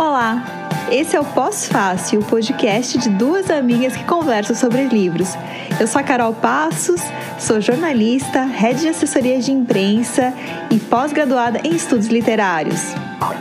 Olá! 0.00 0.42
Esse 0.90 1.14
é 1.14 1.20
o 1.20 1.24
Pós-Fácil, 1.26 2.20
o 2.20 2.24
podcast 2.24 2.96
de 2.96 3.10
duas 3.10 3.50
amigas 3.50 3.94
que 3.94 4.02
conversam 4.04 4.56
sobre 4.56 4.84
livros. 4.84 5.36
Eu 5.78 5.86
sou 5.86 6.00
a 6.00 6.02
Carol 6.02 6.32
Passos, 6.32 7.02
sou 7.38 7.60
jornalista, 7.60 8.44
head 8.44 8.80
de 8.80 8.88
assessoria 8.88 9.38
de 9.38 9.52
imprensa 9.52 10.32
e 10.70 10.78
pós-graduada 10.78 11.60
em 11.64 11.76
estudos 11.76 12.06
literários. 12.06 12.80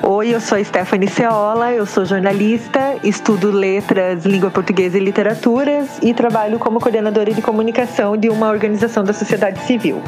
Oi, 0.03 0.35
eu 0.35 0.41
sou 0.41 0.57
a 0.57 0.63
Stephanie 0.65 1.09
Ceola, 1.09 1.71
eu 1.71 1.85
sou 1.85 2.03
jornalista, 2.03 2.97
estudo 3.05 3.51
letras, 3.51 4.25
língua 4.25 4.51
portuguesa 4.51 4.97
e 4.97 4.99
literaturas 4.99 5.87
e 6.03 6.13
trabalho 6.13 6.59
como 6.59 6.81
coordenadora 6.81 7.33
de 7.33 7.41
comunicação 7.41 8.17
de 8.17 8.27
uma 8.27 8.49
organização 8.49 9.05
da 9.05 9.13
sociedade 9.13 9.61
civil. 9.61 10.01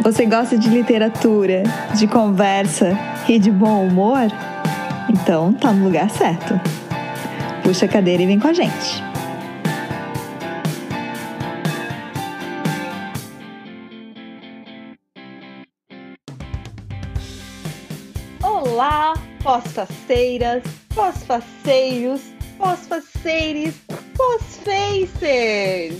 Você 0.00 0.26
gosta 0.26 0.58
de 0.58 0.68
literatura, 0.68 1.62
de 1.94 2.08
conversa 2.08 2.98
e 3.28 3.38
de 3.38 3.52
bom 3.52 3.86
humor? 3.86 4.26
Então 5.08 5.52
tá 5.52 5.72
no 5.72 5.84
lugar 5.84 6.08
certo. 6.10 6.60
Puxa 7.62 7.86
a 7.86 7.88
cadeira 7.88 8.22
e 8.22 8.26
vem 8.26 8.38
com 8.38 8.48
a 8.48 8.52
gente. 8.52 9.02
Olá, 18.42 19.14
pós-faceiras, 19.42 20.62
pós-faceiros, 20.94 22.20
pós-faceires, 22.58 23.74
pós-facers! 24.16 25.94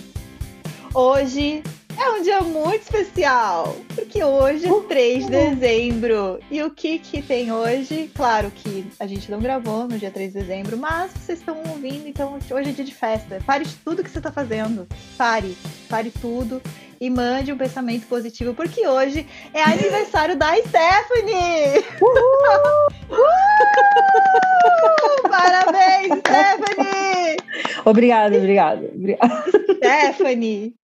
Hoje 0.94 1.62
é 2.04 2.10
um 2.10 2.22
dia 2.22 2.40
muito 2.42 2.82
especial, 2.82 3.74
porque 3.94 4.22
hoje 4.22 4.66
é 4.66 4.80
3 4.80 5.24
de 5.24 5.30
dezembro. 5.30 6.38
E 6.50 6.62
o 6.62 6.70
que 6.70 6.98
que 6.98 7.22
tem 7.22 7.50
hoje? 7.50 8.10
Claro 8.14 8.50
que 8.50 8.86
a 9.00 9.06
gente 9.06 9.30
não 9.30 9.40
gravou 9.40 9.88
no 9.88 9.98
dia 9.98 10.10
3 10.10 10.34
de 10.34 10.40
dezembro, 10.40 10.76
mas 10.76 11.12
vocês 11.12 11.38
estão 11.38 11.56
ouvindo, 11.66 12.06
então 12.06 12.38
hoje 12.50 12.68
é 12.68 12.72
dia 12.72 12.84
de 12.84 12.94
festa. 12.94 13.38
Pare 13.46 13.64
de 13.64 13.74
tudo 13.76 14.04
que 14.04 14.10
você 14.10 14.18
está 14.18 14.30
fazendo. 14.30 14.86
Pare, 15.16 15.56
pare 15.88 16.10
tudo 16.10 16.60
e 17.00 17.08
mande 17.08 17.50
um 17.50 17.56
pensamento 17.56 18.06
positivo, 18.06 18.52
porque 18.52 18.86
hoje 18.86 19.26
é 19.54 19.62
aniversário 19.62 20.36
da 20.36 20.54
Stephanie! 20.56 21.82
Uhul! 22.02 22.88
Uhul! 23.10 23.24
Parabéns, 25.30 26.18
Stephanie! 26.18 27.36
Obrigada, 27.86 28.36
obrigada. 28.36 28.90
obrigada. 28.94 29.44
Stephanie, 29.76 30.74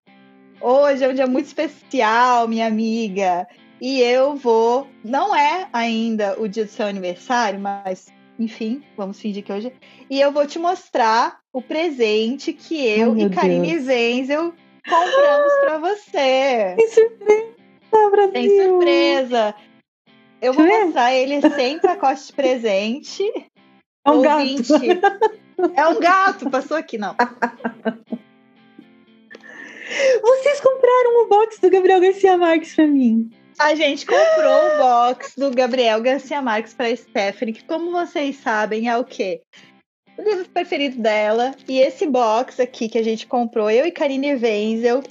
Hoje 0.61 1.05
é 1.05 1.09
um 1.09 1.15
dia 1.15 1.27
muito 1.27 1.47
especial, 1.47 2.47
minha 2.47 2.67
amiga. 2.67 3.49
E 3.81 4.01
eu 4.01 4.37
vou. 4.37 4.87
Não 5.03 5.35
é 5.35 5.69
ainda 5.73 6.39
o 6.39 6.47
dia 6.47 6.67
do 6.67 6.71
seu 6.71 6.87
aniversário, 6.87 7.59
mas 7.59 8.09
enfim, 8.39 8.83
vamos 8.97 9.19
fingir 9.19 9.43
que 9.43 9.53
hoje. 9.53 9.73
E 10.09 10.21
eu 10.21 10.33
vou 10.33 10.47
te 10.47 10.59
mostrar 10.59 11.41
o 11.53 11.63
presente 11.63 12.53
que 12.53 12.87
eu 12.87 13.17
e 13.17 13.31
Karine 13.31 13.79
Wenzel 13.79 14.55
compramos 14.89 15.53
para 15.61 15.79
você. 15.79 16.75
Tem 16.77 16.89
surpresa, 16.89 18.11
Brasil. 18.11 18.33
Tem 18.33 18.63
surpresa. 18.63 19.55
Eu 20.43 20.53
vou 20.53 20.67
mostrar 20.67 21.15
ele 21.15 21.41
sem 21.51 21.79
pacote 21.79 22.27
de 22.27 22.33
presente. 22.33 23.23
É 24.07 24.11
um 24.11 24.17
Ouvinte. 24.17 24.73
gato. 24.73 25.31
É 25.75 25.87
um 25.89 26.01
gato, 26.01 26.51
passou 26.51 26.77
aqui, 26.77 26.97
não. 26.97 27.15
Vocês 30.23 30.61
compraram 30.61 31.25
o 31.25 31.29
box 31.29 31.61
do 31.61 31.71
Gabriel 31.71 32.01
Garcia 32.01 32.37
Marques 32.37 32.75
pra 32.75 32.87
mim. 32.87 33.31
A 33.59 33.75
gente 33.75 34.07
comprou 34.07 34.75
o 34.75 34.79
box 34.79 35.35
do 35.37 35.51
Gabriel 35.51 36.01
Garcia 36.01 36.41
Marques 36.41 36.73
pra 36.73 36.95
Stephanie, 36.95 37.53
que, 37.55 37.65
como 37.65 37.91
vocês 37.91 38.37
sabem, 38.37 38.89
é 38.89 38.97
o 38.97 39.05
quê? 39.05 39.43
O 40.17 40.23
livro 40.23 40.49
preferido 40.49 41.01
dela. 41.01 41.55
E 41.69 41.79
esse 41.79 42.07
box 42.07 42.61
aqui 42.61 42.89
que 42.89 42.99
a 42.99 43.03
gente 43.03 43.27
comprou, 43.27 43.71
eu 43.71 43.85
e 43.85 43.91
Karine 43.91 44.35
Wenzel, 44.35 45.03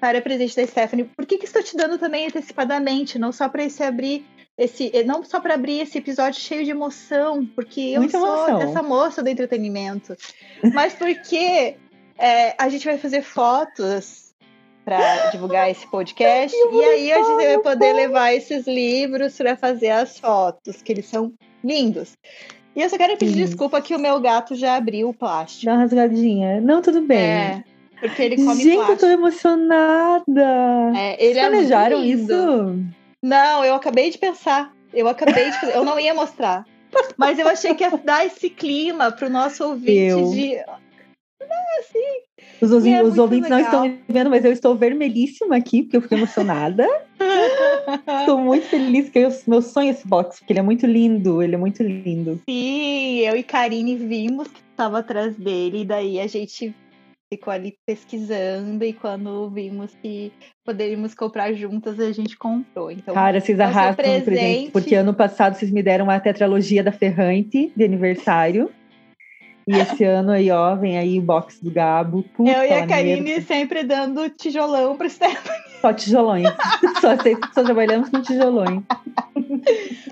para 0.00 0.20
presente 0.20 0.56
da 0.56 0.66
Stephanie. 0.66 1.04
Por 1.16 1.24
que, 1.24 1.38
que 1.38 1.44
estou 1.44 1.62
te 1.62 1.76
dando 1.76 1.98
também 1.98 2.26
antecipadamente? 2.26 3.18
Não 3.18 3.32
só 3.32 3.48
para 3.48 3.64
esse 3.64 3.82
abrir. 3.82 4.26
Esse, 4.56 4.92
não 5.04 5.24
só 5.24 5.40
para 5.40 5.54
abrir 5.54 5.80
esse 5.80 5.98
episódio 5.98 6.40
cheio 6.40 6.64
de 6.64 6.70
emoção, 6.70 7.44
porque 7.44 7.80
eu 7.80 8.02
Muita 8.02 8.18
sou 8.18 8.48
emoção. 8.48 8.62
essa 8.62 8.82
moça 8.84 9.20
do 9.20 9.28
entretenimento, 9.28 10.16
mas 10.72 10.94
porque 10.94 11.74
é, 12.18 12.54
a 12.58 12.68
gente 12.68 12.84
vai 12.84 12.98
fazer 12.98 13.22
fotos 13.22 14.34
para 14.84 15.30
divulgar 15.30 15.70
esse 15.70 15.86
podcast. 15.90 16.54
E 16.72 16.84
aí 16.84 17.12
a 17.12 17.22
gente 17.22 17.36
vai 17.36 17.58
poder 17.58 17.92
levar 17.92 18.34
esses 18.34 18.66
livros 18.66 19.36
para 19.36 19.56
fazer 19.56 19.90
as 19.90 20.18
fotos, 20.18 20.82
que 20.82 20.92
eles 20.92 21.06
são 21.06 21.32
lindos. 21.62 22.12
E 22.76 22.82
eu 22.82 22.90
só 22.90 22.98
quero 22.98 23.16
pedir 23.16 23.34
Sim. 23.34 23.44
desculpa 23.44 23.80
que 23.80 23.94
o 23.94 23.98
meu 23.98 24.20
gato 24.20 24.54
já 24.54 24.76
abriu 24.76 25.08
o 25.08 25.14
plástico. 25.14 25.66
Dá 25.66 25.72
uma 25.72 25.82
rasgadinha. 25.82 26.60
Não, 26.60 26.82
tudo 26.82 27.00
bem. 27.02 27.18
É, 27.18 27.64
porque 28.00 28.22
ele 28.22 28.36
come 28.36 28.62
Gente, 28.62 28.74
plástico. 28.74 28.92
eu 28.92 28.98
tô 28.98 29.06
emocionada. 29.06 30.92
É, 30.96 31.24
ele 31.24 31.34
Vocês 31.34 31.36
é 31.36 31.48
planejaram 31.48 32.04
isso? 32.04 32.84
Não, 33.22 33.64
eu 33.64 33.74
acabei 33.74 34.10
de 34.10 34.18
pensar. 34.18 34.74
Eu 34.92 35.08
acabei 35.08 35.50
de 35.50 35.60
fazer. 35.60 35.76
Eu 35.76 35.84
não 35.84 35.98
ia 35.98 36.12
mostrar. 36.12 36.66
Mas 37.16 37.38
eu 37.38 37.48
achei 37.48 37.74
que 37.74 37.82
ia 37.82 37.90
dar 37.90 38.26
esse 38.26 38.50
clima 38.50 39.10
pro 39.10 39.30
nosso 39.30 39.64
ouvinte 39.64 39.90
eu. 39.90 40.30
de 40.30 40.56
assim. 41.80 42.24
Os, 42.60 42.70
os, 42.70 42.86
é 42.86 43.02
os 43.02 43.18
ouvintes 43.18 43.50
legal. 43.50 43.58
não 43.58 43.64
estão 43.64 43.88
me 43.88 44.00
vendo, 44.08 44.30
mas 44.30 44.44
eu 44.44 44.52
estou 44.52 44.74
vermelhíssima 44.74 45.56
aqui, 45.56 45.82
porque 45.82 45.96
eu 45.96 46.02
fiquei 46.02 46.18
emocionada. 46.18 46.86
estou 48.20 48.38
muito 48.38 48.66
feliz, 48.66 49.10
que 49.10 49.18
eu, 49.18 49.30
meu 49.46 49.62
sonho 49.62 49.88
é 49.88 49.90
esse 49.90 50.06
box, 50.06 50.38
porque 50.38 50.52
ele 50.52 50.60
é 50.60 50.62
muito 50.62 50.86
lindo, 50.86 51.42
ele 51.42 51.54
é 51.54 51.58
muito 51.58 51.82
lindo. 51.82 52.40
Sim, 52.48 53.18
eu 53.20 53.36
e 53.36 53.42
Karine 53.42 53.96
vimos 53.96 54.48
que 54.48 54.60
estava 54.70 54.98
atrás 54.98 55.36
dele, 55.36 55.82
e 55.82 55.84
daí 55.84 56.20
a 56.20 56.26
gente 56.26 56.74
ficou 57.32 57.52
ali 57.52 57.76
pesquisando, 57.86 58.84
e 58.84 58.92
quando 58.92 59.50
vimos 59.50 59.94
que 60.00 60.32
poderíamos 60.64 61.14
comprar 61.14 61.52
juntas, 61.52 61.98
a 61.98 62.12
gente 62.12 62.36
comprou. 62.36 62.90
Então, 62.90 63.14
Cara, 63.14 63.40
vocês 63.40 63.58
arrastam 63.58 64.04
presente... 64.04 64.24
presente, 64.24 64.70
porque 64.70 64.94
ano 64.94 65.14
passado 65.14 65.54
vocês 65.54 65.70
me 65.70 65.82
deram 65.82 66.08
a 66.10 66.20
tetralogia 66.20 66.82
da 66.82 66.92
Ferrante 66.92 67.72
de 67.74 67.84
aniversário. 67.84 68.70
E 69.66 69.76
esse 69.76 70.04
ano 70.04 70.32
aí, 70.32 70.50
ó, 70.50 70.74
vem 70.76 70.98
aí 70.98 71.18
o 71.18 71.22
box 71.22 71.62
do 71.62 71.70
Gabo. 71.70 72.22
Puta 72.34 72.50
eu 72.50 72.64
e 72.64 72.72
a 72.72 72.86
Karine 72.86 73.40
sempre 73.40 73.82
dando 73.82 74.28
tijolão 74.28 74.96
pro 74.96 75.08
Stephanie. 75.08 75.62
Só 75.80 75.92
tijolões. 75.92 76.44
só, 77.00 77.16
só 77.52 77.62
trabalhamos 77.62 78.10
com 78.10 78.20
tijolões. 78.20 78.82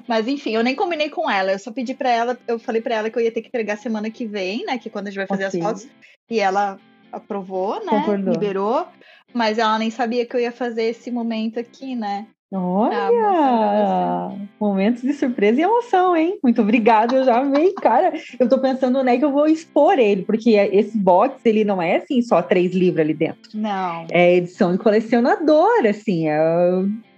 Mas 0.09 0.27
enfim, 0.27 0.53
eu 0.53 0.63
nem 0.63 0.75
combinei 0.75 1.11
com 1.11 1.31
ela. 1.31 1.53
Eu 1.53 1.59
só 1.59 1.71
pedi 1.71 1.95
para 1.95 2.11
ela, 2.11 2.39
eu 2.49 2.59
falei 2.59 2.81
para 2.81 2.95
ela 2.95 3.11
que 3.11 3.19
eu 3.19 3.23
ia 3.23 3.33
ter 3.33 3.43
que 3.43 3.49
entregar 3.49 3.77
semana 3.77 4.11
que 4.11 4.27
vem, 4.27 4.65
né? 4.65 4.79
Que 4.79 4.89
é 4.89 4.91
quando 4.91 5.09
a 5.09 5.11
gente 5.11 5.19
vai 5.19 5.27
fazer 5.27 5.47
okay. 5.47 5.61
as 5.61 5.67
fotos. 5.67 5.89
E 6.31 6.41
ela 6.41 6.79
aprovou, 7.11 7.85
né? 7.85 7.91
Concordou. 7.91 8.33
Liberou. 8.33 8.87
Mas 9.35 9.59
ela 9.59 9.79
nem 9.79 9.91
sabia 9.91 10.27
que 10.27 10.35
eu 10.35 10.41
ia 10.41 10.53
fazer 10.53 10.85
esse 10.85 11.11
momento 11.11 11.59
aqui, 11.59 11.95
né? 11.95 12.27
Olha! 12.53 14.37
Momentos 14.61 15.03
de 15.03 15.15
surpresa 15.15 15.61
e 15.61 15.65
emoção, 15.65 16.15
hein? 16.15 16.39
Muito 16.43 16.61
obrigada, 16.61 17.17
eu 17.17 17.25
já 17.25 17.39
amei, 17.39 17.73
cara. 17.81 18.13
Eu 18.39 18.49
tô 18.49 18.59
pensando, 18.59 19.03
né, 19.03 19.17
que 19.17 19.25
eu 19.25 19.33
vou 19.33 19.47
expor 19.47 19.99
ele, 19.99 20.23
porque 20.23 20.51
esse 20.51 20.97
box, 20.99 21.41
ele 21.45 21.65
não 21.65 21.81
é, 21.81 21.97
assim, 21.97 22.21
só 22.21 22.43
três 22.43 22.75
livros 22.75 23.01
ali 23.01 23.15
dentro. 23.15 23.51
Não. 23.55 24.07
É 24.11 24.37
edição 24.37 24.73
de 24.73 24.79
colecionador, 24.79 25.87
assim, 25.89 26.29
é 26.29 26.39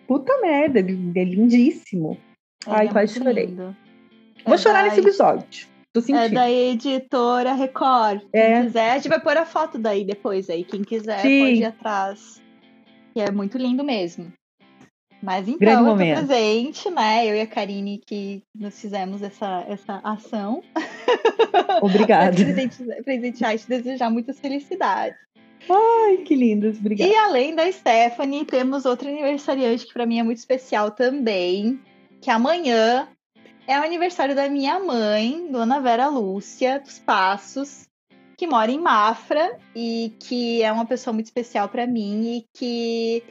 puta 0.07 0.41
merda, 0.41 0.79
é 0.79 1.25
lindíssimo. 1.25 2.17
Ele 2.67 2.77
Ai, 2.77 2.87
é 2.87 2.91
quase 2.91 3.19
chorei. 3.19 3.47
Lindo. 3.47 3.77
Vou 4.45 4.55
é 4.55 4.59
chorar 4.59 4.85
nesse 4.85 5.01
episódio. 5.01 5.67
Tô 5.93 6.01
sentindo. 6.01 6.25
É 6.25 6.29
da 6.29 6.51
editora 6.51 7.55
Record. 7.55 8.21
Quem 8.33 8.41
é. 8.41 8.63
quiser, 8.63 8.91
a 8.91 8.95
gente 8.97 9.09
vai 9.09 9.21
pôr 9.21 9.37
a 9.37 9.47
foto 9.47 9.79
daí 9.79 10.05
depois 10.05 10.51
aí. 10.51 10.65
Quem 10.65 10.83
quiser 10.83 11.21
Sim. 11.21 11.41
pode 11.41 11.55
ir 11.55 11.65
atrás. 11.65 12.43
Que 13.13 13.21
é 13.21 13.31
muito 13.31 13.57
lindo 13.59 13.85
mesmo. 13.85 14.33
Mas 15.25 15.49
então, 15.49 15.59
Grande 15.59 15.81
eu 15.81 15.87
momento. 15.87 16.27
presente, 16.27 16.91
né? 16.91 17.27
Eu 17.27 17.35
e 17.35 17.41
a 17.41 17.47
Karine 17.47 17.99
que 18.07 18.43
nos 18.55 18.79
fizemos 18.79 19.23
essa, 19.23 19.65
essa 19.67 19.99
ação. 20.05 20.63
Obrigada. 21.81 22.37
presentear 23.03 23.55
e 23.55 23.59
te 23.59 23.67
desejar 23.67 24.11
muitas 24.11 24.39
felicidades. 24.39 25.19
Ai, 25.67 26.19
que 26.19 26.37
lindas, 26.37 26.77
obrigada. 26.79 27.11
E 27.11 27.17
além 27.17 27.55
da 27.55 27.73
Stephanie, 27.73 28.45
temos 28.45 28.85
outro 28.85 29.09
aniversariante 29.09 29.87
que 29.87 29.95
para 29.95 30.05
mim 30.05 30.19
é 30.19 30.23
muito 30.23 30.37
especial 30.37 30.91
também, 30.91 31.81
que 32.21 32.31
amanhã 32.31 33.09
é 33.67 33.81
o 33.81 33.83
aniversário 33.83 34.35
da 34.35 34.47
minha 34.51 34.79
mãe, 34.79 35.49
Dona 35.51 35.81
Vera 35.81 36.07
Lúcia 36.09 36.79
dos 36.81 36.99
Passos, 36.99 37.89
que 38.37 38.47
mora 38.47 38.71
em 38.71 38.79
Mafra 38.79 39.57
e 39.75 40.13
que 40.21 40.63
é 40.63 40.71
uma 40.71 40.85
pessoa 40.85 41.15
muito 41.15 41.27
especial 41.27 41.67
para 41.67 41.87
mim 41.87 42.37
e 42.37 42.47
que 42.53 43.23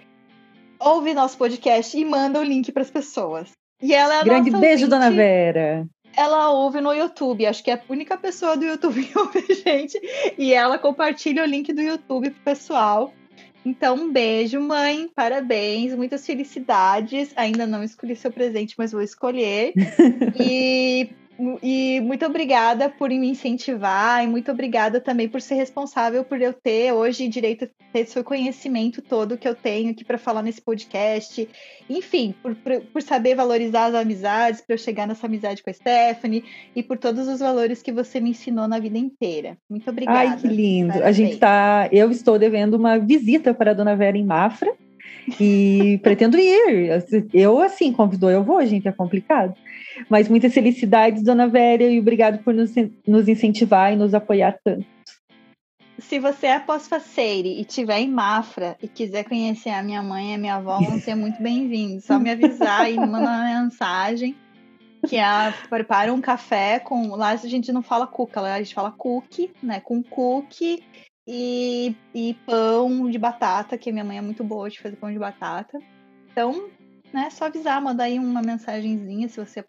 ouve 0.83 1.13
nosso 1.13 1.37
podcast 1.37 1.97
e 1.97 2.05
manda 2.05 2.39
o 2.39 2.43
link 2.43 2.71
para 2.71 2.83
as 2.83 2.91
pessoas. 2.91 3.51
E 3.81 3.93
ela 3.93 4.19
é 4.19 4.23
Grande 4.23 4.51
beijo, 4.51 4.85
ouvinte. 4.85 4.87
dona 4.87 5.11
Vera. 5.11 5.85
Ela 6.15 6.51
ouve 6.51 6.79
no 6.79 6.93
YouTube, 6.93 7.45
acho 7.45 7.63
que 7.63 7.71
é 7.71 7.73
a 7.73 7.81
única 7.89 8.17
pessoa 8.17 8.55
do 8.55 8.65
YouTube 8.65 9.03
que 9.03 9.17
ouve 9.17 9.43
a 9.49 9.53
gente. 9.53 9.99
E 10.37 10.53
ela 10.53 10.77
compartilha 10.77 11.43
o 11.43 11.45
link 11.45 11.73
do 11.73 11.81
YouTube 11.81 12.29
pro 12.29 12.43
pessoal. 12.43 13.13
Então, 13.65 13.95
um 13.95 14.11
beijo, 14.11 14.59
mãe. 14.59 15.09
Parabéns, 15.15 15.95
muitas 15.95 16.25
felicidades. 16.25 17.31
Ainda 17.35 17.65
não 17.65 17.83
escolhi 17.83 18.15
seu 18.15 18.31
presente, 18.31 18.75
mas 18.77 18.91
vou 18.91 19.01
escolher. 19.01 19.73
e 20.39 21.09
e 21.63 21.99
muito 22.01 22.25
obrigada 22.25 22.89
por 22.89 23.09
me 23.09 23.27
incentivar 23.27 24.23
e 24.23 24.27
muito 24.27 24.51
obrigada 24.51 25.01
também 25.01 25.27
por 25.27 25.41
ser 25.41 25.55
responsável 25.55 26.23
por 26.23 26.39
eu 26.39 26.53
ter 26.53 26.91
hoje 26.91 27.27
direito 27.27 27.65
a 27.65 27.67
ter 27.91 27.99
esse 28.01 28.21
conhecimento 28.23 29.01
todo 29.01 29.37
que 29.37 29.47
eu 29.47 29.55
tenho 29.55 29.91
aqui 29.91 30.05
para 30.05 30.19
falar 30.19 30.43
nesse 30.43 30.61
podcast. 30.61 31.47
Enfim, 31.89 32.35
por, 32.41 32.53
por, 32.55 32.81
por, 32.81 33.01
saber 33.01 33.35
valorizar 33.35 33.85
as 33.85 33.95
amizades, 33.95 34.61
para 34.61 34.75
eu 34.75 34.77
chegar 34.77 35.07
nessa 35.07 35.25
amizade 35.25 35.63
com 35.63 35.69
a 35.69 35.73
Stephanie 35.73 36.43
e 36.75 36.83
por 36.83 36.97
todos 36.97 37.27
os 37.27 37.39
valores 37.39 37.81
que 37.81 37.91
você 37.91 38.19
me 38.19 38.29
ensinou 38.29 38.67
na 38.67 38.77
vida 38.77 38.97
inteira. 38.97 39.57
Muito 39.69 39.89
obrigada. 39.89 40.19
Ai, 40.19 40.37
que 40.37 40.47
lindo. 40.47 40.93
Parabéns. 40.93 41.09
A 41.09 41.11
gente 41.11 41.37
tá, 41.37 41.89
eu 41.91 42.11
estou 42.11 42.37
devendo 42.37 42.75
uma 42.75 42.99
visita 42.99 43.53
para 43.53 43.71
a 43.71 43.73
Dona 43.73 43.95
Vera 43.95 44.17
em 44.17 44.25
Mafra. 44.25 44.71
E 45.39 45.99
pretendo 46.03 46.37
ir. 46.37 46.89
Eu, 47.33 47.59
assim, 47.59 47.91
convidou, 47.91 48.29
eu 48.29 48.43
vou, 48.43 48.63
gente, 48.65 48.87
é 48.87 48.91
complicado. 48.91 49.55
Mas 50.09 50.27
muitas 50.27 50.53
felicidades, 50.53 51.23
dona 51.23 51.47
Véria, 51.47 51.89
e 51.89 51.99
obrigado 51.99 52.43
por 52.43 52.53
nos, 52.53 52.71
nos 53.07 53.27
incentivar 53.27 53.93
e 53.93 53.95
nos 53.95 54.13
apoiar 54.13 54.57
tanto. 54.63 54.85
Se 55.99 56.19
você 56.19 56.47
é 56.47 56.59
pós-faceire 56.59 57.61
e 57.61 57.63
tiver 57.63 57.99
em 57.99 58.09
Mafra 58.09 58.75
e 58.81 58.87
quiser 58.87 59.23
conhecer 59.23 59.69
a 59.69 59.83
minha 59.83 60.01
mãe 60.01 60.31
e 60.31 60.35
a 60.35 60.37
minha 60.37 60.55
avó, 60.55 60.79
vão 60.79 60.99
ser 60.99 61.15
muito 61.15 61.41
bem-vindos. 61.41 62.05
Só 62.05 62.19
me 62.19 62.31
avisar 62.31 62.91
e 62.91 62.95
mandar 62.95 63.19
uma 63.19 63.63
mensagem 63.63 64.35
que 65.07 65.15
ela 65.15 65.53
prepara 65.69 66.13
um 66.13 66.21
café 66.21 66.79
com. 66.79 67.15
Lá 67.15 67.29
a 67.29 67.35
gente 67.35 67.71
não 67.71 67.81
fala 67.81 68.07
cuca, 68.07 68.41
lá 68.41 68.55
a 68.55 68.61
gente 68.61 68.73
fala 68.73 68.91
cookie, 68.91 69.51
né? 69.61 69.79
Com 69.79 70.01
cookie 70.01 70.83
e, 71.27 71.95
e 72.13 72.33
pão 72.45 73.09
de 73.09 73.17
batata, 73.17 73.77
que 73.77 73.91
minha 73.91 74.03
mãe 74.03 74.17
é 74.17 74.21
muito 74.21 74.43
boa 74.43 74.69
de 74.69 74.81
fazer 74.81 74.95
pão 74.95 75.11
de 75.11 75.19
batata. 75.19 75.79
Então, 76.31 76.69
né, 77.13 77.29
só 77.29 77.45
avisar, 77.45 77.79
mandar 77.79 78.05
aí 78.05 78.17
uma 78.17 78.41
mensagenzinha 78.41 79.29
se 79.29 79.39
você 79.39 79.59
é 79.59 79.63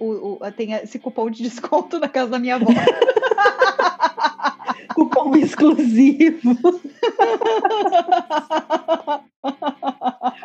o, 0.00 0.38
tem 0.56 0.72
esse 0.72 0.98
cupom 0.98 1.30
de 1.30 1.44
desconto 1.44 2.00
na 2.00 2.08
casa 2.08 2.32
da 2.32 2.38
minha 2.38 2.56
avó. 2.56 2.66
cupom 4.94 5.36
exclusivo. 5.36 6.56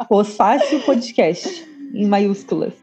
Os 0.10 0.36
Fácil 0.36 0.82
Podcast, 0.84 1.68
em 1.96 2.08
maiúsculas. 2.08 2.74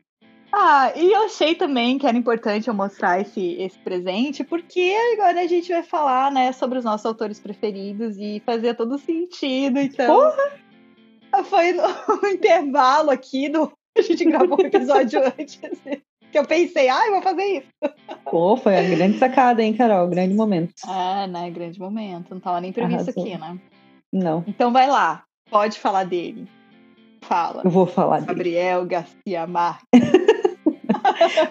Ah, 0.52 0.92
e 0.96 1.12
eu 1.12 1.26
achei 1.26 1.54
também 1.54 1.96
que 1.96 2.08
era 2.08 2.16
importante 2.16 2.66
eu 2.66 2.74
mostrar 2.74 3.20
esse, 3.20 3.52
esse 3.52 3.78
presente, 3.78 4.42
porque 4.42 4.92
agora 5.14 5.42
a 5.42 5.46
gente 5.46 5.68
vai 5.68 5.84
falar, 5.84 6.32
né, 6.32 6.50
sobre 6.50 6.78
os 6.78 6.84
nossos 6.84 7.06
autores 7.06 7.38
preferidos 7.38 8.16
e 8.18 8.42
fazer 8.44 8.74
todo 8.74 8.98
sentido, 8.98 9.78
então... 9.78 10.16
Porra! 10.16 10.69
Foi 11.44 11.72
no, 11.72 11.84
intervalo 12.28 13.10
aqui 13.10 13.48
do... 13.48 13.72
A 13.98 14.02
gente 14.02 14.24
gravou 14.24 14.58
o 14.58 14.62
um 14.62 14.66
episódio 14.66 15.20
antes, 15.38 15.60
que 16.30 16.38
eu 16.38 16.44
pensei, 16.46 16.88
ah, 16.88 17.06
eu 17.06 17.12
vou 17.12 17.22
fazer 17.22 17.42
isso. 17.42 17.68
Pô, 18.24 18.56
foi 18.56 18.76
a 18.76 18.82
grande 18.82 19.18
sacada, 19.18 19.62
hein, 19.62 19.74
Carol? 19.74 20.06
Grande 20.06 20.32
momento. 20.32 20.74
Ah, 20.86 21.26
né, 21.26 21.50
grande 21.50 21.78
momento. 21.78 22.30
Não 22.30 22.40
tava 22.40 22.60
nem 22.60 22.72
previsto 22.72 23.10
Arrasou. 23.10 23.24
aqui, 23.24 23.36
né? 23.36 23.58
Não. 24.12 24.44
Então 24.46 24.72
vai 24.72 24.88
lá, 24.88 25.24
pode 25.50 25.78
falar 25.78 26.04
dele. 26.04 26.46
Fala. 27.22 27.62
Eu 27.64 27.70
vou 27.70 27.86
falar 27.86 28.20
Gabriel 28.20 28.86
dele. 28.86 28.90
Garcia 28.90 29.46
Marques. 29.46 30.20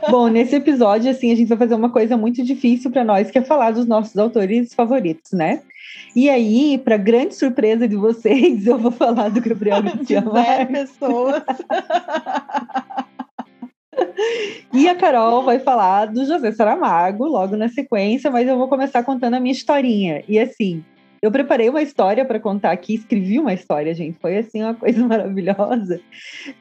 Bom, 0.10 0.28
nesse 0.28 0.56
episódio, 0.56 1.12
assim, 1.12 1.31
a 1.31 1.36
gente 1.36 1.48
vai 1.48 1.58
fazer 1.58 1.76
uma 1.76 1.90
coisa 1.90 2.18
muito 2.18 2.44
difícil 2.44 2.92
para 2.92 3.04
nós, 3.04 3.30
que 3.30 3.38
é 3.38 3.42
falar 3.42 3.72
dos 3.72 3.86
nossos 3.86 4.18
autores 4.18 4.74
favoritos, 4.74 5.31
né? 5.31 5.62
E 6.15 6.30
aí, 6.30 6.77
para 6.77 6.97
grande 6.97 7.36
surpresa 7.36 7.88
de 7.88 7.95
vocês, 7.95 8.65
eu 8.68 8.77
vou 8.77 8.91
falar 8.91 9.30
do 9.30 9.41
Gabriel 9.41 9.81
Garcia 9.83 10.21
Marques. 10.21 10.91
pessoas. 10.91 11.44
E 14.74 14.88
a 14.88 14.95
Carol 14.95 15.44
vai 15.44 15.59
falar 15.59 16.06
do 16.07 16.25
José 16.25 16.51
Saramago 16.51 17.25
logo 17.25 17.56
na 17.56 17.69
sequência, 17.69 18.30
mas 18.30 18.47
eu 18.47 18.57
vou 18.57 18.68
começar 18.68 19.03
contando 19.03 19.36
a 19.36 19.39
minha 19.39 19.51
historinha. 19.51 20.24
E 20.27 20.39
assim, 20.39 20.83
eu 21.21 21.31
preparei 21.31 21.69
uma 21.69 21.81
história 21.81 22.24
para 22.24 22.39
contar 22.39 22.71
aqui, 22.71 22.95
escrevi 22.95 23.39
uma 23.39 23.53
história, 23.53 23.94
gente. 23.94 24.18
Foi 24.19 24.38
assim 24.38 24.63
uma 24.63 24.74
coisa 24.74 25.03
maravilhosa. 25.06 26.00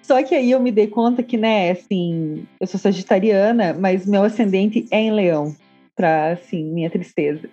Só 0.02 0.22
que 0.22 0.34
aí 0.34 0.50
eu 0.50 0.60
me 0.60 0.72
dei 0.72 0.88
conta 0.88 1.22
que, 1.22 1.36
né, 1.36 1.70
assim, 1.70 2.46
eu 2.60 2.66
sou 2.66 2.80
sagitariana, 2.80 3.72
mas 3.72 4.06
meu 4.06 4.24
ascendente 4.24 4.86
é 4.90 5.00
em 5.00 5.12
Leão, 5.12 5.54
para 5.94 6.32
assim, 6.32 6.64
minha 6.64 6.90
tristeza. 6.90 7.48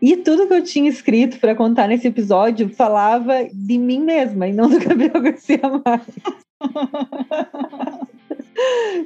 E 0.00 0.16
tudo 0.16 0.46
que 0.46 0.54
eu 0.54 0.62
tinha 0.62 0.88
escrito 0.88 1.38
para 1.38 1.54
contar 1.54 1.88
nesse 1.88 2.08
episódio 2.08 2.68
falava 2.68 3.46
de 3.52 3.78
mim 3.78 4.00
mesma 4.00 4.46
e 4.48 4.52
não 4.52 4.68
do 4.68 4.78
Gabriel 4.80 5.20
Garcia 5.20 5.60
Marques. 5.84 6.14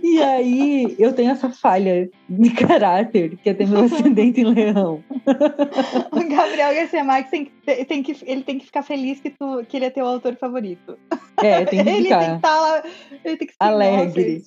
E 0.02 0.22
aí 0.22 0.96
eu 0.98 1.12
tenho 1.12 1.30
essa 1.30 1.48
falha 1.50 2.10
de 2.28 2.50
caráter, 2.50 3.36
que 3.38 3.50
é 3.50 3.54
ter 3.54 3.66
meu 3.66 3.84
ascendente 3.84 4.40
em 4.40 4.44
leão. 4.44 5.02
O 6.12 6.28
Gabriel 6.28 6.74
Garcia 6.74 7.04
Marques 7.04 7.30
tem, 7.30 7.84
tem, 7.84 8.02
que, 8.02 8.16
ele 8.24 8.42
tem 8.42 8.58
que 8.58 8.66
ficar 8.66 8.82
feliz 8.82 9.20
que, 9.20 9.30
tu, 9.30 9.64
que 9.68 9.76
ele 9.76 9.86
é 9.86 9.90
teu 9.90 10.06
autor 10.06 10.36
favorito. 10.36 10.98
É, 11.42 11.64
tem 11.64 11.84
que 11.84 11.92
ficar. 11.92 11.96
Ele 11.96 12.08
tem 12.08 12.34
que, 12.34 12.42
tá, 12.42 12.82
ele 13.24 13.36
tem 13.36 13.48
que 13.48 13.54
alegre. 13.60 14.42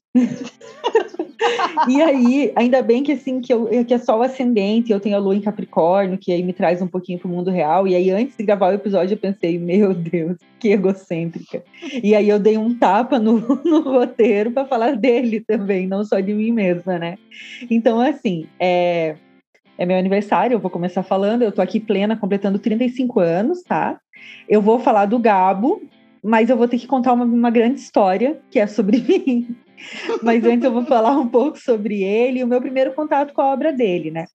E 1.87 2.01
aí, 2.01 2.51
ainda 2.55 2.81
bem 2.81 3.03
que 3.03 3.13
assim, 3.13 3.39
que, 3.39 3.53
eu, 3.53 3.67
que 3.85 3.93
é 3.93 3.97
o 3.97 4.21
ascendente, 4.21 4.91
eu 4.91 4.99
tenho 4.99 5.15
a 5.15 5.19
lua 5.19 5.35
em 5.35 5.41
Capricórnio, 5.41 6.17
que 6.17 6.31
aí 6.31 6.43
me 6.43 6.53
traz 6.53 6.81
um 6.81 6.87
pouquinho 6.87 7.19
pro 7.19 7.29
mundo 7.29 7.49
real. 7.49 7.87
E 7.87 7.95
aí, 7.95 8.09
antes 8.09 8.35
de 8.35 8.43
gravar 8.43 8.71
o 8.71 8.75
episódio, 8.75 9.13
eu 9.13 9.17
pensei, 9.17 9.57
meu 9.57 9.93
Deus, 9.93 10.37
que 10.59 10.69
egocêntrica. 10.69 11.63
E 12.03 12.13
aí 12.15 12.27
eu 12.27 12.39
dei 12.39 12.57
um 12.57 12.77
tapa 12.77 13.17
no, 13.19 13.39
no 13.63 13.81
roteiro 13.81 14.51
para 14.51 14.65
falar 14.65 14.95
dele 14.95 15.39
também, 15.39 15.87
não 15.87 16.03
só 16.03 16.19
de 16.19 16.33
mim 16.33 16.51
mesma, 16.51 16.99
né? 16.99 17.17
Então, 17.69 18.01
assim, 18.01 18.45
é, 18.59 19.15
é 19.77 19.85
meu 19.85 19.97
aniversário, 19.97 20.55
eu 20.55 20.59
vou 20.59 20.69
começar 20.69 21.03
falando, 21.03 21.43
eu 21.43 21.51
tô 21.51 21.61
aqui 21.61 21.79
plena, 21.79 22.17
completando 22.17 22.59
35 22.59 23.19
anos, 23.21 23.63
tá? 23.63 23.99
Eu 24.47 24.61
vou 24.61 24.79
falar 24.79 25.05
do 25.05 25.17
Gabo, 25.17 25.81
mas 26.21 26.49
eu 26.49 26.57
vou 26.57 26.67
ter 26.67 26.77
que 26.77 26.87
contar 26.87 27.13
uma, 27.13 27.23
uma 27.23 27.49
grande 27.49 27.79
história 27.79 28.39
que 28.51 28.59
é 28.59 28.67
sobre 28.67 28.99
mim. 29.07 29.55
Mas 30.23 30.43
antes 30.43 30.63
eu 30.63 30.71
vou 30.71 30.85
falar 30.85 31.17
um 31.17 31.27
pouco 31.27 31.57
sobre 31.57 32.03
ele 32.03 32.39
e 32.39 32.43
o 32.43 32.47
meu 32.47 32.61
primeiro 32.61 32.93
contato 32.93 33.33
com 33.33 33.41
a 33.41 33.53
obra 33.53 33.71
dele, 33.71 34.11
né? 34.11 34.25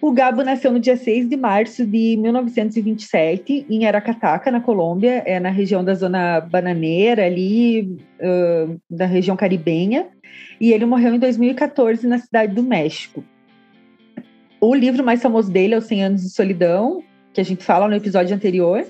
O 0.00 0.10
Gabo 0.10 0.42
nasceu 0.42 0.72
no 0.72 0.80
dia 0.80 0.96
6 0.96 1.28
de 1.28 1.36
março 1.36 1.86
de 1.86 2.16
1927, 2.16 3.66
em 3.70 3.86
Aracataca, 3.86 4.50
na 4.50 4.60
Colômbia, 4.60 5.22
é 5.24 5.38
na 5.38 5.48
região 5.48 5.84
da 5.84 5.94
zona 5.94 6.40
bananeira, 6.40 7.24
ali, 7.24 7.82
uh, 8.20 8.80
da 8.90 9.06
região 9.06 9.36
caribenha, 9.36 10.08
e 10.60 10.72
ele 10.72 10.84
morreu 10.86 11.14
em 11.14 11.20
2014 11.20 12.04
na 12.08 12.18
cidade 12.18 12.52
do 12.52 12.64
México. 12.64 13.24
O 14.60 14.74
livro 14.74 15.04
mais 15.04 15.22
famoso 15.22 15.52
dele 15.52 15.74
é 15.74 15.78
Os 15.78 15.84
100 15.84 16.04
Anos 16.04 16.22
de 16.22 16.30
Solidão, 16.30 17.00
que 17.32 17.40
a 17.40 17.44
gente 17.44 17.62
fala 17.62 17.86
no 17.86 17.94
episódio 17.94 18.34
anterior, 18.34 18.84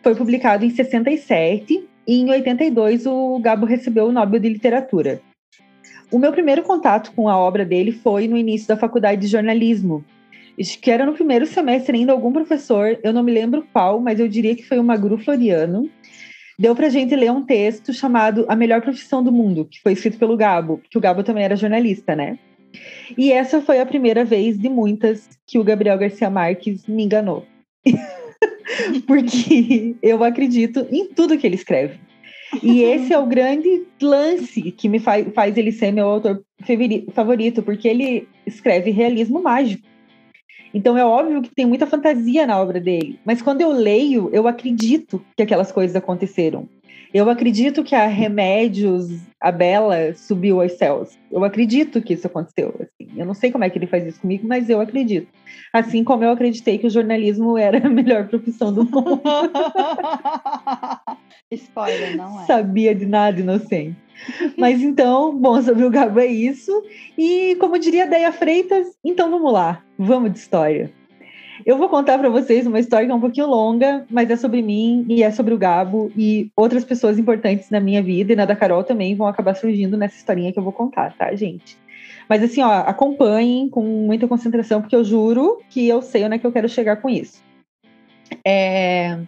foi 0.00 0.14
publicado 0.14 0.64
em 0.64 0.70
67 0.70 1.88
e 2.06 2.20
em 2.20 2.30
82 2.30 3.06
o 3.06 3.38
Gabo 3.38 3.66
recebeu 3.66 4.06
o 4.06 4.12
Nobel 4.12 4.40
de 4.40 4.48
Literatura. 4.48 5.20
O 6.10 6.18
meu 6.18 6.32
primeiro 6.32 6.62
contato 6.62 7.12
com 7.12 7.28
a 7.28 7.38
obra 7.38 7.64
dele 7.64 7.92
foi 7.92 8.28
no 8.28 8.36
início 8.36 8.68
da 8.68 8.76
faculdade 8.76 9.22
de 9.22 9.26
jornalismo, 9.28 10.04
que 10.80 10.90
era 10.90 11.06
no 11.06 11.14
primeiro 11.14 11.46
semestre 11.46 11.96
ainda 11.96 12.12
algum 12.12 12.32
professor, 12.32 12.98
eu 13.02 13.12
não 13.12 13.22
me 13.22 13.32
lembro 13.32 13.66
qual, 13.72 14.00
mas 14.00 14.20
eu 14.20 14.28
diria 14.28 14.54
que 14.54 14.66
foi 14.66 14.78
o 14.78 14.84
Magru 14.84 15.16
Floriano, 15.16 15.88
deu 16.58 16.76
pra 16.76 16.90
gente 16.90 17.16
ler 17.16 17.30
um 17.30 17.44
texto 17.44 17.92
chamado 17.92 18.44
A 18.48 18.54
Melhor 18.54 18.82
Profissão 18.82 19.22
do 19.22 19.32
Mundo, 19.32 19.64
que 19.64 19.80
foi 19.80 19.92
escrito 19.92 20.18
pelo 20.18 20.36
Gabo, 20.36 20.80
que 20.90 20.98
o 20.98 21.00
Gabo 21.00 21.22
também 21.22 21.44
era 21.44 21.56
jornalista, 21.56 22.14
né? 22.14 22.38
E 23.16 23.32
essa 23.32 23.60
foi 23.60 23.80
a 23.80 23.86
primeira 23.86 24.24
vez 24.24 24.58
de 24.58 24.68
muitas 24.68 25.28
que 25.46 25.58
o 25.58 25.64
Gabriel 25.64 25.98
Garcia 25.98 26.30
Marques 26.30 26.86
me 26.86 27.04
enganou. 27.04 27.46
Porque 29.06 29.94
eu 30.02 30.22
acredito 30.24 30.86
em 30.90 31.08
tudo 31.08 31.36
que 31.38 31.46
ele 31.46 31.56
escreve. 31.56 31.98
E 32.62 32.82
esse 32.82 33.12
é 33.12 33.18
o 33.18 33.26
grande 33.26 33.84
lance 34.00 34.72
que 34.72 34.88
me 34.88 34.98
faz, 34.98 35.26
faz 35.34 35.56
ele 35.56 35.72
ser 35.72 35.90
meu 35.90 36.06
autor 36.06 36.42
favorito, 37.14 37.62
porque 37.62 37.88
ele 37.88 38.28
escreve 38.46 38.90
realismo 38.90 39.42
mágico. 39.42 39.86
Então 40.74 40.96
é 40.96 41.04
óbvio 41.04 41.42
que 41.42 41.54
tem 41.54 41.64
muita 41.64 41.86
fantasia 41.86 42.46
na 42.46 42.60
obra 42.60 42.78
dele, 42.78 43.18
mas 43.24 43.40
quando 43.40 43.60
eu 43.60 43.70
leio, 43.70 44.28
eu 44.32 44.46
acredito 44.46 45.24
que 45.36 45.42
aquelas 45.42 45.72
coisas 45.72 45.96
aconteceram. 45.96 46.68
Eu 47.12 47.28
acredito 47.28 47.84
que 47.84 47.94
a 47.94 48.06
Remédios, 48.06 49.10
a 49.38 49.52
Bela, 49.52 50.14
subiu 50.14 50.62
aos 50.62 50.72
céus. 50.72 51.10
Eu 51.30 51.44
acredito 51.44 52.00
que 52.00 52.14
isso 52.14 52.26
aconteceu. 52.26 52.74
Assim. 52.80 53.10
Eu 53.16 53.26
não 53.26 53.34
sei 53.34 53.52
como 53.52 53.64
é 53.64 53.70
que 53.70 53.78
ele 53.78 53.86
faz 53.86 54.06
isso 54.06 54.20
comigo, 54.20 54.48
mas 54.48 54.70
eu 54.70 54.80
acredito. 54.80 55.28
Assim 55.72 56.02
como 56.02 56.24
eu 56.24 56.30
acreditei 56.30 56.78
que 56.78 56.86
o 56.86 56.90
jornalismo 56.90 57.56
era 57.58 57.86
a 57.86 57.90
melhor 57.90 58.28
profissão 58.28 58.72
do 58.72 58.84
mundo. 58.84 59.20
Spoiler, 61.52 62.16
não 62.16 62.40
é? 62.40 62.46
Sabia 62.46 62.94
de 62.94 63.04
nada, 63.04 63.38
inocente. 63.38 63.96
Mas 64.56 64.80
então, 64.80 65.36
bom, 65.36 65.60
sobre 65.60 65.84
o 65.84 65.90
Gabo 65.90 66.18
é 66.18 66.26
isso. 66.26 66.72
E 67.18 67.56
como 67.56 67.78
diria 67.78 68.06
Deia 68.06 68.32
Freitas, 68.32 68.96
então 69.04 69.30
vamos 69.30 69.52
lá, 69.52 69.82
vamos 69.98 70.32
de 70.32 70.38
história. 70.38 70.90
Eu 71.64 71.78
vou 71.78 71.88
contar 71.88 72.18
para 72.18 72.28
vocês 72.28 72.66
uma 72.66 72.80
história 72.80 73.06
que 73.06 73.12
é 73.12 73.14
um 73.14 73.20
pouquinho 73.20 73.46
longa, 73.46 74.04
mas 74.10 74.28
é 74.30 74.36
sobre 74.36 74.60
mim 74.62 75.06
e 75.08 75.22
é 75.22 75.30
sobre 75.30 75.54
o 75.54 75.58
Gabo 75.58 76.10
e 76.16 76.50
outras 76.56 76.84
pessoas 76.84 77.18
importantes 77.18 77.70
na 77.70 77.78
minha 77.78 78.02
vida 78.02 78.32
e 78.32 78.36
na 78.36 78.44
da 78.44 78.56
Carol 78.56 78.82
também 78.82 79.14
vão 79.14 79.28
acabar 79.28 79.54
surgindo 79.54 79.96
nessa 79.96 80.16
historinha 80.16 80.52
que 80.52 80.58
eu 80.58 80.62
vou 80.62 80.72
contar, 80.72 81.14
tá, 81.16 81.32
gente? 81.34 81.78
Mas 82.28 82.42
assim, 82.42 82.62
ó, 82.62 82.80
acompanhem 82.80 83.68
com 83.68 83.82
muita 83.82 84.26
concentração, 84.26 84.80
porque 84.80 84.96
eu 84.96 85.04
juro 85.04 85.60
que 85.70 85.86
eu 85.86 86.02
sei 86.02 86.24
onde 86.24 86.36
é 86.36 86.38
que 86.38 86.46
eu 86.46 86.52
quero 86.52 86.68
chegar 86.68 86.96
com 86.96 87.08
isso. 87.08 87.42
É... 88.44 89.18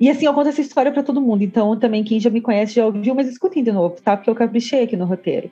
E 0.00 0.08
assim, 0.08 0.26
eu 0.26 0.34
conto 0.34 0.48
essa 0.48 0.60
história 0.60 0.92
para 0.92 1.02
todo 1.02 1.20
mundo. 1.20 1.42
Então, 1.42 1.76
também 1.76 2.04
quem 2.04 2.20
já 2.20 2.30
me 2.30 2.40
conhece 2.40 2.74
já 2.74 2.86
ouviu, 2.86 3.14
mas 3.14 3.28
escutem 3.28 3.64
de 3.64 3.72
novo, 3.72 3.96
tá? 4.00 4.16
Porque 4.16 4.30
eu 4.30 4.34
caprichei 4.34 4.84
aqui 4.84 4.96
no 4.96 5.06
roteiro. 5.06 5.50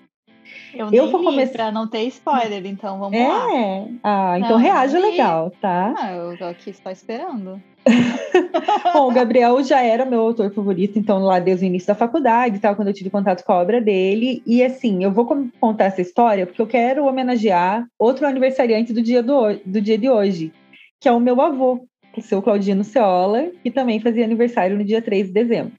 Eu, 0.74 0.90
eu 0.92 1.10
vou 1.10 1.22
começar 1.22 1.52
pra 1.52 1.72
não 1.72 1.88
ter 1.88 2.02
spoiler, 2.04 2.64
então 2.66 2.98
vamos 2.98 3.18
é? 3.18 3.26
lá. 3.26 3.54
É. 3.54 3.88
Ah, 4.02 4.38
então 4.38 4.50
não, 4.50 4.58
reaja 4.58 4.98
legal, 4.98 5.50
tá? 5.60 5.94
Ah, 5.96 6.12
eu 6.12 6.36
tô 6.36 6.44
aqui 6.44 6.72
só 6.72 6.90
esperando. 6.90 7.62
Bom, 8.92 9.10
o 9.10 9.12
Gabriel 9.14 9.62
já 9.62 9.80
era 9.80 10.04
meu 10.04 10.20
autor 10.20 10.52
favorito, 10.52 10.98
então 10.98 11.18
lá 11.20 11.38
desde 11.38 11.64
o 11.64 11.68
início 11.68 11.86
da 11.86 11.94
faculdade 11.94 12.58
tal, 12.58 12.74
quando 12.74 12.88
eu 12.88 12.94
tive 12.94 13.10
contato 13.10 13.44
com 13.44 13.52
a 13.52 13.60
obra 13.60 13.80
dele. 13.80 14.42
E 14.44 14.62
assim, 14.62 15.04
eu 15.04 15.12
vou 15.12 15.26
contar 15.60 15.84
essa 15.86 16.02
história 16.02 16.46
porque 16.46 16.60
eu 16.60 16.66
quero 16.66 17.06
homenagear 17.06 17.86
outro 17.98 18.26
aniversariante 18.26 18.92
do 18.92 19.00
dia, 19.00 19.22
do, 19.22 19.54
do 19.64 19.80
dia 19.80 19.96
de 19.96 20.10
hoje, 20.10 20.52
que 21.00 21.08
é 21.08 21.12
o 21.12 21.20
meu 21.20 21.40
avô, 21.40 21.86
o 22.16 22.20
seu 22.20 22.42
Claudino 22.42 22.82
Ceola, 22.82 23.50
que 23.62 23.70
também 23.70 24.00
fazia 24.00 24.24
aniversário 24.24 24.76
no 24.76 24.84
dia 24.84 25.00
3 25.00 25.28
de 25.28 25.32
dezembro. 25.32 25.72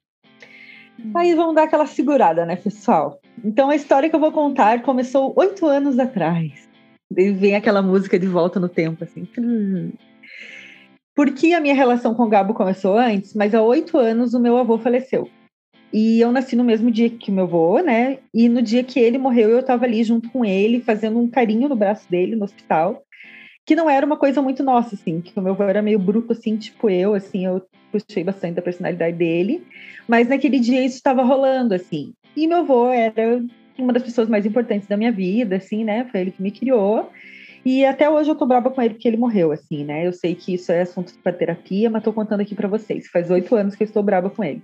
Aí 1.16 1.34
vamos 1.36 1.56
dar 1.56 1.64
aquela 1.64 1.86
segurada, 1.86 2.46
né, 2.46 2.56
pessoal? 2.56 3.20
Então 3.44 3.70
a 3.70 3.76
história 3.76 4.10
que 4.10 4.16
eu 4.16 4.20
vou 4.20 4.32
contar 4.32 4.82
começou 4.82 5.34
oito 5.36 5.66
anos 5.66 6.00
atrás. 6.00 6.68
E 7.16 7.32
vem 7.32 7.56
aquela 7.56 7.82
música 7.82 8.20
de 8.20 8.28
volta 8.28 8.60
no 8.60 8.68
tempo, 8.68 9.04
assim. 9.04 9.28
Porque 11.16 11.54
a 11.54 11.62
minha 11.62 11.74
relação 11.74 12.14
com 12.14 12.24
o 12.24 12.30
Gabo 12.30 12.54
começou 12.54 12.98
antes, 12.98 13.34
mas 13.34 13.56
há 13.56 13.62
oito 13.62 13.98
anos 13.98 14.34
o 14.34 14.40
meu 14.40 14.58
avô 14.58 14.78
faleceu. 14.78 15.30
E 15.92 16.20
eu 16.20 16.32
nasci 16.32 16.56
no 16.56 16.66
mesmo 16.66 16.92
dia 16.92 17.10
que 17.10 17.32
o 17.32 17.34
meu 17.34 17.46
avô, 17.46 17.80
né? 17.80 18.20
E 18.34 18.50
no 18.50 18.62
dia 18.62 18.84
que 18.84 19.00
ele 19.00 19.18
morreu, 19.18 19.50
eu 19.50 19.60
estava 19.60 19.86
ali 19.86 20.04
junto 20.04 20.30
com 20.30 20.44
ele, 20.44 20.82
fazendo 20.82 21.18
um 21.18 21.30
carinho 21.30 21.70
no 21.70 21.76
braço 21.76 22.10
dele 22.10 22.36
no 22.36 22.44
hospital, 22.44 23.02
que 23.68 23.76
não 23.76 23.90
era 23.90 24.06
uma 24.06 24.16
coisa 24.16 24.42
muito 24.42 24.64
nossa, 24.64 24.96
assim, 24.96 25.20
que 25.20 25.38
o 25.38 25.42
meu 25.42 25.52
avô 25.52 25.64
era 25.66 25.82
meio 25.82 26.00
bruto, 26.00 26.32
assim, 26.32 26.56
tipo 26.56 26.90
eu, 26.90 27.14
assim, 27.14 27.46
eu 27.46 27.62
puxei 27.92 28.24
bastante 28.24 28.56
da 28.56 28.62
personalidade 28.62 29.18
dele. 29.18 29.62
Mas 30.08 30.30
naquele 30.30 30.58
dia 30.58 30.86
isso 30.86 30.96
estava 30.96 31.22
rolando, 31.22 31.74
assim. 31.74 32.14
E 32.34 32.48
meu 32.48 32.60
avô 32.60 32.90
era 32.90 33.44
uma 33.78 33.92
das 33.92 34.04
pessoas 34.04 34.30
mais 34.30 34.46
importantes 34.46 34.88
da 34.88 34.96
minha 34.96 35.12
vida, 35.12 35.58
assim, 35.58 35.84
né? 35.84 36.08
Foi 36.10 36.22
ele 36.22 36.32
que 36.32 36.42
me 36.42 36.50
criou. 36.50 37.12
E 37.66 37.84
até 37.84 38.10
hoje 38.10 38.30
eu 38.30 38.36
tô 38.36 38.46
brava 38.46 38.72
com 38.72 38.82
ele 38.82 38.94
porque 38.94 39.08
ele 39.10 39.18
morreu, 39.18 39.52
assim, 39.52 39.84
né? 39.84 40.08
Eu 40.08 40.14
sei 40.14 40.34
que 40.34 40.54
isso 40.54 40.72
é 40.72 40.84
assunto 40.84 41.14
para 41.22 41.34
terapia, 41.34 41.90
mas 41.90 42.04
tô 42.04 42.14
contando 42.14 42.40
aqui 42.40 42.56
para 42.56 42.70
vocês. 42.70 43.10
Faz 43.10 43.30
oito 43.30 43.54
anos 43.54 43.76
que 43.76 43.84
eu 43.84 43.88
estou 43.88 44.02
brava 44.02 44.30
com 44.30 44.46
ele. 44.46 44.62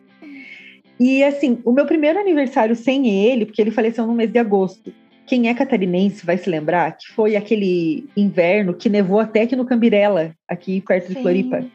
E 0.98 1.26
assim, 1.26 1.60
o 1.66 1.74
meu 1.74 1.86
primeiro 1.86 2.20
aniversário 2.20 2.74
sem 2.74 3.10
ele, 3.10 3.46
porque 3.46 3.62
ele 3.62 3.72
faleceu 3.72 4.08
no 4.08 4.14
mês 4.14 4.32
de 4.32 4.40
agosto. 4.40 4.94
Quem 5.25 5.48
é 5.48 5.53
catarinense 5.53 6.25
vai 6.25 6.38
se 6.38 6.50
lembrar 6.50 6.98
que 6.98 7.08
foi 7.13 7.36
aquele 7.36 8.10
inverno 8.15 8.74
que 8.74 8.89
nevou 8.89 9.20
até 9.20 9.42
aqui 9.42 9.56
no 9.56 9.65
Cambirela, 9.65 10.36
aqui 10.48 10.82
perto 10.82 11.08
Sim. 11.08 11.13
de 11.13 11.22
Floripa. 11.22 11.65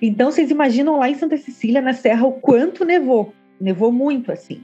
Então 0.00 0.30
vocês 0.30 0.50
imaginam 0.50 0.98
lá 0.98 1.10
em 1.10 1.14
Santa 1.14 1.36
Cecília, 1.36 1.82
na 1.82 1.92
Serra, 1.92 2.26
o 2.26 2.32
quanto 2.32 2.84
nevou. 2.84 3.34
Nevou 3.60 3.92
muito, 3.92 4.32
assim. 4.32 4.62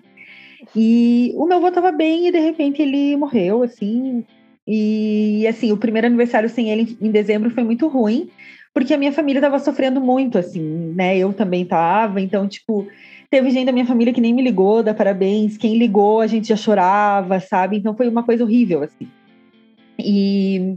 E 0.74 1.32
o 1.36 1.46
meu 1.46 1.58
avô 1.58 1.68
estava 1.68 1.92
bem 1.92 2.26
e 2.26 2.32
de 2.32 2.38
repente 2.38 2.80
ele 2.80 3.16
morreu, 3.16 3.62
assim. 3.62 4.24
E 4.66 5.46
assim, 5.46 5.70
o 5.70 5.76
primeiro 5.76 6.06
aniversário 6.06 6.48
sem 6.48 6.70
ele 6.70 6.96
em 7.00 7.10
dezembro 7.10 7.50
foi 7.50 7.62
muito 7.62 7.86
ruim, 7.86 8.30
porque 8.74 8.92
a 8.92 8.98
minha 8.98 9.12
família 9.12 9.38
estava 9.38 9.58
sofrendo 9.58 10.00
muito, 10.00 10.38
assim, 10.38 10.60
né? 10.94 11.16
Eu 11.16 11.32
também 11.32 11.64
tava, 11.64 12.20
então, 12.20 12.48
tipo, 12.48 12.88
teve 13.30 13.50
gente 13.50 13.66
da 13.66 13.72
minha 13.72 13.86
família 13.86 14.12
que 14.12 14.20
nem 14.20 14.34
me 14.34 14.42
ligou, 14.42 14.82
dá 14.82 14.94
parabéns. 14.94 15.56
Quem 15.56 15.78
ligou, 15.78 16.20
a 16.20 16.26
gente 16.26 16.48
já 16.48 16.56
chorava, 16.56 17.40
sabe? 17.40 17.76
Então 17.76 17.96
foi 17.96 18.08
uma 18.08 18.22
coisa 18.22 18.44
horrível, 18.44 18.82
assim. 18.82 19.08
E 19.98 20.76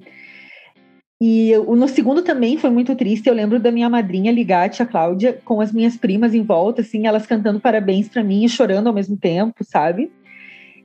e 1.22 1.52
no 1.58 1.88
segundo 1.90 2.22
também 2.22 2.58
foi 2.58 2.70
muito 2.70 2.96
triste. 2.96 3.28
Eu 3.28 3.34
lembro 3.36 3.60
da 3.60 3.72
minha 3.72 3.90
madrinha 3.90 4.32
ligar, 4.32 4.66
a 4.66 4.70
tia 4.70 4.86
Cláudia, 4.86 5.38
com 5.44 5.60
as 5.60 5.74
minhas 5.74 5.98
primas 5.98 6.34
em 6.34 6.42
volta, 6.42 6.82
assim, 6.82 7.06
elas 7.06 7.28
cantando 7.28 7.60
parabéns 7.60 8.08
para 8.08 8.24
mim 8.24 8.46
e 8.46 8.50
chorando 8.50 8.88
ao 8.88 8.94
mesmo 8.94 9.18
tempo, 9.18 9.62
sabe? 9.66 10.10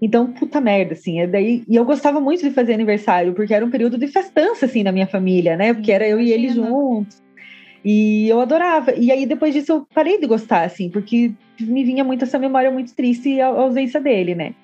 Então, 0.02 0.32
puta 0.32 0.60
merda, 0.60 0.94
assim. 0.94 1.20
É 1.20 1.26
daí... 1.26 1.62
E 1.68 1.76
eu 1.76 1.84
gostava 1.84 2.20
muito 2.20 2.42
de 2.42 2.50
fazer 2.50 2.74
aniversário, 2.74 3.32
porque 3.32 3.54
era 3.54 3.64
um 3.64 3.70
período 3.70 3.96
de 3.96 4.08
festança, 4.08 4.66
assim, 4.66 4.82
na 4.82 4.90
minha 4.90 5.06
família, 5.06 5.56
né? 5.56 5.72
Porque 5.72 5.92
era 5.92 6.06
eu 6.06 6.20
e 6.20 6.32
ele 6.32 6.48
juntos. 6.48 7.22
E 7.84 8.28
eu 8.28 8.40
adorava. 8.40 8.94
E 8.94 9.12
aí, 9.12 9.26
depois 9.26 9.52
disso, 9.52 9.72
eu 9.72 9.86
parei 9.94 10.18
de 10.18 10.26
gostar, 10.26 10.62
assim, 10.62 10.88
porque 10.88 11.32
me 11.60 11.84
vinha 11.84 12.02
muito 12.02 12.24
essa 12.24 12.38
memória 12.38 12.70
muito 12.70 12.94
triste 12.94 13.28
e 13.28 13.40
a 13.40 13.48
ausência 13.48 14.00
dele, 14.00 14.34
né? 14.34 14.54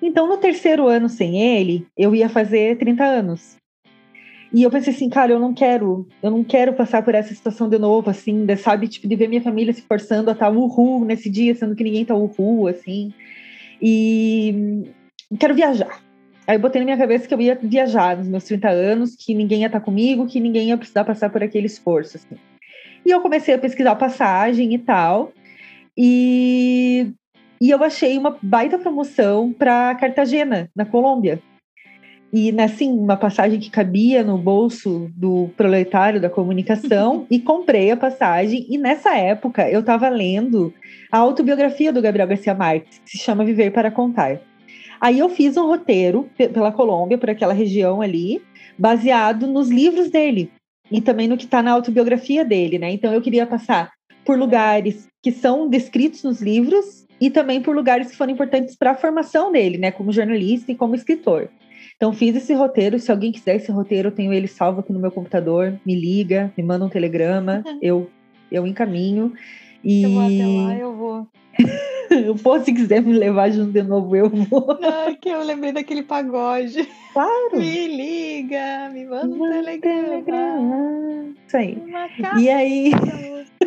Então, 0.00 0.28
no 0.28 0.36
terceiro 0.36 0.86
ano 0.86 1.08
sem 1.08 1.40
ele, 1.40 1.86
eu 1.96 2.14
ia 2.14 2.28
fazer 2.28 2.78
30 2.78 3.04
anos. 3.04 3.56
E 4.52 4.62
eu 4.62 4.70
pensei 4.70 4.94
assim, 4.94 5.10
cara, 5.10 5.32
eu 5.32 5.38
não 5.38 5.52
quero, 5.52 6.06
eu 6.22 6.30
não 6.30 6.42
quero 6.42 6.72
passar 6.72 7.02
por 7.02 7.14
essa 7.14 7.34
situação 7.34 7.68
de 7.68 7.78
novo, 7.78 8.08
assim, 8.08 8.46
de, 8.46 8.56
sabe, 8.56 8.88
tipo, 8.88 9.06
de 9.06 9.16
ver 9.16 9.28
minha 9.28 9.42
família 9.42 9.72
se 9.72 9.82
forçando 9.82 10.30
a 10.30 10.32
estar 10.32 10.48
uhul 10.50 11.04
nesse 11.04 11.28
dia, 11.28 11.54
sendo 11.54 11.74
que 11.74 11.84
ninguém 11.84 12.04
tá 12.04 12.14
uhul, 12.14 12.68
assim. 12.68 13.12
E 13.82 14.84
quero 15.38 15.54
viajar. 15.54 16.00
Aí 16.46 16.56
eu 16.56 16.60
botei 16.60 16.80
na 16.80 16.86
minha 16.86 16.96
cabeça 16.96 17.28
que 17.28 17.34
eu 17.34 17.40
ia 17.42 17.58
viajar 17.60 18.16
nos 18.16 18.26
meus 18.26 18.44
30 18.44 18.70
anos, 18.70 19.14
que 19.14 19.34
ninguém 19.34 19.60
ia 19.60 19.66
estar 19.66 19.80
comigo, 19.80 20.26
que 20.26 20.40
ninguém 20.40 20.68
ia 20.68 20.78
precisar 20.78 21.04
passar 21.04 21.28
por 21.28 21.42
aquele 21.42 21.66
esforço, 21.66 22.16
assim. 22.16 22.36
E 23.04 23.10
eu 23.10 23.20
comecei 23.20 23.54
a 23.54 23.58
pesquisar 23.58 23.94
passagem 23.96 24.74
e 24.74 24.78
tal. 24.78 25.32
E, 25.96 27.12
e 27.60 27.70
eu 27.70 27.82
achei 27.82 28.16
uma 28.16 28.36
baita 28.42 28.78
promoção 28.78 29.52
para 29.52 29.94
Cartagena, 29.96 30.70
na 30.74 30.84
Colômbia. 30.84 31.40
E, 32.32 32.54
assim, 32.60 32.90
uma 32.90 33.16
passagem 33.16 33.58
que 33.58 33.70
cabia 33.70 34.22
no 34.22 34.36
bolso 34.36 35.10
do 35.16 35.48
proletário 35.56 36.20
da 36.20 36.28
comunicação 36.28 37.26
e 37.30 37.40
comprei 37.40 37.90
a 37.90 37.96
passagem. 37.96 38.66
E 38.68 38.76
nessa 38.76 39.16
época 39.16 39.68
eu 39.68 39.80
estava 39.80 40.08
lendo 40.08 40.72
a 41.10 41.18
autobiografia 41.18 41.92
do 41.92 42.02
Gabriel 42.02 42.28
Garcia 42.28 42.54
Marques, 42.54 42.98
que 42.98 43.12
se 43.12 43.18
chama 43.18 43.44
Viver 43.44 43.72
para 43.72 43.90
Contar. 43.90 44.40
Aí 45.00 45.18
eu 45.18 45.28
fiz 45.28 45.56
um 45.56 45.66
roteiro 45.66 46.28
pela 46.36 46.72
Colômbia, 46.72 47.16
por 47.16 47.30
aquela 47.30 47.54
região 47.54 48.02
ali, 48.02 48.42
baseado 48.76 49.46
nos 49.46 49.70
livros 49.70 50.10
dele 50.10 50.50
e 50.90 51.00
também 51.00 51.28
no 51.28 51.36
que 51.36 51.44
está 51.44 51.62
na 51.62 51.72
autobiografia 51.72 52.44
dele, 52.44 52.78
né? 52.78 52.90
Então 52.90 53.12
eu 53.12 53.20
queria 53.20 53.46
passar 53.46 53.90
por 54.24 54.38
lugares 54.38 55.08
que 55.22 55.32
são 55.32 55.68
descritos 55.68 56.22
nos 56.22 56.40
livros 56.40 57.06
e 57.20 57.30
também 57.30 57.60
por 57.60 57.74
lugares 57.74 58.10
que 58.10 58.16
foram 58.16 58.32
importantes 58.32 58.76
para 58.76 58.92
a 58.92 58.94
formação 58.94 59.50
dele, 59.50 59.78
né? 59.78 59.90
Como 59.90 60.12
jornalista 60.12 60.70
e 60.70 60.74
como 60.74 60.94
escritor. 60.94 61.48
Então, 61.96 62.12
fiz 62.12 62.36
esse 62.36 62.54
roteiro. 62.54 62.98
Se 62.98 63.10
alguém 63.10 63.32
quiser 63.32 63.56
esse 63.56 63.72
roteiro, 63.72 64.08
eu 64.08 64.12
tenho 64.12 64.32
ele 64.32 64.46
salvo 64.46 64.80
aqui 64.80 64.92
no 64.92 65.00
meu 65.00 65.10
computador. 65.10 65.80
Me 65.84 65.96
liga, 65.96 66.52
me 66.56 66.62
manda 66.62 66.84
um 66.84 66.88
telegrama, 66.88 67.64
eu, 67.82 68.08
eu 68.52 68.66
encaminho. 68.66 69.32
E... 69.82 70.04
Eu 70.04 70.10
vou 70.10 70.22
até 70.22 70.46
lá, 70.46 70.76
eu 70.76 70.96
vou. 70.96 71.26
eu 72.10 72.64
se 72.64 72.72
quiser 72.72 73.02
me 73.02 73.12
levar 73.12 73.50
junto 73.50 73.72
de 73.72 73.82
novo, 73.82 74.16
eu 74.16 74.28
vou. 74.28 74.78
Ai, 74.82 75.16
que 75.16 75.28
eu 75.28 75.42
lembrei 75.42 75.72
daquele 75.72 76.02
pagode. 76.02 76.88
Claro. 77.12 77.56
Me 77.56 77.86
liga, 77.86 78.90
me 78.92 79.04
manda 79.04 79.26
um 79.26 79.50
telegrama. 79.50 80.08
telegrama. 80.08 81.34
Isso 81.46 81.56
aí. 81.56 81.82
E 82.38 82.48
aí. 82.48 82.92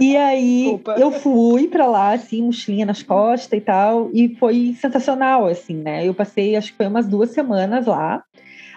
e 0.00 0.16
aí 0.16 0.80
eu 0.98 1.12
fui 1.12 1.68
para 1.68 1.86
lá, 1.86 2.12
assim, 2.12 2.42
mochilinha 2.42 2.86
nas 2.86 3.02
costas 3.02 3.58
e 3.58 3.62
tal, 3.62 4.10
e 4.12 4.34
foi 4.36 4.76
sensacional, 4.80 5.46
assim, 5.46 5.74
né? 5.74 6.06
Eu 6.06 6.14
passei, 6.14 6.56
acho 6.56 6.72
que 6.72 6.76
foi 6.76 6.86
umas 6.86 7.06
duas 7.06 7.30
semanas 7.30 7.86
lá. 7.86 8.22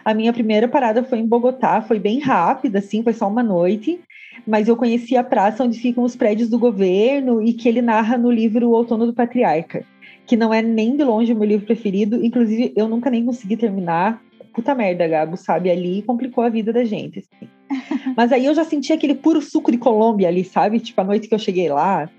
A 0.03 0.13
minha 0.13 0.31
primeira 0.31 0.67
parada 0.67 1.03
foi 1.03 1.19
em 1.19 1.25
Bogotá, 1.25 1.81
foi 1.81 1.97
bem 1.97 2.19
rápida, 2.19 2.79
assim, 2.79 3.01
foi 3.01 3.13
só 3.13 3.27
uma 3.27 3.41
noite, 3.41 3.99
mas 4.45 4.67
eu 4.67 4.75
conheci 4.75 5.15
a 5.15 5.23
praça 5.23 5.63
onde 5.63 5.79
ficam 5.79 6.03
os 6.03 6.15
prédios 6.15 6.49
do 6.49 6.59
governo 6.59 7.41
e 7.41 7.53
que 7.53 7.67
ele 7.67 7.81
narra 7.81 8.17
no 8.17 8.31
livro 8.31 8.69
O 8.69 8.73
Outono 8.73 9.05
do 9.05 9.13
Patriarca, 9.13 9.85
que 10.25 10.35
não 10.35 10.53
é 10.53 10.61
nem 10.61 10.95
de 10.95 11.03
longe 11.03 11.33
o 11.33 11.35
meu 11.35 11.47
livro 11.47 11.65
preferido, 11.65 12.23
inclusive 12.23 12.73
eu 12.75 12.87
nunca 12.87 13.09
nem 13.09 13.25
consegui 13.25 13.57
terminar. 13.57 14.21
Puta 14.53 14.73
merda, 14.73 15.07
Gabo, 15.07 15.35
sabe? 15.35 15.69
Ali 15.69 16.01
complicou 16.01 16.43
a 16.43 16.49
vida 16.49 16.71
da 16.71 16.83
gente. 16.85 17.19
Assim. 17.19 17.49
Mas 18.15 18.31
aí 18.31 18.45
eu 18.45 18.55
já 18.55 18.63
senti 18.63 18.93
aquele 18.93 19.13
puro 19.13 19.41
suco 19.41 19.71
de 19.71 19.77
Colômbia 19.77 20.27
ali, 20.27 20.43
sabe? 20.43 20.79
Tipo, 20.79 21.01
a 21.01 21.03
noite 21.03 21.27
que 21.27 21.35
eu 21.35 21.39
cheguei 21.39 21.69
lá. 21.69 22.09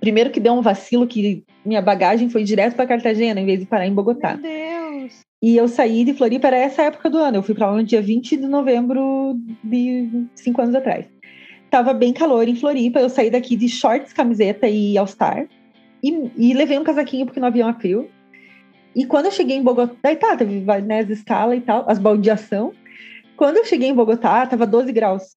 Primeiro 0.00 0.30
que 0.30 0.40
deu 0.40 0.52
um 0.52 0.62
vacilo 0.62 1.06
que 1.06 1.44
minha 1.64 1.80
bagagem 1.80 2.28
foi 2.28 2.42
direto 2.42 2.74
para 2.74 2.88
Cartagena 2.88 3.40
em 3.40 3.46
vez 3.46 3.60
de 3.60 3.66
parar 3.66 3.86
em 3.86 3.94
Bogotá. 3.94 4.34
Meu 4.34 4.42
Deus! 4.42 4.71
E 5.42 5.56
eu 5.56 5.66
saí 5.66 6.04
de 6.04 6.14
Floripa, 6.14 6.46
era 6.46 6.56
essa 6.56 6.82
época 6.82 7.10
do 7.10 7.18
ano. 7.18 7.38
Eu 7.38 7.42
fui 7.42 7.52
para 7.52 7.68
lá 7.68 7.76
no 7.76 7.82
dia 7.82 8.00
20 8.00 8.36
de 8.36 8.46
novembro 8.46 9.36
de 9.64 10.26
cinco 10.36 10.62
anos 10.62 10.74
atrás. 10.76 11.04
Tava 11.68 11.92
bem 11.92 12.12
calor 12.12 12.46
em 12.46 12.54
Floripa. 12.54 13.00
Eu 13.00 13.08
saí 13.08 13.28
daqui 13.28 13.56
de 13.56 13.68
shorts, 13.68 14.12
camiseta 14.12 14.68
e 14.68 14.96
all-star. 14.96 15.48
E, 16.00 16.30
e, 16.36 16.54
levei 16.54 16.78
um 16.78 16.84
casaquinho 16.84 17.26
porque 17.26 17.40
no 17.40 17.46
avião 17.46 17.68
é 17.68 17.72
frio. 17.72 18.08
E 18.94 19.04
quando 19.04 19.26
eu 19.26 19.32
cheguei 19.32 19.56
em 19.56 19.62
Bogotá, 19.62 19.96
daí 20.02 20.16
tá, 20.16 20.36
teve 20.36 20.60
né, 20.82 21.00
as 21.00 21.10
escalas 21.10 21.58
e 21.58 21.60
tal, 21.60 21.84
as 21.88 21.98
baldeação. 21.98 22.72
Quando 23.36 23.56
eu 23.56 23.64
cheguei 23.64 23.88
em 23.88 23.94
Bogotá, 23.94 24.46
tava 24.46 24.66
12 24.66 24.92
graus. 24.92 25.36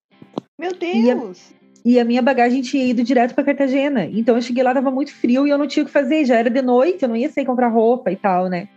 Meu 0.60 0.72
Deus! 0.74 1.52
E 1.84 1.94
a, 1.94 1.96
e 1.96 2.00
a 2.00 2.06
minha 2.06 2.22
bagagem 2.22 2.62
tinha 2.62 2.84
ido 2.84 3.02
direto 3.04 3.34
para 3.34 3.44
Cartagena. 3.44 4.06
Então 4.06 4.36
eu 4.36 4.42
cheguei 4.42 4.62
lá, 4.62 4.74
tava 4.74 4.92
muito 4.92 5.14
frio 5.14 5.48
e 5.48 5.50
eu 5.50 5.58
não 5.58 5.68
tinha 5.68 5.84
o 5.84 5.86
que 5.86 5.92
fazer. 5.92 6.26
Já 6.26 6.36
era 6.36 6.50
de 6.50 6.62
noite, 6.62 7.04
eu 7.04 7.10
não 7.10 7.16
ia 7.16 7.30
sair 7.30 7.46
comprar 7.46 7.70
roupa 7.70 8.12
e 8.12 8.16
tal, 8.16 8.50
né? 8.50 8.68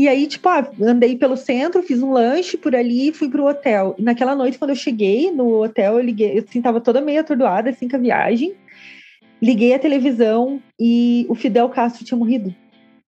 E 0.00 0.08
aí, 0.08 0.26
tipo, 0.26 0.48
ah, 0.48 0.66
andei 0.80 1.14
pelo 1.14 1.36
centro, 1.36 1.82
fiz 1.82 2.02
um 2.02 2.10
lanche 2.10 2.56
por 2.56 2.74
ali 2.74 3.08
e 3.08 3.12
fui 3.12 3.28
pro 3.28 3.44
hotel. 3.46 3.94
E 3.98 4.02
naquela 4.02 4.34
noite, 4.34 4.58
quando 4.58 4.70
eu 4.70 4.74
cheguei 4.74 5.30
no 5.30 5.62
hotel, 5.62 5.98
eu 5.98 6.00
liguei, 6.00 6.38
assim, 6.38 6.62
tava 6.62 6.80
toda 6.80 7.02
meio 7.02 7.20
atordoada, 7.20 7.68
assim, 7.68 7.86
com 7.86 7.96
a 7.96 7.98
viagem. 7.98 8.54
Liguei 9.42 9.74
a 9.74 9.78
televisão 9.78 10.58
e 10.80 11.26
o 11.28 11.34
Fidel 11.34 11.68
Castro 11.68 12.02
tinha 12.02 12.16
morrido 12.16 12.54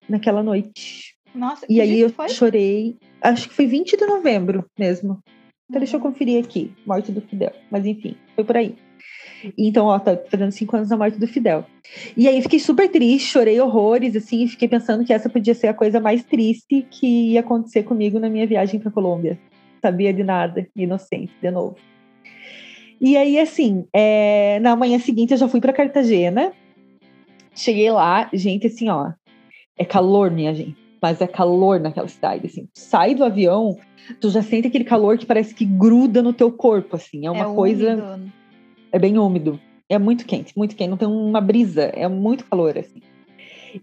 naquela 0.08 0.42
noite. 0.42 1.14
Nossa, 1.34 1.66
E 1.68 1.82
aí 1.82 2.00
eu 2.00 2.08
foi? 2.08 2.30
chorei. 2.30 2.96
Acho 3.20 3.50
que 3.50 3.54
foi 3.54 3.66
20 3.66 3.98
de 3.98 4.06
novembro 4.06 4.64
mesmo. 4.78 5.18
Então 5.68 5.80
deixa 5.80 5.96
eu 5.96 6.00
Uhum. 6.00 6.10
conferir 6.10 6.42
aqui. 6.42 6.72
Morte 6.86 7.12
do 7.12 7.20
Fidel. 7.20 7.52
Mas 7.70 7.84
enfim, 7.84 8.16
foi 8.34 8.42
por 8.42 8.56
aí. 8.56 8.74
Então, 9.56 9.86
ó, 9.86 9.98
tá 9.98 10.18
fazendo 10.30 10.52
cinco 10.52 10.76
anos 10.76 10.88
da 10.88 10.96
morte 10.96 11.18
do 11.18 11.26
Fidel. 11.26 11.64
E 12.16 12.28
aí 12.28 12.42
fiquei 12.42 12.58
super 12.58 12.88
triste, 12.90 13.28
chorei 13.28 13.60
horrores, 13.60 14.14
assim, 14.14 14.42
e 14.42 14.48
fiquei 14.48 14.68
pensando 14.68 15.04
que 15.04 15.12
essa 15.12 15.30
podia 15.30 15.54
ser 15.54 15.68
a 15.68 15.74
coisa 15.74 16.00
mais 16.00 16.22
triste 16.24 16.86
que 16.90 17.32
ia 17.32 17.40
acontecer 17.40 17.82
comigo 17.82 18.18
na 18.18 18.28
minha 18.28 18.46
viagem 18.46 18.78
pra 18.78 18.90
Colômbia. 18.90 19.38
Sabia 19.82 20.12
de 20.12 20.22
nada, 20.22 20.66
inocente, 20.76 21.32
de 21.40 21.50
novo. 21.50 21.76
E 23.00 23.16
aí, 23.16 23.38
assim, 23.38 23.86
é, 23.94 24.58
na 24.60 24.76
manhã 24.76 24.98
seguinte 24.98 25.32
eu 25.32 25.38
já 25.38 25.48
fui 25.48 25.60
pra 25.60 25.72
Cartagena. 25.72 26.52
Cheguei 27.54 27.90
lá, 27.90 28.28
gente, 28.32 28.66
assim, 28.66 28.90
ó, 28.90 29.12
é 29.78 29.84
calor, 29.84 30.30
minha 30.30 30.54
gente. 30.54 30.76
Mas 31.00 31.18
é 31.22 31.26
calor 31.26 31.80
naquela 31.80 32.08
cidade, 32.08 32.46
assim. 32.46 32.68
Sai 32.74 33.14
do 33.14 33.24
avião, 33.24 33.78
tu 34.20 34.28
já 34.28 34.42
sente 34.42 34.68
aquele 34.68 34.84
calor 34.84 35.16
que 35.16 35.24
parece 35.24 35.54
que 35.54 35.64
gruda 35.64 36.22
no 36.22 36.34
teu 36.34 36.52
corpo, 36.52 36.96
assim. 36.96 37.26
É 37.26 37.30
uma 37.30 37.54
coisa, 37.54 37.94
úmido. 37.94 38.32
É 38.92 38.98
bem 38.98 39.18
úmido. 39.18 39.60
É 39.88 39.98
muito 39.98 40.24
quente, 40.24 40.56
muito 40.56 40.76
quente. 40.76 40.90
Não 40.90 40.96
tem 40.96 41.08
uma 41.08 41.40
brisa, 41.40 41.82
é 41.82 42.06
muito 42.06 42.44
calor, 42.44 42.78
assim. 42.78 43.00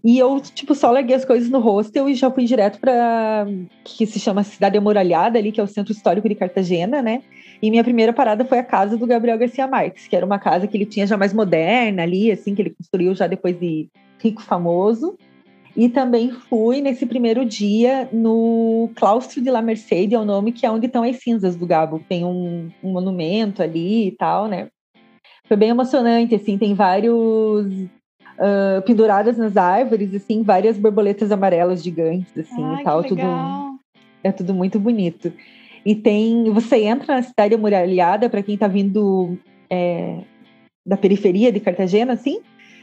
E 0.04 0.18
eu, 0.18 0.40
tipo, 0.40 0.74
só 0.74 0.90
larguei 0.90 1.16
as 1.16 1.24
coisas 1.24 1.48
no 1.48 1.58
hostel 1.58 2.08
e 2.08 2.14
já 2.14 2.30
fui 2.30 2.44
direto 2.44 2.78
para 2.78 3.46
que 3.84 4.06
se 4.06 4.18
chama 4.18 4.42
Cidade 4.42 4.76
Amoralhada 4.76 5.38
ali, 5.38 5.50
que 5.52 5.60
é 5.60 5.62
o 5.62 5.68
centro 5.68 5.92
histórico 5.92 6.28
de 6.28 6.34
Cartagena, 6.34 7.00
né? 7.00 7.22
E 7.60 7.70
minha 7.70 7.82
primeira 7.82 8.12
parada 8.12 8.44
foi 8.44 8.58
a 8.58 8.64
casa 8.64 8.96
do 8.96 9.06
Gabriel 9.06 9.38
Garcia 9.38 9.66
Marques, 9.66 10.06
que 10.06 10.14
era 10.14 10.24
uma 10.24 10.38
casa 10.38 10.66
que 10.66 10.76
ele 10.76 10.86
tinha 10.86 11.06
já 11.06 11.16
mais 11.16 11.32
moderna 11.32 12.02
ali, 12.02 12.30
assim, 12.30 12.54
que 12.54 12.62
ele 12.62 12.70
construiu 12.70 13.14
já 13.14 13.26
depois 13.26 13.58
de 13.58 13.88
rico 14.22 14.42
famoso. 14.42 15.16
E 15.76 15.88
também 15.88 16.30
fui 16.30 16.80
nesse 16.80 17.06
primeiro 17.06 17.44
dia 17.44 18.08
no 18.12 18.90
Claustro 18.96 19.40
de 19.40 19.50
La 19.50 19.62
Merced, 19.62 20.12
é 20.12 20.18
o 20.18 20.24
nome 20.24 20.52
que 20.52 20.66
é 20.66 20.70
onde 20.70 20.86
estão 20.86 21.02
as 21.02 21.16
cinzas 21.16 21.56
do 21.56 21.66
Gabo. 21.66 22.02
Tem 22.08 22.24
um, 22.24 22.68
um 22.82 22.92
monumento 22.92 23.62
ali 23.62 24.08
e 24.08 24.12
tal, 24.12 24.48
né? 24.48 24.68
Foi 25.48 25.56
bem 25.56 25.70
emocionante, 25.70 26.34
assim, 26.34 26.58
tem 26.58 26.74
vários 26.74 27.66
ah, 28.38 28.82
penduradas 28.86 29.36
nas 29.36 29.56
árvores, 29.56 30.14
assim, 30.14 30.42
várias 30.42 30.78
borboletas 30.78 31.32
amarelas 31.32 31.82
gigantes, 31.82 32.36
assim, 32.38 32.62
Ai, 32.62 32.80
e 32.80 32.84
tal, 32.84 33.02
tudo 33.02 33.22
é 34.22 34.32
tudo 34.32 34.54
muito 34.54 34.78
bonito. 34.78 35.32
E 35.84 35.94
tem, 35.94 36.50
você 36.50 36.84
entra 36.84 37.16
na 37.16 37.22
cidade 37.22 37.54
amuralhada 37.54 38.28
para 38.28 38.42
quem 38.42 38.54
está 38.54 38.68
vindo 38.68 39.38
é, 39.70 40.18
da 40.86 40.96
periferia 40.96 41.50
de 41.50 41.60
Cartagena, 41.60 42.12
assim, 42.12 42.40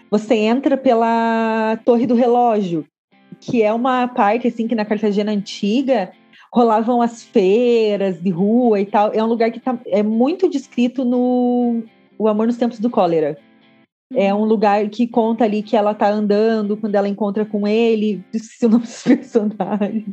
você 0.10 0.36
entra 0.36 0.78
pela 0.78 1.78
Torre 1.86 2.06
do 2.06 2.16
Relógio, 2.16 2.86
que 3.40 3.62
é 3.62 3.72
uma 3.72 4.08
parte 4.08 4.48
assim 4.48 4.68
que 4.68 4.76
na 4.76 4.86
Cartagena 4.86 5.32
antiga 5.32 6.12
rolavam 6.54 7.02
as 7.02 7.24
feiras 7.24 8.22
de 8.22 8.30
rua 8.30 8.80
e 8.80 8.86
tal. 8.86 9.12
É 9.14 9.24
um 9.24 9.28
lugar 9.28 9.52
que 9.52 9.60
tá, 9.60 9.78
é 9.88 10.02
muito 10.02 10.50
descrito 10.50 11.04
no 11.04 11.84
O 12.18 12.28
Amor 12.28 12.48
nos 12.48 12.58
Tempos 12.58 12.80
do 12.80 12.90
Cólera. 12.90 13.38
É 14.14 14.32
Uhum. 14.34 14.42
um 14.42 14.46
lugar 14.46 14.88
que 14.90 15.08
conta 15.08 15.44
ali 15.46 15.64
que 15.64 15.76
ela 15.76 15.94
tá 15.94 16.08
andando 16.08 16.78
quando 16.78 16.94
ela 16.94 17.10
encontra 17.10 17.44
com 17.44 17.68
ele, 17.68 18.24
esqueci 18.32 18.66
o 18.66 18.70
nome 18.70 18.84
dos 18.84 19.02
personagens. 19.04 20.06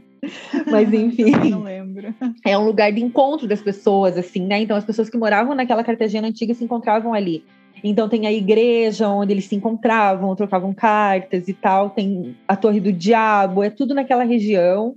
Mas 0.70 0.90
enfim, 0.94 1.30
Não 1.50 1.62
lembro. 1.64 2.14
é 2.44 2.56
um 2.56 2.64
lugar 2.64 2.90
de 2.90 3.02
encontro 3.02 3.46
das 3.46 3.60
pessoas, 3.60 4.16
assim, 4.16 4.46
né? 4.46 4.62
Então 4.62 4.76
as 4.76 4.84
pessoas 4.84 5.10
que 5.10 5.18
moravam 5.18 5.54
naquela 5.54 5.84
Cartagena 5.84 6.28
antiga 6.28 6.54
se 6.54 6.64
encontravam 6.64 7.12
ali. 7.12 7.44
Então 7.84 8.08
tem 8.08 8.26
a 8.26 8.32
igreja 8.32 9.08
onde 9.08 9.32
eles 9.32 9.44
se 9.44 9.56
encontravam, 9.56 10.34
trocavam 10.36 10.72
cartas 10.72 11.46
e 11.48 11.52
tal. 11.52 11.90
Tem 11.90 12.34
a 12.48 12.56
Torre 12.56 12.80
do 12.80 12.92
Diabo, 12.92 13.62
é 13.62 13.68
tudo 13.68 13.92
naquela 13.94 14.24
região. 14.24 14.94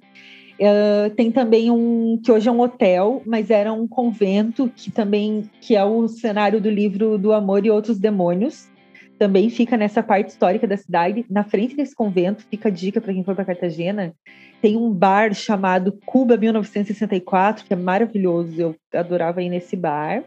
Eh, 0.60 1.10
tem 1.16 1.32
também 1.32 1.70
um 1.70 2.20
que 2.24 2.32
hoje 2.32 2.48
é 2.48 2.52
um 2.52 2.62
hotel, 2.62 3.22
mas 3.26 3.50
era 3.50 3.74
um 3.74 3.88
convento 3.88 4.72
que 4.76 4.92
também 4.92 5.50
que 5.62 5.76
é 5.76 5.84
o 5.84 6.08
cenário 6.08 6.62
do 6.62 6.70
livro 6.70 7.18
do 7.18 7.34
Amor 7.34 7.66
e 7.66 7.72
Outros 7.72 8.00
Demônios. 8.00 8.70
Também 9.18 9.50
fica 9.50 9.78
nessa 9.78 10.04
parte 10.04 10.30
histórica 10.30 10.68
da 10.68 10.78
cidade. 10.78 11.26
Na 11.30 11.44
frente 11.44 11.76
desse 11.76 11.96
convento, 11.96 12.46
fica 12.50 12.70
a 12.70 12.72
dica 12.72 13.00
para 13.00 13.14
quem 13.14 13.24
for 13.24 13.36
para 13.36 13.46
Cartagena, 13.46 14.14
tem 14.62 14.76
um 14.76 14.92
bar 14.92 15.34
chamado 15.34 15.98
Cuba 16.06 16.36
1964, 16.38 17.66
que 17.66 17.74
é 17.74 17.78
maravilhoso. 17.78 18.60
Eu 18.60 18.76
adorava 18.94 19.42
ir 19.42 19.50
nesse 19.50 19.76
bar. 19.76 20.24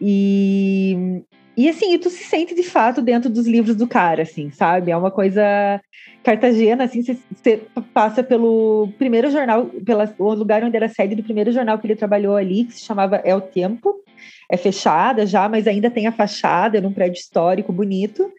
E, 0.00 1.22
e 1.56 1.68
assim, 1.68 1.98
tu 1.98 2.08
se 2.10 2.24
sente 2.24 2.54
de 2.54 2.62
fato 2.62 3.02
dentro 3.02 3.28
dos 3.28 3.46
livros 3.46 3.76
do 3.76 3.86
cara, 3.86 4.22
assim, 4.22 4.50
sabe? 4.50 4.90
É 4.90 4.96
uma 4.96 5.10
coisa 5.10 5.42
cartagena, 6.22 6.84
assim, 6.84 7.02
você, 7.02 7.62
passa 7.92 8.22
pelo 8.22 8.88
primeiro 8.98 9.30
jornal, 9.30 9.66
pela, 9.84 10.14
o 10.18 10.34
lugar 10.34 10.62
onde 10.62 10.76
era 10.76 10.88
sede 10.88 11.14
do 11.14 11.22
primeiro 11.22 11.50
jornal 11.50 11.78
que 11.78 11.86
ele 11.86 11.96
trabalhou 11.96 12.36
ali, 12.36 12.64
que 12.64 12.74
se 12.74 12.84
chamava 12.84 13.20
El 13.24 13.40
Tempo. 13.40 13.94
É 14.50 14.56
fechada 14.56 15.26
já, 15.26 15.48
mas 15.48 15.66
ainda 15.66 15.90
tem 15.90 16.06
a 16.06 16.12
fachada, 16.12 16.78
é 16.78 16.80
num 16.80 16.92
prédio 16.92 17.20
histórico 17.20 17.72
bonito. 17.72 18.30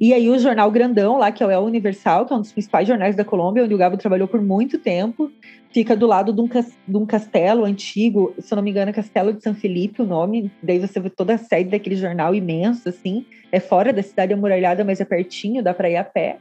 E 0.00 0.12
aí 0.14 0.28
o 0.28 0.38
jornal 0.38 0.70
grandão 0.70 1.18
lá, 1.18 1.30
que 1.30 1.42
é 1.42 1.58
o 1.58 1.64
Universal, 1.64 2.26
que 2.26 2.32
é 2.32 2.36
um 2.36 2.40
dos 2.40 2.52
principais 2.52 2.86
jornais 2.88 3.14
da 3.16 3.24
Colômbia, 3.24 3.64
onde 3.64 3.74
o 3.74 3.78
Gabo 3.78 3.96
trabalhou 3.96 4.26
por 4.28 4.40
muito 4.40 4.78
tempo, 4.78 5.30
fica 5.72 5.96
do 5.96 6.06
lado 6.06 6.32
de 6.32 6.40
um, 6.40 6.48
de 6.48 6.96
um 6.96 7.06
castelo 7.06 7.64
antigo, 7.64 8.34
se 8.38 8.52
eu 8.52 8.56
não 8.56 8.62
me 8.62 8.70
engano, 8.70 8.90
é 8.90 8.92
Castelo 8.92 9.32
de 9.32 9.42
São 9.42 9.54
Felipe 9.54 10.02
o 10.02 10.06
nome. 10.06 10.50
Daí 10.62 10.78
você 10.78 11.00
vê 11.00 11.10
toda 11.10 11.34
a 11.34 11.38
sede 11.38 11.70
daquele 11.70 11.96
jornal 11.96 12.34
imenso, 12.34 12.88
assim. 12.88 13.24
É 13.50 13.60
fora 13.60 13.92
da 13.92 14.02
cidade 14.02 14.32
amuralhada, 14.32 14.84
mas 14.84 15.00
é 15.00 15.04
pertinho, 15.04 15.62
dá 15.62 15.74
para 15.74 15.90
ir 15.90 15.96
a 15.96 16.04
pé. 16.04 16.38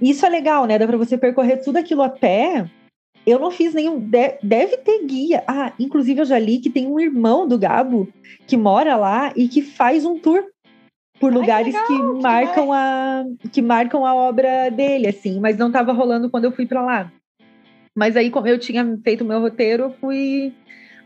E 0.00 0.10
isso 0.10 0.24
é 0.24 0.28
legal, 0.28 0.66
né? 0.66 0.78
Dá 0.78 0.86
para 0.86 0.98
você 0.98 1.16
percorrer 1.16 1.62
tudo 1.62 1.78
aquilo 1.78 2.02
a 2.02 2.08
pé. 2.08 2.66
Eu 3.26 3.38
não 3.38 3.50
fiz 3.50 3.74
nenhum. 3.74 3.98
de- 3.98 4.38
deve 4.42 4.78
ter 4.78 5.04
guia. 5.04 5.42
Ah, 5.46 5.72
inclusive 5.78 6.20
eu 6.20 6.24
já 6.24 6.38
li 6.38 6.58
que 6.58 6.70
tem 6.70 6.86
um 6.86 6.98
irmão 7.00 7.46
do 7.46 7.58
Gabo 7.58 8.08
que 8.46 8.56
mora 8.56 8.96
lá 8.96 9.32
e 9.36 9.48
que 9.48 9.60
faz 9.60 10.04
um 10.04 10.18
tour 10.18 10.44
por 11.18 11.32
Ai, 11.32 11.38
lugares 11.38 11.74
que, 11.74 11.92
legal, 11.92 12.14
que 12.16 12.22
marcam 12.22 12.72
a 12.72 13.24
que 13.52 13.62
marcam 13.62 14.06
a 14.06 14.14
obra 14.14 14.70
dele, 14.70 15.08
assim, 15.08 15.40
mas 15.40 15.56
não 15.56 15.68
estava 15.68 15.92
rolando 15.92 16.30
quando 16.30 16.44
eu 16.44 16.52
fui 16.52 16.66
para 16.66 16.82
lá. 16.82 17.12
Mas 17.94 18.16
aí, 18.16 18.30
como 18.30 18.46
eu 18.46 18.58
tinha 18.58 18.98
feito 19.02 19.24
o 19.24 19.26
meu 19.26 19.40
roteiro, 19.40 19.84
eu 19.84 19.90
fui, 19.90 20.54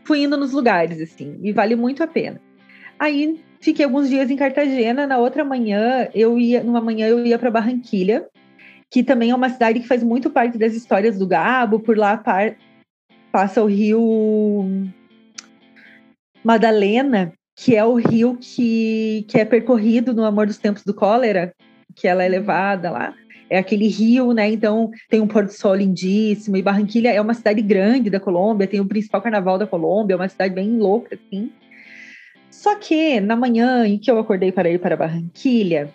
fui 0.03 0.23
indo 0.23 0.37
nos 0.37 0.51
lugares, 0.51 1.01
assim, 1.01 1.39
e 1.41 1.51
vale 1.51 1.75
muito 1.75 2.03
a 2.03 2.07
pena. 2.07 2.39
Aí 2.99 3.43
fiquei 3.59 3.83
alguns 3.85 4.09
dias 4.09 4.29
em 4.29 4.35
Cartagena, 4.35 5.07
na 5.07 5.17
outra 5.17 5.43
manhã, 5.43 6.07
eu 6.13 6.37
ia, 6.37 6.63
numa 6.63 6.81
manhã 6.81 7.07
eu 7.07 7.25
ia 7.25 7.39
para 7.39 7.49
Barranquilha, 7.49 8.27
que 8.91 9.03
também 9.03 9.31
é 9.31 9.35
uma 9.35 9.49
cidade 9.49 9.79
que 9.79 9.87
faz 9.87 10.03
muito 10.03 10.29
parte 10.29 10.57
das 10.57 10.75
histórias 10.75 11.17
do 11.17 11.25
Gabo, 11.25 11.79
por 11.79 11.97
lá 11.97 12.15
par- 12.15 12.55
passa 13.31 13.63
o 13.63 13.65
rio 13.65 14.69
Madalena, 16.43 17.33
que 17.55 17.75
é 17.75 17.83
o 17.85 17.95
rio 17.95 18.37
que, 18.39 19.25
que 19.27 19.39
é 19.39 19.45
percorrido 19.45 20.13
no 20.13 20.23
Amor 20.23 20.47
dos 20.47 20.57
Tempos 20.57 20.83
do 20.83 20.93
Cólera, 20.93 21.53
que 21.95 22.07
ela 22.07 22.23
é 22.23 22.27
levada 22.27 22.89
lá. 22.89 23.13
É 23.49 23.57
aquele 23.59 23.87
rio, 23.87 24.33
né? 24.33 24.49
Então 24.49 24.89
tem 25.09 25.21
um 25.21 25.27
pôr 25.27 25.45
do 25.45 25.51
sol 25.51 25.75
lindíssimo. 25.75 26.57
E 26.57 26.61
Barranquilha 26.61 27.09
é 27.09 27.21
uma 27.21 27.33
cidade 27.33 27.61
grande 27.61 28.09
da 28.09 28.19
Colômbia, 28.19 28.67
tem 28.67 28.79
o 28.79 28.87
principal 28.87 29.21
carnaval 29.21 29.57
da 29.57 29.67
Colômbia, 29.67 30.15
é 30.15 30.17
uma 30.17 30.29
cidade 30.29 30.55
bem 30.55 30.77
louca, 30.77 31.15
assim. 31.15 31.51
Só 32.49 32.75
que 32.75 33.19
na 33.19 33.35
manhã 33.35 33.85
em 33.85 33.99
que 33.99 34.09
eu 34.09 34.17
acordei 34.17 34.51
para 34.51 34.69
ir 34.69 34.79
para 34.79 34.97
Barranquilha, 34.97 35.91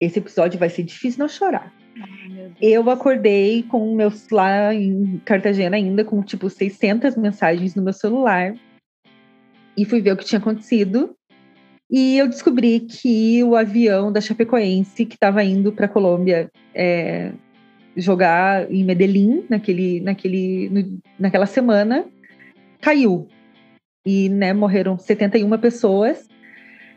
esse 0.00 0.18
episódio 0.18 0.58
vai 0.58 0.70
ser 0.70 0.84
difícil 0.84 1.18
não 1.18 1.28
chorar. 1.28 1.72
Ai. 2.00 2.52
Eu 2.62 2.88
acordei 2.88 3.64
com 3.64 3.94
meus 3.94 4.28
lá 4.30 4.72
em 4.72 5.20
Cartagena 5.24 5.76
ainda 5.76 6.04
com 6.04 6.22
tipo 6.22 6.48
600 6.48 7.16
mensagens 7.16 7.74
no 7.74 7.82
meu 7.82 7.92
celular 7.92 8.54
e 9.80 9.84
fui 9.84 10.00
ver 10.00 10.12
o 10.12 10.16
que 10.16 10.24
tinha 10.24 10.38
acontecido. 10.38 11.14
E 11.90 12.18
eu 12.18 12.28
descobri 12.28 12.80
que 12.80 13.42
o 13.44 13.56
avião 13.56 14.12
da 14.12 14.20
Chapecoense 14.20 15.06
que 15.06 15.14
estava 15.14 15.42
indo 15.42 15.72
para 15.72 15.88
Colômbia 15.88 16.50
é, 16.74 17.32
jogar 17.96 18.70
em 18.70 18.84
Medellín 18.84 19.44
naquele, 19.48 20.00
naquele, 20.00 20.68
no- 20.68 20.98
naquela 21.18 21.46
semana 21.46 22.04
caiu 22.80 23.26
e 24.04 24.28
né, 24.28 24.52
morreram 24.52 24.98
71 24.98 25.58
pessoas. 25.58 26.28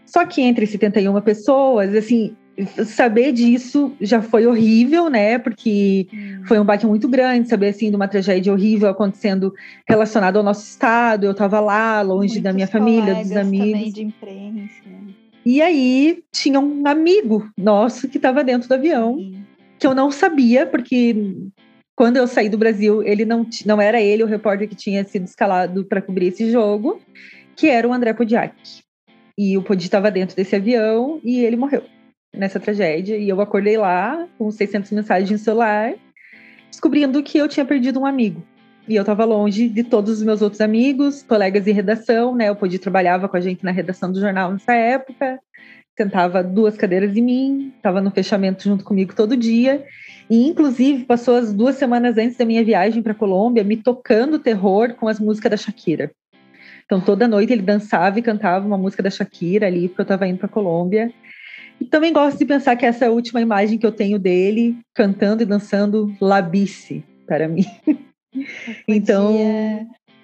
Só 0.06 0.26
que 0.26 0.42
entre 0.42 0.66
71 0.68 1.22
pessoas, 1.22 1.96
assim, 1.96 2.36
saber 2.86 3.32
disso 3.32 3.94
já 4.02 4.22
foi 4.22 4.46
horrível, 4.46 5.10
né? 5.10 5.38
Porque 5.38 6.08
Hum. 6.14 6.44
foi 6.46 6.60
um 6.60 6.66
baque 6.66 6.86
muito 6.86 7.08
grande 7.08 7.50
saber 7.50 7.70
assim 7.70 7.90
de 7.90 7.96
uma 7.96 8.08
tragédia 8.08 8.52
horrível 8.54 8.90
acontecendo 8.90 9.54
relacionada 9.88 10.38
ao 10.38 10.44
nosso 10.44 10.64
estado. 10.64 11.26
Eu 11.26 11.32
estava 11.32 11.60
lá, 11.60 12.02
longe 12.02 12.40
da 12.40 12.52
Muitos 12.52 12.56
minha 12.56 12.68
família, 12.68 13.16
dos 13.16 13.24
colegas 13.28 13.30
também 13.32 13.74
amigos. 13.74 13.94
de 13.94 14.02
imprensa. 14.04 14.84
E 15.46 15.62
aí 15.62 16.24
tinha 16.32 16.60
um 16.60 16.86
amigo 16.88 17.50
nosso 17.58 18.08
que 18.08 18.18
estava 18.18 18.44
dentro 18.44 18.68
do 18.70 18.74
avião, 18.76 19.18
Sim. 19.18 19.44
que 19.80 19.88
eu 19.88 19.96
não 19.96 20.12
sabia, 20.12 20.66
porque 20.68 21.36
quando 21.96 22.18
eu 22.18 22.28
saí 22.28 22.48
do 22.50 22.58
Brasil, 22.58 23.02
ele 23.04 23.26
não, 23.26 23.46
não 23.66 23.82
era 23.82 24.00
ele 24.00 24.24
o 24.24 24.28
repórter 24.28 24.68
que 24.68 24.76
tinha 24.76 25.04
sido 25.04 25.26
escalado 25.26 25.84
para 25.86 26.02
cobrir 26.02 26.28
esse 26.28 26.52
jogo, 26.52 27.02
que 27.56 27.68
era 27.68 27.88
o 27.88 27.94
André 27.94 28.14
Podiak. 28.14 28.54
E 29.38 29.58
o 29.58 29.64
Podi 29.64 29.84
estava 29.86 30.12
dentro 30.12 30.36
desse 30.36 30.56
avião 30.56 31.20
e 31.24 31.40
ele 31.40 31.56
morreu 31.56 31.84
nessa 32.34 32.60
tragédia. 32.60 33.18
E 33.18 33.28
eu 33.30 33.42
acordei 33.42 33.78
lá 33.78 34.28
com 34.38 34.50
600 34.52 34.92
mensagens 34.92 35.32
no 35.32 35.38
celular, 35.38 35.94
descobrindo 36.70 37.22
que 37.24 37.38
eu 37.38 37.48
tinha 37.48 37.66
perdido 37.66 38.00
um 38.00 38.06
amigo. 38.06 38.44
E 38.88 38.96
eu 38.96 39.02
estava 39.02 39.24
longe 39.26 39.70
de 39.70 39.84
todos 39.84 40.18
os 40.18 40.24
meus 40.24 40.42
outros 40.42 40.62
amigos, 40.62 41.24
colegas 41.24 41.64
de 41.64 41.72
redação, 41.72 42.36
né? 42.36 42.50
O 42.52 42.56
Podi 42.56 42.80
trabalhava 42.80 43.30
com 43.30 43.38
a 43.38 43.42
gente 43.42 43.64
na 43.64 43.72
redação 43.72 44.12
do 44.12 44.20
jornal 44.20 44.52
nessa 44.52 44.74
época, 44.74 45.40
sentava 45.96 46.44
duas 46.44 46.76
cadeiras 46.76 47.14
de 47.14 47.22
mim, 47.22 47.72
estava 47.76 48.02
no 48.02 48.10
fechamento 48.10 48.64
junto 48.64 48.84
comigo 48.84 49.14
todo 49.16 49.38
dia. 49.38 49.86
E, 50.30 50.48
inclusive, 50.48 51.06
passou 51.06 51.36
as 51.36 51.54
duas 51.54 51.76
semanas 51.76 52.18
antes 52.18 52.38
da 52.38 52.46
minha 52.46 52.64
viagem 52.64 53.04
para 53.04 53.14
Colômbia 53.14 53.64
me 53.64 53.78
tocando 53.78 54.40
terror 54.40 54.96
com 54.96 55.08
as 55.08 55.20
músicas 55.20 55.52
da 55.52 55.58
Shakira. 55.58 56.12
Então, 56.86 57.00
toda 57.00 57.28
noite 57.28 57.54
ele 57.54 57.62
dançava 57.62 58.18
e 58.18 58.22
cantava 58.22 58.66
uma 58.66 58.78
música 58.78 59.04
da 59.04 59.10
Shakira 59.10 59.68
ali, 59.68 59.88
porque 59.88 60.02
eu 60.02 60.04
estava 60.04 60.28
indo 60.28 60.40
para 60.40 60.50
Colômbia. 60.50 61.14
E 61.82 61.86
também 61.86 62.14
gosto 62.14 62.38
de 62.38 62.46
pensar 62.46 62.76
que 62.76 62.86
essa 62.86 63.06
é 63.06 63.08
a 63.08 63.12
última 63.12 63.42
imagem 63.42 63.80
que 63.80 63.86
eu 63.86 63.92
tenho 63.92 64.20
dele 64.20 64.78
cantando 64.94 65.42
e 65.42 65.46
dançando 65.48 66.16
Labice 66.22 67.04
para 67.26 67.48
mim. 67.48 67.66
então. 68.88 69.36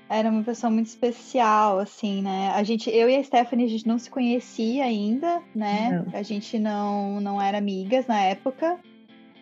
Era 0.10 0.30
uma 0.30 0.44
pessoa 0.44 0.72
muito 0.72 0.88
especial, 0.88 1.80
assim, 1.80 2.22
né? 2.22 2.52
A 2.56 2.64
gente, 2.64 2.90
eu 2.90 3.10
e 3.10 3.16
a 3.18 3.24
Stephanie, 3.24 3.66
a 3.66 3.70
gente 3.70 3.86
não 3.86 4.00
se 4.00 4.10
conhecia 4.10 4.86
ainda, 4.86 5.42
né? 5.54 6.06
Não. 6.06 6.18
A 6.18 6.24
gente 6.24 6.58
não, 6.58 7.20
não 7.20 7.42
era 7.42 7.58
amigas 7.58 8.08
na 8.08 8.22
época. 8.22 8.80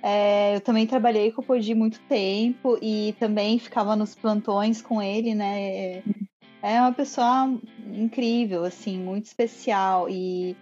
É, 0.02 0.56
eu 0.56 0.62
também 0.62 0.88
trabalhei 0.88 1.32
com 1.32 1.42
o 1.42 1.46
Podi 1.46 1.76
muito 1.76 2.00
tempo 2.10 2.80
e 2.82 3.14
também 3.20 3.60
ficava 3.60 3.96
nos 3.96 4.16
plantões 4.16 4.82
com 4.82 5.02
ele, 5.02 5.36
né? 5.36 6.02
É 6.64 6.82
uma 6.82 6.92
pessoa 6.92 7.56
incrível, 7.94 8.64
assim, 8.64 8.98
muito 8.98 9.26
especial. 9.26 10.10
E 10.10 10.58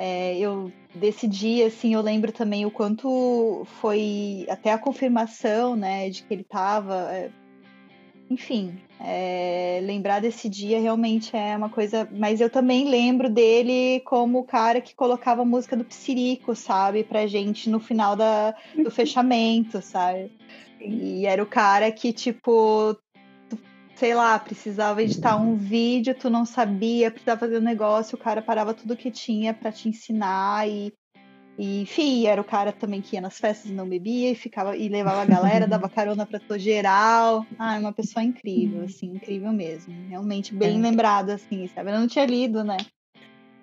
é, 0.00 0.38
eu 0.38 0.70
desse 0.94 1.26
dia, 1.26 1.66
assim, 1.66 1.92
eu 1.92 2.00
lembro 2.00 2.30
também 2.30 2.64
o 2.64 2.70
quanto 2.70 3.66
foi 3.80 4.46
até 4.48 4.72
a 4.72 4.78
confirmação, 4.78 5.74
né, 5.74 6.08
de 6.08 6.22
que 6.22 6.32
ele 6.32 6.42
estava. 6.42 7.12
É, 7.12 7.30
enfim, 8.30 8.78
é, 9.00 9.80
lembrar 9.82 10.20
desse 10.20 10.48
dia 10.48 10.80
realmente 10.80 11.36
é 11.36 11.56
uma 11.56 11.68
coisa. 11.68 12.08
Mas 12.12 12.40
eu 12.40 12.48
também 12.48 12.88
lembro 12.88 13.28
dele 13.28 14.00
como 14.04 14.38
o 14.38 14.44
cara 14.44 14.80
que 14.80 14.94
colocava 14.94 15.42
a 15.42 15.44
música 15.44 15.76
do 15.76 15.84
Psirico, 15.84 16.54
sabe, 16.54 17.02
pra 17.02 17.26
gente 17.26 17.68
no 17.68 17.80
final 17.80 18.14
da, 18.14 18.54
do 18.76 18.90
fechamento, 18.92 19.82
sabe? 19.82 20.30
E 20.80 21.26
era 21.26 21.42
o 21.42 21.46
cara 21.46 21.90
que, 21.90 22.12
tipo, 22.12 22.96
sei 23.98 24.14
lá, 24.14 24.38
precisava 24.38 25.02
editar 25.02 25.36
um 25.36 25.56
vídeo, 25.56 26.14
tu 26.14 26.30
não 26.30 26.44
sabia, 26.44 27.10
precisava 27.10 27.40
fazer 27.40 27.58
um 27.58 27.62
negócio, 27.62 28.14
o 28.16 28.18
cara 28.18 28.40
parava 28.40 28.72
tudo 28.72 28.96
que 28.96 29.10
tinha 29.10 29.52
para 29.52 29.72
te 29.72 29.88
ensinar 29.88 30.68
e 30.68 30.92
e, 31.60 31.82
enfim, 31.82 32.24
era 32.24 32.40
o 32.40 32.44
cara 32.44 32.70
também 32.70 33.02
que 33.02 33.16
ia 33.16 33.20
nas 33.20 33.36
festas 33.36 33.68
e 33.68 33.74
não 33.74 33.88
bebia 33.88 34.30
e 34.30 34.36
ficava 34.36 34.76
e 34.76 34.88
levava 34.88 35.22
a 35.22 35.24
galera, 35.24 35.66
dava 35.66 35.88
carona 35.88 36.24
para 36.24 36.38
todo 36.38 36.56
geral. 36.56 37.44
Ah, 37.58 37.74
é 37.74 37.80
uma 37.80 37.92
pessoa 37.92 38.22
incrível, 38.22 38.84
assim, 38.84 39.08
incrível 39.08 39.52
mesmo. 39.52 39.92
Realmente 40.08 40.54
bem 40.54 40.78
é. 40.78 40.80
lembrado, 40.80 41.30
assim, 41.30 41.66
sabe? 41.66 41.90
Eu 41.90 41.98
não 41.98 42.06
tinha 42.06 42.24
lido, 42.24 42.62
né? 42.62 42.76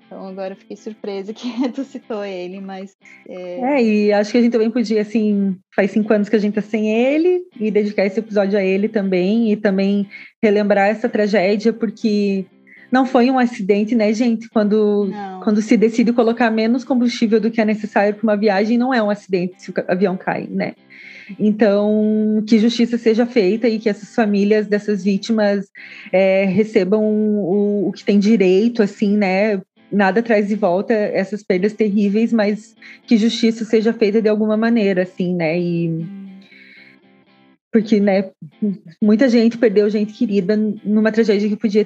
Então 0.05 0.27
agora 0.27 0.53
eu 0.53 0.57
fiquei 0.57 0.77
surpresa 0.77 1.33
que 1.33 1.49
tu 1.73 1.83
citou 1.83 2.23
ele, 2.23 2.61
mas. 2.61 2.95
É... 3.27 3.59
é... 3.59 3.83
e 3.83 4.13
acho 4.13 4.31
que 4.31 4.37
a 4.37 4.41
gente 4.41 4.51
também 4.51 4.69
podia, 4.69 5.01
assim, 5.01 5.55
faz 5.75 5.91
cinco 5.91 6.13
anos 6.13 6.29
que 6.29 6.35
a 6.35 6.39
gente 6.39 6.53
tá 6.53 6.61
sem 6.61 6.91
ele, 6.91 7.41
e 7.59 7.71
dedicar 7.71 8.05
esse 8.05 8.19
episódio 8.19 8.57
a 8.57 8.63
ele 8.63 8.87
também, 8.87 9.51
e 9.51 9.55
também 9.55 10.07
relembrar 10.41 10.89
essa 10.89 11.09
tragédia, 11.09 11.73
porque 11.73 12.45
não 12.91 13.05
foi 13.05 13.29
um 13.29 13.39
acidente, 13.39 13.95
né, 13.95 14.13
gente? 14.13 14.47
Quando, 14.49 15.09
quando 15.43 15.61
se 15.61 15.75
decide 15.75 16.13
colocar 16.13 16.49
menos 16.51 16.83
combustível 16.83 17.41
do 17.41 17.51
que 17.51 17.59
é 17.59 17.65
necessário 17.65 18.15
para 18.15 18.23
uma 18.23 18.37
viagem, 18.37 18.77
não 18.77 18.93
é 18.93 19.01
um 19.01 19.09
acidente 19.09 19.61
se 19.61 19.71
o 19.71 19.73
avião 19.87 20.15
cai, 20.15 20.47
né? 20.49 20.73
Então, 21.39 22.43
que 22.47 22.59
justiça 22.59 22.97
seja 22.97 23.25
feita 23.25 23.67
e 23.67 23.79
que 23.79 23.89
essas 23.89 24.13
famílias 24.13 24.67
dessas 24.67 25.03
vítimas 25.03 25.65
é, 26.11 26.45
recebam 26.45 27.03
o, 27.03 27.89
o 27.89 27.91
que 27.91 28.05
tem 28.05 28.19
direito, 28.19 28.83
assim, 28.83 29.17
né? 29.17 29.59
Nada 29.91 30.21
traz 30.21 30.47
de 30.47 30.55
volta 30.55 30.93
essas 30.93 31.43
perdas 31.43 31.73
terríveis, 31.73 32.33
mas 32.33 32.75
que 33.05 33.17
justiça 33.17 33.63
seja 33.65 33.93
feita 33.93 34.21
de 34.21 34.27
alguma 34.27 34.57
maneira, 34.57 35.03
assim, 35.03 35.35
né? 35.35 35.57
E 35.59 36.25
porque 37.75 37.99
né, 37.99 38.31
muita 39.03 39.27
gente 39.27 39.57
perdeu 39.57 39.89
gente 39.89 40.13
querida 40.13 40.55
numa 40.81 41.11
tragédia 41.11 41.49
que 41.49 41.57
podia 41.57 41.85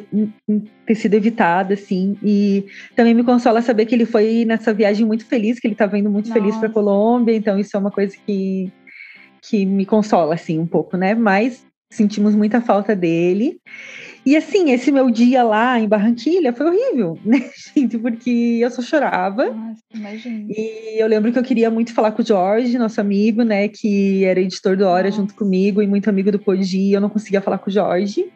ter 0.85 0.93
sido 0.93 1.15
evitada, 1.15 1.73
assim. 1.73 2.15
E 2.21 2.67
também 2.95 3.15
me 3.15 3.23
consola 3.23 3.59
saber 3.59 3.87
que 3.87 3.95
ele 3.95 4.05
foi 4.05 4.45
nessa 4.45 4.71
viagem 4.71 5.03
muito 5.03 5.25
feliz, 5.25 5.59
que 5.59 5.65
ele 5.65 5.73
estava 5.73 5.97
indo 5.97 6.11
muito 6.11 6.29
Nossa. 6.29 6.39
feliz 6.39 6.55
para 6.57 6.69
Colômbia. 6.69 7.35
Então 7.35 7.57
isso 7.57 7.75
é 7.75 7.79
uma 7.79 7.89
coisa 7.89 8.15
que 8.23 8.71
que 9.41 9.65
me 9.65 9.83
consola 9.83 10.35
assim 10.35 10.59
um 10.59 10.67
pouco, 10.67 10.95
né? 10.95 11.15
Mas 11.15 11.65
sentimos 11.91 12.35
muita 12.35 12.61
falta 12.61 12.95
dele. 12.95 13.59
E 14.29 14.37
assim, 14.37 14.69
esse 14.69 14.91
meu 14.91 15.09
dia 15.09 15.41
lá 15.41 15.79
em 15.79 15.87
Barranquilha 15.87 16.53
foi 16.53 16.67
horrível, 16.67 17.17
né, 17.25 17.49
gente? 17.75 17.97
Porque 17.97 18.59
eu 18.61 18.69
só 18.69 18.79
chorava. 18.79 19.49
Nossa, 19.49 19.81
imagina. 19.91 20.45
E 20.47 21.01
eu 21.01 21.07
lembro 21.07 21.31
que 21.33 21.39
eu 21.39 21.43
queria 21.43 21.71
muito 21.71 21.95
falar 21.95 22.11
com 22.11 22.21
o 22.21 22.25
Jorge, 22.25 22.77
nosso 22.77 23.01
amigo, 23.01 23.41
né? 23.41 23.67
Que 23.67 24.23
era 24.25 24.39
editor 24.39 24.77
do 24.77 24.85
Hora 24.85 25.09
junto 25.09 25.33
comigo 25.33 25.81
e 25.81 25.87
muito 25.87 26.07
amigo 26.11 26.31
do 26.31 26.37
Podi. 26.37 26.77
E 26.77 26.93
eu 26.93 27.01
não 27.01 27.09
conseguia 27.09 27.41
falar 27.41 27.57
com 27.57 27.71
o 27.71 27.73
Jorge. 27.73 28.31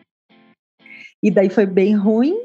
E 1.22 1.30
daí 1.30 1.48
foi 1.48 1.68
bem 1.68 1.96
ruim. 1.96 2.40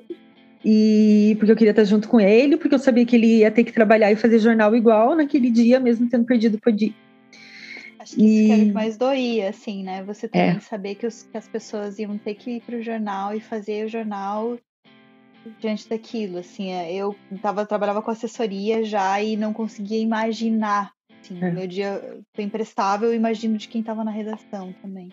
E 0.62 1.34
porque 1.38 1.52
eu 1.52 1.56
queria 1.56 1.70
estar 1.70 1.84
junto 1.84 2.06
com 2.06 2.20
ele, 2.20 2.58
porque 2.58 2.74
eu 2.74 2.78
sabia 2.78 3.06
que 3.06 3.16
ele 3.16 3.38
ia 3.38 3.50
ter 3.50 3.64
que 3.64 3.72
trabalhar 3.72 4.12
e 4.12 4.16
fazer 4.16 4.40
jornal 4.40 4.76
igual 4.76 5.16
naquele 5.16 5.50
dia, 5.50 5.80
mesmo 5.80 6.06
tendo 6.06 6.26
perdido 6.26 6.56
o 6.56 6.60
Podi. 6.60 6.94
Acho 8.08 8.16
que 8.16 8.22
e... 8.22 8.44
isso 8.44 8.54
que 8.54 8.70
é 8.70 8.72
mais 8.72 8.96
doía, 8.96 9.50
assim, 9.50 9.84
né? 9.84 10.02
Você 10.04 10.26
é. 10.26 10.28
também 10.28 10.56
é. 10.56 10.60
saber 10.60 10.94
que, 10.94 11.06
os, 11.06 11.24
que 11.24 11.36
as 11.36 11.46
pessoas 11.46 11.98
iam 11.98 12.16
ter 12.16 12.34
que 12.34 12.52
ir 12.52 12.62
para 12.62 12.76
o 12.76 12.82
jornal 12.82 13.34
e 13.34 13.40
fazer 13.40 13.84
o 13.84 13.88
jornal 13.88 14.58
diante 15.60 15.88
daquilo, 15.88 16.38
assim. 16.38 16.72
É, 16.72 16.92
eu 16.94 17.14
tava, 17.42 17.66
trabalhava 17.66 18.02
com 18.02 18.10
assessoria 18.10 18.82
já 18.84 19.20
e 19.22 19.36
não 19.36 19.52
conseguia 19.52 20.00
imaginar. 20.00 20.92
Assim, 21.20 21.42
é. 21.42 21.50
Meu 21.50 21.66
dia 21.66 22.18
foi 22.34 22.44
imprestável, 22.44 23.08
eu 23.08 23.14
imagino 23.14 23.58
de 23.58 23.68
quem 23.68 23.80
estava 23.80 24.04
na 24.04 24.10
redação 24.10 24.74
também. 24.80 25.10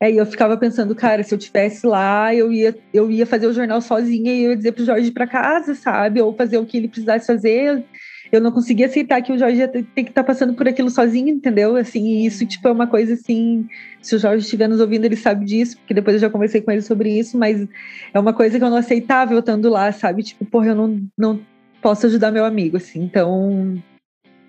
É, 0.00 0.10
e 0.10 0.16
eu 0.16 0.24
ficava 0.24 0.56
pensando, 0.56 0.94
cara, 0.94 1.24
se 1.24 1.34
eu 1.34 1.38
tivesse 1.38 1.84
lá, 1.84 2.32
eu 2.32 2.52
ia, 2.52 2.76
eu 2.94 3.10
ia 3.10 3.26
fazer 3.26 3.48
o 3.48 3.52
jornal 3.52 3.80
sozinha 3.80 4.32
e 4.32 4.44
eu 4.44 4.50
ia 4.50 4.56
dizer 4.56 4.72
pro 4.72 4.84
Jorge 4.84 5.08
ir 5.08 5.12
para 5.12 5.26
casa, 5.26 5.74
sabe? 5.74 6.22
Ou 6.22 6.32
fazer 6.32 6.56
o 6.56 6.64
que 6.64 6.76
ele 6.76 6.86
precisasse 6.86 7.26
fazer 7.26 7.84
eu 8.30 8.40
não 8.40 8.52
conseguia 8.52 8.86
aceitar 8.86 9.22
que 9.22 9.32
o 9.32 9.38
Jorge 9.38 9.66
tem 9.68 9.84
que 9.84 10.00
estar 10.02 10.22
tá 10.22 10.24
passando 10.24 10.54
por 10.54 10.68
aquilo 10.68 10.90
sozinho, 10.90 11.28
entendeu? 11.28 11.76
Assim, 11.76 12.04
e 12.04 12.26
isso, 12.26 12.44
tipo, 12.46 12.68
é 12.68 12.72
uma 12.72 12.86
coisa 12.86 13.14
assim. 13.14 13.68
Se 14.02 14.14
o 14.14 14.18
Jorge 14.18 14.44
estiver 14.44 14.68
nos 14.68 14.80
ouvindo, 14.80 15.04
ele 15.04 15.16
sabe 15.16 15.44
disso, 15.44 15.76
porque 15.78 15.94
depois 15.94 16.14
eu 16.14 16.20
já 16.20 16.30
conversei 16.30 16.60
com 16.60 16.70
ele 16.70 16.82
sobre 16.82 17.18
isso, 17.18 17.38
mas 17.38 17.66
é 18.12 18.18
uma 18.18 18.32
coisa 18.32 18.58
que 18.58 18.64
eu 18.64 18.70
não 18.70 18.76
aceitava 18.76 19.32
eu 19.32 19.40
estando 19.40 19.68
lá, 19.68 19.90
sabe? 19.92 20.22
Tipo, 20.22 20.44
porra, 20.44 20.68
eu 20.68 20.74
não, 20.74 21.00
não 21.16 21.40
posso 21.80 22.06
ajudar 22.06 22.30
meu 22.30 22.44
amigo, 22.44 22.76
assim. 22.76 23.02
Então, 23.02 23.82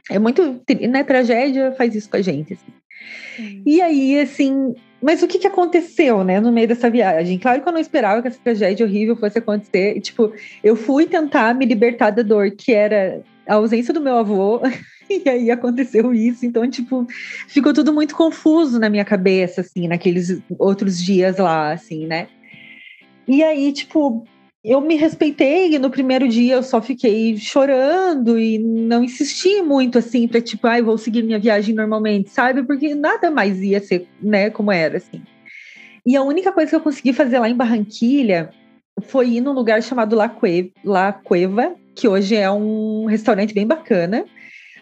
é 0.09 0.19
muito. 0.19 0.61
Né, 0.89 1.03
tragédia 1.03 1.71
faz 1.73 1.95
isso 1.95 2.09
com 2.09 2.17
a 2.17 2.21
gente, 2.21 2.53
assim. 2.53 2.73
E 3.65 3.81
aí, 3.81 4.19
assim, 4.19 4.75
mas 5.01 5.23
o 5.23 5.27
que, 5.27 5.39
que 5.39 5.47
aconteceu, 5.47 6.23
né, 6.23 6.39
no 6.39 6.51
meio 6.51 6.67
dessa 6.67 6.89
viagem? 6.89 7.39
Claro 7.39 7.61
que 7.61 7.69
eu 7.69 7.73
não 7.73 7.79
esperava 7.79 8.21
que 8.21 8.27
essa 8.27 8.39
tragédia 8.43 8.85
horrível 8.85 9.15
fosse 9.15 9.39
acontecer. 9.39 9.95
E, 9.95 10.01
tipo, 10.01 10.33
eu 10.63 10.75
fui 10.75 11.05
tentar 11.05 11.53
me 11.55 11.65
libertar 11.65 12.09
da 12.09 12.21
dor, 12.21 12.51
que 12.51 12.73
era 12.73 13.21
a 13.49 13.55
ausência 13.55 13.93
do 13.93 14.01
meu 14.01 14.17
avô. 14.17 14.61
E 15.11 15.27
aí 15.27 15.49
aconteceu 15.49 16.13
isso, 16.13 16.45
então, 16.45 16.69
tipo, 16.69 17.07
ficou 17.47 17.73
tudo 17.73 17.91
muito 17.91 18.15
confuso 18.15 18.79
na 18.79 18.91
minha 18.91 19.03
cabeça, 19.03 19.61
assim, 19.61 19.87
naqueles 19.87 20.39
outros 20.59 21.03
dias 21.03 21.39
lá, 21.39 21.71
assim, 21.71 22.05
né? 22.05 22.27
E 23.27 23.41
aí, 23.41 23.73
tipo, 23.73 24.23
eu 24.63 24.79
me 24.79 24.93
respeitei 24.93 25.73
e 25.73 25.79
no 25.79 25.89
primeiro 25.89 26.27
dia 26.27 26.53
eu 26.53 26.61
só 26.61 26.79
fiquei 26.79 27.35
chorando 27.37 28.37
e 28.37 28.59
não 28.59 29.03
insisti 29.03 29.63
muito, 29.63 29.97
assim, 29.97 30.27
pra, 30.27 30.39
tipo, 30.39 30.67
ai, 30.67 30.81
ah, 30.81 30.83
vou 30.83 30.95
seguir 30.95 31.23
minha 31.23 31.39
viagem 31.39 31.73
normalmente, 31.73 32.29
sabe? 32.29 32.61
Porque 32.61 32.93
nada 32.93 33.31
mais 33.31 33.59
ia 33.63 33.79
ser, 33.79 34.07
né, 34.21 34.51
como 34.51 34.71
era, 34.71 34.97
assim. 34.97 35.23
E 36.05 36.15
a 36.15 36.21
única 36.21 36.51
coisa 36.51 36.69
que 36.69 36.75
eu 36.75 36.81
consegui 36.81 37.13
fazer 37.13 37.39
lá 37.39 37.49
em 37.49 37.55
Barranquilha 37.55 38.51
foi 39.01 39.29
ir 39.29 39.41
num 39.41 39.53
lugar 39.53 39.81
chamado 39.81 40.15
La 40.15 40.29
Cueva, 40.29 40.69
La 40.85 41.11
Cueva 41.11 41.75
que 41.99 42.07
hoje 42.07 42.35
é 42.35 42.49
um 42.49 43.05
restaurante 43.05 43.53
bem 43.53 43.67
bacana. 43.67 44.25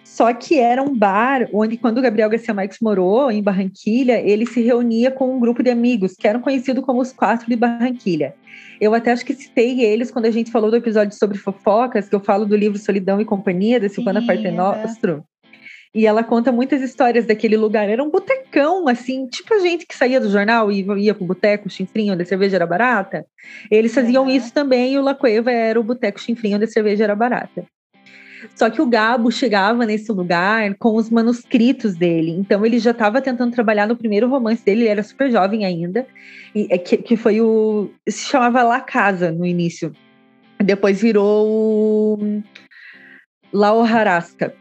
Só 0.03 0.31
que 0.33 0.57
era 0.57 0.81
um 0.81 0.95
bar 0.95 1.49
onde, 1.51 1.77
quando 1.77 1.97
o 1.97 2.01
Gabriel 2.01 2.29
Garcia 2.29 2.53
Marques 2.53 2.79
morou 2.79 3.29
em 3.29 3.43
Barranquilha, 3.43 4.21
ele 4.21 4.45
se 4.45 4.61
reunia 4.61 5.11
com 5.11 5.35
um 5.35 5.39
grupo 5.39 5.61
de 5.61 5.69
amigos 5.69 6.13
que 6.13 6.27
eram 6.27 6.39
conhecidos 6.39 6.83
como 6.85 7.01
os 7.01 7.11
Quatro 7.11 7.47
de 7.47 7.55
Barranquilha. 7.55 8.33
Eu 8.79 8.93
até 8.93 9.11
acho 9.11 9.25
que 9.25 9.33
citei 9.33 9.81
eles 9.81 10.09
quando 10.09 10.25
a 10.25 10.31
gente 10.31 10.51
falou 10.51 10.69
do 10.69 10.77
episódio 10.77 11.17
sobre 11.17 11.37
fofocas, 11.37 12.07
que 12.07 12.15
eu 12.15 12.19
falo 12.19 12.45
do 12.45 12.55
livro 12.55 12.77
Solidão 12.77 13.19
e 13.19 13.25
Companhia, 13.25 13.79
da 13.79 13.89
Silvana 13.89 14.25
Partenostro. 14.25 15.23
E 15.93 16.05
ela 16.05 16.23
conta 16.23 16.51
muitas 16.51 16.81
histórias 16.81 17.25
daquele 17.25 17.57
lugar. 17.57 17.89
Era 17.89 18.03
um 18.03 18.09
botecão, 18.09 18.87
assim, 18.87 19.27
tipo 19.27 19.53
a 19.53 19.59
gente 19.59 19.85
que 19.85 19.95
saía 19.95 20.19
do 20.19 20.29
jornal 20.29 20.71
e 20.71 20.85
ia 20.97 21.13
pro 21.13 21.25
boteco 21.25 21.69
chinfrinho, 21.69 22.13
onde 22.13 22.23
a 22.23 22.25
cerveja 22.25 22.57
era 22.57 22.67
barata. 22.67 23.25
Eles 23.71 23.93
faziam 23.93 24.25
uhum. 24.25 24.29
isso 24.29 24.53
também, 24.53 24.93
e 24.93 24.97
o 24.97 25.01
La 25.01 25.15
Cueva 25.15 25.51
era 25.51 25.79
o 25.79 25.83
boteco 25.83 26.19
chinfrinho, 26.19 26.57
onde 26.57 26.65
a 26.65 26.69
cerveja 26.69 27.03
era 27.03 27.15
barata. 27.15 27.65
Só 28.55 28.69
que 28.69 28.81
o 28.81 28.85
Gabo 28.85 29.31
chegava 29.31 29.85
nesse 29.85 30.11
lugar 30.11 30.75
com 30.75 30.95
os 30.95 31.09
manuscritos 31.09 31.95
dele. 31.95 32.31
Então 32.31 32.65
ele 32.65 32.79
já 32.79 32.91
estava 32.91 33.21
tentando 33.21 33.53
trabalhar 33.53 33.87
no 33.87 33.95
primeiro 33.95 34.29
romance 34.29 34.63
dele, 34.63 34.81
ele 34.81 34.89
era 34.89 35.03
super 35.03 35.31
jovem 35.31 35.65
ainda, 35.65 36.07
e, 36.53 36.67
é 36.69 36.77
que, 36.77 36.97
que 36.97 37.17
foi 37.17 37.41
o. 37.41 37.89
se 38.07 38.25
chamava 38.25 38.63
La 38.63 38.81
Casa 38.81 39.31
no 39.31 39.45
início. 39.45 39.91
Depois 40.63 41.01
virou 41.01 41.47
o 41.47 42.43
La 43.53 43.73
Hojarasca. 43.73 44.53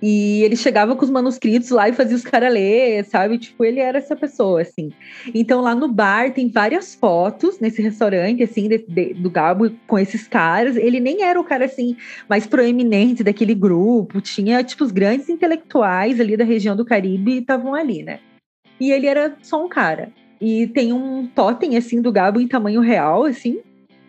E 0.00 0.42
ele 0.44 0.56
chegava 0.56 0.94
com 0.94 1.04
os 1.04 1.10
manuscritos 1.10 1.70
lá 1.70 1.88
e 1.88 1.92
fazia 1.92 2.16
os 2.16 2.22
caras 2.22 2.52
ler, 2.52 3.04
sabe? 3.04 3.36
Tipo, 3.36 3.64
ele 3.64 3.80
era 3.80 3.98
essa 3.98 4.14
pessoa, 4.14 4.62
assim. 4.62 4.92
Então, 5.34 5.60
lá 5.60 5.74
no 5.74 5.88
bar 5.88 6.32
tem 6.32 6.48
várias 6.48 6.94
fotos 6.94 7.58
nesse 7.58 7.82
restaurante, 7.82 8.42
assim, 8.42 8.68
de, 8.68 8.78
de, 8.78 9.14
do 9.14 9.28
Gabo 9.28 9.70
com 9.88 9.98
esses 9.98 10.28
caras. 10.28 10.76
Ele 10.76 11.00
nem 11.00 11.24
era 11.24 11.40
o 11.40 11.44
cara, 11.44 11.64
assim, 11.64 11.96
mais 12.28 12.46
proeminente 12.46 13.24
daquele 13.24 13.54
grupo. 13.54 14.20
Tinha, 14.20 14.62
tipo, 14.62 14.84
os 14.84 14.92
grandes 14.92 15.28
intelectuais 15.28 16.20
ali 16.20 16.36
da 16.36 16.44
região 16.44 16.76
do 16.76 16.84
Caribe 16.84 17.38
estavam 17.38 17.74
ali, 17.74 18.04
né? 18.04 18.20
E 18.78 18.92
ele 18.92 19.08
era 19.08 19.36
só 19.42 19.64
um 19.64 19.68
cara. 19.68 20.12
E 20.40 20.68
tem 20.68 20.92
um 20.92 21.26
totem, 21.26 21.76
assim, 21.76 22.00
do 22.00 22.12
Gabo 22.12 22.40
em 22.40 22.46
tamanho 22.46 22.80
real, 22.80 23.24
assim, 23.24 23.60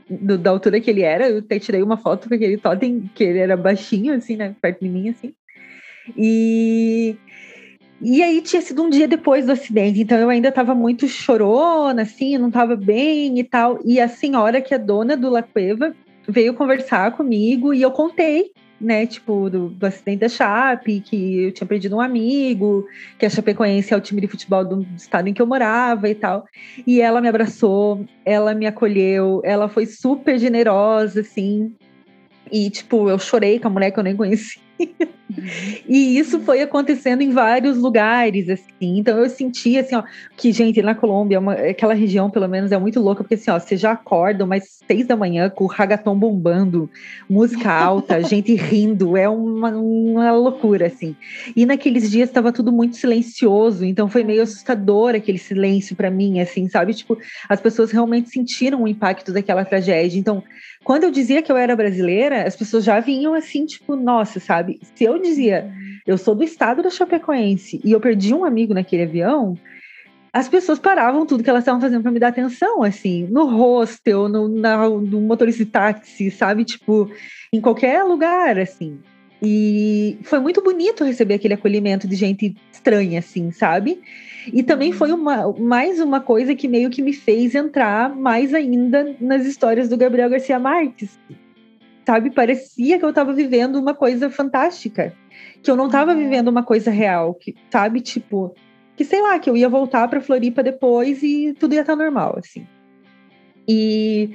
do, 0.08 0.38
da 0.38 0.52
altura 0.52 0.80
que 0.80 0.92
ele 0.92 1.02
era. 1.02 1.28
Eu 1.28 1.40
até 1.40 1.58
tirei 1.58 1.82
uma 1.82 1.98
foto 1.98 2.30
com 2.30 2.36
aquele 2.36 2.58
totem, 2.58 3.10
que 3.16 3.24
ele 3.24 3.40
era 3.40 3.58
baixinho, 3.58 4.14
assim, 4.14 4.36
né? 4.36 4.56
Perto 4.62 4.82
de 4.82 4.90
mim, 4.90 5.10
assim. 5.10 5.34
E, 6.18 7.16
e 8.02 8.24
aí 8.24 8.42
tinha 8.42 8.62
sido 8.62 8.84
um 8.84 8.90
dia 8.90 9.08
depois 9.08 9.46
do 9.46 9.52
acidente, 9.52 10.02
então 10.02 10.18
eu 10.18 10.30
ainda 10.30 10.50
estava 10.50 10.74
muito 10.74 11.08
chorona, 11.08 12.04
assim, 12.04 12.38
não 12.38 12.48
estava 12.48 12.76
bem 12.76 13.40
e 13.40 13.44
tal. 13.44 13.80
E 13.84 14.00
a 14.00 14.08
senhora, 14.08 14.62
que 14.62 14.74
é 14.74 14.78
dona 14.78 15.18
do 15.18 15.30
La 15.30 15.44
Cueva, 15.44 15.94
veio 16.28 16.54
conversar 16.54 17.12
comigo 17.12 17.74
e 17.74 17.82
eu 17.82 17.92
contei, 17.92 18.52
né, 18.80 19.06
tipo, 19.06 19.50
do, 19.50 19.70
do, 19.70 19.86
acidente 19.86 20.22
da 20.22 20.30
Chape, 20.30 21.02
que 21.02 21.44
eu 21.44 21.52
tinha 21.52 21.68
perdido 21.68 21.98
um 21.98 22.02
amigo, 22.02 22.88
que 23.18 23.26
a 23.26 23.30
Chapecoense 23.30 23.94
é 23.94 23.98
o 23.98 24.02
time 24.02 24.22
de 24.22 24.28
futebol 24.28 24.64
do 24.64 24.88
estado 24.96 25.28
em 25.28 25.34
que 25.34 25.42
eu 25.42 25.48
morava 25.48 26.08
e 26.08 26.16
tal. 26.16 26.46
E 26.88 27.02
ela 27.02 27.20
me 27.20 27.28
abraçou, 27.28 28.06
ela 28.24 28.54
me 28.54 28.66
acolheu, 28.66 29.42
ela 29.44 29.68
foi 29.68 29.86
super 29.86 30.40
generosa, 30.40 31.20
assim. 31.20 31.76
E, 32.50 32.70
tipo, 32.70 33.10
eu 33.10 33.20
chorei 33.20 33.60
com 33.60 33.68
a 33.68 33.72
mulher 33.72 33.92
que 33.92 34.00
eu 34.00 34.04
nem 34.04 34.16
conhecia 34.16 34.69
e 35.88 36.18
isso 36.18 36.40
foi 36.42 36.62
acontecendo 36.62 37.22
em 37.22 37.32
vários 37.32 37.78
lugares, 37.78 38.50
assim. 38.50 38.98
Então 38.98 39.18
eu 39.18 39.30
senti 39.30 39.78
assim, 39.78 39.96
ó, 39.96 40.04
que, 40.36 40.52
gente, 40.52 40.82
na 40.82 40.96
Colômbia, 40.96 41.40
uma, 41.40 41.54
aquela 41.54 41.94
região, 41.94 42.30
pelo 42.30 42.48
menos, 42.48 42.72
é 42.72 42.78
muito 42.78 43.00
louca, 43.00 43.24
porque 43.24 43.36
assim, 43.36 43.52
ó, 43.52 43.60
você 43.60 43.78
já 43.78 43.92
acorda 43.92 44.44
umas 44.44 44.80
seis 44.88 45.06
da 45.06 45.16
manhã 45.16 45.50
com 45.50 45.66
o 45.66 45.68
ragaton 45.68 46.18
bombando, 46.18 46.90
música 47.30 47.72
alta, 47.72 48.22
gente 48.24 48.54
rindo, 48.56 49.16
é 49.16 49.30
uma, 49.30 49.70
uma 49.72 50.32
loucura, 50.32 50.88
assim. 50.88 51.16
E 51.56 51.66
naqueles 51.66 52.10
dias 52.10 52.30
estava 52.30 52.52
tudo 52.52 52.72
muito 52.72 52.96
silencioso, 52.96 53.86
então 53.86 54.10
foi 54.10 54.24
meio 54.24 54.42
assustador 54.42 55.16
aquele 55.16 55.38
silêncio 55.38 55.96
para 55.96 56.10
mim, 56.10 56.40
assim, 56.40 56.68
sabe? 56.70 56.94
Tipo, 56.94 57.18
as 57.48 57.62
pessoas 57.62 57.92
realmente 57.92 58.30
sentiram 58.30 58.84
o 58.84 58.88
impacto 58.88 59.32
daquela 59.32 59.66
tragédia. 59.66 60.20
Então, 60.20 60.44
quando 60.84 61.04
eu 61.04 61.12
dizia 61.12 61.42
que 61.42 61.52
eu 61.52 61.58
era 61.58 61.76
brasileira, 61.76 62.48
as 62.48 62.56
pessoas 62.56 62.84
já 62.84 63.00
vinham 63.00 63.34
assim, 63.34 63.66
tipo, 63.66 63.96
nossa, 63.96 64.40
sabe? 64.40 64.69
Se 64.96 65.04
eu 65.04 65.20
dizia, 65.20 65.72
eu 66.06 66.18
sou 66.18 66.36
do 66.36 66.44
estado 66.44 66.84
da 66.84 66.90
Chapecoense 66.90 67.80
e 67.84 67.92
eu 67.92 68.00
perdi 68.00 68.34
um 68.34 68.44
amigo 68.44 68.74
naquele 68.74 69.04
avião, 69.04 69.58
as 70.32 70.48
pessoas 70.48 70.78
paravam 70.78 71.26
tudo 71.26 71.44
que 71.44 71.50
elas 71.50 71.64
estavam 71.64 71.82
fazendo 71.82 72.02
para 72.04 72.12
me 72.12 72.20
dar 72.20 72.28
atenção, 72.28 72.84
assim, 72.84 73.28
no 73.30 73.46
hostel, 73.46 74.30
no, 74.30 74.48
na, 74.48 74.88
no 74.90 75.22
motorista 75.22 75.64
de 75.66 75.72
táxi, 75.72 76.30
sabe? 76.30 76.64
Tipo, 76.64 77.10
em 77.52 77.60
qualquer 77.60 78.04
lugar, 78.04 78.60
assim. 78.60 79.00
E 79.42 80.18
foi 80.24 80.40
muito 80.40 80.62
bonito 80.62 81.04
receber 81.04 81.36
aquele 81.36 81.54
acolhimento 81.54 82.08
de 82.08 82.16
gente 82.16 82.56
estranha, 82.72 83.20
assim, 83.20 83.52
sabe? 83.52 84.02
E 84.54 84.62
também 84.62 84.92
foi 84.92 85.12
uma, 85.12 85.52
mais 85.54 86.00
uma 86.00 86.20
coisa 86.20 86.54
que 86.54 86.68
meio 86.68 86.90
que 86.90 87.02
me 87.02 87.14
fez 87.14 87.56
entrar 87.56 88.16
mais 88.16 88.54
ainda 88.54 89.16
nas 89.20 89.46
histórias 89.46 89.88
do 89.90 89.98
Gabriel 89.98 90.30
Garcia 90.30 90.60
Marques. 90.60 91.18
Sabe? 92.06 92.32
Parecia 92.32 92.98
que 92.98 93.06
eu 93.06 93.10
estava 93.10 93.34
vivendo 93.34 93.76
uma 93.76 93.94
coisa 93.94 94.30
fantástica. 94.30 95.14
Que 95.62 95.70
eu 95.70 95.76
não 95.76 95.86
estava 95.88 96.12
uhum. 96.12 96.18
vivendo 96.18 96.48
uma 96.48 96.64
coisa 96.64 96.90
real. 96.92 97.34
Que, 97.34 97.56
sabe? 97.70 98.02
Tipo, 98.02 98.54
que 98.96 99.06
sei 99.06 99.22
lá, 99.22 99.40
que 99.40 99.50
eu 99.50 99.56
ia 99.56 99.70
voltar 99.70 100.08
para 100.08 100.22
Floripa 100.22 100.62
depois 100.64 101.24
e 101.24 101.56
tudo 101.60 101.74
ia 101.74 101.82
estar 101.82 101.96
tá 101.96 102.04
normal, 102.04 102.36
assim. 102.38 102.68
E 103.68 104.32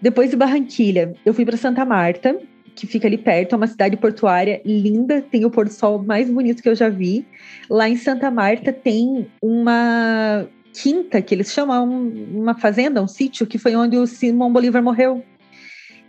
depois 0.00 0.30
de 0.30 0.36
Barranquilha, 0.36 1.12
eu 1.26 1.34
fui 1.34 1.44
para 1.44 1.56
Santa 1.56 1.84
Marta, 1.84 2.40
que 2.74 2.86
fica 2.86 3.08
ali 3.08 3.18
perto, 3.18 3.54
é 3.54 3.56
uma 3.56 3.66
cidade 3.66 3.96
portuária 3.96 4.62
linda, 4.64 5.20
tem 5.20 5.44
o 5.44 5.50
pôr 5.50 5.64
do 5.64 5.72
sol 5.72 6.00
mais 6.00 6.30
bonito 6.30 6.62
que 6.62 6.68
eu 6.68 6.76
já 6.76 6.88
vi. 6.88 7.26
Lá 7.68 7.88
em 7.88 7.96
Santa 7.96 8.30
Marta 8.30 8.72
tem 8.72 9.26
uma 9.42 10.46
quinta, 10.72 11.20
que 11.20 11.34
eles 11.34 11.52
chamam 11.52 11.84
uma 12.32 12.54
fazenda, 12.54 13.02
um 13.02 13.08
sítio, 13.08 13.46
que 13.46 13.58
foi 13.58 13.74
onde 13.74 13.96
o 13.96 14.06
Simão 14.06 14.52
Bolívar 14.52 14.82
morreu. 14.82 15.24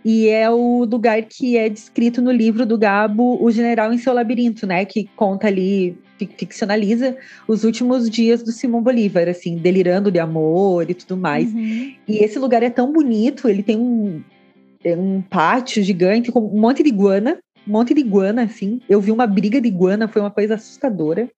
E 0.04 0.30
é 0.30 0.50
o 0.50 0.86
lugar 0.86 1.22
que 1.24 1.58
é 1.58 1.68
descrito 1.68 2.22
no 2.22 2.32
livro 2.32 2.66
do 2.66 2.78
Gabo, 2.78 3.38
O 3.42 3.52
General 3.52 3.92
em 3.92 3.98
Seu 3.98 4.14
Labirinto, 4.14 4.66
né? 4.66 4.86
Que 4.86 5.10
conta 5.16 5.48
ali, 5.48 5.98
ficcionaliza 6.18 7.18
os 7.48 7.64
últimos 7.64 8.10
dias 8.10 8.42
do 8.42 8.52
Simão 8.52 8.82
Bolívar, 8.82 9.28
assim, 9.28 9.58
delirando 9.58 10.12
de 10.12 10.20
amor 10.20 10.90
e 10.90 10.94
tudo 10.94 11.18
mais. 11.18 11.54
Uhum. 11.54 11.94
E 12.08 12.24
esse 12.24 12.40
lugar 12.40 12.64
é 12.64 12.70
tão 12.70 12.94
bonito, 12.94 13.48
ele 13.50 13.62
tem 13.62 13.78
um, 13.78 14.22
é 14.84 14.96
um 14.96 15.22
pátio 15.22 15.84
gigante 15.84 16.32
com 16.32 16.40
um 16.40 16.60
monte 16.60 16.82
de 16.82 16.90
iguana, 16.90 17.38
um 17.68 17.72
monte 17.72 17.94
de 17.94 18.00
iguana, 18.00 18.44
assim. 18.44 18.80
Eu 18.90 19.02
vi 19.02 19.12
uma 19.12 19.28
briga 19.28 19.60
de 19.60 19.68
iguana, 19.68 20.08
foi 20.08 20.22
uma 20.22 20.32
coisa 20.32 20.56
assustadora. 20.56 21.30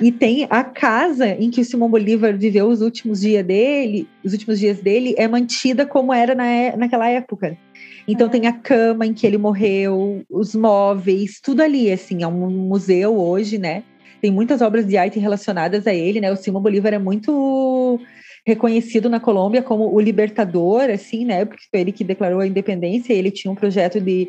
E 0.00 0.10
tem 0.10 0.46
a 0.48 0.64
casa 0.64 1.28
em 1.28 1.50
que 1.50 1.60
o 1.60 1.64
Simão 1.64 1.90
Bolívar 1.90 2.36
viveu 2.36 2.68
os 2.68 2.80
últimos 2.80 3.20
dias 3.20 3.44
dele, 3.44 4.08
os 4.24 4.32
últimos 4.32 4.58
dias 4.58 4.80
dele, 4.80 5.14
é 5.18 5.28
mantida 5.28 5.84
como 5.84 6.12
era 6.12 6.34
na, 6.34 6.46
é, 6.46 6.76
naquela 6.76 7.08
época. 7.08 7.56
Então 8.06 8.28
tem 8.28 8.46
a 8.46 8.52
cama 8.52 9.06
em 9.06 9.14
que 9.14 9.26
ele 9.26 9.38
morreu, 9.38 10.24
os 10.28 10.54
móveis, 10.54 11.40
tudo 11.40 11.62
ali, 11.62 11.90
assim, 11.90 12.22
é 12.22 12.26
um 12.26 12.50
museu 12.50 13.18
hoje, 13.18 13.58
né? 13.58 13.84
Tem 14.20 14.30
muitas 14.30 14.60
obras 14.60 14.86
de 14.86 14.96
arte 14.96 15.18
relacionadas 15.18 15.86
a 15.86 15.94
ele, 15.94 16.20
né? 16.20 16.30
O 16.30 16.36
Simão 16.36 16.62
Bolívar 16.62 16.92
é 16.92 16.98
muito 16.98 18.00
reconhecido 18.46 19.08
na 19.08 19.20
Colômbia 19.20 19.62
como 19.62 19.92
o 19.92 20.00
libertador, 20.00 20.90
assim, 20.90 21.24
né? 21.24 21.44
Porque 21.44 21.64
foi 21.70 21.80
ele 21.80 21.92
que 21.92 22.04
declarou 22.04 22.40
a 22.40 22.46
independência. 22.46 23.12
Ele 23.12 23.30
tinha 23.30 23.50
um 23.50 23.56
projeto 23.56 24.00
de 24.00 24.28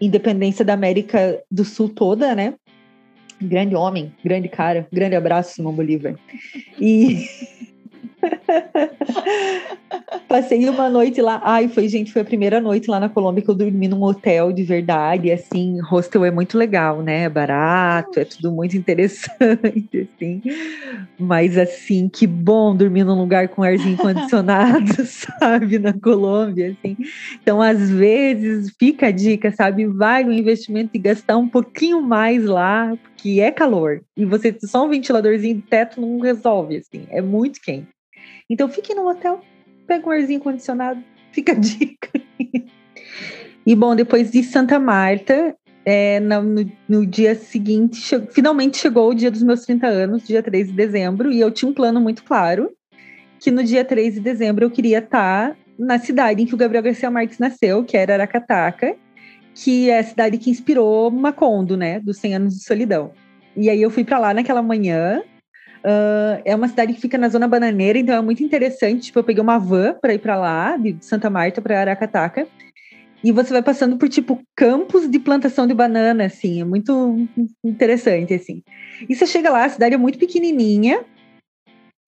independência 0.00 0.64
da 0.64 0.72
América 0.72 1.42
do 1.50 1.64
Sul 1.64 1.88
toda, 1.88 2.34
né? 2.34 2.54
Grande 3.40 3.74
homem, 3.74 4.12
grande 4.24 4.48
cara, 4.48 4.86
grande 4.92 5.16
abraço, 5.16 5.54
Simão 5.54 5.72
Bolívar. 5.72 6.14
E 6.78 7.26
Passei 10.28 10.68
uma 10.68 10.88
noite 10.88 11.20
lá. 11.20 11.40
Ai, 11.44 11.68
foi, 11.68 11.88
gente, 11.88 12.12
foi 12.12 12.22
a 12.22 12.24
primeira 12.24 12.60
noite 12.60 12.90
lá 12.90 13.00
na 13.00 13.08
Colômbia 13.08 13.42
que 13.42 13.50
eu 13.50 13.54
dormi 13.54 13.88
num 13.88 14.02
hotel 14.02 14.52
de 14.52 14.62
verdade. 14.62 15.30
Assim, 15.30 15.80
hostel 15.80 16.24
é 16.24 16.30
muito 16.30 16.56
legal, 16.56 17.02
né? 17.02 17.24
É 17.24 17.28
barato, 17.28 18.20
é 18.20 18.24
tudo 18.24 18.52
muito 18.52 18.76
interessante, 18.76 19.40
assim. 20.14 20.42
Mas, 21.18 21.58
assim, 21.58 22.08
que 22.08 22.26
bom 22.26 22.74
dormir 22.74 23.04
num 23.04 23.18
lugar 23.18 23.48
com 23.48 23.62
arzinho 23.62 23.96
condicionado, 23.96 24.94
sabe? 25.04 25.78
Na 25.78 25.92
Colômbia, 25.92 26.76
assim. 26.78 26.96
Então, 27.42 27.60
às 27.60 27.90
vezes, 27.90 28.72
fica 28.78 29.08
a 29.08 29.10
dica, 29.10 29.52
sabe? 29.52 29.86
Vai 29.86 30.24
no 30.24 30.32
investimento 30.32 30.90
e 30.94 30.98
gastar 30.98 31.36
um 31.36 31.48
pouquinho 31.48 32.00
mais 32.00 32.44
lá, 32.44 32.96
porque 33.02 33.40
é 33.40 33.50
calor. 33.50 34.02
E 34.16 34.24
você 34.24 34.56
só 34.64 34.86
um 34.86 34.88
ventiladorzinho 34.88 35.56
de 35.56 35.62
teto 35.62 36.00
não 36.00 36.20
resolve, 36.20 36.76
assim. 36.76 37.06
É 37.10 37.20
muito 37.20 37.60
quente. 37.60 37.88
Então 38.50 38.68
fique 38.68 38.92
no 38.92 39.08
hotel, 39.08 39.40
pega 39.86 40.08
um 40.08 40.10
arzinho 40.10 40.40
condicionado, 40.40 41.00
fica 41.30 41.52
a 41.52 41.54
dica. 41.54 42.10
e 43.64 43.76
bom, 43.76 43.94
depois 43.94 44.32
de 44.32 44.42
Santa 44.42 44.80
Marta, 44.80 45.56
é, 45.84 46.18
no, 46.18 46.42
no, 46.88 47.06
dia 47.06 47.36
seguinte, 47.36 47.96
che 47.96 48.20
finalmente 48.32 48.76
chegou 48.76 49.10
o 49.10 49.14
dia 49.14 49.30
dos 49.30 49.42
meus 49.42 49.64
30 49.64 49.86
anos, 49.86 50.26
dia 50.26 50.42
3 50.42 50.66
de 50.66 50.72
dezembro, 50.72 51.32
e 51.32 51.40
eu 51.40 51.50
tinha 51.50 51.70
um 51.70 51.74
plano 51.74 52.00
muito 52.00 52.24
claro, 52.24 52.70
que 53.38 53.50
no 53.50 53.62
dia 53.62 53.84
3 53.84 54.14
de 54.14 54.20
dezembro 54.20 54.64
eu 54.64 54.70
queria 54.70 54.98
estar 54.98 55.56
na 55.78 55.98
cidade 55.98 56.42
em 56.42 56.46
que 56.46 56.54
o 56.54 56.58
Gabriel 56.58 56.82
Garcia 56.82 57.10
Marques 57.10 57.38
nasceu, 57.38 57.84
que 57.84 57.96
era 57.96 58.14
Aracataca, 58.14 58.94
que 59.54 59.88
é 59.88 60.00
a 60.00 60.04
cidade 60.04 60.36
que 60.36 60.50
inspirou 60.50 61.10
Macondo, 61.10 61.76
né, 61.76 62.00
dos 62.00 62.18
100 62.18 62.34
anos 62.34 62.54
de 62.54 62.64
solidão. 62.64 63.12
E 63.56 63.70
aí 63.70 63.80
eu 63.80 63.90
fui 63.90 64.04
para 64.04 64.18
lá 64.18 64.34
naquela 64.34 64.62
manhã, 64.62 65.22
Uh, 65.84 66.42
é 66.44 66.54
uma 66.54 66.68
cidade 66.68 66.92
que 66.92 67.00
fica 67.00 67.16
na 67.16 67.28
zona 67.28 67.48
bananeira, 67.48 67.98
então 67.98 68.14
é 68.14 68.20
muito 68.20 68.42
interessante. 68.42 69.04
Tipo, 69.04 69.20
eu 69.20 69.24
peguei 69.24 69.42
uma 69.42 69.58
van 69.58 69.94
para 69.94 70.14
ir 70.14 70.18
para 70.18 70.36
lá, 70.36 70.76
de 70.76 70.96
Santa 71.00 71.30
Marta 71.30 71.60
para 71.62 71.80
Aracataca. 71.80 72.46
e 73.22 73.32
você 73.32 73.52
vai 73.52 73.62
passando 73.62 73.96
por 73.98 74.08
tipo 74.08 74.40
campos 74.56 75.08
de 75.10 75.18
plantação 75.18 75.66
de 75.66 75.74
banana, 75.74 76.24
assim, 76.24 76.60
é 76.60 76.64
muito 76.64 77.26
interessante, 77.64 78.34
assim. 78.34 78.62
E 79.08 79.14
você 79.14 79.26
chega 79.26 79.50
lá, 79.50 79.64
a 79.64 79.68
cidade 79.68 79.94
é 79.94 79.98
muito 79.98 80.18
pequenininha, 80.18 81.04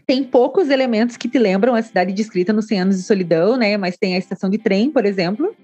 tem 0.06 0.24
poucos 0.24 0.68
elementos 0.68 1.16
que 1.16 1.28
te 1.28 1.38
lembram 1.38 1.74
a 1.74 1.82
cidade 1.82 2.12
descrita 2.12 2.52
nos 2.52 2.66
100 2.66 2.80
anos 2.80 2.96
de 2.96 3.02
solidão, 3.02 3.56
né? 3.56 3.76
Mas 3.76 3.96
tem 3.96 4.14
a 4.14 4.18
estação 4.18 4.50
de 4.50 4.58
trem, 4.58 4.90
por 4.90 5.06
exemplo. 5.06 5.54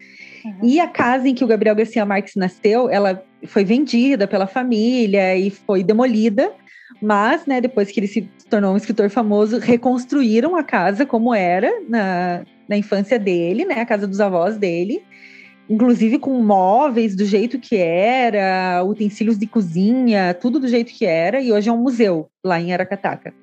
Uhum. 0.45 0.59
E 0.63 0.81
a 0.81 0.87
casa 0.87 1.29
em 1.29 1.35
que 1.35 1.45
o 1.45 1.47
Gabriel 1.47 1.75
Garcia 1.75 2.05
Marques 2.07 2.35
nasceu, 2.37 2.89
ela 2.89 3.23
foi 3.47 3.65
vendida 3.65 4.27
pela 4.27 4.47
família 4.47 5.37
e 5.37 5.51
foi 5.51 5.83
demolida. 5.83 6.53
Mas, 7.01 7.47
né, 7.47 7.61
depois 7.61 7.91
que 7.91 8.01
ele 8.01 8.09
se 8.09 8.23
tornou 8.51 8.75
um 8.75 8.77
escritor 8.77 9.09
famoso, 9.09 9.59
reconstruíram 9.59 10.57
a 10.57 10.65
casa 10.65 11.07
como 11.07 11.35
era 11.35 11.71
na, 11.89 12.45
na 12.69 12.77
infância 12.77 13.19
dele, 13.19 13.65
né? 13.65 13.81
A 13.81 13.87
casa 13.87 14.07
dos 14.07 14.21
avós 14.21 14.57
dele 14.57 15.03
inclusive 15.69 16.19
com 16.19 16.43
móveis 16.43 17.15
do 17.15 17.25
jeito 17.25 17.59
que 17.59 17.77
era, 17.77 18.83
utensílios 18.85 19.39
de 19.39 19.47
cozinha, 19.47 20.33
tudo 20.33 20.59
do 20.59 20.67
jeito 20.67 20.93
que 20.93 21.05
era, 21.05 21.41
e 21.41 21.53
hoje 21.53 21.69
é 21.69 21.73
um 21.73 21.83
museu 21.83 22.31
lá 22.43 22.59
em 22.59 22.73
Aracataca. 22.73 23.35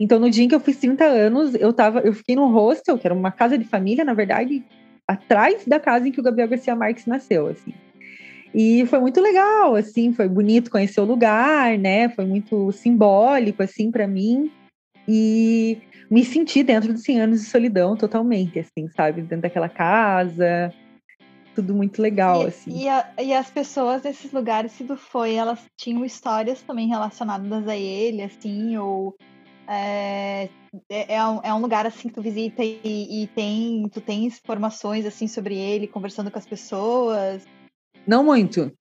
Então, 0.00 0.18
no 0.18 0.30
dia 0.30 0.44
em 0.44 0.48
que 0.48 0.54
eu 0.54 0.60
fiz 0.60 0.78
30 0.78 1.04
anos, 1.04 1.54
eu 1.54 1.72
tava, 1.72 2.00
eu 2.00 2.14
fiquei 2.14 2.36
num 2.36 2.50
hostel, 2.52 2.96
que 2.96 3.06
era 3.06 3.14
uma 3.14 3.30
casa 3.30 3.58
de 3.58 3.64
família, 3.64 4.04
na 4.04 4.14
verdade, 4.14 4.64
atrás 5.06 5.64
da 5.66 5.78
casa 5.78 6.08
em 6.08 6.12
que 6.12 6.20
o 6.20 6.22
Gabriel 6.22 6.48
Garcia 6.48 6.74
Marques 6.74 7.04
nasceu, 7.04 7.48
assim. 7.48 7.74
E 8.54 8.86
foi 8.86 8.98
muito 8.98 9.20
legal, 9.20 9.74
assim, 9.74 10.12
foi 10.12 10.28
bonito 10.28 10.70
conhecer 10.70 11.00
o 11.00 11.04
lugar, 11.04 11.78
né? 11.78 12.08
Foi 12.08 12.24
muito 12.24 12.72
simbólico, 12.72 13.62
assim, 13.62 13.90
para 13.90 14.06
mim. 14.06 14.50
E 15.06 15.78
me 16.10 16.24
senti 16.24 16.62
dentro 16.62 16.92
dos 16.92 17.02
100 17.02 17.20
anos 17.20 17.40
de 17.40 17.46
solidão 17.46 17.96
totalmente, 17.96 18.58
assim, 18.58 18.88
sabe? 18.96 19.22
Dentro 19.22 19.42
daquela 19.42 19.68
casa, 19.68 20.72
tudo 21.54 21.74
muito 21.74 22.00
legal, 22.00 22.42
e, 22.42 22.46
assim. 22.46 22.82
E, 22.82 22.88
a, 22.88 23.08
e, 23.20 23.32
as 23.32 23.50
pessoas 23.50 24.02
desses 24.02 24.32
lugares, 24.32 24.72
se 24.72 24.84
tu 24.84 24.96
foi, 24.96 25.34
elas 25.34 25.60
tinham 25.76 26.04
histórias 26.04 26.62
também 26.62 26.88
relacionadas 26.88 27.66
a 27.66 27.76
ele, 27.76 28.22
assim, 28.22 28.76
ou 28.76 29.14
é, 29.66 30.48
é, 30.88 31.14
é, 31.14 31.26
um, 31.26 31.40
é 31.42 31.52
um 31.52 31.60
lugar 31.60 31.86
assim 31.86 32.08
que 32.08 32.14
tu 32.14 32.22
visita 32.22 32.64
e, 32.64 32.80
e 33.22 33.26
tem 33.28 33.86
tu 33.92 34.00
tens 34.00 34.38
informações 34.38 35.04
assim 35.04 35.28
sobre 35.28 35.58
ele 35.58 35.86
conversando 35.86 36.30
com 36.30 36.38
as 36.38 36.46
pessoas 36.46 37.44
não 38.06 38.24
muito 38.24 38.72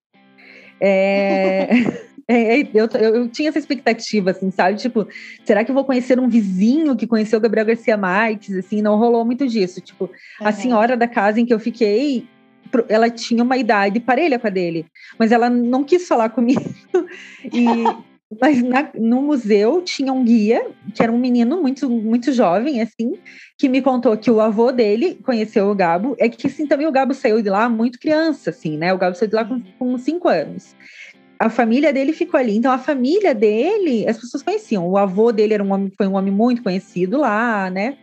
é, 0.80 1.70
é, 2.28 2.62
é, 2.62 2.70
eu, 2.74 2.88
eu, 2.88 3.28
tinha 3.30 3.50
essa 3.50 3.60
expectativa 3.60 4.32
assim 4.32 4.52
sabe 4.52 4.78
tipo 4.78 5.08
será 5.44 5.64
que 5.64 5.72
eu 5.72 5.76
vou 5.76 5.86
conhecer 5.86 6.20
um 6.20 6.30
vizinho 6.30 6.96
que 6.96 7.08
conheceu 7.08 7.40
o 7.40 7.42
Gabriel 7.42 7.66
Garcia 7.66 7.98
Marques 7.98 8.56
assim 8.56 8.82
não 8.82 8.98
rolou 8.98 9.26
muito 9.26 9.48
disso 9.48 9.82
tipo 9.82 10.06
uhum. 10.06 10.48
a 10.48 10.52
senhora 10.52 10.96
da 10.96 11.08
casa 11.08 11.40
em 11.40 11.46
que 11.46 11.54
eu 11.54 11.60
fiquei 11.60 12.28
ela 12.90 13.10
tinha 13.10 13.44
uma 13.44 13.58
idade 13.58 14.00
parelha 14.00 14.38
com 14.38 14.48
a 14.48 14.50
dele, 14.50 14.86
mas 15.18 15.32
ela 15.32 15.50
não 15.50 15.84
quis 15.84 16.08
falar 16.08 16.30
comigo. 16.30 16.62
E 17.46 17.64
mas 18.42 18.62
na, 18.62 18.90
no 18.96 19.22
museu 19.22 19.82
tinha 19.82 20.12
um 20.12 20.24
guia, 20.24 20.68
que 20.94 21.02
era 21.02 21.12
um 21.12 21.18
menino 21.18 21.62
muito, 21.62 21.90
muito 21.90 22.34
jovem, 22.34 22.82
assim, 22.82 23.18
que 23.58 23.70
me 23.70 23.82
contou 23.82 24.18
que 24.18 24.30
o 24.30 24.42
avô 24.42 24.72
dele 24.72 25.16
conheceu 25.24 25.70
o 25.70 25.76
Gabo. 25.76 26.16
É 26.20 26.28
que, 26.28 26.48
assim, 26.48 26.68
também 26.68 26.88
o 26.88 26.92
Gabo 26.92 27.14
saiu 27.14 27.42
de 27.42 27.50
lá 27.50 27.70
muito 27.70 28.00
criança, 28.00 28.50
assim, 28.50 28.78
né? 28.78 28.94
O 28.94 28.98
Gabo 28.98 29.16
saiu 29.16 29.30
de 29.30 29.36
lá 29.36 29.46
com, 29.46 29.62
com 29.80 29.98
cinco 29.98 30.28
anos. 30.28 30.76
A 31.40 31.50
família 31.50 31.94
dele 31.94 32.12
ficou 32.12 32.38
ali. 32.38 32.58
Então, 32.58 32.72
a 32.72 32.78
família 32.78 33.34
dele, 33.34 34.08
as 34.08 34.18
pessoas 34.18 34.44
conheciam. 34.44 34.88
O 34.88 34.98
avô 34.98 35.32
dele 35.32 35.54
era 35.54 35.64
um 35.64 35.72
homem, 35.72 35.92
foi 35.96 36.08
um 36.08 36.16
homem 36.16 36.34
muito 36.34 36.62
conhecido 36.62 37.18
lá, 37.18 37.70
né? 37.70 37.98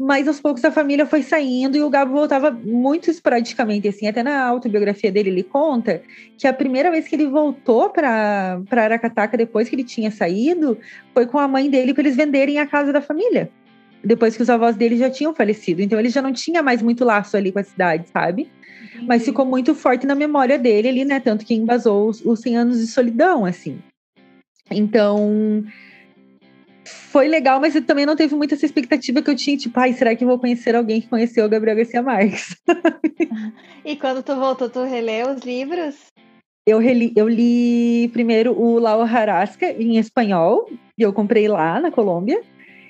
Mas 0.00 0.26
aos 0.26 0.40
poucos 0.40 0.64
a 0.64 0.72
família 0.72 1.04
foi 1.04 1.22
saindo 1.22 1.76
e 1.76 1.82
o 1.82 1.90
Gabo 1.90 2.14
voltava 2.14 2.50
muito 2.50 3.10
esporadicamente, 3.10 3.86
assim, 3.86 4.06
até 4.06 4.22
na 4.22 4.42
autobiografia 4.46 5.12
dele 5.12 5.28
ele 5.28 5.42
conta 5.42 6.00
que 6.38 6.46
a 6.46 6.54
primeira 6.54 6.90
vez 6.90 7.06
que 7.06 7.14
ele 7.14 7.26
voltou 7.26 7.90
para 7.90 8.62
Aracataca 8.70 9.36
depois 9.36 9.68
que 9.68 9.74
ele 9.74 9.84
tinha 9.84 10.10
saído 10.10 10.78
foi 11.12 11.26
com 11.26 11.38
a 11.38 11.46
mãe 11.46 11.68
dele 11.68 11.92
para 11.92 12.04
eles 12.04 12.16
venderem 12.16 12.58
a 12.58 12.66
casa 12.66 12.94
da 12.94 13.02
família, 13.02 13.50
depois 14.02 14.34
que 14.34 14.42
os 14.42 14.48
avós 14.48 14.74
dele 14.74 14.96
já 14.96 15.10
tinham 15.10 15.34
falecido, 15.34 15.82
então 15.82 15.98
ele 15.98 16.08
já 16.08 16.22
não 16.22 16.32
tinha 16.32 16.62
mais 16.62 16.80
muito 16.80 17.04
laço 17.04 17.36
ali 17.36 17.52
com 17.52 17.58
a 17.58 17.64
cidade, 17.64 18.08
sabe? 18.10 18.48
Mas 19.06 19.22
ficou 19.22 19.44
muito 19.44 19.74
forte 19.74 20.06
na 20.06 20.14
memória 20.14 20.58
dele 20.58 20.88
ali, 20.88 21.04
né, 21.04 21.20
tanto 21.20 21.44
que 21.44 21.54
embasou 21.54 22.08
os, 22.08 22.24
os 22.24 22.40
100 22.40 22.56
anos 22.56 22.80
de 22.80 22.86
solidão, 22.86 23.44
assim. 23.44 23.78
Então, 24.70 25.62
foi 27.10 27.28
legal, 27.28 27.60
mas 27.60 27.74
eu 27.74 27.82
também 27.82 28.06
não 28.06 28.14
teve 28.14 28.34
muita 28.34 28.54
essa 28.54 28.66
expectativa 28.66 29.22
que 29.22 29.30
eu 29.30 29.36
tinha, 29.36 29.56
tipo, 29.56 29.78
ai, 29.78 29.92
será 29.92 30.14
que 30.14 30.22
eu 30.22 30.28
vou 30.28 30.38
conhecer 30.38 30.74
alguém 30.74 31.00
que 31.00 31.08
conheceu 31.08 31.44
o 31.44 31.48
Gabriel 31.48 31.76
Garcia 31.76 32.02
Marques? 32.02 32.56
e 33.84 33.96
quando 33.96 34.22
tu 34.22 34.34
voltou, 34.36 34.68
tu 34.68 34.84
releu 34.84 35.30
os 35.30 35.42
livros? 35.42 35.96
Eu, 36.66 36.78
reli, 36.78 37.12
eu 37.16 37.28
li 37.28 38.08
primeiro 38.12 38.52
o 38.52 38.78
Lau 38.78 39.02
Harasca 39.02 39.72
em 39.72 39.96
espanhol, 39.96 40.70
e 40.96 41.02
eu 41.02 41.12
comprei 41.12 41.48
lá 41.48 41.80
na 41.80 41.90
Colômbia. 41.90 42.40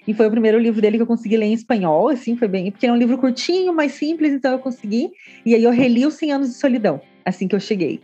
E 0.07 0.15
foi 0.15 0.27
o 0.27 0.31
primeiro 0.31 0.59
livro 0.59 0.81
dele 0.81 0.97
que 0.97 1.03
eu 1.03 1.07
consegui 1.07 1.37
ler 1.37 1.47
em 1.47 1.53
espanhol, 1.53 2.09
assim, 2.09 2.37
foi 2.37 2.49
bem. 2.49 2.71
Porque 2.71 2.87
é 2.87 2.93
um 2.93 2.97
livro 2.97 3.17
curtinho, 3.17 3.73
mais 3.73 3.93
simples, 3.93 4.33
então 4.33 4.53
eu 4.53 4.59
consegui. 4.59 5.11
E 5.47 5.55
aí 5.55 5.63
eu 5.63 5.71
reli 5.71 6.05
os 6.05 6.15
100 6.15 6.33
Anos 6.33 6.49
de 6.49 6.55
Solidão, 6.55 7.01
assim 7.25 7.47
que 7.47 7.55
eu 7.55 7.61
cheguei. 7.61 8.01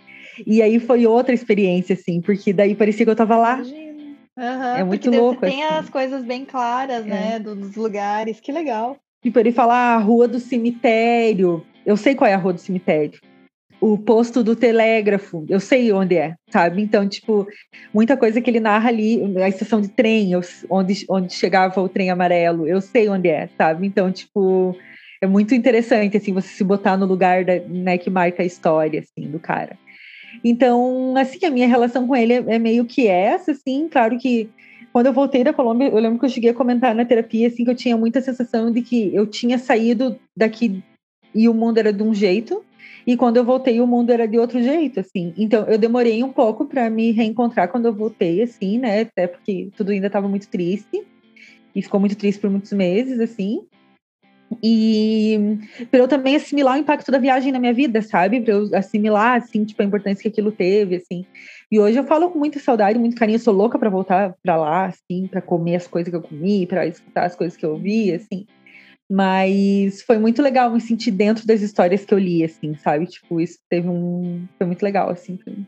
E 0.46 0.62
aí 0.62 0.78
foi 0.78 1.06
outra 1.06 1.34
experiência, 1.34 1.94
assim, 1.94 2.20
porque 2.20 2.52
daí 2.52 2.74
parecia 2.74 3.04
que 3.04 3.10
eu 3.10 3.16
tava 3.16 3.36
lá. 3.36 3.54
Imagina 3.54 3.85
Uhum, 4.36 4.76
é 4.76 4.84
muito 4.84 5.10
louco. 5.10 5.40
Tem 5.40 5.64
assim. 5.64 5.74
as 5.78 5.88
coisas 5.88 6.24
bem 6.24 6.44
claras, 6.44 7.06
é. 7.06 7.08
né? 7.08 7.38
Dos 7.38 7.74
lugares, 7.74 8.38
que 8.38 8.52
legal. 8.52 8.96
Tipo, 9.22 9.38
ele 9.38 9.50
fala 9.50 9.74
a 9.74 9.98
rua 9.98 10.28
do 10.28 10.38
cemitério. 10.38 11.64
Eu 11.84 11.96
sei 11.96 12.14
qual 12.14 12.28
é 12.28 12.34
a 12.34 12.38
rua 12.38 12.52
do 12.52 12.60
cemitério. 12.60 13.18
O 13.80 13.98
posto 13.98 14.42
do 14.42 14.56
telégrafo, 14.56 15.44
eu 15.48 15.60
sei 15.60 15.92
onde 15.92 16.16
é, 16.16 16.34
sabe? 16.50 16.80
Então, 16.82 17.06
tipo, 17.08 17.46
muita 17.92 18.16
coisa 18.16 18.40
que 18.40 18.48
ele 18.48 18.58
narra 18.58 18.88
ali, 18.88 19.20
a 19.36 19.48
estação 19.48 19.80
de 19.80 19.88
trem, 19.88 20.30
onde, 20.70 21.04
onde 21.10 21.34
chegava 21.34 21.80
o 21.80 21.88
trem 21.88 22.10
amarelo, 22.10 22.66
eu 22.66 22.80
sei 22.80 23.08
onde 23.08 23.28
é, 23.28 23.48
sabe? 23.58 23.86
Então, 23.86 24.10
tipo, 24.10 24.74
é 25.20 25.26
muito 25.26 25.54
interessante, 25.54 26.16
assim, 26.16 26.32
você 26.32 26.48
se 26.48 26.64
botar 26.64 26.96
no 26.96 27.04
lugar 27.04 27.44
da, 27.44 27.58
né, 27.60 27.98
que 27.98 28.08
marca 28.08 28.42
a 28.42 28.46
história, 28.46 29.00
assim, 29.00 29.28
do 29.28 29.38
cara. 29.38 29.78
Então, 30.44 31.14
assim, 31.16 31.44
a 31.44 31.50
minha 31.50 31.68
relação 31.68 32.06
com 32.06 32.16
ele 32.16 32.32
é, 32.32 32.44
é 32.48 32.58
meio 32.58 32.84
que 32.84 33.06
essa, 33.06 33.52
assim, 33.52 33.88
claro 33.88 34.18
que 34.18 34.48
quando 34.92 35.06
eu 35.06 35.12
voltei 35.12 35.44
da 35.44 35.52
Colômbia, 35.52 35.88
eu 35.88 35.98
lembro 35.98 36.18
que 36.18 36.24
eu 36.24 36.30
cheguei 36.30 36.50
a 36.50 36.54
comentar 36.54 36.94
na 36.94 37.04
terapia, 37.04 37.48
assim, 37.48 37.64
que 37.64 37.70
eu 37.70 37.74
tinha 37.74 37.96
muita 37.96 38.20
sensação 38.20 38.70
de 38.70 38.80
que 38.82 39.14
eu 39.14 39.26
tinha 39.26 39.58
saído 39.58 40.18
daqui 40.36 40.82
e 41.34 41.48
o 41.48 41.54
mundo 41.54 41.78
era 41.78 41.92
de 41.92 42.02
um 42.02 42.14
jeito, 42.14 42.64
e 43.06 43.16
quando 43.16 43.36
eu 43.36 43.44
voltei, 43.44 43.80
o 43.80 43.86
mundo 43.86 44.10
era 44.10 44.26
de 44.26 44.36
outro 44.36 44.60
jeito, 44.60 44.98
assim. 44.98 45.32
Então, 45.38 45.64
eu 45.66 45.78
demorei 45.78 46.24
um 46.24 46.32
pouco 46.32 46.66
para 46.66 46.90
me 46.90 47.12
reencontrar 47.12 47.68
quando 47.68 47.86
eu 47.86 47.94
voltei, 47.94 48.42
assim, 48.42 48.78
né? 48.78 49.02
Até 49.02 49.28
porque 49.28 49.70
tudo 49.76 49.92
ainda 49.92 50.08
estava 50.08 50.26
muito 50.26 50.48
triste. 50.48 51.06
E 51.72 51.82
ficou 51.82 52.00
muito 52.00 52.16
triste 52.16 52.40
por 52.40 52.50
muitos 52.50 52.72
meses, 52.72 53.20
assim. 53.20 53.60
E 54.62 55.58
para 55.90 56.00
eu 56.00 56.08
também 56.08 56.36
assimilar 56.36 56.76
o 56.76 56.80
impacto 56.80 57.10
da 57.10 57.18
viagem 57.18 57.52
na 57.52 57.58
minha 57.58 57.74
vida, 57.74 58.00
sabe? 58.00 58.40
Para 58.40 58.54
eu 58.54 58.70
assimilar, 58.74 59.36
assim, 59.36 59.64
tipo, 59.64 59.82
a 59.82 59.84
importância 59.84 60.22
que 60.22 60.28
aquilo 60.28 60.52
teve, 60.52 60.96
assim. 60.96 61.26
E 61.70 61.80
hoje 61.80 61.98
eu 61.98 62.04
falo 62.04 62.30
com 62.30 62.38
muita 62.38 62.60
saudade, 62.60 62.98
muito 62.98 63.16
carinho, 63.16 63.36
eu 63.36 63.40
sou 63.40 63.52
louca 63.52 63.78
para 63.78 63.90
voltar 63.90 64.34
para 64.42 64.56
lá, 64.56 64.86
assim, 64.86 65.26
para 65.26 65.42
comer 65.42 65.76
as 65.76 65.86
coisas 65.86 66.10
que 66.10 66.16
eu 66.16 66.22
comi, 66.22 66.66
para 66.66 66.86
escutar 66.86 67.24
as 67.24 67.34
coisas 67.34 67.56
que 67.56 67.66
eu 67.66 67.76
vi, 67.76 68.12
assim. 68.12 68.46
Mas 69.10 70.02
foi 70.02 70.18
muito 70.18 70.42
legal 70.42 70.70
me 70.70 70.80
sentir 70.80 71.10
dentro 71.10 71.46
das 71.46 71.60
histórias 71.60 72.04
que 72.04 72.14
eu 72.14 72.18
li, 72.18 72.44
assim, 72.44 72.74
sabe? 72.76 73.06
Tipo, 73.06 73.40
isso 73.40 73.58
teve 73.68 73.88
um. 73.88 74.46
Foi 74.58 74.66
muito 74.66 74.82
legal, 74.82 75.10
assim, 75.10 75.36
pra 75.36 75.52
mim. 75.52 75.66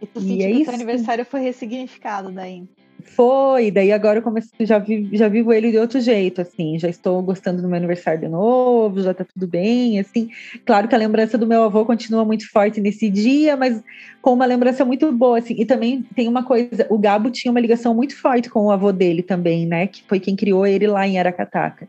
E 0.00 0.06
tu 0.06 0.20
sentiu 0.20 0.60
é 0.60 0.64
que 0.64 0.70
o 0.70 0.74
aniversário 0.74 1.24
foi 1.24 1.40
ressignificado 1.40 2.30
daí? 2.30 2.64
Foi, 3.04 3.70
daí 3.70 3.92
agora 3.92 4.18
eu 4.18 4.22
comecei, 4.22 4.66
já, 4.66 4.78
vi, 4.78 5.08
já 5.12 5.28
vivo 5.28 5.52
ele 5.52 5.70
de 5.70 5.78
outro 5.78 6.00
jeito, 6.00 6.40
assim, 6.40 6.78
já 6.78 6.88
estou 6.88 7.22
gostando 7.22 7.62
do 7.62 7.68
meu 7.68 7.76
aniversário 7.76 8.20
de 8.20 8.28
novo, 8.28 9.00
já 9.00 9.14
tá 9.14 9.24
tudo 9.24 9.46
bem, 9.46 9.98
assim. 9.98 10.28
Claro 10.64 10.88
que 10.88 10.94
a 10.94 10.98
lembrança 10.98 11.38
do 11.38 11.46
meu 11.46 11.62
avô 11.62 11.84
continua 11.84 12.24
muito 12.24 12.50
forte 12.50 12.80
nesse 12.80 13.08
dia, 13.08 13.56
mas 13.56 13.82
com 14.20 14.32
uma 14.32 14.46
lembrança 14.46 14.84
muito 14.84 15.10
boa, 15.12 15.38
assim. 15.38 15.54
E 15.58 15.64
também 15.64 16.02
tem 16.14 16.28
uma 16.28 16.42
coisa, 16.42 16.86
o 16.90 16.98
Gabo 16.98 17.30
tinha 17.30 17.50
uma 17.50 17.60
ligação 17.60 17.94
muito 17.94 18.16
forte 18.16 18.50
com 18.50 18.66
o 18.66 18.70
avô 18.70 18.92
dele 18.92 19.22
também, 19.22 19.66
né, 19.66 19.86
que 19.86 20.02
foi 20.06 20.20
quem 20.20 20.36
criou 20.36 20.66
ele 20.66 20.86
lá 20.86 21.06
em 21.06 21.18
Aracataca. 21.18 21.88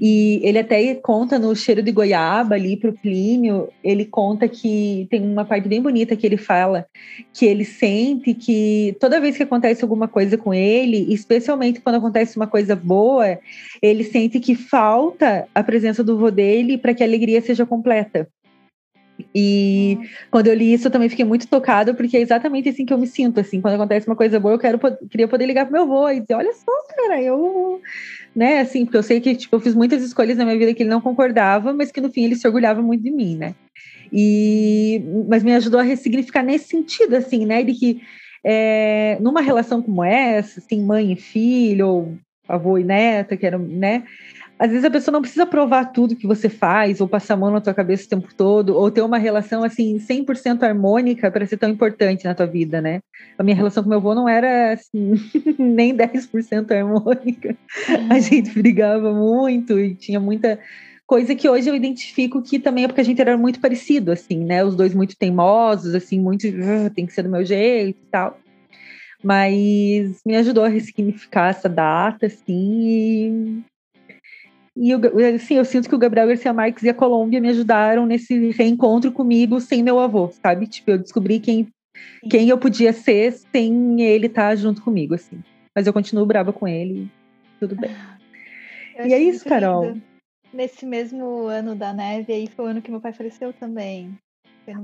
E 0.00 0.40
ele 0.42 0.58
até 0.58 0.94
conta 0.96 1.38
no 1.38 1.56
cheiro 1.56 1.82
de 1.82 1.90
goiaba 1.90 2.54
ali 2.54 2.76
para 2.76 2.90
o 2.90 2.92
Plínio, 2.92 3.68
ele 3.82 4.04
conta 4.04 4.46
que 4.46 5.06
tem 5.10 5.22
uma 5.22 5.46
parte 5.46 5.66
bem 5.66 5.80
bonita 5.80 6.14
que 6.14 6.26
ele 6.26 6.36
fala 6.36 6.86
que 7.32 7.46
ele 7.46 7.64
sente 7.64 8.34
que 8.34 8.94
toda 9.00 9.20
vez 9.20 9.36
que 9.36 9.42
acontece 9.42 9.82
alguma 9.82 10.06
coisa 10.06 10.36
com 10.36 10.52
ele, 10.52 11.12
especialmente 11.12 11.80
quando 11.80 11.96
acontece 11.96 12.36
uma 12.36 12.46
coisa 12.46 12.76
boa, 12.76 13.38
ele 13.80 14.04
sente 14.04 14.38
que 14.38 14.54
falta 14.54 15.48
a 15.54 15.62
presença 15.62 16.04
do 16.04 16.18
vô 16.18 16.30
dele 16.30 16.76
para 16.76 16.92
que 16.92 17.02
a 17.02 17.06
alegria 17.06 17.40
seja 17.40 17.64
completa. 17.64 18.28
E 19.34 19.98
quando 20.30 20.46
eu 20.46 20.54
li 20.54 20.72
isso, 20.72 20.86
eu 20.86 20.90
também 20.90 21.08
fiquei 21.08 21.24
muito 21.24 21.48
tocada, 21.48 21.92
porque 21.92 22.16
é 22.16 22.20
exatamente 22.20 22.68
assim 22.68 22.86
que 22.86 22.92
eu 22.92 22.98
me 22.98 23.06
sinto, 23.06 23.40
assim, 23.40 23.60
quando 23.60 23.74
acontece 23.74 24.06
uma 24.06 24.16
coisa 24.16 24.38
boa, 24.38 24.54
eu 24.54 24.58
quero, 24.58 24.78
queria 25.10 25.26
poder 25.26 25.46
ligar 25.46 25.64
pro 25.64 25.72
meu 25.72 25.82
avô 25.82 26.08
e 26.08 26.20
dizer, 26.20 26.34
olha 26.34 26.52
só, 26.52 26.72
cara, 26.94 27.20
eu 27.20 27.80
né? 28.38 28.60
Assim, 28.60 28.84
porque 28.84 28.96
eu 28.96 29.02
sei 29.02 29.20
que 29.20 29.34
tipo, 29.34 29.56
eu 29.56 29.60
fiz 29.60 29.74
muitas 29.74 30.00
escolhas 30.00 30.38
na 30.38 30.44
minha 30.44 30.56
vida 30.56 30.72
que 30.72 30.84
ele 30.84 30.90
não 30.90 31.00
concordava, 31.00 31.72
mas 31.72 31.90
que 31.90 32.00
no 32.00 32.08
fim 32.08 32.24
ele 32.24 32.36
se 32.36 32.46
orgulhava 32.46 32.80
muito 32.80 33.02
de 33.02 33.10
mim, 33.10 33.36
né? 33.36 33.52
E, 34.12 35.02
mas 35.28 35.42
me 35.42 35.52
ajudou 35.54 35.80
a 35.80 35.82
ressignificar 35.82 36.44
nesse 36.44 36.68
sentido, 36.68 37.16
assim, 37.16 37.44
né? 37.44 37.64
De 37.64 37.74
que 37.74 38.00
é, 38.44 39.18
numa 39.20 39.40
relação 39.40 39.82
como 39.82 40.04
essa, 40.04 40.60
assim, 40.60 40.80
mãe 40.80 41.12
e 41.12 41.16
filho, 41.16 41.88
ou 41.88 42.18
avô 42.46 42.78
e 42.78 42.84
neta, 42.84 43.36
que 43.36 43.44
era, 43.44 43.58
né? 43.58 44.04
Às 44.58 44.70
vezes 44.70 44.84
a 44.84 44.90
pessoa 44.90 45.12
não 45.12 45.20
precisa 45.20 45.46
provar 45.46 45.92
tudo 45.92 46.16
que 46.16 46.26
você 46.26 46.48
faz, 46.48 47.00
ou 47.00 47.06
passar 47.06 47.34
a 47.34 47.36
mão 47.36 47.50
na 47.50 47.60
tua 47.60 47.72
cabeça 47.72 48.06
o 48.06 48.08
tempo 48.08 48.34
todo, 48.34 48.76
ou 48.76 48.90
ter 48.90 49.02
uma 49.02 49.18
relação, 49.18 49.62
assim, 49.62 49.98
100% 49.98 50.64
harmônica 50.64 51.30
para 51.30 51.46
ser 51.46 51.56
tão 51.56 51.70
importante 51.70 52.24
na 52.24 52.34
tua 52.34 52.46
vida, 52.46 52.80
né? 52.80 53.00
A 53.38 53.44
minha 53.44 53.54
relação 53.54 53.84
com 53.84 53.88
meu 53.88 53.98
avô 53.98 54.14
não 54.14 54.28
era, 54.28 54.72
assim, 54.72 55.14
nem 55.58 55.96
10% 55.96 56.70
harmônica. 56.72 57.56
A 57.86 58.14
uhum. 58.14 58.20
gente 58.20 58.50
brigava 58.50 59.12
muito 59.12 59.78
e 59.78 59.94
tinha 59.94 60.18
muita 60.18 60.58
coisa 61.06 61.34
que 61.34 61.48
hoje 61.48 61.70
eu 61.70 61.74
identifico 61.74 62.42
que 62.42 62.58
também 62.58 62.84
é 62.84 62.88
porque 62.88 63.00
a 63.00 63.04
gente 63.04 63.20
era 63.20 63.38
muito 63.38 63.60
parecido, 63.60 64.10
assim, 64.10 64.44
né? 64.44 64.64
Os 64.64 64.74
dois 64.74 64.92
muito 64.92 65.16
teimosos, 65.16 65.94
assim, 65.94 66.20
muito 66.20 66.48
uh, 66.48 66.90
tem 66.94 67.06
que 67.06 67.12
ser 67.12 67.22
do 67.22 67.30
meu 67.30 67.44
jeito 67.44 67.96
e 67.96 68.10
tal. 68.10 68.38
Mas 69.22 70.20
me 70.26 70.36
ajudou 70.36 70.64
a 70.64 70.68
ressignificar 70.68 71.48
essa 71.48 71.68
data, 71.68 72.26
assim, 72.26 72.82
e, 72.86 73.62
e 74.80 75.24
assim, 75.34 75.54
eu 75.54 75.64
sinto 75.64 75.88
que 75.88 75.94
o 75.94 75.98
Gabriel 75.98 76.28
Garcia 76.28 76.52
Marques 76.52 76.82
e 76.84 76.88
a 76.88 76.94
Colômbia 76.94 77.40
me 77.40 77.48
ajudaram 77.48 78.06
nesse 78.06 78.50
reencontro 78.50 79.10
comigo 79.10 79.60
sem 79.60 79.82
meu 79.82 79.98
avô, 79.98 80.30
sabe? 80.42 80.66
Tipo, 80.66 80.92
eu 80.92 80.98
descobri 80.98 81.40
quem, 81.40 81.68
quem 82.30 82.48
eu 82.48 82.58
podia 82.58 82.92
ser 82.92 83.32
sem 83.32 84.00
ele 84.02 84.26
estar 84.26 84.54
junto 84.56 84.82
comigo, 84.82 85.14
assim. 85.14 85.42
Mas 85.74 85.86
eu 85.86 85.92
continuo 85.92 86.26
brava 86.26 86.52
com 86.52 86.66
ele, 86.68 87.10
tudo 87.58 87.74
bem. 87.76 87.90
Eu 88.96 89.06
e 89.06 89.12
é 89.12 89.18
isso, 89.18 89.44
Carol. 89.44 89.92
Lindo 89.92 90.08
nesse 90.52 90.86
mesmo 90.86 91.46
ano 91.46 91.74
da 91.74 91.92
neve, 91.92 92.32
aí 92.32 92.46
foi 92.46 92.64
o 92.64 92.68
ano 92.68 92.82
que 92.82 92.90
meu 92.90 93.00
pai 93.00 93.12
faleceu 93.12 93.52
também. 93.52 94.18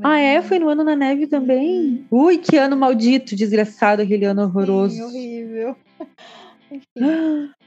Ah, 0.03 0.19
é? 0.19 0.41
Foi 0.41 0.59
no 0.59 0.69
ano 0.69 0.83
na 0.83 0.97
neve 0.97 1.27
também? 1.27 2.07
Uhum. 2.11 2.25
Ui, 2.27 2.39
que 2.39 2.57
ano 2.57 2.75
maldito, 2.75 3.37
desgraçado, 3.37 4.01
aquele 4.01 4.25
ano 4.25 4.43
horroroso. 4.45 4.95
Sim, 4.95 5.03
horrível. 5.03 5.77
Enfim. 6.71 7.53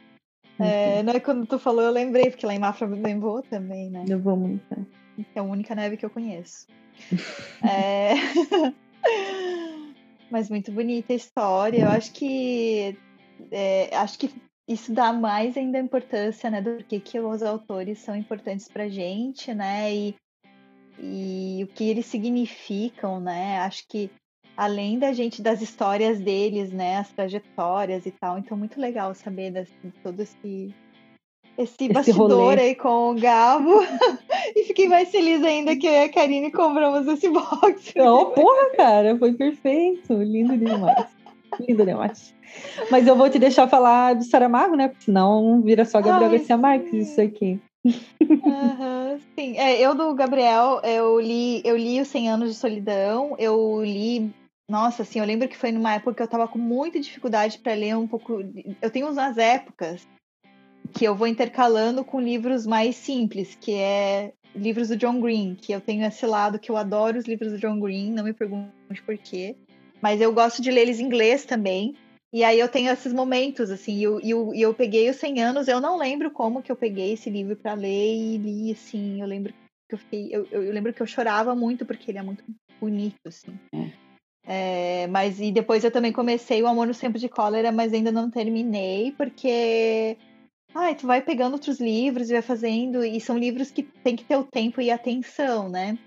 é, 0.59 1.03
não 1.03 1.13
é 1.13 1.19
quando 1.19 1.45
tu 1.45 1.59
falou, 1.59 1.83
eu 1.83 1.91
lembrei, 1.91 2.29
porque 2.29 2.45
lá 2.45 2.53
em 2.53 2.59
Mafra 2.59 2.87
nevou 2.87 3.41
também, 3.43 3.89
né? 3.89 4.05
Nevou 4.07 4.35
muito. 4.35 4.63
É 5.35 5.39
a 5.39 5.43
única 5.43 5.75
neve 5.75 5.97
que 5.97 6.05
eu 6.05 6.09
conheço. 6.09 6.67
é... 7.63 8.13
Mas 10.29 10.49
muito 10.49 10.71
bonita 10.71 11.13
a 11.13 11.15
história. 11.15 11.83
Eu 11.83 11.89
acho 11.89 12.11
que 12.11 12.97
é, 13.51 13.95
acho 13.95 14.19
que 14.19 14.29
isso 14.67 14.93
dá 14.93 15.13
mais 15.13 15.55
ainda 15.55 15.79
importância, 15.79 16.49
né, 16.49 16.61
do 16.61 16.83
que, 16.83 16.99
que 16.99 17.19
os 17.19 17.41
autores 17.41 17.99
são 17.99 18.15
importantes 18.15 18.67
pra 18.67 18.89
gente, 18.89 19.53
né, 19.53 19.93
e, 19.93 20.15
e 20.99 21.63
o 21.63 21.67
que 21.67 21.87
eles 21.87 22.05
significam, 22.05 23.19
né, 23.19 23.59
acho 23.59 23.87
que 23.87 24.11
além 24.57 24.97
da 24.97 25.13
gente, 25.13 25.41
das 25.41 25.61
histórias 25.61 26.19
deles, 26.19 26.71
né, 26.71 26.97
as 26.97 27.09
trajetórias 27.11 28.07
e 28.07 28.11
tal, 28.11 28.39
então 28.39 28.57
muito 28.57 28.81
legal 28.81 29.13
saber 29.13 29.51
de 29.51 29.91
todo 30.03 30.19
esse, 30.19 30.73
esse, 31.55 31.75
esse 31.85 31.89
bastidor 31.93 32.31
rolê. 32.31 32.61
aí 32.61 32.75
com 32.75 33.11
o 33.11 33.13
Gabo, 33.13 33.81
e 34.55 34.63
fiquei 34.63 34.89
mais 34.89 35.09
feliz 35.09 35.43
ainda 35.43 35.75
que 35.75 35.85
eu 35.85 35.93
e 35.93 36.03
a 36.03 36.11
Karine 36.11 36.51
compramos 36.51 37.07
esse 37.07 37.29
box. 37.29 37.93
Oh, 37.99 38.25
porra, 38.31 38.75
cara, 38.75 39.17
foi 39.17 39.33
perfeito, 39.33 40.13
lindo 40.13 40.57
demais, 40.57 41.05
lindo 41.59 41.85
demais. 41.85 42.33
Mas 42.89 43.05
eu 43.05 43.15
vou 43.15 43.29
te 43.29 43.37
deixar 43.37 43.67
falar 43.67 44.15
do 44.15 44.23
Saramago, 44.23 44.75
né? 44.75 44.87
Porque 44.87 45.03
senão 45.03 45.61
vira 45.61 45.85
só 45.85 46.01
Gabriel 46.01 46.31
Ai, 46.31 46.37
Garcia 46.37 46.57
Marques 46.57 47.09
isso 47.09 47.21
aqui. 47.21 47.59
Uhum, 47.85 49.19
sim, 49.35 49.57
é, 49.57 49.79
eu 49.79 49.93
do 49.93 50.13
Gabriel, 50.13 50.81
eu 50.83 51.19
li, 51.19 51.61
eu 51.63 51.77
li 51.77 52.01
Os 52.01 52.07
100 52.07 52.29
Anos 52.29 52.49
de 52.49 52.55
Solidão, 52.55 53.35
eu 53.37 53.81
li 53.83 54.33
nossa, 54.69 55.03
assim, 55.03 55.19
eu 55.19 55.25
lembro 55.25 55.47
que 55.47 55.57
foi 55.57 55.71
numa 55.71 55.93
época 55.93 56.15
que 56.15 56.21
eu 56.23 56.27
tava 56.27 56.47
com 56.47 56.59
muita 56.59 56.99
dificuldade 56.99 57.59
para 57.59 57.73
ler 57.73 57.95
um 57.95 58.07
pouco. 58.07 58.41
Eu 58.81 58.91
tenho 58.91 59.09
umas 59.09 59.37
épocas 59.37 60.05
que 60.93 61.05
eu 61.05 61.15
vou 61.15 61.27
intercalando 61.27 62.03
com 62.03 62.19
livros 62.19 62.65
mais 62.65 62.95
simples, 62.95 63.55
que 63.55 63.73
é 63.73 64.33
livros 64.55 64.89
do 64.89 64.97
John 64.97 65.21
Green, 65.21 65.55
que 65.55 65.71
eu 65.71 65.79
tenho 65.79 66.05
esse 66.05 66.25
lado 66.25 66.59
que 66.59 66.69
eu 66.69 66.77
adoro 66.77 67.17
os 67.17 67.25
livros 67.25 67.51
do 67.53 67.59
John 67.59 67.79
Green, 67.79 68.11
não 68.11 68.23
me 68.23 68.33
pergunte 68.33 68.71
por 69.05 69.17
quê. 69.17 69.55
Mas 70.01 70.19
eu 70.19 70.33
gosto 70.33 70.61
de 70.61 70.71
ler 70.71 70.81
eles 70.81 70.99
em 70.99 71.05
inglês 71.05 71.45
também. 71.45 71.95
E 72.33 72.43
aí 72.43 72.59
eu 72.59 72.67
tenho 72.67 72.91
esses 72.91 73.13
momentos, 73.13 73.71
assim, 73.71 73.97
e 73.97 74.03
eu, 74.03 74.19
eu, 74.19 74.53
eu 74.53 74.73
peguei 74.73 75.09
os 75.09 75.15
100 75.15 75.41
anos, 75.41 75.67
eu 75.69 75.79
não 75.79 75.97
lembro 75.97 76.29
como 76.29 76.61
que 76.61 76.69
eu 76.69 76.75
peguei 76.75 77.13
esse 77.13 77.29
livro 77.29 77.55
para 77.55 77.73
ler 77.73 78.15
e 78.15 78.37
li, 78.37 78.71
assim, 78.71 79.21
eu 79.21 79.27
lembro 79.27 79.53
que 79.87 79.95
eu 79.95 79.97
fiquei, 79.97 80.27
eu, 80.29 80.45
eu, 80.51 80.73
lembro 80.73 80.93
que 80.93 81.01
eu 81.01 81.07
chorava 81.07 81.55
muito 81.55 81.85
porque 81.85 82.11
ele 82.11 82.17
é 82.17 82.21
muito 82.21 82.43
bonito, 82.81 83.15
assim. 83.25 83.57
É. 83.73 84.06
É, 84.49 85.07
mas 85.07 85.41
e 85.41 85.51
depois 85.51 85.83
eu 85.83 85.91
também 85.91 86.13
comecei 86.13 86.63
o 86.63 86.67
Amor 86.67 86.87
no 86.87 86.95
Tempo 86.95 87.19
de 87.19 87.27
Cólera, 87.27 87.69
mas 87.69 87.93
ainda 87.93 88.13
não 88.13 88.31
terminei, 88.31 89.11
porque 89.17 90.15
ai, 90.73 90.95
tu 90.95 91.05
vai 91.05 91.21
pegando 91.21 91.53
outros 91.53 91.81
livros 91.81 92.29
e 92.29 92.33
vai 92.33 92.41
fazendo, 92.41 93.03
e 93.03 93.19
são 93.19 93.37
livros 93.37 93.71
que 93.71 93.83
tem 93.83 94.15
que 94.15 94.23
ter 94.23 94.37
o 94.37 94.45
tempo 94.45 94.79
e 94.79 94.89
atenção, 94.89 95.67
né? 95.67 95.97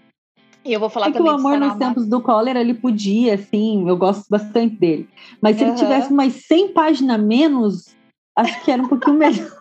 E 0.65 0.73
eu 0.73 0.81
vou 0.81 0.89
falar 0.89 1.09
é 1.09 1.13
também. 1.13 1.27
Que 1.27 1.33
o 1.33 1.39
amor 1.39 1.59
nos 1.59 1.77
tempos 1.77 2.07
do 2.07 2.21
cólera 2.23 2.61
ele 2.61 2.75
podia, 2.75 3.35
assim, 3.35 3.87
eu 3.87 3.97
gosto 3.97 4.27
bastante 4.29 4.77
dele. 4.77 5.09
Mas 5.41 5.57
se 5.57 5.63
uhum. 5.63 5.71
ele 5.71 5.79
tivesse 5.79 6.11
umas 6.11 6.33
100 6.47 6.73
páginas 6.73 7.21
menos, 7.21 7.97
acho 8.37 8.65
que 8.65 8.71
era 8.71 8.83
um 8.83 8.89
pouquinho 8.89 9.17
melhor. 9.17 9.51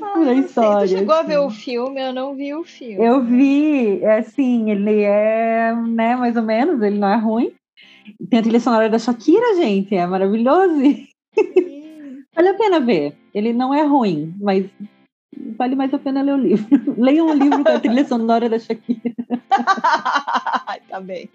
Pra 0.00 0.34
história. 0.34 0.88
Você 0.88 0.98
chegou 0.98 1.14
assim. 1.14 1.24
a 1.24 1.28
ver 1.28 1.38
o 1.38 1.46
assim. 1.46 1.56
filme? 1.56 2.00
Eu 2.00 2.12
não 2.12 2.34
vi 2.34 2.54
o 2.54 2.64
filme. 2.64 3.04
Eu 3.04 3.22
vi, 3.22 4.02
é 4.02 4.18
assim, 4.18 4.70
ele 4.70 5.02
é, 5.02 5.74
né, 5.74 6.16
mais 6.16 6.36
ou 6.36 6.42
menos, 6.42 6.82
ele 6.82 6.98
não 6.98 7.08
é 7.08 7.16
ruim. 7.16 7.52
Tem 8.30 8.38
a 8.38 8.42
trilha 8.42 8.60
sonora 8.60 8.88
da 8.88 8.98
Shakira, 8.98 9.56
gente, 9.56 9.94
é 9.94 10.06
maravilhoso. 10.06 10.74
vale 12.34 12.48
a 12.48 12.54
pena 12.54 12.80
ver. 12.80 13.14
Ele 13.34 13.52
não 13.52 13.74
é 13.74 13.82
ruim, 13.82 14.34
mas 14.40 14.66
vale 15.56 15.74
mais 15.74 15.92
a 15.92 15.98
pena 15.98 16.22
ler 16.22 16.34
o 16.34 16.38
livro. 16.38 16.66
Leiam 16.96 17.28
o 17.28 17.34
livro 17.34 17.62
da 17.62 17.80
trilha 17.80 18.04
sonora 18.04 18.48
da 18.48 18.58
Shakira. 18.58 19.12
tá 20.88 21.00
bem. 21.00 21.28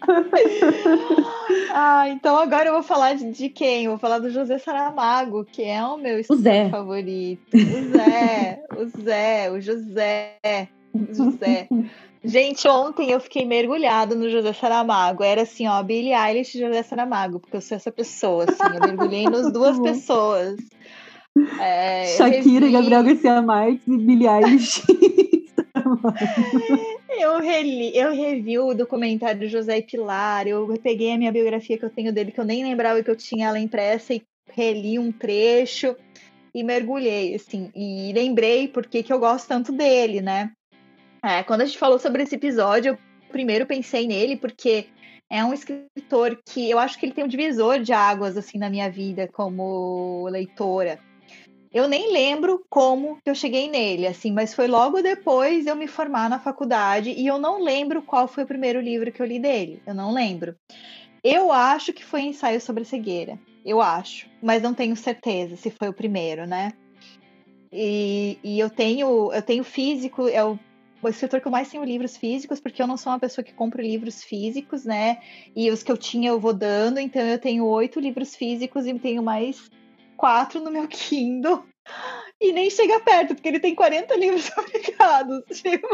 ah, 1.72 2.08
então 2.08 2.36
agora 2.36 2.68
eu 2.68 2.74
vou 2.74 2.82
falar 2.82 3.14
de, 3.14 3.30
de, 3.32 3.48
quem? 3.48 3.84
Eu 3.84 3.92
vou 3.92 3.98
falar 3.98 4.18
do 4.18 4.30
José 4.30 4.58
Saramago, 4.58 5.44
que 5.44 5.62
é 5.62 5.82
o 5.84 5.96
meu 5.96 6.18
escritor 6.18 6.70
favorito. 6.70 7.54
O 7.54 7.96
Zé, 7.96 8.62
o 8.76 9.02
Zé, 9.02 9.50
o 9.50 9.60
José, 9.60 10.68
o 10.94 11.14
José. 11.14 11.68
Gente, 12.22 12.68
ontem 12.68 13.10
eu 13.10 13.20
fiquei 13.20 13.46
mergulhado 13.46 14.14
no 14.14 14.28
José 14.28 14.52
Saramago. 14.52 15.22
Era 15.22 15.42
assim, 15.42 15.66
ó, 15.66 15.82
Billie 15.82 16.12
Eilish 16.12 16.56
e 16.56 16.60
José 16.60 16.82
Saramago, 16.82 17.40
porque 17.40 17.56
eu 17.56 17.62
sou 17.62 17.76
essa 17.76 17.90
pessoa, 17.90 18.44
assim. 18.44 18.74
Eu 18.74 18.80
mergulhei 18.80 19.24
nas 19.24 19.48
duas 19.52 19.80
pessoas. 19.80 20.56
É, 21.58 22.06
Shakira 22.16 22.66
revi... 22.66 22.66
e 22.66 22.72
Gabriel 22.72 23.04
Garcia 23.04 23.40
Marques 23.40 23.86
e 23.86 23.96
Billie 23.96 24.28
Eilish. 24.28 24.82
eu, 27.18 27.40
reli, 27.40 27.96
eu 27.96 28.12
revi 28.12 28.58
o 28.58 28.74
documentário 28.74 29.40
do 29.40 29.48
José 29.48 29.80
Pilar, 29.82 30.46
eu 30.46 30.66
peguei 30.82 31.12
a 31.12 31.18
minha 31.18 31.32
biografia 31.32 31.78
que 31.78 31.84
eu 31.84 31.90
tenho 31.90 32.12
dele, 32.12 32.32
que 32.32 32.40
eu 32.40 32.44
nem 32.44 32.64
lembrava 32.64 33.02
que 33.02 33.10
eu 33.10 33.16
tinha 33.16 33.48
ela 33.48 33.58
impressa, 33.58 34.14
e 34.14 34.22
reli 34.52 34.98
um 34.98 35.12
trecho 35.12 35.96
e 36.54 36.62
mergulhei, 36.62 37.34
assim, 37.34 37.70
e 37.74 38.12
lembrei 38.12 38.68
porque 38.68 39.02
que 39.02 39.12
eu 39.12 39.18
gosto 39.18 39.48
tanto 39.48 39.72
dele, 39.72 40.20
né? 40.20 40.52
É, 41.22 41.42
quando 41.42 41.60
a 41.60 41.64
gente 41.64 41.78
falou 41.78 41.98
sobre 41.98 42.22
esse 42.22 42.34
episódio, 42.34 42.92
eu 42.92 42.98
primeiro 43.30 43.66
pensei 43.66 44.06
nele 44.06 44.36
porque 44.36 44.86
é 45.30 45.44
um 45.44 45.54
escritor 45.54 46.40
que 46.44 46.68
eu 46.68 46.78
acho 46.78 46.98
que 46.98 47.06
ele 47.06 47.12
tem 47.12 47.24
um 47.24 47.28
divisor 47.28 47.78
de 47.78 47.92
águas, 47.92 48.36
assim, 48.36 48.58
na 48.58 48.68
minha 48.68 48.90
vida 48.90 49.28
como 49.28 50.28
leitora. 50.28 50.98
Eu 51.72 51.86
nem 51.86 52.12
lembro 52.12 52.64
como 52.68 53.18
eu 53.24 53.32
cheguei 53.32 53.70
nele, 53.70 54.04
assim, 54.04 54.32
mas 54.32 54.52
foi 54.52 54.66
logo 54.66 55.00
depois 55.02 55.66
eu 55.66 55.76
me 55.76 55.86
formar 55.86 56.28
na 56.28 56.40
faculdade 56.40 57.10
e 57.10 57.24
eu 57.24 57.38
não 57.38 57.62
lembro 57.62 58.02
qual 58.02 58.26
foi 58.26 58.42
o 58.42 58.46
primeiro 58.46 58.80
livro 58.80 59.12
que 59.12 59.22
eu 59.22 59.26
li 59.26 59.38
dele. 59.38 59.80
Eu 59.86 59.94
não 59.94 60.12
lembro. 60.12 60.56
Eu 61.22 61.52
acho 61.52 61.92
que 61.92 62.04
foi 62.04 62.22
Ensaio 62.22 62.60
sobre 62.60 62.84
Cegueira. 62.84 63.38
Eu 63.64 63.80
acho, 63.80 64.26
mas 64.42 64.62
não 64.62 64.74
tenho 64.74 64.96
certeza 64.96 65.54
se 65.54 65.70
foi 65.70 65.88
o 65.88 65.92
primeiro, 65.92 66.44
né? 66.44 66.72
E, 67.72 68.36
e 68.42 68.58
eu 68.58 68.68
tenho 68.68 69.32
eu 69.32 69.42
tenho 69.42 69.62
físico, 69.62 70.26
é 70.26 70.44
o, 70.44 70.58
o 71.00 71.08
escritor 71.08 71.40
que 71.40 71.46
eu 71.46 71.52
mais 71.52 71.70
tenho 71.70 71.84
livros 71.84 72.16
físicos, 72.16 72.58
porque 72.58 72.82
eu 72.82 72.86
não 72.86 72.96
sou 72.96 73.12
uma 73.12 73.20
pessoa 73.20 73.44
que 73.44 73.52
compra 73.52 73.80
livros 73.80 74.24
físicos, 74.24 74.84
né? 74.84 75.18
E 75.54 75.70
os 75.70 75.84
que 75.84 75.92
eu 75.92 75.96
tinha 75.96 76.30
eu 76.30 76.40
vou 76.40 76.52
dando, 76.52 76.98
então 76.98 77.22
eu 77.22 77.38
tenho 77.38 77.64
oito 77.64 78.00
livros 78.00 78.34
físicos 78.34 78.88
e 78.88 78.98
tenho 78.98 79.22
mais 79.22 79.70
quatro 80.20 80.60
no 80.60 80.70
meu 80.70 80.86
Kindle 80.86 81.64
e 82.38 82.52
nem 82.52 82.68
chega 82.68 83.00
perto, 83.00 83.34
porque 83.34 83.48
ele 83.48 83.58
tem 83.58 83.74
40 83.74 84.14
livros 84.16 84.48
publicados. 84.52 85.42
Tipo. 85.50 85.88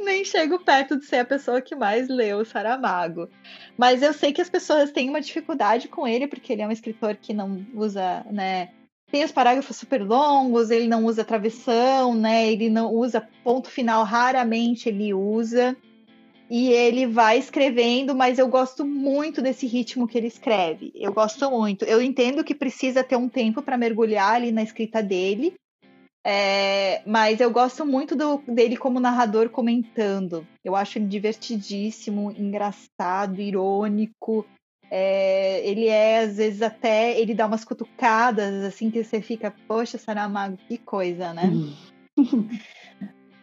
Nem 0.00 0.24
chego 0.24 0.58
perto 0.58 0.98
de 0.98 1.04
ser 1.04 1.18
a 1.18 1.24
pessoa 1.24 1.60
que 1.60 1.76
mais 1.76 2.08
leu 2.08 2.44
Saramago. 2.46 3.28
Mas 3.76 4.02
eu 4.02 4.14
sei 4.14 4.32
que 4.32 4.40
as 4.40 4.48
pessoas 4.48 4.90
têm 4.90 5.10
uma 5.10 5.20
dificuldade 5.20 5.86
com 5.88 6.08
ele, 6.08 6.26
porque 6.26 6.52
ele 6.52 6.62
é 6.62 6.66
um 6.66 6.72
escritor 6.72 7.16
que 7.16 7.34
não 7.34 7.64
usa, 7.74 8.24
né? 8.30 8.70
Tem 9.10 9.22
os 9.22 9.32
parágrafos 9.32 9.76
super 9.76 10.02
longos, 10.02 10.70
ele 10.70 10.88
não 10.88 11.04
usa 11.04 11.24
travessão, 11.24 12.14
né? 12.14 12.50
Ele 12.50 12.70
não 12.70 12.90
usa 12.92 13.28
ponto 13.44 13.68
final, 13.68 14.02
raramente 14.02 14.88
ele 14.88 15.12
usa. 15.12 15.76
E 16.48 16.68
ele 16.68 17.06
vai 17.06 17.38
escrevendo, 17.38 18.14
mas 18.14 18.38
eu 18.38 18.46
gosto 18.46 18.84
muito 18.84 19.42
desse 19.42 19.66
ritmo 19.66 20.06
que 20.06 20.16
ele 20.16 20.28
escreve. 20.28 20.92
Eu 20.94 21.12
gosto 21.12 21.50
muito. 21.50 21.84
Eu 21.84 22.00
entendo 22.00 22.44
que 22.44 22.54
precisa 22.54 23.02
ter 23.02 23.16
um 23.16 23.28
tempo 23.28 23.62
para 23.62 23.76
mergulhar 23.76 24.34
ali 24.34 24.52
na 24.52 24.62
escrita 24.62 25.02
dele, 25.02 25.54
é, 26.28 27.02
mas 27.06 27.40
eu 27.40 27.48
gosto 27.52 27.86
muito 27.86 28.16
do, 28.16 28.38
dele 28.48 28.76
como 28.76 28.98
narrador 28.98 29.48
comentando. 29.48 30.44
Eu 30.64 30.74
acho 30.74 30.98
ele 30.98 31.06
divertidíssimo, 31.06 32.32
engraçado, 32.32 33.40
irônico. 33.40 34.44
É, 34.90 35.64
ele 35.64 35.86
é, 35.86 36.20
às 36.20 36.36
vezes, 36.36 36.62
até. 36.62 37.16
Ele 37.16 37.32
dá 37.32 37.46
umas 37.46 37.64
cutucadas, 37.64 38.64
assim, 38.64 38.90
que 38.90 39.04
você 39.04 39.22
fica, 39.22 39.54
poxa, 39.68 39.98
Saramago, 39.98 40.56
que 40.68 40.76
coisa, 40.78 41.32
né? 41.32 41.44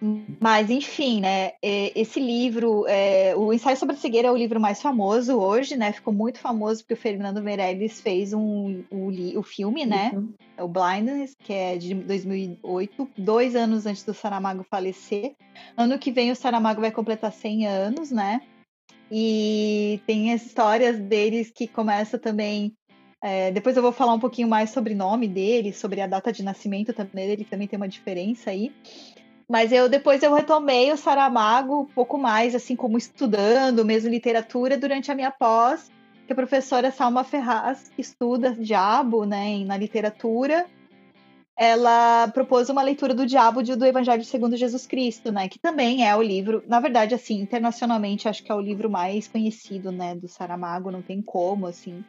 Hum. 0.03 0.25
Mas, 0.37 0.69
enfim, 0.69 1.21
né? 1.21 1.53
Esse 1.61 2.19
livro, 2.19 2.85
é, 2.87 3.33
o 3.37 3.53
Ensaio 3.53 3.77
sobre 3.77 3.95
a 3.95 3.97
Cegueira 3.97 4.27
é 4.27 4.31
o 4.31 4.35
livro 4.35 4.59
mais 4.59 4.81
famoso 4.81 5.37
hoje, 5.39 5.77
né? 5.77 5.93
Ficou 5.93 6.13
muito 6.13 6.39
famoso 6.39 6.81
porque 6.81 6.93
o 6.93 6.97
Fernando 6.97 7.41
Meirelles 7.41 8.01
fez 8.01 8.33
um, 8.33 8.83
o, 8.91 9.39
o 9.39 9.43
filme, 9.43 9.85
né? 9.85 10.11
Uhum. 10.13 10.33
O 10.59 10.67
Blindness, 10.67 11.33
que 11.39 11.53
é 11.53 11.77
de 11.77 11.93
2008, 11.93 13.09
dois 13.17 13.55
anos 13.55 13.85
antes 13.85 14.03
do 14.03 14.13
Saramago 14.13 14.65
falecer. 14.69 15.35
Ano 15.77 15.97
que 15.97 16.11
vem 16.11 16.31
o 16.31 16.35
Saramago 16.35 16.81
vai 16.81 16.91
completar 16.91 17.31
100 17.31 17.67
anos, 17.67 18.11
né? 18.11 18.41
E 19.09 20.01
tem 20.05 20.33
as 20.33 20.45
histórias 20.45 20.99
deles 20.99 21.49
que 21.49 21.65
começa 21.65 22.19
também 22.19 22.75
é, 23.25 23.51
depois 23.51 23.77
eu 23.77 23.81
vou 23.81 23.93
falar 23.93 24.13
um 24.13 24.19
pouquinho 24.19 24.49
mais 24.49 24.71
sobre 24.71 24.93
o 24.93 24.97
nome 24.97 25.29
dele, 25.29 25.71
sobre 25.71 26.01
a 26.01 26.07
data 26.07 26.29
de 26.29 26.43
nascimento 26.43 26.91
também 26.91 27.25
dele, 27.25 27.45
que 27.45 27.49
também 27.49 27.69
tem 27.69 27.77
uma 27.77 27.87
diferença 27.87 28.49
aí. 28.49 28.69
Mas 29.53 29.71
eu 29.71 29.87
depois 29.87 30.23
eu 30.23 30.33
retomei 30.33 30.91
o 30.91 30.97
Saramago 30.97 31.81
um 31.81 31.85
pouco 31.85 32.17
mais, 32.17 32.55
assim, 32.55 32.75
como 32.75 32.97
estudando 32.97 33.85
mesmo 33.85 34.09
literatura 34.09 34.75
durante 34.75 35.11
a 35.11 35.15
minha 35.15 35.29
pós, 35.29 35.91
que 36.25 36.33
a 36.33 36.35
professora 36.35 36.89
Salma 36.89 37.23
Ferraz 37.23 37.91
estuda 37.95 38.55
Diabo, 38.55 39.25
né, 39.25 39.63
na 39.63 39.77
literatura. 39.77 40.65
Ela 41.55 42.29
propôs 42.29 42.67
uma 42.67 42.81
leitura 42.81 43.13
do 43.13 43.27
Diabo 43.27 43.61
do 43.61 43.85
Evangelho 43.85 44.25
segundo 44.25 44.57
Jesus 44.57 44.87
Cristo, 44.87 45.31
né, 45.31 45.47
que 45.47 45.59
também 45.59 46.03
é 46.03 46.15
o 46.15 46.23
livro, 46.23 46.63
na 46.67 46.79
verdade, 46.79 47.13
assim, 47.13 47.39
internacionalmente 47.39 48.27
acho 48.27 48.43
que 48.43 48.51
é 48.51 48.55
o 48.55 48.59
livro 48.59 48.89
mais 48.89 49.27
conhecido, 49.27 49.91
né, 49.91 50.15
do 50.15 50.27
Saramago, 50.27 50.89
não 50.89 51.03
tem 51.03 51.21
como, 51.21 51.67
assim. 51.67 52.03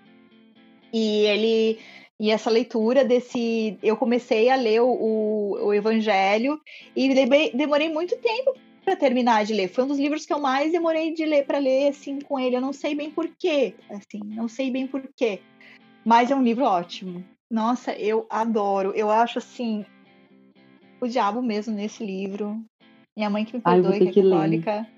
E 0.95 1.27
ele 1.27 1.79
e 2.21 2.31
essa 2.31 2.49
leitura 2.49 3.05
desse. 3.05 3.77
Eu 3.83 3.97
comecei 3.97 4.49
a 4.49 4.55
ler 4.55 4.81
o, 4.81 5.59
o 5.61 5.75
Evangelho 5.75 6.61
e 6.95 7.13
demorei 7.53 7.89
muito 7.89 8.17
tempo 8.19 8.55
para 8.85 8.95
terminar 8.95 9.45
de 9.45 9.53
ler. 9.53 9.69
Foi 9.69 9.83
um 9.83 9.89
dos 9.89 9.99
livros 9.99 10.25
que 10.25 10.33
eu 10.33 10.39
mais 10.39 10.71
demorei 10.71 11.13
de 11.13 11.25
ler 11.25 11.45
para 11.47 11.59
ler 11.59 11.89
assim 11.89 12.21
com 12.21 12.39
ele. 12.39 12.55
Eu 12.55 12.61
não 12.61 12.73
sei 12.73 12.95
bem 12.95 13.11
porquê, 13.11 13.75
assim, 13.91 14.21
não 14.23 14.47
sei 14.47 14.71
bem 14.71 14.87
porquê. 14.87 15.41
Mas 16.05 16.31
é 16.31 16.37
um 16.37 16.43
livro 16.43 16.65
ótimo. 16.65 17.25
Nossa, 17.51 17.93
eu 17.93 18.27
adoro. 18.31 18.93
Eu 18.95 19.11
acho 19.11 19.39
assim 19.39 19.85
o 21.01 21.09
diabo 21.09 21.43
mesmo 21.43 21.75
nesse 21.75 22.05
livro. 22.05 22.65
Minha 23.17 23.31
mãe 23.31 23.45
que 23.45 23.57
me 23.57 23.63
perdoe, 23.63 23.99
que 23.99 24.21
é 24.21 24.23
católica. 24.23 24.89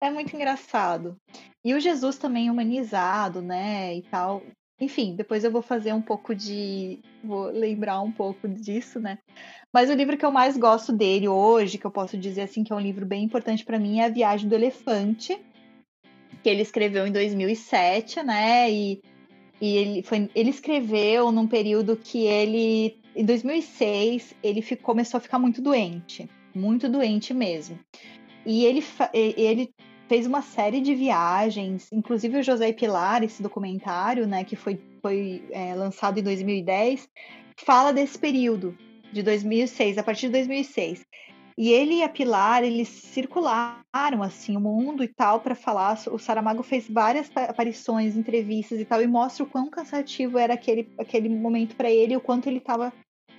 É 0.00 0.10
muito 0.10 0.34
engraçado. 0.34 1.16
E 1.64 1.74
o 1.74 1.80
Jesus 1.80 2.18
também 2.18 2.50
humanizado, 2.50 3.40
né, 3.40 3.94
e 3.94 4.02
tal. 4.02 4.42
Enfim, 4.82 5.14
depois 5.14 5.44
eu 5.44 5.50
vou 5.52 5.62
fazer 5.62 5.92
um 5.92 6.02
pouco 6.02 6.34
de. 6.34 6.98
Vou 7.22 7.44
lembrar 7.52 8.00
um 8.00 8.10
pouco 8.10 8.48
disso, 8.48 8.98
né? 8.98 9.16
Mas 9.72 9.88
o 9.88 9.94
livro 9.94 10.16
que 10.16 10.26
eu 10.26 10.32
mais 10.32 10.56
gosto 10.56 10.92
dele 10.92 11.28
hoje, 11.28 11.78
que 11.78 11.84
eu 11.84 11.90
posso 11.90 12.18
dizer 12.18 12.42
assim, 12.42 12.64
que 12.64 12.72
é 12.72 12.76
um 12.76 12.80
livro 12.80 13.06
bem 13.06 13.22
importante 13.22 13.64
para 13.64 13.78
mim, 13.78 14.00
é 14.00 14.06
A 14.06 14.08
Viagem 14.08 14.48
do 14.48 14.56
Elefante, 14.56 15.40
que 16.42 16.50
ele 16.50 16.62
escreveu 16.62 17.06
em 17.06 17.12
2007, 17.12 18.24
né? 18.24 18.68
E, 18.72 19.00
e 19.60 19.76
ele, 19.76 20.02
foi, 20.02 20.28
ele 20.34 20.50
escreveu 20.50 21.30
num 21.30 21.46
período 21.46 21.96
que 21.96 22.26
ele. 22.26 22.98
Em 23.14 23.24
2006, 23.24 24.34
ele 24.42 24.62
ficou, 24.62 24.86
começou 24.86 25.18
a 25.18 25.20
ficar 25.20 25.38
muito 25.38 25.62
doente. 25.62 26.28
Muito 26.52 26.88
doente 26.88 27.32
mesmo. 27.32 27.78
E 28.44 28.64
ele, 28.64 28.82
ele 29.14 29.72
fez 30.12 30.26
uma 30.26 30.42
série 30.42 30.82
de 30.82 30.94
viagens, 30.94 31.90
inclusive 31.90 32.38
o 32.38 32.42
José 32.42 32.70
Pilar, 32.70 33.24
esse 33.24 33.42
documentário, 33.42 34.26
né, 34.26 34.44
que 34.44 34.54
foi, 34.54 34.78
foi 35.00 35.42
é, 35.50 35.74
lançado 35.74 36.20
em 36.20 36.22
2010, 36.22 37.08
fala 37.56 37.94
desse 37.94 38.18
período, 38.18 38.76
de 39.10 39.22
2006, 39.22 39.96
a 39.96 40.02
partir 40.02 40.26
de 40.26 40.32
2006. 40.32 41.02
E 41.56 41.70
ele 41.70 41.94
e 41.94 42.02
a 42.02 42.10
Pilar, 42.10 42.62
eles 42.62 42.88
circularam 42.88 44.22
assim 44.22 44.54
o 44.54 44.60
mundo 44.60 45.02
e 45.02 45.08
tal 45.08 45.40
para 45.40 45.54
falar. 45.54 45.98
O 46.10 46.18
Saramago 46.18 46.62
fez 46.62 46.86
várias 46.90 47.30
aparições, 47.34 48.14
entrevistas 48.14 48.78
e 48.78 48.84
tal, 48.84 49.00
e 49.00 49.06
mostra 49.06 49.44
o 49.44 49.48
quão 49.48 49.70
cansativo 49.70 50.36
era 50.36 50.52
aquele, 50.52 50.92
aquele 50.98 51.30
momento 51.30 51.74
para 51.74 51.90
ele 51.90 52.14
o 52.14 52.20
quanto 52.20 52.50
ele 52.50 52.58
estava 52.58 52.92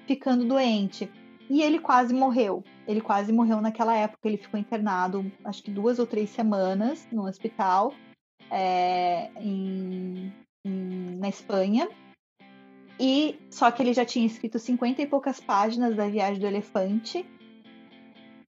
ficando 0.08 0.44
doente. 0.44 1.08
E 1.50 1.62
ele 1.62 1.80
quase 1.80 2.14
morreu. 2.14 2.64
Ele 2.88 3.02
quase 3.02 3.32
morreu 3.32 3.62
naquela 3.62 3.96
época. 3.96 4.28
Ele 4.28 4.38
ficou 4.38 4.60
internado, 4.60 5.32
acho 5.44 5.64
que 5.64 5.72
duas 5.72 6.00
ou 6.00 6.08
três 6.08 6.30
semanas 6.30 7.08
no 7.12 7.28
hospital 7.28 7.94
é, 8.50 9.30
em, 9.40 10.34
em, 10.66 11.18
na 11.18 11.30
Espanha. 11.30 11.90
E 13.00 13.40
só 13.50 13.72
que 13.72 13.82
ele 13.82 13.94
já 13.94 14.06
tinha 14.06 14.26
escrito 14.26 14.60
cinquenta 14.60 15.02
e 15.02 15.08
poucas 15.08 15.40
páginas 15.40 15.96
da 15.96 16.08
Viagem 16.08 16.40
do 16.40 16.48
Elefante. 16.48 17.26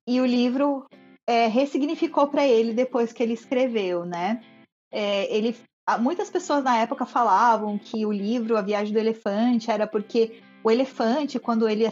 E 0.08 0.22
o 0.22 0.26
livro 0.26 0.86
é, 1.28 1.48
ressignificou 1.48 2.28
para 2.28 2.46
ele 2.46 2.74
depois 2.74 3.12
que 3.12 3.24
ele 3.24 3.34
escreveu, 3.34 4.06
né? 4.06 4.42
É, 4.92 5.36
ele, 5.36 5.56
muitas 6.00 6.30
pessoas 6.30 6.64
na 6.64 6.78
época 6.78 7.06
falavam 7.06 7.78
que 7.78 8.06
o 8.06 8.12
livro 8.12 8.56
A 8.56 8.62
Viagem 8.62 8.94
do 8.94 9.00
Elefante 9.00 9.72
era 9.72 9.88
porque 9.88 10.42
o 10.66 10.72
elefante, 10.72 11.38
quando 11.38 11.70
ele, 11.70 11.84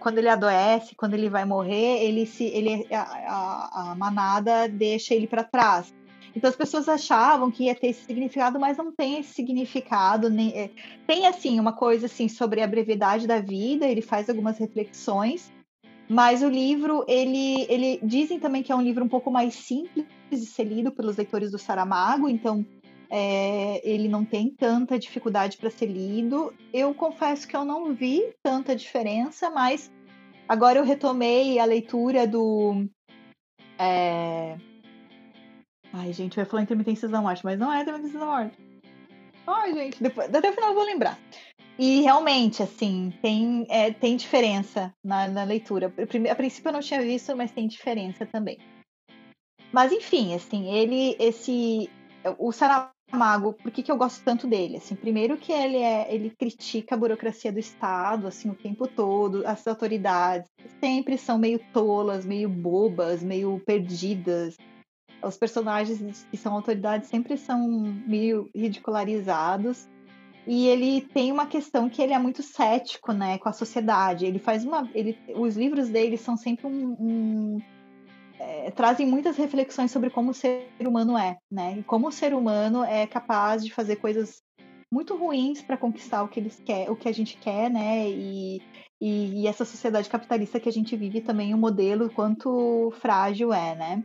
quando 0.00 0.16
ele 0.16 0.28
adoece, 0.30 0.94
quando 0.94 1.12
ele 1.12 1.28
vai 1.28 1.44
morrer, 1.44 2.02
ele 2.02 2.24
se, 2.24 2.44
ele, 2.44 2.86
a, 2.90 3.02
a, 3.02 3.90
a 3.90 3.94
manada 3.94 4.66
deixa 4.66 5.14
ele 5.14 5.26
para 5.26 5.44
trás. 5.44 5.94
Então 6.34 6.48
as 6.48 6.56
pessoas 6.56 6.88
achavam 6.88 7.50
que 7.50 7.64
ia 7.64 7.74
ter 7.74 7.88
esse 7.88 8.06
significado, 8.06 8.58
mas 8.58 8.78
não 8.78 8.90
tem 8.90 9.20
esse 9.20 9.34
significado. 9.34 10.30
Nem, 10.30 10.48
é, 10.58 10.70
tem 11.06 11.26
assim 11.26 11.60
uma 11.60 11.74
coisa 11.74 12.06
assim 12.06 12.26
sobre 12.26 12.62
a 12.62 12.66
brevidade 12.66 13.26
da 13.26 13.38
vida. 13.38 13.86
Ele 13.86 14.00
faz 14.00 14.30
algumas 14.30 14.56
reflexões, 14.56 15.52
mas 16.08 16.42
o 16.42 16.48
livro 16.48 17.04
ele, 17.06 17.66
ele 17.68 18.00
dizem 18.02 18.40
também 18.40 18.62
que 18.62 18.72
é 18.72 18.74
um 18.74 18.80
livro 18.80 19.04
um 19.04 19.10
pouco 19.10 19.30
mais 19.30 19.52
simples 19.52 20.06
de 20.30 20.46
ser 20.46 20.64
lido 20.64 20.90
pelos 20.90 21.18
leitores 21.18 21.50
do 21.50 21.58
Saramago. 21.58 22.30
Então 22.30 22.64
é, 23.14 23.86
ele 23.86 24.08
não 24.08 24.24
tem 24.24 24.48
tanta 24.48 24.98
dificuldade 24.98 25.58
para 25.58 25.68
ser 25.68 25.84
lido. 25.84 26.50
Eu 26.72 26.94
confesso 26.94 27.46
que 27.46 27.54
eu 27.54 27.62
não 27.62 27.92
vi 27.92 28.32
tanta 28.42 28.74
diferença, 28.74 29.50
mas 29.50 29.92
agora 30.48 30.78
eu 30.78 30.84
retomei 30.84 31.58
a 31.58 31.66
leitura 31.66 32.26
do. 32.26 32.88
É... 33.78 34.56
Ai, 35.92 36.10
gente, 36.14 36.38
eu 36.38 36.42
ia 36.42 36.48
falar 36.48 36.62
intermitências 36.62 37.10
da 37.10 37.20
morte, 37.20 37.44
mas 37.44 37.58
não 37.58 37.70
é 37.70 37.82
intermitências 37.82 38.18
da 38.18 38.26
morte. 38.26 38.56
Ai, 39.46 39.74
gente, 39.74 40.02
depois, 40.02 40.34
até 40.34 40.48
o 40.48 40.54
final 40.54 40.70
eu 40.70 40.74
vou 40.74 40.84
lembrar. 40.84 41.18
E 41.78 42.00
realmente, 42.00 42.62
assim, 42.62 43.12
tem, 43.20 43.66
é, 43.68 43.92
tem 43.92 44.16
diferença 44.16 44.94
na, 45.04 45.28
na 45.28 45.44
leitura. 45.44 45.92
A 46.30 46.34
princípio 46.34 46.70
eu 46.70 46.72
não 46.72 46.80
tinha 46.80 47.02
visto, 47.02 47.36
mas 47.36 47.52
tem 47.52 47.68
diferença 47.68 48.24
também. 48.24 48.58
Mas 49.70 49.92
enfim, 49.92 50.34
assim, 50.34 50.70
ele, 50.74 51.14
esse, 51.18 51.90
o 52.38 52.52
Saramago 52.52 52.92
Mago, 53.12 53.52
por 53.52 53.70
que, 53.70 53.82
que 53.82 53.92
eu 53.92 53.96
gosto 53.96 54.24
tanto 54.24 54.46
dele? 54.46 54.78
Assim, 54.78 54.94
primeiro 54.94 55.36
que 55.36 55.52
ele 55.52 55.76
é, 55.76 56.12
ele 56.12 56.30
critica 56.30 56.94
a 56.94 56.98
burocracia 56.98 57.52
do 57.52 57.58
Estado, 57.58 58.26
assim, 58.26 58.48
o 58.48 58.54
tempo 58.54 58.86
todo, 58.88 59.46
as 59.46 59.66
autoridades 59.66 60.48
sempre 60.80 61.18
são 61.18 61.38
meio 61.38 61.60
tolas, 61.74 62.24
meio 62.24 62.48
bobas, 62.48 63.22
meio 63.22 63.60
perdidas. 63.66 64.56
Os 65.22 65.36
personagens 65.36 66.26
que 66.30 66.36
são 66.38 66.54
autoridades 66.54 67.08
sempre 67.08 67.36
são 67.36 67.68
meio 68.06 68.48
ridicularizados. 68.54 69.86
E 70.46 70.66
ele 70.66 71.02
tem 71.02 71.30
uma 71.30 71.46
questão 71.46 71.88
que 71.88 72.02
ele 72.02 72.12
é 72.12 72.18
muito 72.18 72.42
cético, 72.42 73.12
né, 73.12 73.38
com 73.38 73.48
a 73.48 73.52
sociedade. 73.52 74.26
Ele 74.26 74.38
faz 74.38 74.64
uma, 74.64 74.90
ele, 74.94 75.16
os 75.36 75.56
livros 75.56 75.88
dele 75.88 76.16
são 76.16 76.36
sempre 76.36 76.66
um, 76.66 76.96
um 76.98 77.58
é, 78.42 78.70
trazem 78.72 79.06
muitas 79.06 79.36
reflexões 79.36 79.92
sobre 79.92 80.10
como 80.10 80.32
o 80.32 80.34
ser 80.34 80.66
humano 80.80 81.16
é, 81.16 81.38
né? 81.50 81.78
E 81.78 81.82
como 81.84 82.08
o 82.08 82.12
ser 82.12 82.34
humano 82.34 82.82
é 82.82 83.06
capaz 83.06 83.64
de 83.64 83.72
fazer 83.72 83.96
coisas 83.96 84.42
muito 84.90 85.16
ruins 85.16 85.62
para 85.62 85.76
conquistar 85.76 86.24
o 86.24 86.28
que 86.28 86.40
eles 86.40 86.60
quer, 86.64 86.90
o 86.90 86.96
que 86.96 87.08
a 87.08 87.12
gente 87.12 87.36
quer, 87.36 87.70
né? 87.70 88.08
E, 88.10 88.60
e, 89.00 89.42
e, 89.42 89.46
essa 89.46 89.64
sociedade 89.64 90.08
capitalista 90.08 90.58
que 90.58 90.68
a 90.68 90.72
gente 90.72 90.96
vive 90.96 91.20
também, 91.20 91.54
o 91.54 91.56
um 91.56 91.60
modelo 91.60 92.10
quanto 92.10 92.92
frágil 93.00 93.54
é, 93.54 93.76
né? 93.76 94.04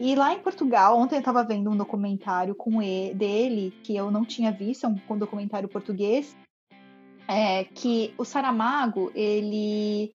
E 0.00 0.16
lá 0.16 0.34
em 0.34 0.40
Portugal, 0.40 0.98
ontem 0.98 1.14
eu 1.14 1.20
estava 1.20 1.44
vendo 1.44 1.70
um 1.70 1.76
documentário 1.76 2.56
com 2.56 2.82
ele, 2.82 3.14
dele, 3.14 3.74
que 3.84 3.94
eu 3.94 4.10
não 4.10 4.24
tinha 4.24 4.50
visto, 4.50 4.84
é 4.84 4.88
um, 4.88 4.98
um 5.08 5.18
documentário 5.18 5.68
português, 5.68 6.36
é, 7.28 7.62
que 7.62 8.12
o 8.18 8.24
Saramago, 8.24 9.12
ele, 9.14 10.12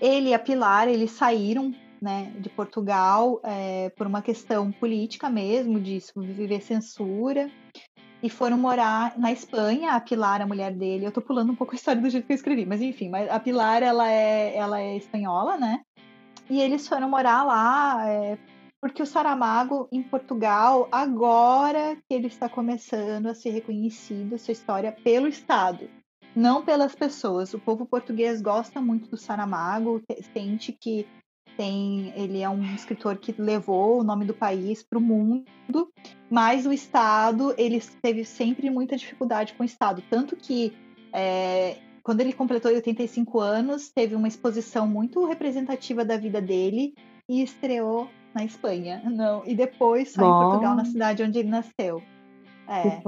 ele 0.00 0.30
e 0.30 0.34
a 0.34 0.38
Pilar, 0.38 0.88
eles 0.88 1.10
saíram 1.10 1.74
né, 2.00 2.32
de 2.38 2.48
Portugal 2.48 3.40
é, 3.44 3.90
por 3.90 4.06
uma 4.06 4.22
questão 4.22 4.72
política 4.72 5.28
mesmo, 5.28 5.80
de 5.80 6.00
viver 6.16 6.62
censura, 6.62 7.50
e 8.22 8.28
foram 8.28 8.58
morar 8.58 9.18
na 9.18 9.32
Espanha. 9.32 9.92
A 9.92 10.00
Pilar, 10.00 10.42
a 10.42 10.46
mulher 10.46 10.72
dele, 10.72 11.06
eu 11.06 11.12
tô 11.12 11.20
pulando 11.20 11.52
um 11.52 11.56
pouco 11.56 11.72
a 11.72 11.76
história 11.76 12.00
do 12.00 12.10
jeito 12.10 12.26
que 12.26 12.32
eu 12.32 12.36
escrevi, 12.36 12.66
mas 12.66 12.80
enfim, 12.80 13.08
mas 13.08 13.28
a 13.30 13.40
Pilar 13.40 13.82
ela 13.82 14.10
é, 14.10 14.56
ela 14.56 14.80
é 14.80 14.96
espanhola, 14.96 15.56
né? 15.56 15.80
E 16.48 16.60
eles 16.60 16.86
foram 16.88 17.08
morar 17.08 17.44
lá 17.44 18.08
é, 18.08 18.38
porque 18.80 19.02
o 19.02 19.06
Saramago 19.06 19.88
em 19.92 20.02
Portugal, 20.02 20.88
agora 20.90 21.96
que 22.08 22.14
ele 22.14 22.26
está 22.26 22.48
começando 22.48 23.26
a 23.26 23.34
ser 23.34 23.50
reconhecido, 23.50 24.38
sua 24.38 24.52
história 24.52 24.90
pelo 24.90 25.28
Estado, 25.28 25.88
não 26.34 26.64
pelas 26.64 26.94
pessoas. 26.94 27.52
O 27.52 27.58
povo 27.58 27.84
português 27.84 28.40
gosta 28.40 28.80
muito 28.80 29.10
do 29.10 29.16
Saramago, 29.16 30.02
sente 30.32 30.72
que 30.72 31.06
tem, 31.60 32.10
ele 32.16 32.40
é 32.40 32.48
um 32.48 32.74
escritor 32.74 33.18
que 33.18 33.34
levou 33.36 34.00
o 34.00 34.02
nome 34.02 34.24
do 34.24 34.32
país 34.32 34.82
para 34.82 34.96
o 34.96 35.00
mundo, 35.00 35.92
mas 36.30 36.64
o 36.64 36.72
Estado, 36.72 37.54
ele 37.58 37.78
teve 38.00 38.24
sempre 38.24 38.70
muita 38.70 38.96
dificuldade 38.96 39.52
com 39.52 39.62
o 39.62 39.66
Estado, 39.66 40.02
tanto 40.08 40.34
que 40.36 40.72
é, 41.12 41.76
quando 42.02 42.22
ele 42.22 42.32
completou 42.32 42.72
85 42.72 43.38
anos, 43.38 43.90
teve 43.90 44.14
uma 44.14 44.26
exposição 44.26 44.86
muito 44.86 45.26
representativa 45.26 46.02
da 46.02 46.16
vida 46.16 46.40
dele 46.40 46.94
e 47.28 47.42
estreou 47.42 48.08
na 48.34 48.42
Espanha, 48.42 49.02
não, 49.04 49.42
e 49.44 49.54
depois 49.54 50.14
só 50.14 50.22
Bom. 50.22 50.28
em 50.28 50.44
Portugal, 50.44 50.74
na 50.74 50.86
cidade 50.86 51.22
onde 51.22 51.40
ele 51.40 51.50
nasceu. 51.50 52.02
É. 52.66 53.02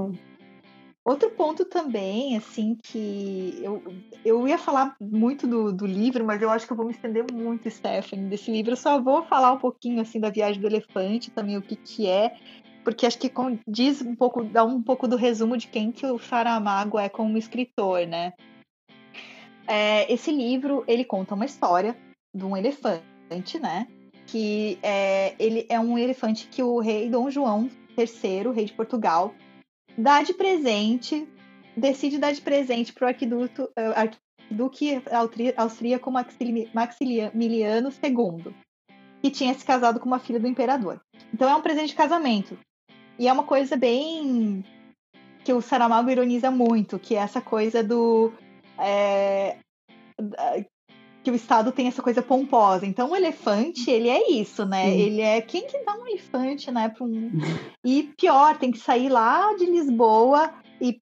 Outro 1.04 1.30
ponto 1.30 1.64
também, 1.64 2.36
assim, 2.36 2.76
que 2.80 3.58
eu, 3.60 3.82
eu 4.24 4.46
ia 4.46 4.56
falar 4.56 4.94
muito 5.00 5.48
do, 5.48 5.72
do 5.72 5.84
livro, 5.84 6.24
mas 6.24 6.40
eu 6.40 6.48
acho 6.48 6.64
que 6.64 6.72
eu 6.72 6.76
vou 6.76 6.86
me 6.86 6.92
estender 6.92 7.26
muito, 7.32 7.68
Stephanie, 7.68 8.28
desse 8.28 8.52
livro. 8.52 8.72
Eu 8.72 8.76
só 8.76 9.00
vou 9.00 9.24
falar 9.24 9.52
um 9.52 9.58
pouquinho, 9.58 10.00
assim, 10.00 10.20
da 10.20 10.30
Viagem 10.30 10.60
do 10.60 10.66
Elefante, 10.68 11.32
também 11.32 11.56
o 11.56 11.62
que 11.62 11.74
que 11.74 12.06
é, 12.06 12.36
porque 12.84 13.04
acho 13.04 13.18
que 13.18 13.30
diz 13.66 14.00
um 14.00 14.14
pouco, 14.14 14.44
dá 14.44 14.64
um 14.64 14.80
pouco 14.80 15.08
do 15.08 15.16
resumo 15.16 15.56
de 15.56 15.66
quem 15.66 15.90
que 15.90 16.06
o 16.06 16.18
Saramago 16.20 16.98
é 16.98 17.08
como 17.08 17.36
escritor, 17.36 18.06
né? 18.06 18.32
É, 19.66 20.12
esse 20.12 20.30
livro, 20.30 20.84
ele 20.86 21.04
conta 21.04 21.34
uma 21.34 21.44
história 21.44 21.96
de 22.34 22.44
um 22.44 22.56
elefante, 22.56 23.58
né? 23.60 23.88
Que 24.26 24.78
é, 24.82 25.34
ele 25.38 25.66
é 25.68 25.78
um 25.78 25.98
elefante 25.98 26.46
que 26.46 26.62
o 26.62 26.78
rei 26.78 27.10
Dom 27.10 27.28
João 27.28 27.68
III, 27.96 28.52
rei 28.52 28.64
de 28.64 28.72
Portugal, 28.72 29.34
dá 29.96 30.22
de 30.22 30.34
presente, 30.34 31.28
decide 31.76 32.18
dar 32.18 32.32
de 32.32 32.40
presente 32.40 32.92
para 32.92 33.04
o 33.04 33.08
arquiduque, 33.08 33.62
uh, 33.62 33.70
arquiduque 34.48 35.02
austríaco 35.56 36.10
Maximiliano 36.10 37.90
II, 37.90 38.54
que 39.22 39.30
tinha 39.30 39.54
se 39.54 39.64
casado 39.64 40.00
com 40.00 40.06
uma 40.06 40.18
filha 40.18 40.40
do 40.40 40.48
imperador. 40.48 41.00
Então 41.32 41.48
é 41.48 41.54
um 41.54 41.62
presente 41.62 41.88
de 41.88 41.94
casamento. 41.94 42.58
E 43.18 43.28
é 43.28 43.32
uma 43.32 43.44
coisa 43.44 43.76
bem 43.76 44.64
que 45.44 45.52
o 45.52 45.60
Saramago 45.60 46.10
ironiza 46.10 46.50
muito, 46.50 46.98
que 46.98 47.14
é 47.14 47.18
essa 47.18 47.40
coisa 47.40 47.82
do 47.82 48.32
é, 48.78 49.58
que 51.22 51.30
o 51.30 51.34
Estado 51.34 51.70
tem 51.70 51.86
essa 51.86 52.02
coisa 52.02 52.22
pomposa. 52.22 52.84
Então, 52.84 53.10
o 53.10 53.16
elefante, 53.16 53.90
ele 53.90 54.08
é 54.08 54.30
isso, 54.32 54.66
né? 54.66 54.86
Sim. 54.86 54.98
Ele 54.98 55.20
é 55.20 55.40
quem 55.40 55.66
que 55.66 55.78
dá 55.84 55.94
um 55.94 56.06
elefante, 56.06 56.70
né? 56.70 56.88
Para 56.88 57.04
um... 57.04 57.30
E 57.84 58.04
pior, 58.16 58.58
tem 58.58 58.70
que 58.70 58.78
sair 58.78 59.08
lá 59.08 59.54
de 59.54 59.66
Lisboa 59.66 60.52
e 60.80 61.00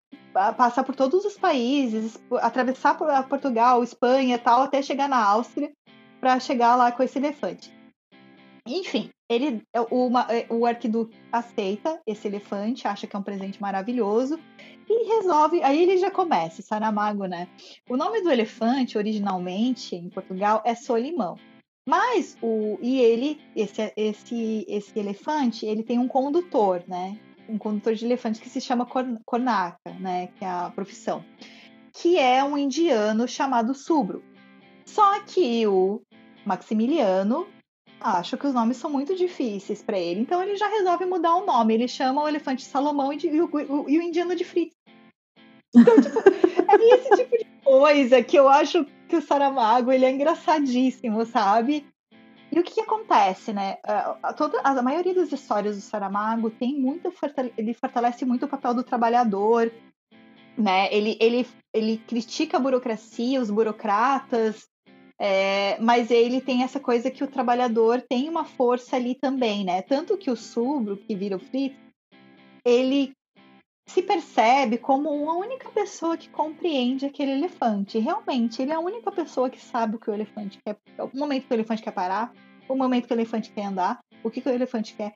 passar 0.56 0.84
por 0.84 0.94
todos 0.94 1.24
os 1.24 1.36
países, 1.38 2.18
atravessar 2.40 2.96
por 2.96 3.08
Portugal, 3.24 3.82
Espanha, 3.82 4.38
tal, 4.38 4.62
até 4.62 4.82
chegar 4.82 5.08
na 5.08 5.22
Áustria 5.22 5.72
para 6.20 6.38
chegar 6.38 6.76
lá 6.76 6.92
com 6.92 7.02
esse 7.02 7.18
elefante. 7.18 7.79
Enfim, 8.76 9.10
ele, 9.28 9.62
o, 9.90 10.10
o 10.54 10.66
arquiduque 10.66 11.16
aceita 11.32 12.00
esse 12.06 12.28
elefante, 12.28 12.86
acha 12.86 13.06
que 13.06 13.16
é 13.16 13.18
um 13.18 13.22
presente 13.22 13.60
maravilhoso 13.60 14.38
e 14.88 15.16
resolve. 15.16 15.62
Aí 15.62 15.82
ele 15.82 15.98
já 15.98 16.10
começa, 16.10 16.62
Saramago, 16.62 17.26
né? 17.26 17.48
O 17.88 17.96
nome 17.96 18.22
do 18.22 18.30
elefante, 18.30 18.96
originalmente, 18.96 19.96
em 19.96 20.08
Portugal, 20.08 20.62
é 20.64 20.74
Solimão. 20.74 21.36
Mas 21.88 22.36
o. 22.42 22.78
E 22.80 23.00
ele, 23.00 23.40
esse, 23.56 23.92
esse, 23.96 24.66
esse 24.68 24.98
elefante, 24.98 25.66
ele 25.66 25.82
tem 25.82 25.98
um 25.98 26.08
condutor, 26.08 26.84
né? 26.86 27.18
Um 27.48 27.58
condutor 27.58 27.94
de 27.94 28.04
elefante 28.04 28.40
que 28.40 28.48
se 28.48 28.60
chama 28.60 28.86
Cornaca, 29.24 29.90
né? 29.98 30.28
Que 30.38 30.44
é 30.44 30.48
a 30.48 30.70
profissão. 30.70 31.24
Que 31.92 32.18
é 32.18 32.44
um 32.44 32.56
indiano 32.56 33.26
chamado 33.26 33.74
Subro. 33.74 34.22
Só 34.84 35.20
que 35.20 35.66
o 35.66 36.02
Maximiliano 36.44 37.46
acha 38.00 38.36
que 38.36 38.46
os 38.46 38.54
nomes 38.54 38.78
são 38.78 38.90
muito 38.90 39.14
difíceis 39.14 39.82
para 39.82 39.98
ele, 39.98 40.20
então 40.20 40.42
ele 40.42 40.56
já 40.56 40.68
resolve 40.68 41.04
mudar 41.04 41.34
o 41.36 41.44
nome. 41.44 41.74
Ele 41.74 41.88
chama 41.88 42.22
o 42.22 42.28
elefante 42.28 42.64
Salomão 42.64 43.12
e, 43.12 43.16
de, 43.16 43.28
e, 43.28 43.40
o, 43.40 43.50
e 43.88 43.98
o 43.98 44.02
indiano 44.02 44.34
de 44.34 44.44
Fritz. 44.44 44.74
Então, 45.74 46.00
tipo, 46.00 46.18
é 46.68 46.94
esse 46.94 47.16
tipo 47.16 47.38
de 47.38 47.44
coisa 47.62 48.22
que 48.22 48.38
eu 48.38 48.48
acho 48.48 48.84
que 49.08 49.16
o 49.16 49.22
Saramago 49.22 49.92
ele 49.92 50.04
é 50.04 50.10
engraçadíssimo, 50.10 51.24
sabe? 51.26 51.86
E 52.52 52.58
o 52.58 52.64
que, 52.64 52.74
que 52.74 52.80
acontece, 52.80 53.52
né? 53.52 53.78
A, 53.84 54.32
toda, 54.32 54.60
a 54.62 54.82
maioria 54.82 55.14
das 55.14 55.30
histórias 55.30 55.76
do 55.76 55.82
Saramago 55.82 56.50
tem 56.50 56.80
muito 56.80 57.12
ele 57.56 57.74
fortalece 57.74 58.24
muito 58.24 58.46
o 58.46 58.48
papel 58.48 58.74
do 58.74 58.82
trabalhador, 58.82 59.70
né? 60.58 60.92
Ele, 60.92 61.16
ele, 61.20 61.46
ele 61.72 61.98
critica 61.98 62.56
a 62.56 62.60
burocracia, 62.60 63.40
os 63.40 63.50
burocratas, 63.50 64.68
é, 65.22 65.78
mas 65.78 66.10
ele 66.10 66.40
tem 66.40 66.62
essa 66.62 66.80
coisa 66.80 67.10
que 67.10 67.22
o 67.22 67.26
trabalhador 67.26 68.00
tem 68.00 68.26
uma 68.26 68.46
força 68.46 68.96
ali 68.96 69.14
também, 69.14 69.64
né? 69.64 69.82
Tanto 69.82 70.16
que 70.16 70.30
o 70.30 70.36
Subro, 70.36 70.96
que 70.96 71.14
vira 71.14 71.36
o 71.36 71.38
Fritz, 71.38 71.76
ele 72.64 73.12
se 73.86 74.02
percebe 74.02 74.78
como 74.78 75.10
a 75.28 75.34
única 75.34 75.68
pessoa 75.68 76.16
que 76.16 76.30
compreende 76.30 77.04
aquele 77.04 77.32
elefante. 77.32 77.98
Realmente, 77.98 78.62
ele 78.62 78.72
é 78.72 78.76
a 78.76 78.80
única 78.80 79.12
pessoa 79.12 79.50
que 79.50 79.60
sabe 79.60 79.96
o 79.96 79.98
que 79.98 80.08
o 80.08 80.14
elefante 80.14 80.58
quer, 80.64 80.78
o 80.98 81.18
momento 81.18 81.46
que 81.46 81.52
o 81.52 81.56
elefante 81.56 81.82
quer 81.82 81.92
parar, 81.92 82.32
o 82.66 82.74
momento 82.74 83.06
que 83.06 83.12
o 83.12 83.16
elefante 83.16 83.50
quer 83.50 83.66
andar, 83.66 83.98
o 84.24 84.30
que, 84.30 84.40
que 84.40 84.48
o 84.48 84.52
elefante 84.52 84.94
quer. 84.94 85.14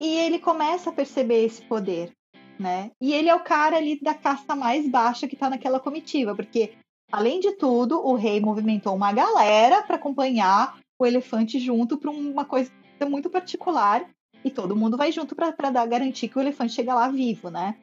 E 0.00 0.18
ele 0.18 0.38
começa 0.38 0.90
a 0.90 0.92
perceber 0.92 1.44
esse 1.44 1.62
poder, 1.62 2.12
né? 2.60 2.92
E 3.00 3.12
ele 3.12 3.28
é 3.28 3.34
o 3.34 3.42
cara 3.42 3.76
ali 3.76 3.98
da 4.00 4.14
casta 4.14 4.54
mais 4.54 4.88
baixa 4.88 5.26
que 5.26 5.36
tá 5.36 5.50
naquela 5.50 5.80
comitiva, 5.80 6.32
porque 6.32 6.74
além 7.12 7.38
de 7.38 7.52
tudo, 7.52 8.04
o 8.04 8.14
rei 8.14 8.40
movimentou 8.40 8.96
uma 8.96 9.12
galera 9.12 9.82
para 9.82 9.96
acompanhar 9.96 10.80
o 10.98 11.06
elefante 11.06 11.60
junto 11.60 11.98
para 11.98 12.10
uma 12.10 12.44
coisa 12.44 12.70
muito 13.06 13.28
particular 13.28 14.08
e 14.44 14.50
todo 14.50 14.76
mundo 14.76 14.96
vai 14.96 15.12
junto 15.12 15.34
para 15.36 15.70
dar 15.70 15.86
garantir 15.86 16.28
que 16.28 16.38
o 16.38 16.40
elefante 16.40 16.72
chega 16.72 16.94
lá 16.94 17.08
vivo, 17.08 17.50
né? 17.50 17.76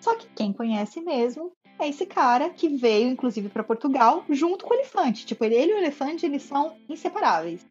Só 0.00 0.14
que 0.14 0.28
quem 0.34 0.52
conhece 0.52 1.00
mesmo 1.00 1.50
é 1.78 1.88
esse 1.88 2.06
cara 2.06 2.50
que 2.50 2.68
veio, 2.68 3.08
inclusive, 3.08 3.48
para 3.48 3.64
Portugal 3.64 4.24
junto 4.28 4.64
com 4.64 4.74
o 4.74 4.76
elefante. 4.76 5.24
Tipo, 5.24 5.44
ele, 5.44 5.54
ele 5.54 5.72
e 5.72 5.74
o 5.74 5.78
elefante, 5.78 6.26
eles 6.26 6.42
são 6.42 6.76
inseparáveis, 6.88 7.64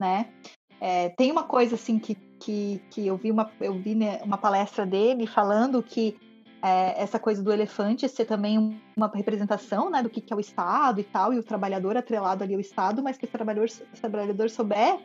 né? 0.00 0.32
É, 0.80 1.08
tem 1.10 1.30
uma 1.30 1.44
coisa, 1.44 1.74
assim, 1.74 1.98
que, 1.98 2.14
que, 2.14 2.80
que 2.90 3.06
eu 3.06 3.16
vi, 3.16 3.30
uma, 3.30 3.50
eu 3.60 3.74
vi 3.74 3.94
né, 3.94 4.20
uma 4.22 4.38
palestra 4.38 4.84
dele 4.84 5.26
falando 5.26 5.82
que 5.82 6.16
é, 6.64 6.94
essa 7.02 7.18
coisa 7.18 7.42
do 7.42 7.52
elefante 7.52 8.08
ser 8.08 8.24
também 8.24 8.80
uma 8.96 9.10
representação, 9.14 9.90
né, 9.90 10.02
do 10.02 10.08
que, 10.08 10.22
que 10.22 10.32
é 10.32 10.36
o 10.36 10.40
Estado 10.40 10.98
e 10.98 11.04
tal, 11.04 11.34
e 11.34 11.38
o 11.38 11.42
trabalhador 11.42 11.94
atrelado 11.94 12.42
ali 12.42 12.54
ao 12.54 12.60
Estado, 12.60 13.02
mas 13.02 13.18
que 13.18 13.26
o 13.26 13.28
trabalhador, 13.28 13.68
o 13.68 14.00
trabalhador 14.00 14.48
souber 14.48 14.98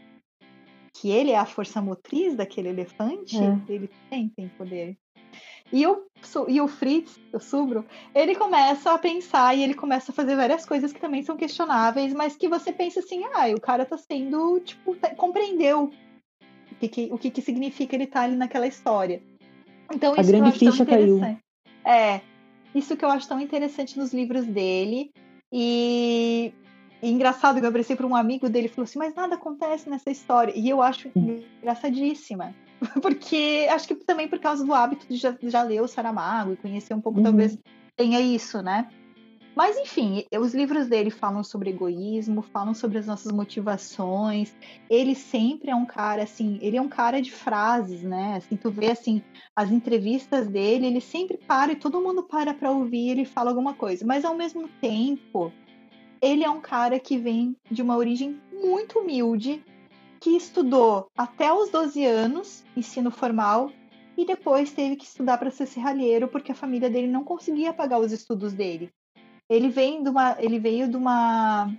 que 0.94 1.12
ele 1.12 1.32
é 1.32 1.38
a 1.38 1.46
força 1.46 1.82
motriz 1.82 2.36
daquele 2.36 2.70
elefante, 2.70 3.38
é. 3.38 3.60
ele 3.68 3.90
tem, 4.10 4.30
tem 4.30 4.48
poder. 4.48 4.98
E 5.72 5.86
o, 5.86 6.06
e 6.48 6.62
o 6.62 6.68
Fritz, 6.68 7.20
o 7.34 7.40
Subro, 7.40 7.86
ele 8.16 8.36
começa 8.36 8.94
a 8.94 8.98
pensar 8.98 9.56
e 9.56 9.62
ele 9.62 9.74
começa 9.74 10.12
a 10.12 10.16
fazer 10.16 10.38
várias 10.38 10.66
coisas 10.66 10.94
que 10.94 11.00
também 11.00 11.24
são 11.24 11.36
questionáveis, 11.36 12.14
mas 12.14 12.38
que 12.38 12.48
você 12.48 12.72
pensa 12.72 13.02
assim, 13.02 13.24
ah, 13.34 13.48
o 13.56 13.60
cara 13.60 13.86
tá 13.86 13.98
sendo, 13.98 14.62
tipo, 14.62 14.96
tá, 14.96 15.14
compreendeu 15.14 15.92
o 16.72 16.76
que, 16.80 16.88
que, 16.88 17.10
o 17.12 17.18
que, 17.18 17.30
que 17.30 17.42
significa 17.42 17.96
ele 17.96 18.06
estar 18.06 18.22
tá 18.22 18.26
ali 18.26 18.38
naquela 18.38 18.66
história. 18.66 19.22
Então, 19.94 20.14
a 20.18 20.24
grande 20.24 20.58
ficha 20.58 20.86
caiu. 20.86 21.20
É, 21.90 22.22
isso 22.76 22.96
que 22.96 23.04
eu 23.04 23.10
acho 23.10 23.28
tão 23.28 23.42
interessante 23.42 23.98
nos 23.98 24.14
livros 24.14 24.46
dele. 24.46 25.12
E, 25.52 26.54
e 27.02 27.10
engraçado, 27.10 27.58
eu 27.58 27.66
abracei 27.68 27.96
para 27.96 28.06
um 28.06 28.16
amigo 28.16 28.48
dele 28.48 28.68
e 28.68 28.70
falou 28.70 28.84
assim, 28.84 29.00
mas 29.00 29.16
nada 29.16 29.36
acontece 29.36 29.90
nessa 29.90 30.12
história. 30.12 30.54
E 30.56 30.70
eu 30.70 30.82
acho 30.82 31.10
engraçadíssima. 31.16 32.54
Porque 33.02 33.68
acho 33.72 33.88
que 33.88 33.96
também 33.96 34.28
por 34.28 34.40
causa 34.40 34.64
do 34.64 34.74
hábito 34.74 35.08
de 35.08 35.18
já, 35.18 35.36
já 35.42 35.64
ler 35.64 35.82
o 35.82 35.88
Saramago 35.88 36.54
e 36.54 36.58
conhecer 36.58 36.94
um 36.94 37.02
pouco, 37.02 37.18
uhum. 37.18 37.26
talvez 37.26 37.58
tenha 37.98 38.22
isso, 38.22 38.62
né? 38.62 38.88
Mas, 39.60 39.78
enfim, 39.78 40.24
os 40.40 40.56
livros 40.56 40.88
dele 40.88 41.10
falam 41.10 41.44
sobre 41.44 41.72
egoísmo, 41.72 42.42
falam 42.42 42.74
sobre 42.74 42.98
as 42.98 43.06
nossas 43.06 43.30
motivações. 43.30 44.56
Ele 44.90 45.14
sempre 45.14 45.70
é 45.70 45.76
um 45.76 45.86
cara, 45.86 46.24
assim, 46.24 46.58
ele 46.62 46.78
é 46.78 46.82
um 46.82 46.88
cara 46.88 47.22
de 47.22 47.30
frases, 47.30 48.02
né? 48.02 48.38
Assim, 48.38 48.56
tu 48.56 48.72
vê, 48.72 48.90
assim, 48.90 49.22
as 49.54 49.70
entrevistas 49.70 50.48
dele, 50.48 50.88
ele 50.88 51.02
sempre 51.02 51.36
para 51.36 51.74
e 51.74 51.76
todo 51.76 52.00
mundo 52.00 52.24
para 52.24 52.54
para 52.54 52.72
ouvir, 52.72 53.10
ele 53.10 53.26
fala 53.26 53.52
alguma 53.52 53.74
coisa. 53.74 54.06
Mas, 54.06 54.24
ao 54.24 54.34
mesmo 54.34 54.70
tempo, 54.80 55.52
ele 56.22 56.46
é 56.46 56.50
um 56.50 56.62
cara 56.62 56.98
que 56.98 57.18
vem 57.18 57.54
de 57.70 57.82
uma 57.82 57.98
origem 57.98 58.42
muito 58.54 59.00
humilde, 59.00 59.62
que 60.22 60.38
estudou 60.38 61.12
até 61.18 61.52
os 61.52 61.70
12 61.70 62.06
anos, 62.06 62.64
ensino 62.78 63.12
formal, 63.12 63.70
e 64.16 64.26
depois 64.26 64.72
teve 64.72 64.96
que 64.96 65.04
estudar 65.04 65.38
para 65.38 65.52
ser 65.52 65.66
serralheiro 65.66 66.30
porque 66.30 66.54
a 66.54 66.56
família 66.56 66.90
dele 66.90 67.08
não 67.08 67.26
conseguia 67.26 67.74
pagar 67.74 68.00
os 68.00 68.14
estudos 68.14 68.54
dele. 68.54 68.90
Ele 69.50 69.70
vem 69.70 70.04
de 70.04 70.10
uma, 70.10 70.38
ele 70.40 70.60
veio 70.60 70.88
de 70.88 70.96
uma 70.96 71.72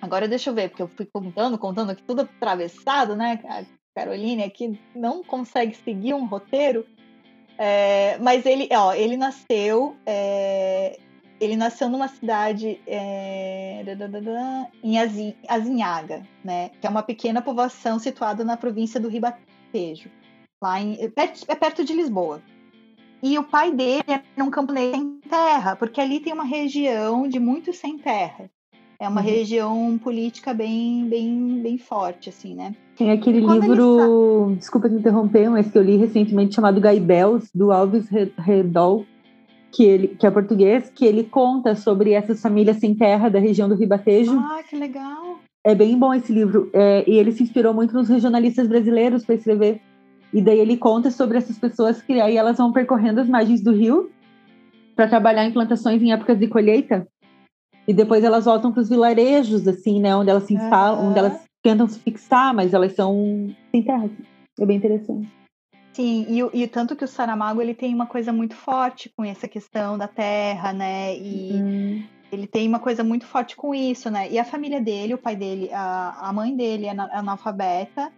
Agora 0.00 0.28
deixa 0.28 0.50
eu 0.50 0.54
ver, 0.54 0.68
porque 0.68 0.82
eu 0.82 0.88
fui 0.88 1.06
contando, 1.06 1.56
contando 1.56 1.90
aqui 1.90 2.02
tudo 2.02 2.22
atravessado, 2.22 3.16
né? 3.16 3.40
A 3.48 3.64
Caroline 3.94 4.42
aqui 4.42 4.78
não 4.94 5.22
consegue 5.24 5.74
seguir 5.74 6.12
um 6.12 6.26
roteiro. 6.26 6.86
É, 7.58 8.18
mas 8.18 8.44
ele, 8.44 8.68
ó, 8.72 8.92
ele 8.92 9.16
nasceu 9.16 9.96
é, 10.04 10.98
ele 11.40 11.56
nasceu 11.56 11.88
numa 11.88 12.08
cidade 12.08 12.80
é, 12.86 13.82
em 14.82 14.96
Azinhaga, 15.48 16.22
né, 16.44 16.70
que 16.80 16.86
é 16.86 16.90
uma 16.90 17.02
pequena 17.02 17.42
povoação 17.42 17.98
situada 17.98 18.44
na 18.44 18.56
província 18.56 18.98
do 18.98 19.08
Ribatejo, 19.08 20.10
lá 20.62 20.80
em, 20.80 20.94
é, 20.94 21.12
é 21.48 21.54
perto 21.54 21.84
de 21.84 21.92
Lisboa. 21.92 22.42
E 23.22 23.38
o 23.38 23.44
pai 23.44 23.72
dele 23.72 24.04
era 24.06 24.22
um 24.44 24.50
camponês 24.50 24.90
sem 24.90 25.18
terra, 25.28 25.74
porque 25.76 26.00
ali 26.00 26.20
tem 26.20 26.32
uma 26.32 26.44
região 26.44 27.28
de 27.28 27.38
muito 27.38 27.72
sem 27.72 27.98
terra. 27.98 28.50
É 28.98 29.08
uma 29.08 29.20
uhum. 29.20 29.26
região 29.26 30.00
política 30.02 30.54
bem, 30.54 31.06
bem, 31.06 31.60
bem 31.62 31.76
forte, 31.76 32.30
assim, 32.30 32.54
né? 32.54 32.74
Tem 32.96 33.10
aquele 33.10 33.40
livro, 33.40 34.54
desculpa 34.58 34.88
te 34.88 34.94
interromper, 34.94 35.50
mas 35.50 35.70
que 35.70 35.76
eu 35.76 35.82
li 35.82 35.96
recentemente 35.96 36.54
chamado 36.54 36.80
Gaibels, 36.80 37.50
do 37.54 37.70
Alves 37.70 38.08
Redol, 38.38 39.04
que 39.70 39.84
ele 39.84 40.08
que 40.08 40.26
é 40.26 40.30
português, 40.30 40.90
que 40.94 41.04
ele 41.04 41.24
conta 41.24 41.74
sobre 41.74 42.12
essas 42.12 42.40
famílias 42.40 42.78
sem 42.78 42.94
terra 42.94 43.28
da 43.28 43.38
região 43.38 43.68
do 43.68 43.74
Ribatejo. 43.74 44.38
Ah, 44.38 44.62
que 44.66 44.76
legal! 44.76 45.40
É 45.62 45.74
bem 45.74 45.98
bom 45.98 46.14
esse 46.14 46.32
livro. 46.32 46.70
É, 46.72 47.04
e 47.06 47.18
ele 47.18 47.32
se 47.32 47.42
inspirou 47.42 47.74
muito 47.74 47.92
nos 47.92 48.08
regionalistas 48.08 48.66
brasileiros 48.66 49.26
para 49.26 49.34
escrever. 49.34 49.82
E 50.36 50.42
daí 50.42 50.58
ele 50.58 50.76
conta 50.76 51.10
sobre 51.10 51.38
essas 51.38 51.58
pessoas 51.58 52.02
que 52.02 52.20
aí 52.20 52.36
elas 52.36 52.58
vão 52.58 52.70
percorrendo 52.70 53.22
as 53.22 53.26
margens 53.26 53.62
do 53.62 53.72
rio 53.72 54.10
para 54.94 55.08
trabalhar 55.08 55.46
em 55.46 55.50
plantações 55.50 56.02
em 56.02 56.12
épocas 56.12 56.38
de 56.38 56.46
colheita. 56.46 57.08
E 57.88 57.94
depois 57.94 58.22
elas 58.22 58.44
voltam 58.44 58.70
para 58.70 58.82
os 58.82 58.90
vilarejos, 58.90 59.66
assim, 59.66 59.98
né? 59.98 60.14
Onde 60.14 60.28
elas 60.28 60.42
se 60.42 60.52
instalam, 60.52 61.00
uhum. 61.00 61.08
onde 61.08 61.18
elas 61.20 61.42
tentam 61.62 61.88
se 61.88 61.98
fixar, 62.00 62.52
mas 62.52 62.74
elas 62.74 62.92
são 62.92 63.50
sem 63.70 63.82
terra. 63.82 64.10
É 64.60 64.66
bem 64.66 64.76
interessante. 64.76 65.26
Sim, 65.94 66.26
e, 66.28 66.62
e 66.62 66.68
tanto 66.68 66.94
que 66.94 67.04
o 67.04 67.08
Saramago 67.08 67.62
ele 67.62 67.72
tem 67.72 67.94
uma 67.94 68.06
coisa 68.06 68.30
muito 68.30 68.54
forte 68.54 69.10
com 69.16 69.24
essa 69.24 69.48
questão 69.48 69.96
da 69.96 70.06
terra, 70.06 70.70
né? 70.70 71.16
E 71.16 71.52
uhum. 71.52 72.04
ele 72.30 72.46
tem 72.46 72.68
uma 72.68 72.78
coisa 72.78 73.02
muito 73.02 73.24
forte 73.24 73.56
com 73.56 73.74
isso, 73.74 74.10
né? 74.10 74.30
E 74.30 74.38
a 74.38 74.44
família 74.44 74.82
dele, 74.82 75.14
o 75.14 75.18
pai 75.18 75.34
dele, 75.34 75.70
a, 75.72 76.28
a 76.28 76.30
mãe 76.30 76.54
dele 76.54 76.84
é 76.84 76.90
analfabeta, 76.90 78.12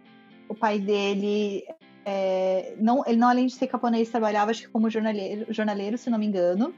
o 0.49 0.53
pai 0.53 0.79
dele 0.79 1.63
é, 2.05 2.75
não, 2.79 3.03
ele 3.05 3.17
não 3.17 3.29
além 3.29 3.45
de 3.45 3.53
ser 3.53 3.67
camponês 3.67 4.09
trabalhava 4.09 4.51
acho 4.51 4.61
que 4.61 4.69
como 4.69 4.89
jornaleiro, 4.89 5.51
jornaleiro, 5.53 5.97
se 5.97 6.09
não 6.09 6.17
me 6.17 6.25
engano. 6.25 6.73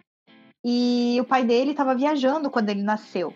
E 0.64 1.18
o 1.20 1.26
pai 1.26 1.44
dele 1.44 1.72
estava 1.72 1.96
viajando 1.96 2.50
quando 2.50 2.70
ele 2.70 2.84
nasceu. 2.84 3.34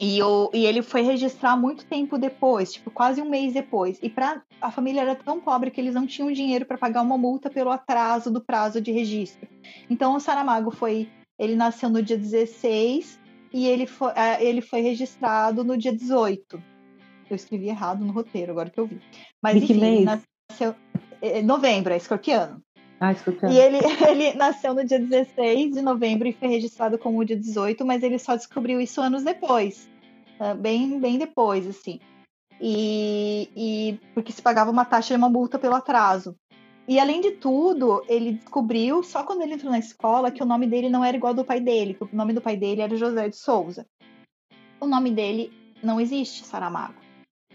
E, 0.00 0.18
e 0.52 0.66
ele 0.66 0.82
foi 0.82 1.02
registrar 1.02 1.56
muito 1.56 1.86
tempo 1.86 2.18
depois, 2.18 2.72
tipo, 2.72 2.90
quase 2.90 3.22
um 3.22 3.30
mês 3.30 3.54
depois. 3.54 3.98
E 4.02 4.10
pra, 4.10 4.42
a 4.60 4.70
família 4.70 5.02
era 5.02 5.14
tão 5.14 5.40
pobre 5.40 5.70
que 5.70 5.80
eles 5.80 5.94
não 5.94 6.06
tinham 6.06 6.32
dinheiro 6.32 6.66
para 6.66 6.76
pagar 6.76 7.02
uma 7.02 7.16
multa 7.16 7.48
pelo 7.48 7.70
atraso 7.70 8.30
do 8.30 8.40
prazo 8.40 8.80
de 8.80 8.90
registro. 8.90 9.48
Então 9.88 10.16
o 10.16 10.20
Saramago 10.20 10.70
foi. 10.70 11.08
Ele 11.38 11.54
nasceu 11.54 11.88
no 11.88 12.02
dia 12.02 12.18
16 12.18 13.20
e 13.52 13.66
ele 13.66 13.86
foi, 13.86 14.12
é, 14.14 14.44
ele 14.44 14.60
foi 14.60 14.80
registrado 14.80 15.62
no 15.64 15.76
dia 15.76 15.92
18. 15.92 16.62
Eu 17.30 17.36
escrevi 17.36 17.68
errado 17.68 18.04
no 18.04 18.12
roteiro, 18.12 18.52
agora 18.52 18.70
que 18.70 18.78
eu 18.78 18.86
vi. 18.86 19.00
Mas 19.42 19.56
enfim, 19.56 19.74
ele 19.74 20.04
nasceu. 20.50 20.74
É, 21.20 21.38
é, 21.38 21.42
novembro, 21.42 21.92
é 21.92 21.96
escorpiano. 21.96 22.62
Ah, 23.00 23.12
escorpiano. 23.12 23.54
E 23.54 23.58
ele, 23.58 23.78
ele 24.08 24.34
nasceu 24.34 24.74
no 24.74 24.84
dia 24.84 24.98
16 24.98 25.74
de 25.74 25.82
novembro 25.82 26.28
e 26.28 26.32
foi 26.32 26.48
registrado 26.48 26.98
como 26.98 27.18
o 27.18 27.24
dia 27.24 27.36
18, 27.36 27.84
mas 27.84 28.02
ele 28.02 28.18
só 28.18 28.36
descobriu 28.36 28.80
isso 28.80 29.00
anos 29.00 29.22
depois. 29.22 29.88
Ah, 30.38 30.54
bem, 30.54 30.98
bem 31.00 31.18
depois, 31.18 31.66
assim. 31.66 32.00
E, 32.60 33.50
e 33.56 34.00
porque 34.14 34.32
se 34.32 34.40
pagava 34.40 34.70
uma 34.70 34.84
taxa 34.84 35.12
e 35.12 35.16
uma 35.16 35.28
multa 35.28 35.58
pelo 35.58 35.74
atraso. 35.74 36.36
E 36.86 37.00
além 37.00 37.20
de 37.20 37.32
tudo, 37.32 38.04
ele 38.06 38.34
descobriu, 38.34 39.02
só 39.02 39.24
quando 39.24 39.40
ele 39.40 39.54
entrou 39.54 39.72
na 39.72 39.78
escola, 39.78 40.30
que 40.30 40.42
o 40.42 40.46
nome 40.46 40.66
dele 40.66 40.90
não 40.90 41.02
era 41.02 41.16
igual 41.16 41.30
ao 41.30 41.36
do 41.36 41.44
pai 41.44 41.58
dele, 41.58 41.94
que 41.94 42.02
o 42.04 42.08
nome 42.12 42.34
do 42.34 42.42
pai 42.42 42.56
dele 42.56 42.82
era 42.82 42.96
José 42.96 43.28
de 43.28 43.36
Souza. 43.36 43.86
O 44.78 44.86
nome 44.86 45.10
dele 45.10 45.50
não 45.82 45.98
existe, 45.98 46.44
Saramago. 46.44 47.00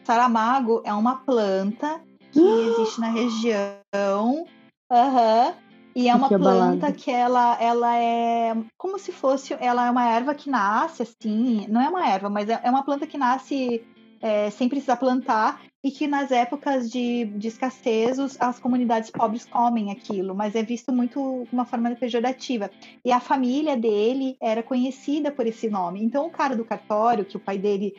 Saramago 0.04 0.82
é 0.84 0.92
uma 0.92 1.18
planta 1.18 2.02
que 2.32 2.40
existe 2.40 3.00
na 3.00 3.10
região. 3.10 4.46
Uhum, 4.92 5.54
e 5.96 6.08
é 6.08 6.16
uma 6.16 6.30
planta 6.30 6.92
que 6.92 7.12
ela, 7.12 7.58
ela 7.62 7.98
é 7.98 8.56
como 8.78 8.98
se 9.00 9.12
fosse, 9.12 9.56
ela 9.60 9.88
é 9.88 9.92
uma 9.92 10.10
erva 10.10 10.36
que 10.36 10.50
nasce 10.50 11.04
assim, 11.04 11.66
não 11.68 11.82
é 11.82 11.90
uma 11.90 12.08
erva, 12.08 12.30
mas 12.30 12.48
é, 12.48 12.60
é 12.64 12.70
uma 12.70 12.84
planta 12.84 13.08
que 13.08 13.18
nasce 13.18 13.84
é, 14.22 14.50
sem 14.50 14.70
precisar 14.70 14.98
plantar 14.98 15.62
e 15.84 15.92
que 15.92 16.08
nas 16.08 16.30
épocas 16.32 16.90
de, 16.90 17.26
de 17.26 17.48
escassez 17.48 18.18
as 18.40 18.60
comunidades 18.60 19.10
pobres 19.10 19.46
comem 19.46 19.92
aquilo, 19.92 20.36
mas 20.36 20.56
é 20.56 20.62
visto 20.62 20.92
muito 20.92 21.46
de 21.48 21.54
uma 21.54 21.66
forma 21.66 21.96
pejorativa. 21.96 22.70
E 23.04 23.12
a 23.12 23.20
família 23.20 23.78
dele 23.78 24.36
era 24.42 24.62
conhecida 24.62 25.32
por 25.32 25.48
esse 25.48 25.70
nome. 25.70 26.04
Então 26.04 26.28
o 26.28 26.32
cara 26.32 26.56
do 26.56 26.66
cartório, 26.66 27.26
que 27.26 27.38
o 27.38 27.40
pai 27.40 27.58
dele, 27.58 27.96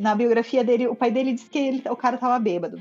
na 0.00 0.14
biografia 0.14 0.62
dele, 0.62 0.86
o 0.86 0.94
pai 0.94 1.10
dele 1.10 1.32
disse 1.32 1.50
que 1.50 1.58
ele, 1.58 1.82
o 1.90 1.96
cara 1.96 2.14
estava 2.14 2.38
bêbado 2.38 2.80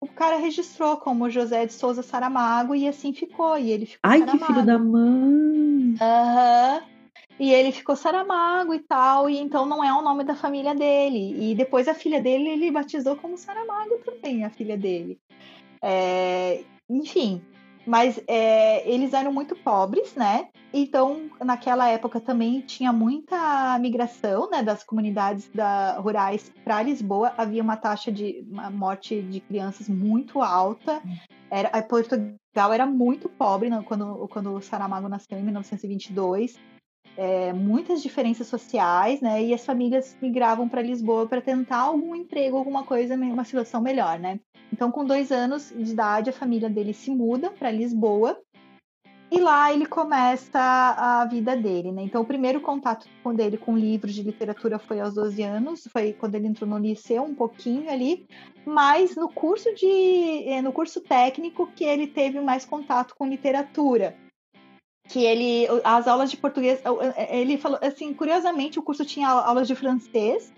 o 0.00 0.06
cara 0.06 0.36
registrou 0.36 0.96
como 0.96 1.30
José 1.30 1.66
de 1.66 1.72
Souza 1.72 2.02
Saramago 2.02 2.74
e 2.74 2.86
assim 2.86 3.12
ficou. 3.12 3.58
E 3.58 3.70
ele 3.70 3.86
ficou 3.86 4.10
Ai, 4.10 4.20
Saramago. 4.20 4.38
que 4.38 4.46
filho 4.46 4.66
da 4.66 4.78
mãe! 4.78 5.96
Aham. 6.00 6.80
Uhum. 6.82 6.98
E 7.40 7.52
ele 7.52 7.70
ficou 7.70 7.94
Saramago 7.94 8.74
e 8.74 8.80
tal, 8.80 9.30
e 9.30 9.38
então 9.38 9.64
não 9.64 9.82
é 9.82 9.92
o 9.92 10.02
nome 10.02 10.24
da 10.24 10.34
família 10.34 10.74
dele. 10.74 11.36
E 11.38 11.54
depois 11.54 11.86
a 11.86 11.94
filha 11.94 12.20
dele 12.20 12.48
ele 12.48 12.70
batizou 12.70 13.14
como 13.14 13.38
Saramago 13.38 13.96
também, 14.04 14.44
a 14.44 14.50
filha 14.50 14.76
dele. 14.76 15.20
É, 15.80 16.64
enfim, 16.90 17.40
mas 17.88 18.20
é, 18.28 18.86
eles 18.86 19.14
eram 19.14 19.32
muito 19.32 19.56
pobres, 19.56 20.14
né? 20.14 20.48
Então, 20.74 21.30
naquela 21.42 21.88
época 21.88 22.20
também 22.20 22.60
tinha 22.60 22.92
muita 22.92 23.78
migração 23.78 24.50
né, 24.50 24.62
das 24.62 24.84
comunidades 24.84 25.48
da, 25.54 25.98
rurais 25.98 26.52
para 26.62 26.82
Lisboa. 26.82 27.32
Havia 27.38 27.62
uma 27.62 27.78
taxa 27.78 28.12
de 28.12 28.46
uma 28.46 28.68
morte 28.68 29.22
de 29.22 29.40
crianças 29.40 29.88
muito 29.88 30.42
alta. 30.42 31.02
Era, 31.50 31.82
Portugal 31.82 32.72
era 32.74 32.84
muito 32.84 33.26
pobre 33.26 33.70
né, 33.70 33.82
quando, 33.88 34.28
quando 34.28 34.52
o 34.52 34.60
Saramago 34.60 35.08
nasceu, 35.08 35.38
em 35.38 35.42
1922. 35.42 36.58
É, 37.16 37.54
muitas 37.54 38.02
diferenças 38.02 38.46
sociais, 38.46 39.22
né? 39.22 39.42
E 39.42 39.54
as 39.54 39.64
famílias 39.64 40.16
migravam 40.20 40.68
para 40.68 40.82
Lisboa 40.82 41.26
para 41.26 41.40
tentar 41.40 41.78
algum 41.78 42.14
emprego, 42.14 42.58
alguma 42.58 42.84
coisa, 42.84 43.14
uma 43.14 43.44
situação 43.44 43.80
melhor, 43.80 44.18
né? 44.20 44.38
Então, 44.72 44.90
com 44.90 45.04
dois 45.04 45.32
anos 45.32 45.72
de 45.74 45.92
idade, 45.92 46.30
a 46.30 46.32
família 46.32 46.68
dele 46.68 46.92
se 46.92 47.10
muda 47.10 47.50
para 47.50 47.70
Lisboa 47.70 48.38
e 49.30 49.38
lá 49.38 49.70
ele 49.72 49.84
começa 49.84 50.58
a 50.58 51.26
vida 51.26 51.54
dele, 51.54 51.92
né? 51.92 52.02
Então, 52.02 52.22
o 52.22 52.26
primeiro 52.26 52.60
contato 52.60 53.06
com 53.22 53.34
dele 53.34 53.58
com 53.58 53.76
livros 53.76 54.14
de 54.14 54.22
literatura 54.22 54.78
foi 54.78 55.00
aos 55.00 55.14
12 55.14 55.42
anos, 55.42 55.86
foi 55.92 56.14
quando 56.14 56.34
ele 56.34 56.46
entrou 56.46 56.68
no 56.68 56.78
liceu, 56.78 57.22
um 57.22 57.34
pouquinho 57.34 57.90
ali, 57.90 58.26
mas 58.64 59.14
no 59.16 59.28
curso 59.28 59.74
de 59.74 60.48
eh, 60.48 60.62
no 60.62 60.72
curso 60.72 61.02
técnico 61.02 61.70
que 61.74 61.84
ele 61.84 62.06
teve 62.06 62.40
mais 62.40 62.64
contato 62.64 63.14
com 63.14 63.26
literatura. 63.26 64.16
Que 65.06 65.24
ele 65.24 65.66
as 65.84 66.08
aulas 66.08 66.30
de 66.30 66.38
português, 66.38 66.80
eh, 67.16 67.40
ele 67.40 67.58
falou 67.58 67.78
assim, 67.82 68.14
curiosamente, 68.14 68.78
o 68.78 68.82
curso 68.82 69.04
tinha 69.04 69.28
aulas 69.28 69.68
de 69.68 69.74
francês 69.74 70.50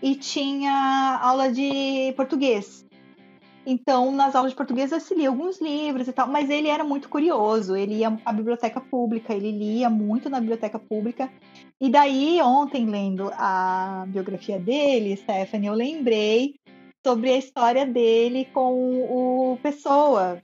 e 0.00 0.14
tinha 0.14 1.18
aula 1.20 1.50
de 1.50 2.12
português. 2.16 2.86
Então, 3.66 4.10
nas 4.10 4.34
aulas 4.34 4.52
de 4.52 4.56
português, 4.56 4.90
eu 4.90 5.16
lia 5.16 5.28
alguns 5.28 5.60
livros 5.60 6.08
e 6.08 6.12
tal, 6.12 6.26
mas 6.26 6.48
ele 6.48 6.68
era 6.68 6.82
muito 6.82 7.08
curioso. 7.08 7.76
Ele 7.76 7.96
ia 7.96 8.18
à 8.24 8.32
biblioteca 8.32 8.80
pública, 8.80 9.34
ele 9.34 9.50
lia 9.50 9.90
muito 9.90 10.30
na 10.30 10.40
biblioteca 10.40 10.78
pública. 10.78 11.30
E 11.80 11.90
daí, 11.90 12.40
ontem, 12.42 12.86
lendo 12.86 13.30
a 13.34 14.04
biografia 14.08 14.58
dele, 14.58 15.16
Stephanie, 15.16 15.68
eu 15.68 15.74
lembrei 15.74 16.54
sobre 17.06 17.30
a 17.30 17.36
história 17.36 17.86
dele 17.86 18.46
com 18.52 19.52
o 19.52 19.58
Pessoa. 19.62 20.42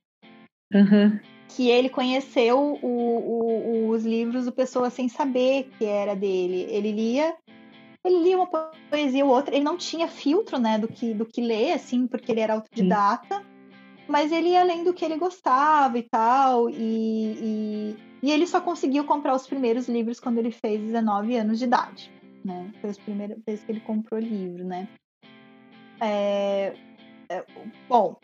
Uhum. 0.74 1.20
que 1.48 1.70
ele 1.70 1.88
conheceu 1.88 2.76
o, 2.82 2.88
o, 2.88 3.88
os 3.90 4.04
livros 4.04 4.46
do 4.46 4.52
Pessoa 4.52 4.90
sem 4.90 5.08
saber 5.08 5.70
que 5.78 5.84
era 5.84 6.14
dele. 6.14 6.66
Ele 6.68 6.90
lia 6.90 7.34
ele 8.06 8.22
lia 8.22 8.36
uma 8.36 8.46
poesia 8.46 9.24
ou 9.24 9.30
outra, 9.30 9.54
ele 9.54 9.64
não 9.64 9.76
tinha 9.76 10.08
filtro, 10.08 10.58
né, 10.58 10.78
do 10.78 10.88
que, 10.88 11.12
do 11.12 11.26
que 11.26 11.40
ler, 11.40 11.72
assim, 11.72 12.06
porque 12.06 12.30
ele 12.30 12.40
era 12.40 12.54
autodidata, 12.54 13.38
Sim. 13.38 13.44
mas 14.08 14.32
ele 14.32 14.50
ia 14.50 14.60
além 14.60 14.84
do 14.84 14.94
que 14.94 15.04
ele 15.04 15.16
gostava 15.16 15.98
e 15.98 16.02
tal, 16.02 16.70
e, 16.70 16.74
e, 16.74 17.96
e, 18.22 18.30
ele 18.30 18.46
só 18.46 18.60
conseguiu 18.60 19.04
comprar 19.04 19.34
os 19.34 19.46
primeiros 19.46 19.88
livros 19.88 20.20
quando 20.20 20.38
ele 20.38 20.50
fez 20.50 20.80
19 20.80 21.36
anos 21.36 21.58
de 21.58 21.64
idade, 21.64 22.12
né, 22.44 22.72
foi 22.80 22.90
a 22.90 22.94
primeira 22.94 23.36
vez 23.46 23.62
que 23.62 23.72
ele 23.72 23.80
comprou 23.80 24.20
livro, 24.20 24.64
né. 24.64 24.88
É, 26.00 26.74
é, 27.28 27.44
bom, 27.88 28.16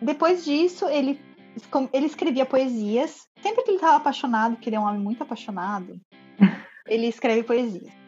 depois 0.00 0.44
disso, 0.44 0.86
ele, 0.88 1.20
ele 1.92 2.06
escrevia 2.06 2.46
poesias, 2.46 3.26
sempre 3.42 3.62
que 3.64 3.70
ele 3.70 3.76
estava 3.76 3.96
apaixonado, 3.96 4.56
que 4.56 4.68
ele 4.68 4.76
é 4.76 4.80
um 4.80 4.84
homem 4.84 5.00
muito 5.00 5.22
apaixonado, 5.22 6.00
ele 6.86 7.06
escreve 7.06 7.42
poesias. 7.42 7.99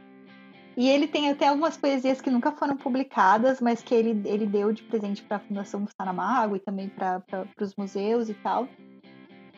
E 0.77 0.89
ele 0.89 1.07
tem 1.07 1.29
até 1.29 1.49
algumas 1.49 1.77
poesias 1.77 2.21
que 2.21 2.31
nunca 2.31 2.51
foram 2.51 2.77
publicadas, 2.77 3.61
mas 3.61 3.83
que 3.83 3.95
ele, 3.95 4.23
ele 4.27 4.47
deu 4.47 4.73
de 4.73 4.83
presente 4.83 5.23
para 5.23 5.37
a 5.37 5.41
Fundação 5.41 5.87
Saramago 5.87 6.57
e 6.57 6.61
também 6.61 6.89
para 6.89 7.23
os 7.61 7.77
museus 7.77 8.31
e 8.31 8.35
tal. 8.35 8.67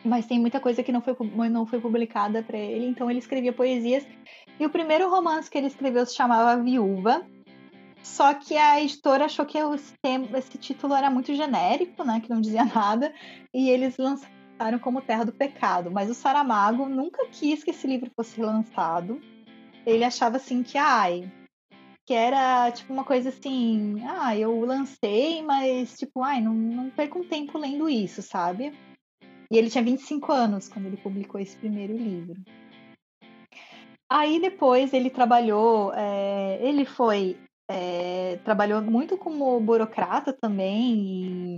Mas 0.03 0.25
tem 0.25 0.39
muita 0.39 0.59
coisa 0.59 0.83
que 0.83 0.91
não 0.91 1.01
foi, 1.01 1.15
não 1.49 1.65
foi 1.65 1.79
publicada 1.79 2.43
para 2.43 2.57
ele, 2.57 2.85
então 2.85 3.09
ele 3.09 3.19
escrevia 3.19 3.53
poesias. 3.53 4.05
E 4.59 4.65
o 4.65 4.69
primeiro 4.69 5.09
romance 5.09 5.49
que 5.49 5.57
ele 5.57 5.67
escreveu 5.67 6.05
se 6.05 6.15
chamava 6.15 6.61
Viúva. 6.61 7.25
Só 8.03 8.33
que 8.35 8.55
a 8.55 8.79
editora 8.79 9.25
achou 9.25 9.45
que 9.45 9.57
esse 9.57 10.57
título 10.59 10.93
era 10.93 11.09
muito 11.09 11.33
genérico, 11.33 12.03
né, 12.03 12.19
que 12.19 12.29
não 12.29 12.39
dizia 12.39 12.63
nada, 12.75 13.11
e 13.51 13.67
eles 13.69 13.97
lançaram 13.97 14.77
como 14.79 15.01
Terra 15.01 15.23
do 15.23 15.31
Pecado. 15.31 15.89
Mas 15.89 16.09
o 16.09 16.13
Saramago 16.13 16.87
nunca 16.87 17.25
quis 17.31 17.63
que 17.63 17.71
esse 17.71 17.87
livro 17.87 18.11
fosse 18.15 18.39
lançado 18.41 19.19
ele 19.85 20.03
achava 20.03 20.37
assim 20.37 20.63
que, 20.63 20.77
ai, 20.77 21.31
que 22.05 22.13
era 22.13 22.71
tipo 22.71 22.93
uma 22.93 23.03
coisa 23.03 23.29
assim, 23.29 24.01
ah, 24.07 24.37
eu 24.37 24.59
lancei, 24.61 25.41
mas 25.41 25.97
tipo, 25.97 26.21
ai, 26.21 26.41
não, 26.41 26.53
não 26.53 26.89
perco 26.89 27.19
um 27.19 27.27
tempo 27.27 27.57
lendo 27.57 27.89
isso, 27.89 28.21
sabe? 28.21 28.73
E 29.51 29.57
ele 29.57 29.69
tinha 29.69 29.83
25 29.83 30.31
anos 30.31 30.67
quando 30.67 30.85
ele 30.85 30.97
publicou 30.97 31.39
esse 31.39 31.55
primeiro 31.57 31.95
livro. 31.95 32.35
Aí 34.09 34.39
depois 34.39 34.93
ele 34.93 35.09
trabalhou, 35.09 35.91
é, 35.93 36.59
ele 36.61 36.85
foi, 36.85 37.37
é, 37.69 38.37
trabalhou 38.43 38.81
muito 38.81 39.17
como 39.17 39.59
burocrata 39.59 40.31
também, 40.31 41.57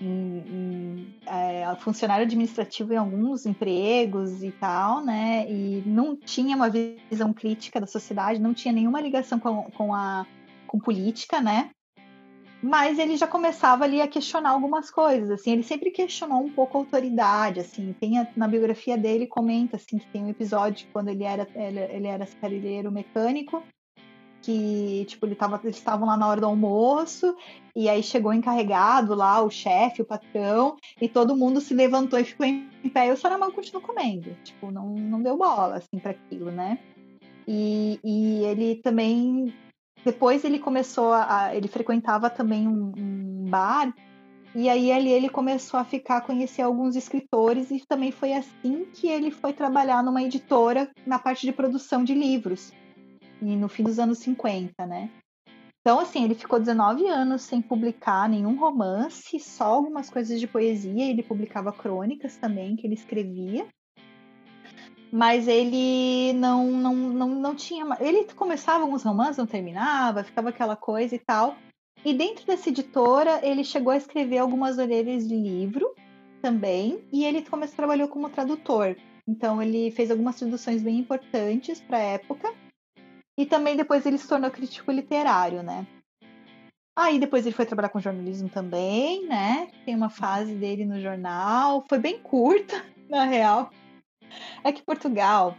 em, 0.00 0.38
em 0.48 1.14
é, 1.26 1.74
funcionário 1.80 2.24
administrativo 2.24 2.92
em 2.92 2.96
alguns 2.96 3.46
empregos 3.46 4.42
e 4.42 4.50
tal, 4.52 5.04
né? 5.04 5.46
E 5.50 5.82
não 5.86 6.16
tinha 6.16 6.56
uma 6.56 6.70
visão 6.70 7.32
crítica 7.32 7.80
da 7.80 7.86
sociedade, 7.86 8.40
não 8.40 8.54
tinha 8.54 8.72
nenhuma 8.72 9.00
ligação 9.00 9.38
com, 9.38 9.64
com 9.70 9.94
a 9.94 10.26
com 10.66 10.78
política, 10.78 11.40
né? 11.40 11.70
Mas 12.62 12.98
ele 12.98 13.16
já 13.16 13.26
começava 13.26 13.84
ali 13.84 14.00
a 14.00 14.06
questionar 14.06 14.50
algumas 14.50 14.90
coisas, 14.90 15.30
assim, 15.30 15.52
ele 15.52 15.62
sempre 15.62 15.90
questionou 15.90 16.42
um 16.42 16.50
pouco 16.50 16.76
a 16.76 16.80
autoridade, 16.80 17.58
assim, 17.58 17.94
tem 17.98 18.18
a, 18.18 18.28
na 18.36 18.46
biografia 18.46 18.98
dele 18.98 19.26
comenta 19.26 19.76
assim 19.76 19.98
que 19.98 20.06
tem 20.08 20.24
um 20.24 20.28
episódio 20.28 20.86
quando 20.92 21.08
ele 21.08 21.24
era 21.24 21.48
ele, 21.54 21.80
ele 21.80 22.06
era 22.06 22.26
carreiro 22.26 22.92
mecânico 22.92 23.62
que, 24.42 25.04
tipo, 25.06 25.26
ele 25.26 25.34
tava, 25.34 25.60
eles 25.62 25.76
estavam 25.76 26.06
lá 26.06 26.16
na 26.16 26.26
hora 26.26 26.40
do 26.40 26.46
almoço, 26.46 27.36
e 27.74 27.88
aí 27.88 28.02
chegou 28.02 28.32
encarregado 28.32 29.14
lá, 29.14 29.42
o 29.42 29.50
chefe, 29.50 30.02
o 30.02 30.04
patrão, 30.04 30.76
e 31.00 31.08
todo 31.08 31.36
mundo 31.36 31.60
se 31.60 31.74
levantou 31.74 32.18
e 32.18 32.24
ficou 32.24 32.46
em 32.46 32.68
pé, 32.92 33.08
e 33.08 33.12
o 33.12 33.16
Saramago 33.16 33.52
continuou 33.52 33.86
comendo. 33.86 34.34
Tipo, 34.42 34.70
não, 34.70 34.88
não 34.94 35.22
deu 35.22 35.36
bola, 35.36 35.76
assim, 35.76 35.98
para 36.00 36.12
aquilo, 36.12 36.50
né? 36.50 36.78
E, 37.46 37.98
e 38.02 38.44
ele 38.44 38.76
também, 38.76 39.54
depois 40.04 40.44
ele 40.44 40.58
começou 40.58 41.12
a, 41.12 41.54
ele 41.54 41.68
frequentava 41.68 42.30
também 42.30 42.66
um, 42.66 42.92
um 42.96 43.44
bar, 43.50 43.94
e 44.54 44.68
aí 44.68 44.90
ali 44.90 45.10
ele 45.10 45.28
começou 45.28 45.78
a 45.78 45.84
ficar 45.84 46.16
a 46.16 46.20
conhecer 46.20 46.62
alguns 46.62 46.96
escritores 46.96 47.70
e 47.70 47.84
também 47.86 48.10
foi 48.10 48.32
assim 48.32 48.84
que 48.92 49.06
ele 49.06 49.30
foi 49.30 49.52
trabalhar 49.52 50.02
numa 50.02 50.24
editora 50.24 50.90
na 51.06 51.20
parte 51.20 51.46
de 51.46 51.52
produção 51.52 52.02
de 52.02 52.14
livros 52.14 52.72
no 53.40 53.68
fim 53.68 53.82
dos 53.82 53.98
anos 53.98 54.18
50, 54.18 54.86
né? 54.86 55.10
Então, 55.80 55.98
assim, 55.98 56.24
ele 56.24 56.34
ficou 56.34 56.60
19 56.60 57.06
anos 57.06 57.42
sem 57.42 57.62
publicar 57.62 58.28
nenhum 58.28 58.58
romance, 58.58 59.40
só 59.40 59.64
algumas 59.64 60.10
coisas 60.10 60.38
de 60.38 60.46
poesia. 60.46 61.10
Ele 61.10 61.22
publicava 61.22 61.72
crônicas 61.72 62.36
também, 62.36 62.76
que 62.76 62.86
ele 62.86 62.94
escrevia. 62.94 63.66
Mas 65.10 65.48
ele 65.48 66.34
não, 66.34 66.70
não, 66.70 66.94
não, 66.94 67.28
não 67.28 67.54
tinha. 67.54 67.84
Ele 67.98 68.26
começava 68.34 68.84
alguns 68.84 69.02
romances, 69.02 69.38
não 69.38 69.46
terminava, 69.46 70.22
ficava 70.22 70.50
aquela 70.50 70.76
coisa 70.76 71.14
e 71.14 71.18
tal. 71.18 71.56
E 72.04 72.12
dentro 72.12 72.46
dessa 72.46 72.68
editora, 72.68 73.40
ele 73.42 73.64
chegou 73.64 73.92
a 73.92 73.96
escrever 73.96 74.38
algumas 74.38 74.78
orelhas 74.78 75.26
de 75.26 75.34
livro 75.34 75.90
também. 76.42 77.02
E 77.10 77.24
ele 77.24 77.42
começou, 77.42 77.76
trabalhou 77.76 78.06
como 78.06 78.28
tradutor. 78.28 78.96
Então, 79.26 79.62
ele 79.62 79.90
fez 79.92 80.10
algumas 80.10 80.36
traduções 80.36 80.82
bem 80.82 80.98
importantes 80.98 81.80
para 81.80 81.96
a 81.96 82.02
época. 82.02 82.52
E 83.40 83.46
também 83.46 83.74
depois 83.74 84.04
ele 84.04 84.18
se 84.18 84.28
tornou 84.28 84.50
crítico 84.50 84.92
literário, 84.92 85.62
né? 85.62 85.86
Aí 86.94 87.18
depois 87.18 87.46
ele 87.46 87.54
foi 87.54 87.64
trabalhar 87.64 87.88
com 87.88 87.98
jornalismo 87.98 88.50
também, 88.50 89.26
né? 89.26 89.70
Tem 89.86 89.94
uma 89.94 90.10
fase 90.10 90.54
dele 90.54 90.84
no 90.84 91.00
jornal, 91.00 91.82
foi 91.88 91.98
bem 91.98 92.18
curta, 92.18 92.84
na 93.08 93.24
real. 93.24 93.70
É 94.62 94.70
que 94.70 94.82
Portugal 94.82 95.56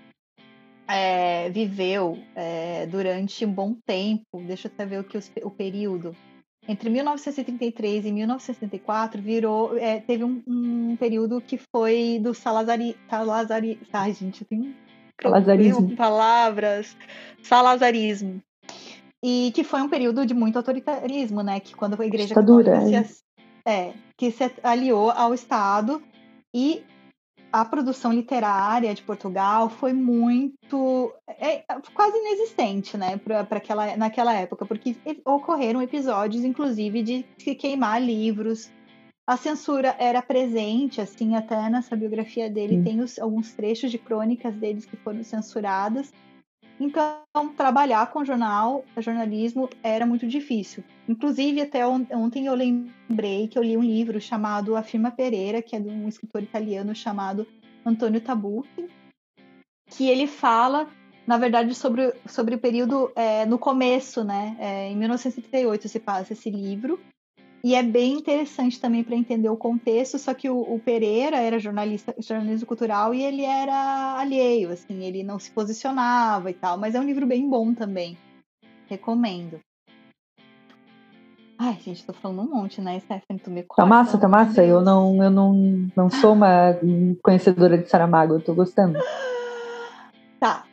é, 0.88 1.50
viveu 1.50 2.20
é, 2.36 2.86
durante 2.86 3.44
um 3.46 3.52
bom 3.52 3.76
tempo, 3.84 4.44
deixa 4.46 4.68
eu 4.68 4.72
até 4.72 4.86
ver 4.86 5.00
o 5.00 5.04
que 5.04 5.18
o 5.44 5.50
período. 5.50 6.16
Entre 6.68 6.88
1933 6.88 8.06
e 8.06 8.12
1974 8.12 9.20
virou, 9.20 9.76
é, 9.76 10.00
teve 10.00 10.24
um, 10.24 10.44
um, 10.48 10.96
período 10.98 11.42
que 11.42 11.58
foi 11.58 12.20
do 12.22 12.36
Salazari, 12.36 12.96
Salazari, 13.10 13.80
ai 13.92 14.14
gente, 14.14 14.44
eu 14.44 14.48
tenho 14.48 14.76
Salazarismo. 15.22 15.96
palavras, 15.96 16.96
salazarismo. 17.44 18.42
E 19.24 19.52
que 19.54 19.64
foi 19.64 19.82
um 19.82 19.90
período 19.90 20.26
de 20.26 20.34
muito 20.34 20.58
autoritarismo, 20.58 21.44
né? 21.44 21.60
Que 21.60 21.76
quando 21.76 22.02
a 22.02 22.06
igreja 22.06 22.30
Ditadura, 22.30 22.72
católica 22.72 23.04
se, 23.04 23.24
é, 23.66 23.94
que 24.18 24.32
se 24.32 24.52
aliou 24.64 25.12
ao 25.12 25.34
Estado 25.34 26.02
e 26.54 26.84
a 27.52 27.66
produção 27.66 28.14
literária 28.14 28.94
de 28.94 29.02
Portugal 29.02 29.70
foi 29.70 29.92
muito 29.92 31.14
é, 31.28 31.64
quase 31.94 32.18
inexistente, 32.18 32.98
né, 32.98 33.18
para 33.18 33.42
aquela 33.58 33.98
naquela 33.98 34.34
época, 34.34 34.66
porque 34.66 34.96
ocorreram 35.26 35.82
episódios, 35.82 36.46
inclusive, 36.46 37.04
de 37.04 37.26
se 37.38 37.54
queimar 37.54 38.02
livros, 38.02 38.72
a 39.32 39.38
censura 39.38 39.96
era 39.98 40.22
presente, 40.22 41.00
assim, 41.00 41.36
até 41.36 41.70
nessa 41.70 41.96
biografia 41.96 42.50
dele 42.50 42.84
tem 42.84 43.00
os, 43.00 43.18
alguns 43.18 43.54
trechos 43.54 43.90
de 43.90 43.98
crônicas 43.98 44.54
deles 44.56 44.86
que 44.86 44.98
foram 44.98 45.24
censuradas. 45.24 46.12
Então, 46.78 47.24
trabalhar 47.56 48.12
com 48.12 48.26
jornal, 48.26 48.84
jornalismo 48.98 49.70
era 49.82 50.06
muito 50.06 50.28
difícil. 50.28 50.84
Inclusive, 51.08 51.62
até 51.62 51.88
ontem 51.88 52.48
eu 52.48 52.54
lembrei 52.54 53.48
que 53.48 53.58
eu 53.58 53.64
li 53.64 53.78
um 53.78 53.84
livro 53.84 54.20
chamado 54.20 54.76
A 54.76 54.84
Firma 54.84 55.12
Pereira, 55.12 55.62
que 55.62 55.78
é 55.78 55.80
de 55.80 55.88
um 55.88 56.10
escritor 56.10 56.44
italiano 56.44 56.94
chamado 56.94 57.48
Antônio 57.86 58.20
Tabucchi, 58.20 58.90
que 59.88 60.10
ele 60.10 60.28
fala, 60.28 60.90
na 61.26 61.38
verdade, 61.38 61.74
sobre, 61.74 62.14
sobre 62.26 62.56
o 62.56 62.60
período 62.60 63.10
é, 63.16 63.46
no 63.46 63.58
começo, 63.58 64.26
né? 64.26 64.58
É, 64.60 64.90
em 64.90 64.98
1978 64.98 65.88
se 65.88 66.02
passa 66.02 66.34
esse 66.34 66.50
livro, 66.50 67.00
e 67.64 67.76
é 67.76 67.84
bem 67.84 68.14
interessante 68.14 68.80
também 68.80 69.04
para 69.04 69.16
entender 69.16 69.50
o 69.50 69.58
contexto, 69.58 70.18
só 70.18 70.34
que 70.34 70.50
o, 70.50 70.60
o, 70.62 70.80
Pereira 70.80 71.38
era 71.38 71.60
jornalista, 71.60 72.16
jornalista 72.18 72.66
cultural 72.66 73.14
e 73.14 73.22
ele 73.22 73.44
era 73.44 74.18
alheio, 74.18 74.72
assim, 74.72 75.04
ele 75.04 75.24
não 75.24 75.38
se 75.38 75.52
posicionava 75.52 76.50
e 76.50 76.54
tal, 76.54 76.78
mas 76.78 76.96
é 76.96 77.00
um 77.00 77.06
livro 77.06 77.28
bem 77.28 77.48
bom 77.48 77.74
também. 77.74 78.18
Recomendo. 78.88 79.60
Ai, 81.64 81.78
gente, 81.80 82.04
tô 82.04 82.12
falando 82.12 82.42
um 82.42 82.50
monte, 82.50 82.82
né, 82.82 83.00
Stephanie? 83.00 83.40
Tu 83.40 83.52
me 83.52 83.64
Tá 83.64 83.86
massa, 83.86 84.18
tá 84.18 84.28
massa. 84.28 84.66
Eu 84.66 84.82
não, 84.82 85.24
eu 85.24 85.30
não, 85.30 85.54
não 85.96 86.10
sou 86.10 86.34
uma 86.34 86.76
conhecedora 87.22 87.78
de 87.78 87.88
Saramago, 87.88 88.34
eu 88.34 88.42
tô 88.42 88.56
gostando. 88.56 88.98
Tá. 90.40 90.64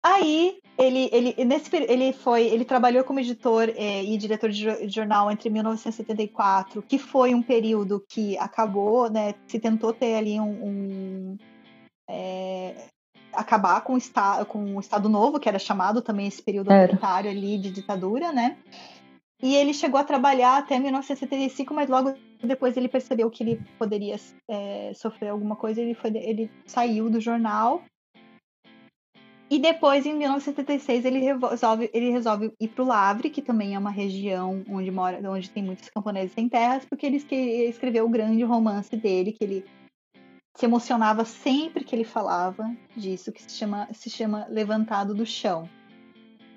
Aí, 0.00 0.57
ele, 0.78 1.10
ele, 1.12 1.44
nesse, 1.44 1.74
ele 1.74 2.12
foi, 2.12 2.46
ele 2.46 2.64
trabalhou 2.64 3.02
como 3.02 3.18
editor 3.18 3.68
é, 3.76 4.04
e 4.04 4.16
diretor 4.16 4.48
de 4.48 4.88
jornal 4.88 5.30
entre 5.30 5.50
1974, 5.50 6.82
que 6.82 6.98
foi 6.98 7.34
um 7.34 7.42
período 7.42 8.02
que 8.08 8.38
acabou, 8.38 9.10
né? 9.10 9.34
Se 9.48 9.58
tentou 9.58 9.92
ter 9.92 10.14
ali 10.14 10.38
um, 10.38 10.50
um 10.50 11.36
é, 12.08 12.74
acabar 13.32 13.80
com 13.80 13.94
o, 13.94 13.98
estado, 13.98 14.46
com 14.46 14.76
o 14.76 14.80
Estado 14.80 15.08
Novo, 15.08 15.40
que 15.40 15.48
era 15.48 15.58
chamado 15.58 16.00
também 16.00 16.28
esse 16.28 16.42
período 16.42 16.70
autoritário 16.70 17.30
ali 17.30 17.58
de 17.58 17.70
ditadura, 17.70 18.32
né? 18.32 18.56
E 19.42 19.54
ele 19.54 19.74
chegou 19.74 20.00
a 20.00 20.04
trabalhar 20.04 20.58
até 20.58 20.78
1975, 20.78 21.74
mas 21.74 21.88
logo 21.88 22.14
depois 22.42 22.76
ele 22.76 22.88
percebeu 22.88 23.30
que 23.30 23.42
ele 23.42 23.60
poderia 23.78 24.16
é, 24.48 24.92
sofrer 24.94 25.28
alguma 25.28 25.56
coisa, 25.56 25.80
ele, 25.80 25.94
foi, 25.94 26.10
ele 26.16 26.50
saiu 26.66 27.10
do 27.10 27.20
jornal. 27.20 27.82
E 29.50 29.58
depois, 29.58 30.04
em 30.04 30.14
1976, 30.14 31.04
ele 31.06 31.20
resolve, 31.20 31.90
ele 31.94 32.10
resolve 32.10 32.52
ir 32.60 32.68
para 32.68 32.84
o 32.84 32.86
Lavre, 32.86 33.30
que 33.30 33.40
também 33.40 33.74
é 33.74 33.78
uma 33.78 33.90
região 33.90 34.62
onde 34.68 34.90
mora, 34.90 35.18
onde 35.30 35.48
tem 35.48 35.62
muitos 35.62 35.88
camponeses 35.88 36.32
sem 36.32 36.48
terras, 36.48 36.84
porque 36.84 37.06
ele 37.06 37.16
escreveu 37.16 38.04
o 38.04 38.10
grande 38.10 38.42
romance 38.44 38.94
dele, 38.94 39.32
que 39.32 39.42
ele 39.42 39.64
se 40.54 40.66
emocionava 40.66 41.24
sempre 41.24 41.84
que 41.84 41.94
ele 41.96 42.04
falava 42.04 42.70
disso, 42.94 43.32
que 43.32 43.42
se 43.42 43.56
chama, 43.56 43.88
se 43.92 44.10
chama 44.10 44.46
Levantado 44.50 45.14
do 45.14 45.24
Chão 45.24 45.68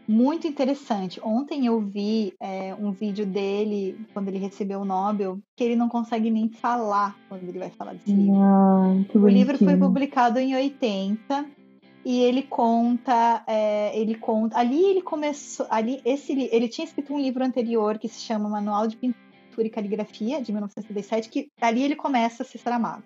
muito 0.07 0.45
interessante. 0.45 1.21
Ontem 1.23 1.65
eu 1.67 1.79
vi 1.79 2.33
é, 2.39 2.75
um 2.75 2.91
vídeo 2.91 3.25
dele, 3.25 3.97
quando 4.13 4.27
ele 4.27 4.37
recebeu 4.37 4.81
o 4.81 4.85
Nobel, 4.85 5.39
que 5.55 5.63
ele 5.63 5.75
não 5.75 5.87
consegue 5.87 6.29
nem 6.29 6.49
falar 6.49 7.15
quando 7.29 7.47
ele 7.47 7.57
vai 7.57 7.69
falar 7.69 7.93
desse 7.93 8.11
livro. 8.11 8.41
Ah, 8.41 8.93
o 9.13 9.27
livro 9.27 9.57
foi 9.57 9.77
publicado 9.77 10.37
em 10.37 10.53
80 10.53 11.45
e 12.03 12.21
ele 12.21 12.43
conta, 12.43 13.43
é, 13.47 13.97
ele 13.97 14.15
conta. 14.15 14.57
Ali 14.57 14.83
ele 14.83 15.01
começou, 15.01 15.67
ali 15.69 16.01
esse, 16.03 16.33
ele 16.51 16.67
tinha 16.67 16.85
escrito 16.85 17.13
um 17.13 17.19
livro 17.19 17.43
anterior 17.43 17.97
que 17.97 18.07
se 18.07 18.19
chama 18.21 18.49
Manual 18.49 18.87
de 18.87 18.97
Pintura 18.97 19.67
e 19.67 19.69
Caligrafia 19.69 20.41
de 20.41 20.51
1977, 20.51 21.29
que 21.29 21.49
ali 21.59 21.83
ele 21.83 21.95
começa 21.95 22.43
a 22.43 22.45
ser 22.45 22.57
Saramago. 22.57 23.03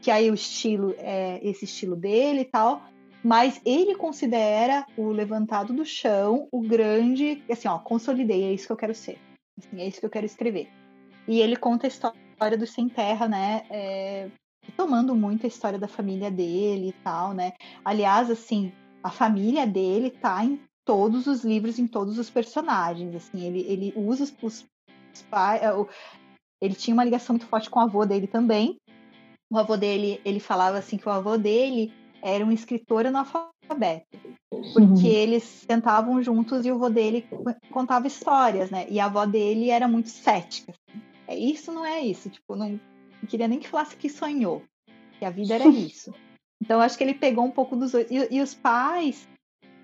Que 0.00 0.10
aí 0.10 0.30
o 0.30 0.34
estilo 0.34 0.94
é 0.98 1.40
esse 1.42 1.64
estilo 1.64 1.96
dele 1.96 2.40
e 2.40 2.44
tal 2.44 2.82
mas 3.26 3.60
ele 3.64 3.96
considera 3.96 4.86
o 4.96 5.08
levantado 5.08 5.72
do 5.72 5.84
chão 5.84 6.46
o 6.52 6.60
grande, 6.60 7.42
assim, 7.50 7.66
ó, 7.66 7.76
consolidei, 7.76 8.44
é 8.44 8.52
isso 8.52 8.68
que 8.68 8.72
eu 8.72 8.76
quero 8.76 8.94
ser, 8.94 9.18
assim, 9.58 9.80
é 9.80 9.88
isso 9.88 9.98
que 9.98 10.06
eu 10.06 10.10
quero 10.10 10.26
escrever. 10.26 10.68
E 11.26 11.40
ele 11.40 11.56
conta 11.56 11.86
a 11.86 11.88
história 11.88 12.56
do 12.56 12.68
Sem 12.68 12.88
Terra, 12.88 13.26
né, 13.26 13.66
é, 13.68 14.28
tomando 14.72 15.14
muito 15.14 15.46
a 15.46 15.48
história 15.48 15.78
da 15.78 15.88
família 15.88 16.30
dele 16.30 16.88
e 16.88 16.92
tal, 17.04 17.32
né. 17.32 17.52
Aliás, 17.84 18.30
assim, 18.30 18.72
a 19.02 19.10
família 19.10 19.66
dele 19.66 20.10
tá 20.10 20.44
em 20.44 20.60
todos 20.84 21.26
os 21.26 21.44
livros, 21.44 21.78
em 21.78 21.86
todos 21.86 22.18
os 22.18 22.30
personagens, 22.30 23.14
assim, 23.14 23.44
ele, 23.44 23.60
ele 23.68 23.92
usa 23.96 24.24
os, 24.24 24.34
os 24.42 25.22
pais, 25.30 25.62
é, 25.62 25.68
ele 26.60 26.74
tinha 26.74 26.94
uma 26.94 27.04
ligação 27.04 27.34
muito 27.34 27.46
forte 27.46 27.68
com 27.68 27.80
o 27.80 27.82
avô 27.82 28.04
dele 28.06 28.26
também. 28.26 28.78
O 29.50 29.58
avô 29.58 29.76
dele, 29.76 30.20
ele 30.24 30.40
falava 30.40 30.78
assim 30.78 30.96
que 30.96 31.08
o 31.08 31.12
avô 31.12 31.36
dele 31.36 31.92
era 32.22 32.44
um 32.44 32.50
escritor 32.50 33.06
analfabeto. 33.06 34.18
Porque 34.50 34.80
uhum. 34.80 35.06
eles 35.06 35.42
sentavam 35.44 36.22
juntos 36.22 36.64
e 36.64 36.72
o 36.72 36.76
avô 36.76 36.88
dele 36.88 37.26
contava 37.70 38.06
histórias, 38.06 38.70
né? 38.70 38.86
E 38.88 38.98
a 38.98 39.06
avó 39.06 39.26
dele 39.26 39.70
era 39.70 39.86
muito 39.86 40.08
cética. 40.08 40.72
Assim. 40.72 41.02
É 41.28 41.36
isso, 41.36 41.72
não 41.72 41.84
é 41.84 42.00
isso. 42.00 42.30
Tipo, 42.30 42.56
não, 42.56 42.80
não 43.26 43.30
queria 43.30 43.48
nem 43.48 43.58
que 43.58 43.68
falasse 43.68 43.96
que 43.96 44.08
sonhou. 44.08 44.62
Que 45.18 45.24
a 45.24 45.30
vida 45.30 45.54
era 45.54 45.66
isso. 45.68 46.14
Então, 46.62 46.80
acho 46.80 46.96
que 46.96 47.02
ele 47.04 47.14
pegou 47.14 47.44
um 47.44 47.50
pouco 47.50 47.76
dos 47.76 47.92
dois. 47.92 48.08
E, 48.10 48.36
e 48.36 48.40
os 48.40 48.54
pais, 48.54 49.28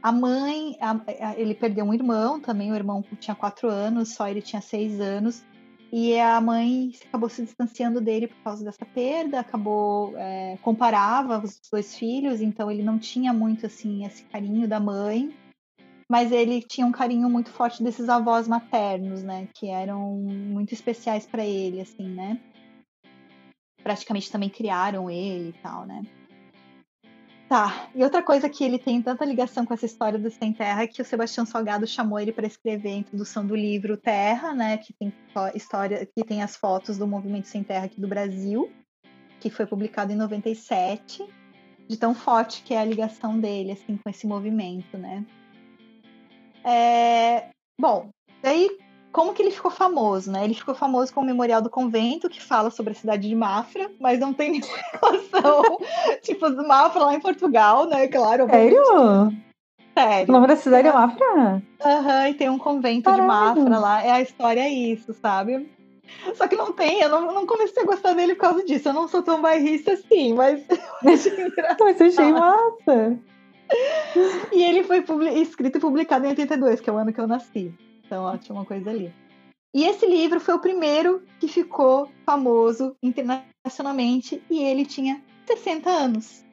a 0.00 0.12
mãe, 0.12 0.76
a, 0.80 0.92
a, 1.28 1.36
ele 1.36 1.54
perdeu 1.54 1.84
um 1.84 1.92
irmão 1.92 2.40
também. 2.40 2.70
O 2.70 2.76
irmão 2.76 3.04
tinha 3.18 3.34
quatro 3.34 3.68
anos, 3.68 4.14
só 4.14 4.28
ele 4.28 4.40
tinha 4.40 4.62
seis 4.62 5.00
anos. 5.00 5.44
E 5.92 6.18
a 6.18 6.40
mãe 6.40 6.92
acabou 7.06 7.28
se 7.28 7.42
distanciando 7.42 8.00
dele 8.00 8.26
por 8.26 8.38
causa 8.42 8.64
dessa 8.64 8.86
perda, 8.86 9.40
acabou 9.40 10.16
é, 10.16 10.56
comparava 10.62 11.38
os 11.44 11.60
dois 11.70 11.94
filhos, 11.94 12.40
então 12.40 12.70
ele 12.70 12.82
não 12.82 12.98
tinha 12.98 13.30
muito 13.30 13.66
assim 13.66 14.02
esse 14.06 14.22
carinho 14.22 14.66
da 14.66 14.80
mãe, 14.80 15.34
mas 16.08 16.32
ele 16.32 16.62
tinha 16.62 16.86
um 16.86 16.92
carinho 16.92 17.28
muito 17.28 17.50
forte 17.50 17.82
desses 17.82 18.08
avós 18.08 18.48
maternos, 18.48 19.22
né, 19.22 19.46
que 19.52 19.68
eram 19.68 20.12
muito 20.16 20.72
especiais 20.72 21.26
para 21.26 21.44
ele, 21.44 21.82
assim, 21.82 22.08
né? 22.08 22.40
Praticamente 23.82 24.30
também 24.30 24.48
criaram 24.48 25.10
ele 25.10 25.50
e 25.50 25.62
tal, 25.62 25.84
né? 25.84 26.02
Tá. 27.52 27.90
E 27.94 28.02
outra 28.02 28.22
coisa 28.22 28.48
que 28.48 28.64
ele 28.64 28.78
tem 28.78 29.02
tanta 29.02 29.26
ligação 29.26 29.66
com 29.66 29.74
essa 29.74 29.84
história 29.84 30.18
do 30.18 30.30
Sem 30.30 30.54
Terra 30.54 30.84
é 30.84 30.86
que 30.86 31.02
o 31.02 31.04
Sebastião 31.04 31.44
Salgado 31.44 31.86
chamou 31.86 32.18
ele 32.18 32.32
para 32.32 32.46
escrever 32.46 32.88
a 32.88 32.96
introdução 32.96 33.46
do 33.46 33.54
livro 33.54 33.94
Terra, 33.94 34.54
né? 34.54 34.78
Que 34.78 34.94
tem 34.94 35.12
história, 35.54 36.06
que 36.06 36.24
tem 36.24 36.42
as 36.42 36.56
fotos 36.56 36.96
do 36.96 37.06
movimento 37.06 37.48
Sem 37.48 37.62
Terra 37.62 37.84
aqui 37.84 38.00
do 38.00 38.08
Brasil, 38.08 38.72
que 39.38 39.50
foi 39.50 39.66
publicado 39.66 40.10
em 40.12 40.16
97, 40.16 41.28
de 41.86 41.96
tão 41.98 42.14
forte 42.14 42.62
que 42.62 42.72
é 42.72 42.80
a 42.80 42.84
ligação 42.86 43.38
dele 43.38 43.72
assim 43.72 43.98
com 43.98 44.08
esse 44.08 44.26
movimento, 44.26 44.96
né? 44.96 45.22
É, 46.64 47.50
bom, 47.78 48.08
daí 48.42 48.78
como 49.12 49.34
que 49.34 49.42
ele 49.42 49.50
ficou 49.50 49.70
famoso, 49.70 50.32
né? 50.32 50.44
Ele 50.44 50.54
ficou 50.54 50.74
famoso 50.74 51.12
com 51.12 51.20
o 51.20 51.24
Memorial 51.24 51.60
do 51.60 51.68
Convento, 51.68 52.30
que 52.30 52.42
fala 52.42 52.70
sobre 52.70 52.92
a 52.92 52.96
cidade 52.96 53.28
de 53.28 53.34
Mafra, 53.34 53.90
mas 54.00 54.18
não 54.18 54.32
tem 54.32 54.50
nenhuma 54.58 54.78
relação, 54.92 55.78
tipo, 56.22 56.50
Mafra 56.66 57.04
lá 57.04 57.14
em 57.14 57.20
Portugal, 57.20 57.86
né? 57.86 58.08
Claro. 58.08 58.48
Sério? 58.48 58.82
Sério. 59.96 60.28
O 60.28 60.32
nome 60.32 60.46
da 60.46 60.56
cidade 60.56 60.88
é 60.88 60.92
Mafra? 60.92 61.62
Aham, 61.84 62.20
uhum, 62.22 62.26
e 62.28 62.34
tem 62.34 62.48
um 62.48 62.58
convento 62.58 63.04
Caralho. 63.04 63.22
de 63.22 63.28
Mafra 63.28 63.78
lá. 63.78 64.02
É 64.02 64.10
a 64.10 64.22
história 64.22 64.60
é 64.60 64.70
isso, 64.70 65.12
sabe? 65.12 65.68
Só 66.34 66.48
que 66.48 66.56
não 66.56 66.72
tem, 66.72 67.00
eu 67.00 67.08
não, 67.08 67.32
não, 67.32 67.46
comecei 67.46 67.82
a 67.82 67.86
gostar 67.86 68.14
dele 68.14 68.34
por 68.34 68.42
causa 68.42 68.64
disso. 68.64 68.88
Eu 68.88 68.92
não 68.94 69.08
sou 69.08 69.22
tão 69.22 69.40
bairrista 69.40 69.92
assim, 69.92 70.34
mas 70.34 70.62
eu 70.68 71.12
achei 71.12 71.46
engraçado. 71.46 71.84
Mas 71.84 72.00
eu 72.00 72.06
achei 72.06 72.32
massa. 72.32 73.18
E 74.52 74.62
ele 74.62 74.84
foi 74.84 75.04
escrito 75.40 75.78
e 75.78 75.80
publicado 75.80 76.24
em 76.26 76.30
82, 76.30 76.80
que 76.80 76.90
é 76.90 76.92
o 76.92 76.96
ano 76.96 77.12
que 77.12 77.20
eu 77.20 77.26
nasci. 77.26 77.72
Então, 78.12 78.24
ó, 78.24 78.36
tinha 78.36 78.54
uma 78.54 78.66
coisa 78.66 78.90
ali. 78.90 79.10
E 79.74 79.84
esse 79.84 80.04
livro 80.04 80.38
foi 80.38 80.52
o 80.52 80.58
primeiro 80.58 81.22
que 81.40 81.48
ficou 81.48 82.10
famoso 82.26 82.94
internacionalmente 83.02 84.42
e 84.50 84.62
ele 84.62 84.84
tinha 84.84 85.22
60 85.46 85.88
anos. 85.88 86.44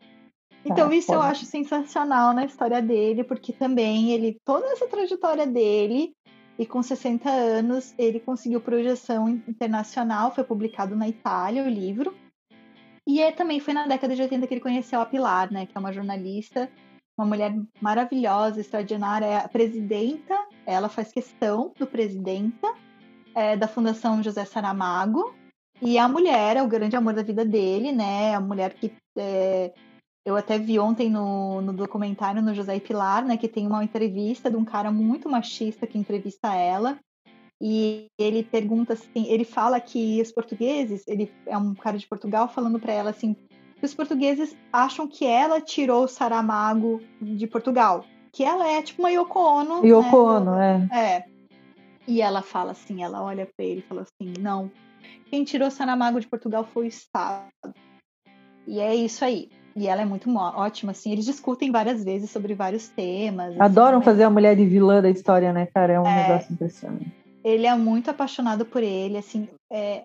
Então, 0.64 0.90
isso 0.94 1.12
eu 1.12 1.22
acho 1.22 1.46
sensacional 1.46 2.34
na 2.34 2.46
história 2.46 2.82
dele, 2.82 3.26
porque 3.26 3.52
também 3.52 4.12
ele, 4.12 4.38
toda 4.46 4.68
essa 4.68 4.88
trajetória 4.88 5.46
dele, 5.46 6.14
e 6.58 6.66
com 6.66 6.82
60 6.82 7.30
anos, 7.30 7.94
ele 7.98 8.22
conseguiu 8.22 8.62
projeção 8.62 9.28
internacional, 9.28 10.34
foi 10.34 10.46
publicado 10.46 10.96
na 10.96 11.10
Itália 11.10 11.64
o 11.64 11.70
livro. 11.70 12.16
E 13.06 13.20
é, 13.20 13.34
também 13.34 13.60
foi 13.60 13.74
na 13.74 13.86
década 13.86 14.16
de 14.16 14.22
80 14.22 14.48
que 14.48 14.54
ele 14.54 14.62
conheceu 14.62 15.02
a 15.02 15.06
Pilar, 15.06 15.52
né, 15.52 15.66
que 15.66 15.78
é 15.78 15.80
uma 15.80 15.92
jornalista 15.92 16.70
uma 17.20 17.26
mulher 17.26 17.54
maravilhosa, 17.82 18.62
extraordinária, 18.62 19.26
é 19.26 19.38
a 19.38 19.50
presidenta, 19.50 20.36
ela 20.66 20.88
faz 20.88 21.12
questão 21.12 21.74
do 21.78 21.86
presidenta 21.86 22.74
é, 23.36 23.58
da 23.58 23.68
Fundação 23.68 24.24
José 24.24 24.46
Saramago, 24.46 25.36
e 25.82 25.98
a 25.98 26.08
mulher 26.08 26.58
é 26.58 26.64
o 26.64 26.68
grande 26.68 26.96
amor 26.96 27.14
da 27.14 27.22
vida 27.22 27.46
dele, 27.46 27.92
né? 27.92 28.36
A 28.36 28.40
mulher 28.40 28.74
que 28.74 28.92
é, 29.18 29.74
eu 30.26 30.36
até 30.36 30.58
vi 30.58 30.78
ontem 30.78 31.10
no, 31.10 31.62
no 31.62 31.72
documentário 31.72 32.42
no 32.42 32.54
José 32.54 32.80
Pilar, 32.80 33.26
né? 33.26 33.38
Que 33.38 33.48
tem 33.48 33.66
uma 33.66 33.84
entrevista 33.84 34.50
de 34.50 34.58
um 34.58 34.66
cara 34.66 34.92
muito 34.92 35.30
machista 35.30 35.88
que 35.88 35.98
entrevista 35.98 36.54
ela. 36.54 36.98
E 37.62 38.08
ele 38.18 38.44
pergunta 38.44 38.94
assim, 38.94 39.28
ele 39.28 39.44
fala 39.44 39.80
que 39.80 40.22
os 40.22 40.32
portugueses, 40.32 41.06
ele 41.08 41.32
é 41.46 41.58
um 41.58 41.74
cara 41.74 41.98
de 41.98 42.08
Portugal 42.08 42.48
falando 42.48 42.80
para 42.80 42.94
ela 42.94 43.10
assim, 43.10 43.36
que 43.80 43.86
os 43.86 43.94
portugueses 43.94 44.56
acham 44.72 45.08
que 45.08 45.26
ela 45.26 45.62
tirou 45.62 46.04
o 46.04 46.08
Saramago 46.08 47.02
de 47.22 47.48
Portugal. 47.48 48.06
Que 48.32 48.44
ela 48.44 48.68
é 48.68 48.82
tipo 48.82 49.02
uma 49.02 49.10
Yoko 49.10 49.40
Ono. 49.40 49.86
Yoko 49.86 50.12
né? 50.12 50.36
Ono, 50.36 50.60
é. 50.60 50.90
É. 50.92 51.26
E 52.08 52.22
ela 52.22 52.42
fala 52.42 52.72
assim, 52.72 53.04
ela 53.04 53.24
olha 53.24 53.46
para 53.46 53.66
ele 53.66 53.80
e 53.80 53.88
fala 53.88 54.02
assim, 54.02 54.34
não, 54.40 54.72
quem 55.30 55.44
tirou 55.44 55.70
Saramago 55.70 56.20
de 56.20 56.28
Portugal 56.28 56.68
foi 56.74 56.86
o 56.86 56.88
Estado. 56.88 57.50
E 58.68 58.80
é 58.80 58.94
isso 58.96 59.24
aí. 59.24 59.50
E 59.76 59.88
ela 59.88 60.02
é 60.02 60.06
muito 60.06 60.30
ótima, 60.36 60.92
assim. 60.92 61.12
Eles 61.12 61.26
discutem 61.26 61.72
várias 61.72 62.04
vezes 62.04 62.30
sobre 62.30 62.54
vários 62.54 62.90
temas. 62.90 63.52
Assim, 63.52 63.62
Adoram 63.62 64.02
fazer 64.02 64.24
a 64.24 64.30
mulher 64.30 64.56
de 64.56 64.66
vilã 64.66 65.02
da 65.02 65.10
história, 65.10 65.54
né, 65.54 65.68
cara? 65.68 65.94
É 65.94 66.00
um 66.00 66.06
é, 66.06 66.28
negócio 66.28 66.54
impressionante. 66.54 67.12
Ele 67.44 67.66
é 67.66 67.76
muito 67.76 68.10
apaixonado 68.10 68.66
por 68.66 68.84
ele, 68.84 69.18
assim. 69.18 69.48
É, 69.72 70.04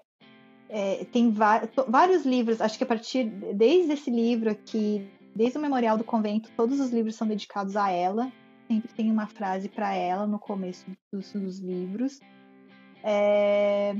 é, 0.76 1.04
tem 1.04 1.30
vários 1.30 2.26
livros, 2.26 2.60
acho 2.60 2.76
que 2.76 2.82
a 2.82 2.86
partir 2.86 3.26
desde 3.54 3.92
esse 3.92 4.10
livro 4.10 4.50
aqui, 4.50 5.08
desde 5.32 5.56
o 5.56 5.60
Memorial 5.60 5.96
do 5.96 6.02
Convento, 6.02 6.50
todos 6.56 6.80
os 6.80 6.90
livros 6.90 7.14
são 7.14 7.28
dedicados 7.28 7.76
a 7.76 7.92
ela. 7.92 8.32
Sempre 8.66 8.92
tem 8.92 9.08
uma 9.08 9.28
frase 9.28 9.68
para 9.68 9.94
ela 9.94 10.26
no 10.26 10.36
começo 10.36 10.84
dos, 11.12 11.32
dos 11.32 11.60
livros. 11.60 12.18
É, 13.04 13.94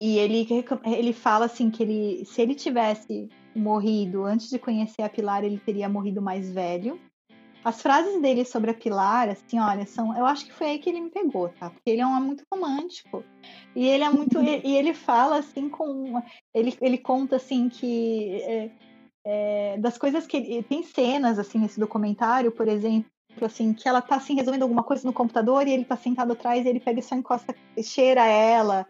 e 0.00 0.18
ele, 0.18 0.46
ele 0.84 1.12
fala 1.12 1.46
assim 1.46 1.72
que 1.72 1.82
ele, 1.82 2.24
se 2.24 2.40
ele 2.40 2.54
tivesse 2.54 3.28
morrido 3.52 4.24
antes 4.24 4.48
de 4.50 4.60
conhecer 4.60 5.02
a 5.02 5.08
Pilar, 5.08 5.42
ele 5.42 5.58
teria 5.58 5.88
morrido 5.88 6.22
mais 6.22 6.48
velho. 6.52 7.00
As 7.64 7.82
frases 7.82 8.20
dele 8.22 8.44
sobre 8.44 8.70
a 8.70 8.74
Pilar, 8.74 9.28
assim, 9.28 9.58
olha, 9.58 9.84
são. 9.84 10.16
Eu 10.16 10.24
acho 10.24 10.46
que 10.46 10.52
foi 10.52 10.68
aí 10.68 10.78
que 10.78 10.88
ele 10.88 11.00
me 11.00 11.10
pegou, 11.10 11.48
tá? 11.48 11.70
Porque 11.70 11.90
ele 11.90 12.00
é 12.00 12.06
um 12.06 12.12
homem 12.12 12.28
muito 12.28 12.44
romântico. 12.52 13.24
E 13.74 13.86
ele 13.86 14.04
é 14.04 14.10
muito. 14.10 14.40
e 14.40 14.76
ele 14.76 14.94
fala 14.94 15.38
assim 15.38 15.68
com. 15.68 16.22
Ele, 16.54 16.76
ele 16.80 16.98
conta 16.98 17.36
assim 17.36 17.68
que. 17.68 18.40
É, 18.42 18.70
é, 19.26 19.78
das 19.78 19.98
coisas 19.98 20.26
que 20.26 20.36
ele. 20.36 20.62
Tem 20.62 20.82
cenas, 20.82 21.38
assim, 21.38 21.58
nesse 21.58 21.80
documentário, 21.80 22.52
por 22.52 22.68
exemplo, 22.68 23.10
assim, 23.42 23.74
que 23.74 23.88
ela 23.88 24.00
tá 24.00 24.16
assim 24.16 24.34
resolvendo 24.34 24.62
alguma 24.62 24.84
coisa 24.84 25.06
no 25.06 25.12
computador 25.12 25.66
e 25.66 25.72
ele 25.72 25.84
tá 25.84 25.96
sentado 25.96 26.32
atrás 26.32 26.64
e 26.64 26.68
ele 26.68 26.80
pega 26.80 27.00
e 27.00 27.02
só 27.02 27.16
encosta, 27.16 27.54
cheira 27.82 28.24
ela. 28.24 28.86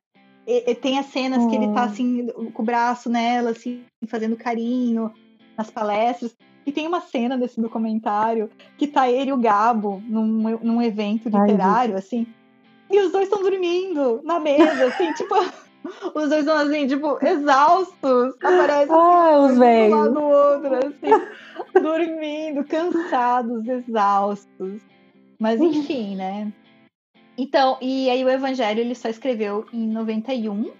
E, 0.47 0.71
e 0.71 0.75
tem 0.75 0.99
as 0.99 1.07
cenas 1.07 1.45
que 1.47 1.57
ele 1.57 1.73
tá 1.73 1.85
assim, 1.85 2.27
com 2.53 2.62
o 2.62 2.64
braço 2.64 3.09
nela, 3.09 3.51
assim, 3.51 3.83
fazendo 4.07 4.37
carinho 4.37 5.12
nas 5.57 5.71
palestras. 5.71 6.35
E 6.69 6.73
tem 6.73 6.87
uma 6.87 7.01
cena 7.01 7.39
desse 7.39 7.59
documentário 7.59 8.51
que 8.77 8.87
tá 8.87 9.11
ele 9.11 9.31
e 9.31 9.33
o 9.33 9.39
Gabo 9.39 10.03
num, 10.07 10.59
num 10.59 10.83
evento 10.83 11.31
literário, 11.31 11.95
Ai, 11.95 11.99
assim, 11.99 12.27
e 12.91 13.01
os 13.01 13.11
dois 13.11 13.25
estão 13.25 13.43
dormindo 13.43 14.21
na 14.23 14.39
mesa, 14.39 14.89
assim, 14.89 15.11
tipo. 15.16 15.35
Os 16.14 16.29
dois 16.29 16.41
estão 16.41 16.59
assim, 16.59 16.87
tipo, 16.87 17.19
exaustos. 17.25 18.35
Aparece 18.43 18.93
ah, 18.93 19.47
assim, 19.47 19.53
os 19.53 19.59
um 19.59 19.89
lado 19.89 20.12
do 20.12 20.21
outro, 20.21 20.75
assim, 20.75 21.81
dormindo, 21.81 22.64
cansados, 22.64 23.66
exaustos. 23.66 24.83
Mas 25.39 25.59
enfim, 25.59 26.16
né? 26.16 26.53
Então, 27.39 27.79
e 27.81 28.11
aí 28.11 28.23
o 28.23 28.29
Evangelho 28.29 28.81
ele 28.81 28.95
só 28.95 29.09
escreveu 29.09 29.64
em 29.73 29.89
91. 29.89 30.71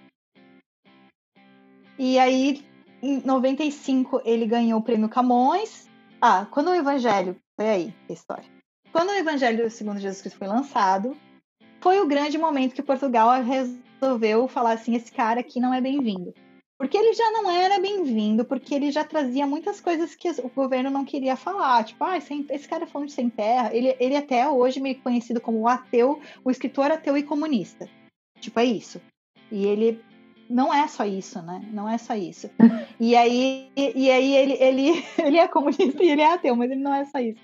E 1.97 2.19
aí, 2.19 2.63
em 3.01 3.21
95, 3.21 4.21
ele 4.25 4.45
ganhou 4.45 4.79
o 4.79 4.83
prêmio 4.83 5.09
Camões. 5.09 5.87
Ah, 6.21 6.45
quando 6.51 6.69
o 6.69 6.75
Evangelho. 6.75 7.35
Foi 7.55 7.69
aí 7.69 7.93
a 8.09 8.13
história. 8.13 8.45
Quando 8.91 9.09
o 9.09 9.15
Evangelho 9.15 9.69
segundo 9.69 9.99
Jesus 9.99 10.21
Cristo 10.21 10.39
foi 10.39 10.47
lançado, 10.47 11.15
foi 11.81 11.99
o 11.99 12.07
grande 12.07 12.37
momento 12.37 12.73
que 12.73 12.81
Portugal 12.81 13.41
resolveu 13.41 14.47
falar 14.47 14.73
assim: 14.73 14.95
esse 14.95 15.11
cara 15.11 15.39
aqui 15.39 15.59
não 15.59 15.73
é 15.73 15.81
bem-vindo. 15.81 16.33
Porque 16.77 16.97
ele 16.97 17.13
já 17.13 17.29
não 17.31 17.51
era 17.51 17.77
bem-vindo, 17.77 18.45
porque 18.45 18.73
ele 18.73 18.89
já 18.89 19.03
trazia 19.03 19.45
muitas 19.45 19.81
coisas 19.81 20.15
que 20.15 20.29
o 20.29 20.49
governo 20.49 20.89
não 20.89 21.03
queria 21.03 21.35
falar. 21.35 21.83
Tipo, 21.83 22.05
ah, 22.05 22.17
esse 22.17 22.69
cara 22.69 22.85
é 22.85 22.87
fonte 22.87 23.11
sem 23.11 23.29
terra. 23.29 23.75
Ele, 23.75 23.95
ele 23.99 24.15
até 24.15 24.47
hoje 24.47 24.79
meio 24.79 25.01
conhecido 25.01 25.41
como 25.41 25.59
o 25.59 25.67
ateu, 25.67 26.21
o 26.41 26.49
escritor 26.49 26.89
ateu 26.89 27.17
e 27.17 27.23
comunista. 27.23 27.89
Tipo, 28.39 28.61
é 28.61 28.65
isso. 28.65 29.01
E 29.51 29.65
ele 29.65 30.01
não 30.49 30.73
é 30.73 30.87
só 30.87 31.05
isso, 31.05 31.41
né? 31.41 31.61
Não 31.71 31.87
é 31.87 31.97
só 31.97 32.15
isso. 32.15 32.49
E 32.99 33.15
aí, 33.15 33.69
e 33.75 34.09
aí 34.09 34.35
ele, 34.35 34.53
ele, 34.53 35.05
ele 35.23 35.37
é 35.37 35.47
comunista 35.47 36.03
e 36.03 36.09
ele 36.09 36.21
é 36.21 36.33
ateu, 36.33 36.55
mas 36.55 36.71
ele 36.71 36.81
não 36.81 36.93
é 36.93 37.05
só 37.05 37.19
isso. 37.19 37.39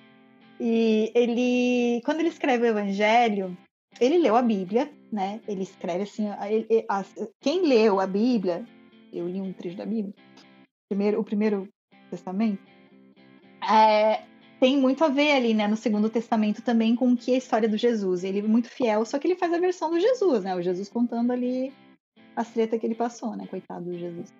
E 0.59 1.11
ele, 1.13 2.01
quando 2.03 2.21
ele 2.21 2.29
escreve 2.29 2.63
o 2.63 2.67
Evangelho, 2.67 3.55
ele 3.99 4.17
leu 4.17 4.35
a 4.35 4.41
Bíblia, 4.41 4.91
né? 5.11 5.39
Ele 5.47 5.63
escreve 5.63 6.03
assim, 6.03 6.27
ele, 6.49 6.85
a, 6.89 7.05
quem 7.39 7.61
leu 7.61 7.99
a 7.99 8.07
Bíblia, 8.07 8.65
eu 9.13 9.27
li 9.27 9.39
um 9.39 9.53
trecho 9.53 9.77
da 9.77 9.85
Bíblia, 9.85 10.13
primeiro, 10.89 11.19
o 11.19 11.23
primeiro 11.23 11.69
testamento, 12.09 12.63
é, 13.61 14.23
tem 14.59 14.77
muito 14.77 15.03
a 15.03 15.09
ver 15.09 15.33
ali, 15.33 15.53
né, 15.53 15.67
no 15.67 15.75
Segundo 15.75 16.09
Testamento 16.09 16.61
também 16.61 16.95
com 16.95 17.11
o 17.11 17.17
que 17.17 17.31
é 17.31 17.35
a 17.35 17.37
história 17.37 17.67
do 17.67 17.77
Jesus. 17.77 18.23
Ele 18.23 18.39
é 18.39 18.43
muito 18.43 18.69
fiel, 18.69 19.05
só 19.05 19.19
que 19.19 19.27
ele 19.27 19.35
faz 19.35 19.53
a 19.53 19.59
versão 19.59 19.89
do 19.89 19.99
Jesus, 19.99 20.43
né? 20.43 20.55
O 20.55 20.61
Jesus 20.61 20.89
contando 20.89 21.31
ali 21.31 21.73
as 22.35 22.49
tretas 22.49 22.79
que 22.79 22.85
ele 22.85 22.95
passou, 22.95 23.35
né? 23.35 23.47
Coitado 23.49 23.85
do 23.85 23.97
Jesus. 23.97 24.33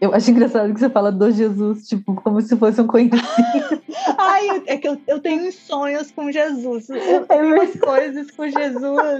Eu 0.00 0.14
acho 0.14 0.30
engraçado 0.30 0.72
que 0.72 0.80
você 0.80 0.88
fala 0.88 1.12
do 1.12 1.30
Jesus, 1.30 1.86
tipo, 1.86 2.14
como 2.14 2.40
se 2.40 2.56
fosse 2.56 2.80
um 2.80 2.86
conhecido. 2.86 3.20
Ai, 4.16 4.62
é 4.66 4.78
que 4.78 4.88
eu, 4.88 4.98
eu 5.06 5.20
tenho 5.20 5.52
sonhos 5.52 6.10
com 6.10 6.32
Jesus. 6.32 6.88
Eu 6.88 7.26
tenho 7.26 7.54
umas 7.54 7.78
coisas 7.78 8.30
com 8.30 8.48
Jesus. 8.48 9.18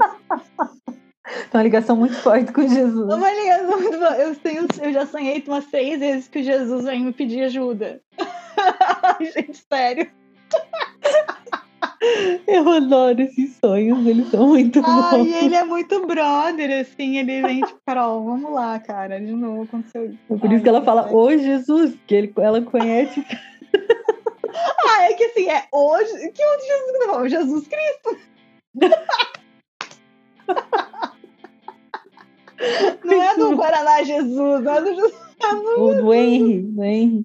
Tem 1.26 1.60
uma 1.60 1.62
ligação 1.62 1.96
muito 1.96 2.14
forte 2.14 2.50
com 2.50 2.66
Jesus. 2.66 3.12
Uma 3.12 3.30
ligação 3.30 3.78
muito 3.78 3.98
forte. 3.98 4.20
Eu, 4.20 4.36
tenho, 4.36 4.66
eu 4.82 4.92
já 4.92 5.06
sonhei 5.06 5.44
umas 5.46 5.66
três 5.66 6.00
vezes 6.00 6.28
que 6.28 6.42
Jesus 6.42 6.84
vem 6.86 7.04
me 7.04 7.12
pedir 7.12 7.42
ajuda. 7.42 8.00
Gente, 9.20 9.62
sério. 9.70 10.10
Eu 12.46 12.68
adoro 12.68 13.22
esses 13.22 13.56
sonhos, 13.56 14.06
eles 14.06 14.30
são 14.30 14.48
muito 14.48 14.80
Ai, 14.84 15.18
bons. 15.18 15.26
ele 15.26 15.54
é 15.54 15.64
muito 15.64 16.06
brother, 16.06 16.80
assim, 16.80 17.16
ele 17.18 17.42
vem 17.42 17.62
tipo, 17.62 17.80
Carol, 17.86 18.24
vamos 18.24 18.52
lá, 18.52 18.78
cara, 18.78 19.20
de 19.20 19.32
novo 19.32 19.62
aconteceu 19.62 20.06
isso. 20.06 20.18
É 20.30 20.36
por 20.36 20.48
Ai, 20.48 20.54
isso 20.54 20.62
que 20.62 20.68
ela 20.68 20.82
fala, 20.82 21.12
ô 21.12 21.36
Jesus, 21.36 21.96
que 22.06 22.14
ele, 22.14 22.32
ela 22.38 22.62
conhece. 22.62 23.24
ah, 24.88 25.04
é 25.04 25.14
que 25.14 25.24
assim, 25.24 25.48
é 25.48 25.64
hoje. 25.72 26.30
Que 26.32 26.44
outro 26.44 26.66
Jesus 26.66 26.98
que 26.98 27.06
não 27.06 27.28
Jesus 27.28 27.68
Cristo. 27.68 28.18
não 33.04 33.22
é 33.22 33.36
do 33.36 33.56
Guaraná 33.56 34.02
Jesus, 34.02 34.64
não 34.64 34.74
é 34.74 34.80
do 34.80 34.94
Jesus. 34.94 35.14
O 35.78 35.94
do 35.94 36.12
Henry, 36.12 36.62
do 36.62 36.84
Henry. 36.84 37.24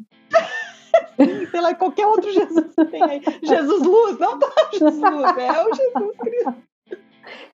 Sei 1.49 1.61
lá, 1.61 1.74
qualquer 1.74 2.05
outro 2.07 2.32
Jesus 2.32 2.74
que 2.76 2.86
tem 2.86 3.03
aí. 3.03 3.22
Jesus 3.43 3.82
Luz, 3.82 4.20
não 4.20 4.39
tá 4.39 4.51
Jesus 4.72 4.99
Luz, 4.99 5.38
é 5.38 5.63
o 5.63 5.74
Jesus 5.74 6.18
Cristo. 6.18 6.55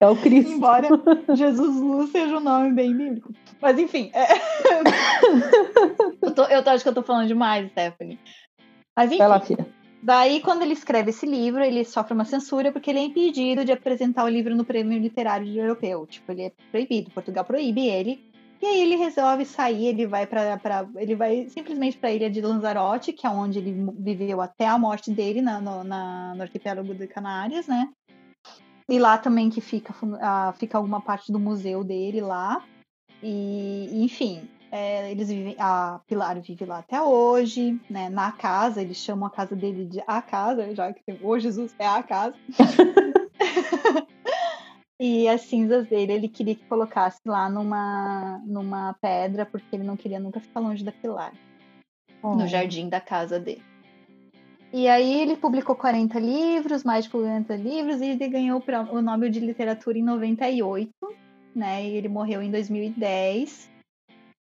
É 0.00 0.08
o 0.08 0.16
Cristo. 0.16 0.52
Embora 0.52 0.88
Jesus 1.34 1.76
Luz 1.76 2.10
seja 2.10 2.36
um 2.36 2.40
nome 2.40 2.72
bem 2.72 2.96
bíblico. 2.96 3.32
Mas 3.60 3.78
enfim. 3.78 4.10
É... 4.12 4.26
eu, 6.20 6.34
tô, 6.34 6.44
eu 6.44 6.62
tô, 6.62 6.70
acho 6.70 6.82
que 6.82 6.88
eu 6.88 6.94
tô 6.94 7.02
falando 7.02 7.28
demais, 7.28 7.70
Stephanie. 7.70 8.18
Mas 8.96 9.10
enfim. 9.12 9.22
Lá, 9.22 9.40
filha. 9.40 9.66
Daí, 10.02 10.40
quando 10.40 10.62
ele 10.62 10.72
escreve 10.72 11.10
esse 11.10 11.24
livro, 11.24 11.62
ele 11.62 11.84
sofre 11.84 12.12
uma 12.12 12.24
censura 12.24 12.72
porque 12.72 12.90
ele 12.90 12.98
é 12.98 13.04
impedido 13.04 13.64
de 13.64 13.70
apresentar 13.70 14.24
o 14.24 14.28
livro 14.28 14.54
no 14.56 14.64
prêmio 14.64 14.98
literário 14.98 15.46
europeu. 15.56 16.04
Tipo, 16.08 16.32
ele 16.32 16.42
é 16.42 16.52
proibido. 16.72 17.12
Portugal 17.12 17.44
proíbe 17.44 17.86
ele 17.86 18.31
e 18.62 18.66
aí 18.66 18.80
ele 18.80 18.94
resolve 18.94 19.44
sair, 19.44 19.88
ele 19.88 20.06
vai 20.06 20.24
para 20.24 20.88
ele 20.94 21.16
vai 21.16 21.48
simplesmente 21.48 21.98
para 21.98 22.10
a 22.10 22.12
ilha 22.12 22.30
de 22.30 22.40
Lanzarote, 22.40 23.12
que 23.12 23.26
é 23.26 23.30
onde 23.30 23.58
ele 23.58 23.92
viveu 23.98 24.40
até 24.40 24.68
a 24.68 24.78
morte 24.78 25.10
dele 25.10 25.42
na, 25.42 25.60
no, 25.60 25.82
na, 25.82 26.32
no 26.36 26.42
arquipélago 26.42 26.94
de 26.94 27.08
Canárias, 27.08 27.66
né? 27.66 27.90
E 28.88 29.00
lá 29.00 29.18
também 29.18 29.50
que 29.50 29.60
fica, 29.60 29.92
uh, 29.92 30.52
fica 30.52 30.78
alguma 30.78 31.00
parte 31.00 31.32
do 31.32 31.40
museu 31.40 31.82
dele 31.82 32.20
lá. 32.20 32.64
E, 33.20 33.88
enfim, 34.04 34.48
é, 34.70 35.10
eles 35.10 35.28
vivem, 35.28 35.56
a 35.58 36.00
Pilar 36.06 36.40
vive 36.40 36.64
lá 36.64 36.78
até 36.78 37.02
hoje, 37.02 37.80
né? 37.90 38.08
Na 38.08 38.30
casa, 38.30 38.80
eles 38.80 38.96
chamam 38.96 39.26
a 39.26 39.30
casa 39.30 39.56
dele 39.56 39.86
de 39.86 40.00
a 40.06 40.22
casa, 40.22 40.72
já 40.72 40.92
que 40.92 41.02
tem, 41.02 41.18
o 41.20 41.36
Jesus 41.36 41.74
é 41.80 41.86
a 41.86 42.02
casa. 42.02 42.36
E 45.04 45.26
as 45.26 45.40
cinzas 45.40 45.88
dele, 45.88 46.12
ele 46.12 46.28
queria 46.28 46.54
que 46.54 46.64
colocasse 46.66 47.18
lá 47.26 47.50
numa, 47.50 48.40
numa 48.46 48.94
pedra, 49.02 49.44
porque 49.44 49.74
ele 49.74 49.82
não 49.82 49.96
queria 49.96 50.20
nunca 50.20 50.38
ficar 50.38 50.60
longe 50.60 50.84
da 50.84 50.92
Pilar. 50.92 51.32
Oh. 52.22 52.36
No 52.36 52.46
jardim 52.46 52.88
da 52.88 53.00
casa 53.00 53.40
dele. 53.40 53.64
E 54.72 54.86
aí 54.86 55.20
ele 55.20 55.36
publicou 55.36 55.74
40 55.74 56.20
livros, 56.20 56.84
mais 56.84 57.06
de 57.06 57.10
40 57.10 57.56
livros, 57.56 58.00
e 58.00 58.10
ele 58.10 58.28
ganhou 58.28 58.62
o 58.92 59.02
Nobel 59.02 59.28
de 59.28 59.40
Literatura 59.40 59.98
em 59.98 60.04
98, 60.04 60.92
né? 61.52 61.84
E 61.84 61.96
ele 61.96 62.08
morreu 62.08 62.40
em 62.40 62.52
2010. 62.52 63.72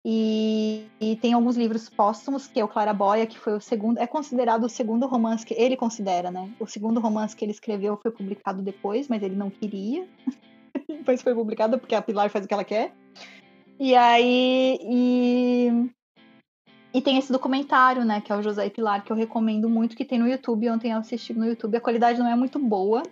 E, 0.05 0.87
e, 1.01 1.17
tem 1.17 1.33
alguns 1.33 1.57
livros 1.57 1.89
póstumos, 1.89 2.47
que 2.47 2.61
é 2.61 2.65
o 2.65 2.69
Claraboia, 2.69 3.27
que 3.27 3.39
foi 3.39 3.55
o 3.55 3.61
segundo, 3.63 3.99
é 3.99 4.07
considerado 4.07 4.65
o 4.65 4.69
segundo 4.69 5.07
romance 5.07 5.45
que 5.45 5.55
ele 5.55 5.77
considera, 5.77 6.31
né? 6.31 6.51
O 6.61 6.67
segundo 6.67 7.01
romance 7.01 7.35
que 7.35 7.47
ele 7.47 7.53
escreveu 7.53 7.97
foi 7.97 8.11
publicado 8.11 8.61
depois, 8.61 9.09
mas 9.09 9.23
ele 9.23 9.37
não 9.37 9.49
queria. 9.49 10.07
depois 10.99 11.23
foi 11.23 11.35
publicada, 11.35 11.79
porque 11.79 11.95
a 11.95 12.03
Pilar 12.03 12.31
faz 12.31 12.45
o 12.45 12.49
que 12.49 12.55
ela 12.55 12.65
quer. 12.65 12.93
E 13.79 13.95
aí. 13.95 14.79
E, 14.83 15.91
e 16.93 17.01
tem 17.01 17.19
esse 17.19 17.33
documentário, 17.33 18.05
né, 18.05 18.21
que 18.21 18.33
é 18.33 18.37
o 18.37 18.43
José 18.43 18.67
e 18.67 18.71
Pilar, 18.71 19.05
que 19.05 19.13
eu 19.13 19.17
recomendo 19.17 19.69
muito, 19.69 19.97
que 19.97 20.05
tem 20.05 20.19
no 20.19 20.29
YouTube. 20.29 20.69
Ontem 20.71 20.93
eu 20.93 20.99
assisti 20.99 21.33
no 21.33 21.47
YouTube. 21.47 21.77
A 21.77 21.81
qualidade 21.81 22.19
não 22.19 22.29
é 22.29 22.37
muito 22.37 22.59
boa, 22.59 23.03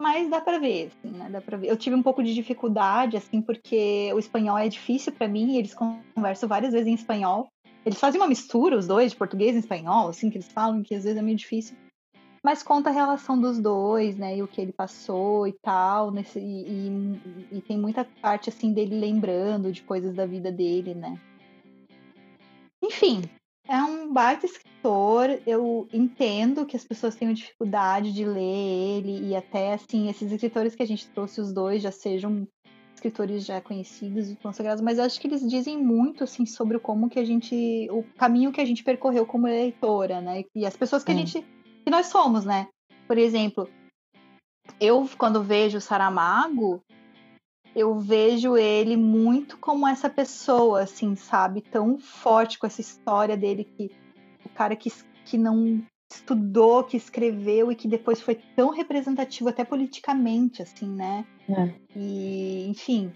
mas 0.00 0.30
dá 0.30 0.40
pra 0.40 0.58
ver, 0.58 0.88
assim, 0.88 1.16
né? 1.16 1.28
Dá 1.28 1.40
pra 1.40 1.56
ver. 1.56 1.68
Eu 1.68 1.76
tive 1.76 1.96
um 1.96 2.02
pouco 2.02 2.22
de 2.22 2.32
dificuldade, 2.32 3.16
assim, 3.16 3.42
porque 3.42 4.10
o 4.14 4.18
espanhol 4.18 4.56
é 4.56 4.68
difícil 4.68 5.12
para 5.12 5.26
mim, 5.26 5.56
eles 5.56 5.74
conversam 5.74 6.48
várias 6.48 6.72
vezes 6.72 6.86
em 6.86 6.94
espanhol. 6.94 7.48
Eles 7.84 7.98
fazem 7.98 8.20
uma 8.20 8.28
mistura, 8.28 8.76
os 8.76 8.86
dois, 8.86 9.12
de 9.12 9.16
português 9.16 9.56
e 9.56 9.60
espanhol, 9.60 10.08
assim, 10.08 10.30
que 10.30 10.36
eles 10.36 10.50
falam, 10.52 10.82
que 10.82 10.94
às 10.94 11.04
vezes 11.04 11.18
é 11.18 11.22
meio 11.22 11.36
difícil 11.36 11.76
mas 12.48 12.62
conta 12.62 12.88
a 12.88 12.92
relação 12.94 13.38
dos 13.38 13.58
dois, 13.58 14.16
né? 14.16 14.38
E 14.38 14.42
o 14.42 14.48
que 14.48 14.58
ele 14.58 14.72
passou 14.72 15.46
e 15.46 15.52
tal, 15.52 16.10
nesse, 16.10 16.38
e, 16.38 16.88
e, 16.88 17.58
e, 17.58 17.60
tem 17.60 17.76
muita 17.76 18.06
parte 18.22 18.48
assim 18.48 18.72
dele 18.72 18.98
lembrando 18.98 19.70
de 19.70 19.82
coisas 19.82 20.14
da 20.14 20.24
vida 20.24 20.50
dele, 20.50 20.94
né? 20.94 21.20
Enfim, 22.82 23.20
é 23.68 23.76
um 23.82 24.10
baita 24.10 24.46
escritor. 24.46 25.38
Eu 25.46 25.86
entendo 25.92 26.64
que 26.64 26.74
as 26.74 26.84
pessoas 26.84 27.14
tenham 27.14 27.34
dificuldade 27.34 28.14
de 28.14 28.24
ler 28.24 28.40
ele, 28.40 29.28
e 29.28 29.36
até 29.36 29.74
assim, 29.74 30.08
esses 30.08 30.32
escritores 30.32 30.74
que 30.74 30.82
a 30.82 30.86
gente 30.86 31.06
trouxe, 31.08 31.42
os 31.42 31.52
dois, 31.52 31.82
já 31.82 31.92
sejam 31.92 32.48
escritores 32.94 33.44
já 33.44 33.60
conhecidos 33.60 34.30
e 34.30 34.36
consagrados, 34.36 34.82
mas 34.82 34.96
eu 34.96 35.04
acho 35.04 35.20
que 35.20 35.28
eles 35.28 35.46
dizem 35.46 35.76
muito 35.76 36.24
assim 36.24 36.46
sobre 36.46 36.78
como 36.78 37.10
que 37.10 37.18
a 37.18 37.24
gente, 37.24 37.88
o 37.90 38.02
caminho 38.16 38.50
que 38.50 38.60
a 38.60 38.64
gente 38.64 38.82
percorreu 38.82 39.26
como 39.26 39.46
leitora, 39.46 40.22
né? 40.22 40.44
E 40.54 40.64
as 40.64 40.76
pessoas 40.76 41.04
que 41.04 41.12
é. 41.12 41.14
a 41.14 41.18
gente 41.18 41.44
que 41.88 41.90
nós 41.90 42.08
somos, 42.08 42.44
né? 42.44 42.68
Por 43.06 43.16
exemplo, 43.16 43.66
eu 44.78 45.08
quando 45.16 45.42
vejo 45.42 45.78
o 45.78 45.80
Saramago, 45.80 46.82
eu 47.74 47.98
vejo 47.98 48.58
ele 48.58 48.94
muito 48.94 49.56
como 49.56 49.88
essa 49.88 50.10
pessoa, 50.10 50.82
assim, 50.82 51.16
sabe? 51.16 51.62
Tão 51.62 51.98
forte 51.98 52.58
com 52.58 52.66
essa 52.66 52.82
história 52.82 53.38
dele 53.38 53.64
que 53.64 53.90
o 54.44 54.50
cara 54.50 54.76
que, 54.76 54.92
que 55.24 55.38
não 55.38 55.82
estudou, 56.12 56.84
que 56.84 56.98
escreveu 56.98 57.72
e 57.72 57.74
que 57.74 57.88
depois 57.88 58.20
foi 58.20 58.34
tão 58.34 58.68
representativo 58.68 59.48
até 59.48 59.64
politicamente, 59.64 60.60
assim, 60.60 60.90
né? 60.90 61.24
É. 61.48 61.74
E, 61.96 62.68
enfim, 62.68 63.10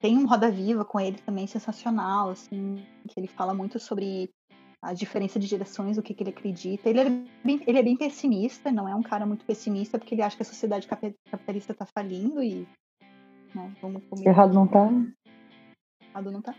tem 0.00 0.16
um 0.16 0.26
Roda 0.26 0.50
Viva 0.50 0.82
com 0.82 0.98
ele 0.98 1.18
também 1.18 1.46
sensacional, 1.46 2.30
assim, 2.30 2.82
que 3.06 3.20
ele 3.20 3.28
fala 3.28 3.52
muito 3.52 3.78
sobre 3.78 4.30
a 4.84 4.92
diferença 4.92 5.38
de 5.38 5.46
gerações, 5.46 5.96
o 5.96 6.02
que, 6.02 6.12
que 6.12 6.22
ele 6.22 6.30
acredita. 6.30 6.88
Ele 6.88 7.00
é, 7.00 7.10
bem, 7.42 7.62
ele 7.66 7.78
é 7.78 7.82
bem 7.82 7.96
pessimista, 7.96 8.70
não 8.70 8.88
é 8.88 8.94
um 8.94 9.02
cara 9.02 9.24
muito 9.24 9.44
pessimista, 9.44 9.98
porque 9.98 10.14
ele 10.14 10.22
acha 10.22 10.36
que 10.36 10.42
a 10.42 10.46
sociedade 10.46 10.86
capitalista 10.86 11.72
está 11.72 11.86
falindo 11.86 12.42
e. 12.42 12.68
Né, 13.54 13.72
vamos 13.80 14.02
Errado 14.24 14.52
não 14.52 14.66
tá? 14.66 14.90
Errado 16.10 16.30
não 16.30 16.42
tá. 16.42 16.54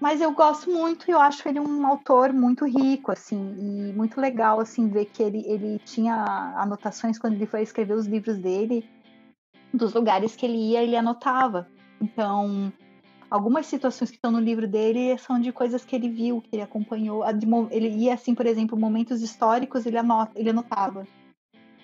Mas 0.00 0.20
eu 0.20 0.32
gosto 0.32 0.68
muito 0.70 1.08
e 1.08 1.12
eu 1.12 1.20
acho 1.20 1.48
ele 1.48 1.60
um 1.60 1.86
autor 1.86 2.32
muito 2.32 2.64
rico, 2.66 3.12
assim, 3.12 3.54
e 3.58 3.92
muito 3.92 4.20
legal, 4.20 4.58
assim, 4.58 4.88
ver 4.88 5.04
que 5.04 5.22
ele, 5.22 5.44
ele 5.46 5.78
tinha 5.80 6.14
anotações 6.56 7.18
quando 7.18 7.34
ele 7.34 7.46
foi 7.46 7.62
escrever 7.62 7.94
os 7.94 8.06
livros 8.06 8.36
dele, 8.38 8.88
dos 9.72 9.92
lugares 9.94 10.34
que 10.34 10.44
ele 10.44 10.72
ia, 10.72 10.82
ele 10.82 10.96
anotava. 10.96 11.68
Então, 12.00 12.72
algumas 13.32 13.64
situações 13.64 14.10
que 14.10 14.16
estão 14.16 14.30
no 14.30 14.38
livro 14.38 14.68
dele 14.68 15.16
são 15.16 15.40
de 15.40 15.50
coisas 15.50 15.82
que 15.84 15.96
ele 15.96 16.08
viu, 16.08 16.42
que 16.42 16.50
ele 16.52 16.62
acompanhou. 16.62 17.24
Ele 17.70 17.88
ia, 17.88 18.12
assim, 18.12 18.34
por 18.34 18.44
exemplo, 18.44 18.78
momentos 18.78 19.22
históricos, 19.22 19.86
ele, 19.86 19.96
anota, 19.96 20.32
ele 20.36 20.50
anotava. 20.50 21.06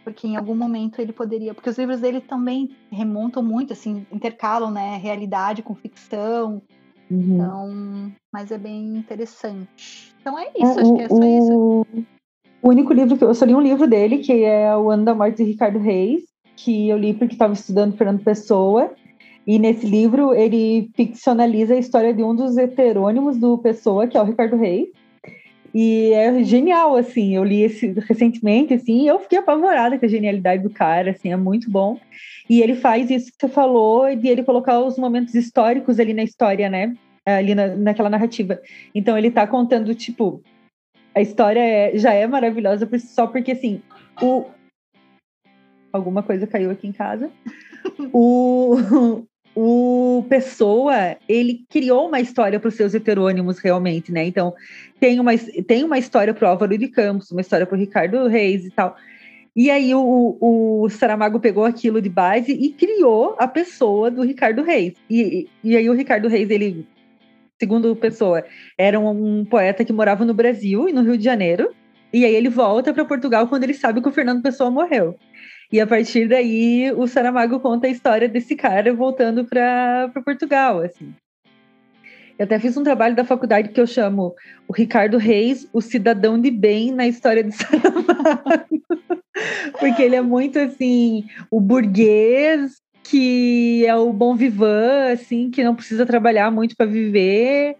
Porque 0.05 0.27
em 0.27 0.37
algum 0.37 0.55
momento 0.55 1.01
ele 1.01 1.13
poderia. 1.13 1.55
Porque 1.55 1.71
os 1.71 1.79
livros 1.79 2.01
dele 2.01 2.21
também 2.21 2.77
remontam 2.91 3.43
muito, 3.43 3.73
assim, 3.73 4.07
intercalam, 4.13 4.71
né? 4.71 4.99
Realidade 4.99 5.63
com 5.63 5.75
ficção. 5.75 6.63
Uhum. 7.11 7.35
Então, 7.35 8.13
mas 8.31 8.51
é 8.51 8.59
bem 8.59 8.99
interessante. 8.99 10.15
Então 10.21 10.39
é, 10.39 10.45
é 10.45 10.53
isso, 10.55 10.81
acho 10.81 10.95
que 10.95 11.03
é 11.03 11.09
só 11.09 11.25
isso. 11.25 11.87
O 12.61 12.69
único 12.69 12.93
livro 12.93 13.17
que 13.17 13.25
eu 13.25 13.35
só 13.35 13.47
li 13.47 13.55
um 13.55 13.61
livro 13.61 13.87
dele, 13.87 14.19
que 14.19 14.45
é 14.45 14.77
O 14.77 14.91
Ano 14.91 15.05
da 15.05 15.15
Morte 15.15 15.39
de 15.39 15.45
Ricardo 15.45 15.79
Reis, 15.79 16.25
que 16.57 16.89
eu 16.89 16.99
li 16.99 17.15
porque 17.15 17.35
estava 17.35 17.55
estudando 17.55 17.97
Fernando 17.97 18.23
Pessoa. 18.23 18.93
E 19.49 19.59
nesse 19.59 19.87
livro 19.87 20.35
ele 20.35 20.91
ficcionaliza 20.95 21.73
a 21.73 21.79
história 21.79 22.13
de 22.13 22.23
um 22.23 22.37
dos 22.37 22.59
heterônimos 22.59 23.39
do 23.39 23.57
Pessoa, 23.57 24.07
que 24.07 24.15
é 24.15 24.21
o 24.21 24.25
Ricardo 24.25 24.59
Reis. 24.59 24.91
E 25.75 26.13
é 26.13 26.45
genial, 26.45 26.95
assim. 26.95 27.35
Eu 27.35 27.45
li 27.45 27.63
esse 27.63 27.93
recentemente, 27.93 28.75
assim, 28.75 29.05
e 29.05 29.07
eu 29.07 29.19
fiquei 29.19 29.39
apavorada 29.39 29.99
com 29.99 30.05
a 30.05 30.09
genialidade 30.09 30.63
do 30.63 30.69
cara, 30.69 31.13
assim, 31.13 31.33
é 31.33 31.37
muito 31.37 31.71
bom. 31.71 31.99
E 32.47 32.61
ele 32.61 32.75
faz 32.75 33.11
isso 33.11 33.33
que 33.33 33.39
você 33.41 33.49
falou, 33.49 34.15
de 34.15 34.29
ele 34.29 34.43
colocar 34.43 34.81
os 34.81 34.99
momentos 34.99 35.35
históricos 35.35 35.99
ali 35.99 36.13
na 36.13 36.23
história, 36.23 36.69
né? 36.69 36.95
Ali 37.25 37.55
na, 37.55 37.69
naquela 37.69 38.11
narrativa. 38.11 38.61
Então 38.95 39.17
ele 39.17 39.31
tá 39.31 39.47
contando, 39.47 39.95
tipo, 39.95 40.43
a 41.15 41.23
história 41.23 41.61
é, 41.61 41.97
já 41.97 42.13
é 42.13 42.27
maravilhosa 42.27 42.87
só 42.99 43.27
porque, 43.27 43.53
assim, 43.53 43.81
o... 44.21 44.45
Alguma 45.91 46.23
coisa 46.23 46.47
caiu 46.47 46.71
aqui 46.71 46.87
em 46.87 46.93
casa. 46.93 47.31
o, 48.13 48.77
o 49.61 50.25
Pessoa, 50.29 51.17
ele 51.29 51.65
criou 51.69 52.07
uma 52.07 52.21
história 52.21 52.61
para 52.61 52.69
os 52.69 52.75
seus 52.75 52.95
heterônimos 52.95 53.59
realmente, 53.59 54.13
né? 54.13 54.25
Então, 54.25 54.55
tem 55.01 55.19
uma, 55.19 55.37
tem 55.67 55.83
uma 55.83 55.99
história 55.99 56.33
para 56.33 56.47
o 56.47 56.51
Álvaro 56.51 56.79
de 56.79 56.87
Campos, 56.87 57.33
uma 57.33 57.41
história 57.41 57.67
para 57.67 57.75
o 57.75 57.79
Ricardo 57.79 58.29
Reis 58.29 58.65
e 58.65 58.71
tal. 58.71 58.97
E 59.57 59.69
aí 59.69 59.93
o, 59.93 60.39
o 60.41 60.89
Saramago 60.89 61.41
pegou 61.41 61.65
aquilo 61.65 62.01
de 62.01 62.09
base 62.09 62.53
e 62.53 62.71
criou 62.71 63.35
a 63.37 63.49
pessoa 63.49 64.13
do 64.13 64.23
Ricardo 64.23 64.63
Reis. 64.63 64.95
E, 65.11 65.49
e 65.65 65.77
aí 65.77 65.91
o 65.91 65.95
Ricardo 65.95 66.29
Reis, 66.29 66.49
ele, 66.51 66.87
segundo 67.59 67.97
Pessoa, 67.97 68.45
era 68.79 69.01
um, 69.01 69.41
um 69.41 69.45
poeta 69.45 69.85
que 69.85 69.93
morava 69.93 70.25
no 70.25 70.35
Brasil 70.35 70.89
e 70.89 70.93
no 70.93 71.03
Rio 71.03 71.19
de 71.19 71.25
Janeiro. 71.25 71.75
E 72.13 72.25
aí 72.25 72.33
ele 72.33 72.49
volta 72.49 72.95
para 72.95 73.05
Portugal 73.05 73.49
quando 73.49 73.65
ele 73.65 73.75
sabe 73.75 74.01
que 74.01 74.09
o 74.09 74.13
Fernando 74.13 74.41
Pessoa 74.41 74.71
morreu. 74.71 75.19
E 75.71 75.81
a 75.81 75.87
partir 75.87 76.29
daí 76.29 76.91
o 76.93 77.07
Saramago 77.07 77.61
conta 77.61 77.87
a 77.87 77.91
história 77.91 78.29
desse 78.29 78.57
cara 78.57 78.93
voltando 78.95 79.45
para 79.45 80.11
Portugal, 80.25 80.81
assim. 80.81 81.15
Eu 82.39 82.45
até 82.45 82.59
fiz 82.59 82.77
um 82.77 82.85
trabalho 82.85 83.17
da 83.17 83.25
faculdade 83.25 83.71
que 83.71 83.81
eu 83.81 83.87
chamo 83.87 84.35
o 84.69 84.73
Ricardo 84.73 85.19
Reis, 85.19 85.69
o 85.73 85.81
cidadão 85.81 86.41
de 86.41 86.51
bem 86.51 86.93
na 86.93 87.07
história 87.07 87.43
de 87.43 87.51
Saramago. 87.53 88.81
Porque 89.79 90.03
ele 90.03 90.17
é 90.17 90.23
muito 90.23 90.59
assim, 90.59 91.25
o 91.51 91.61
burguês 91.61 92.81
que 93.11 93.85
é 93.87 93.97
o 93.97 94.13
bom 94.13 94.37
vivan, 94.37 95.13
assim, 95.13 95.51
que 95.51 95.65
não 95.65 95.75
precisa 95.75 96.05
trabalhar 96.05 96.51
muito 96.51 96.77
para 96.77 96.85
viver, 96.85 97.77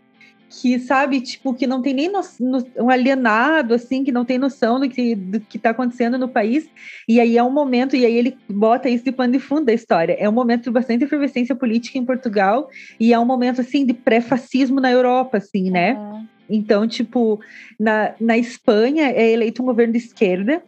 que 0.51 0.79
sabe, 0.79 1.21
tipo, 1.21 1.53
que 1.53 1.67
não 1.67 1.83
tem 1.83 1.93
nem 1.93 2.11
no, 2.11 2.21
no, 2.41 2.67
um 2.79 2.91
alienado, 2.91 3.75
assim, 3.75 4.03
que 4.03 4.11
não 4.11 4.25
tem 4.25 4.39
noção 4.39 4.81
do 4.81 4.89
que, 4.89 5.15
do 5.15 5.41
que 5.41 5.59
tá 5.59 5.71
acontecendo 5.71 6.19
no 6.19 6.29
país. 6.29 6.69
E 7.07 7.21
aí 7.21 7.37
é 7.37 7.43
um 7.43 7.51
momento, 7.51 7.95
e 7.95 8.07
aí 8.07 8.17
ele 8.17 8.37
bota 8.49 8.89
isso 8.89 9.05
de 9.05 9.13
pano 9.13 9.33
de 9.33 9.39
fundo 9.39 9.67
da 9.67 9.73
história. 9.73 10.17
É 10.19 10.29
um 10.29 10.33
momento 10.33 10.65
de 10.65 10.71
bastante 10.71 11.05
efervescência 11.05 11.55
política 11.55 11.99
em 11.99 12.05
Portugal, 12.05 12.69
e 12.99 13.13
é 13.13 13.19
um 13.19 13.27
momento, 13.27 13.61
assim, 13.61 13.85
de 13.85 13.93
pré-fascismo 13.93 14.81
na 14.81 14.91
Europa, 14.91 15.37
assim, 15.37 15.71
né? 15.71 15.95
Uhum. 15.95 16.27
Então, 16.51 16.89
tipo, 16.89 17.39
na, 17.79 18.15
na 18.19 18.39
Espanha 18.39 19.11
é 19.11 19.31
eleito 19.31 19.63
um 19.63 19.67
governo 19.67 19.93
de 19.93 19.99
esquerda, 19.99 20.63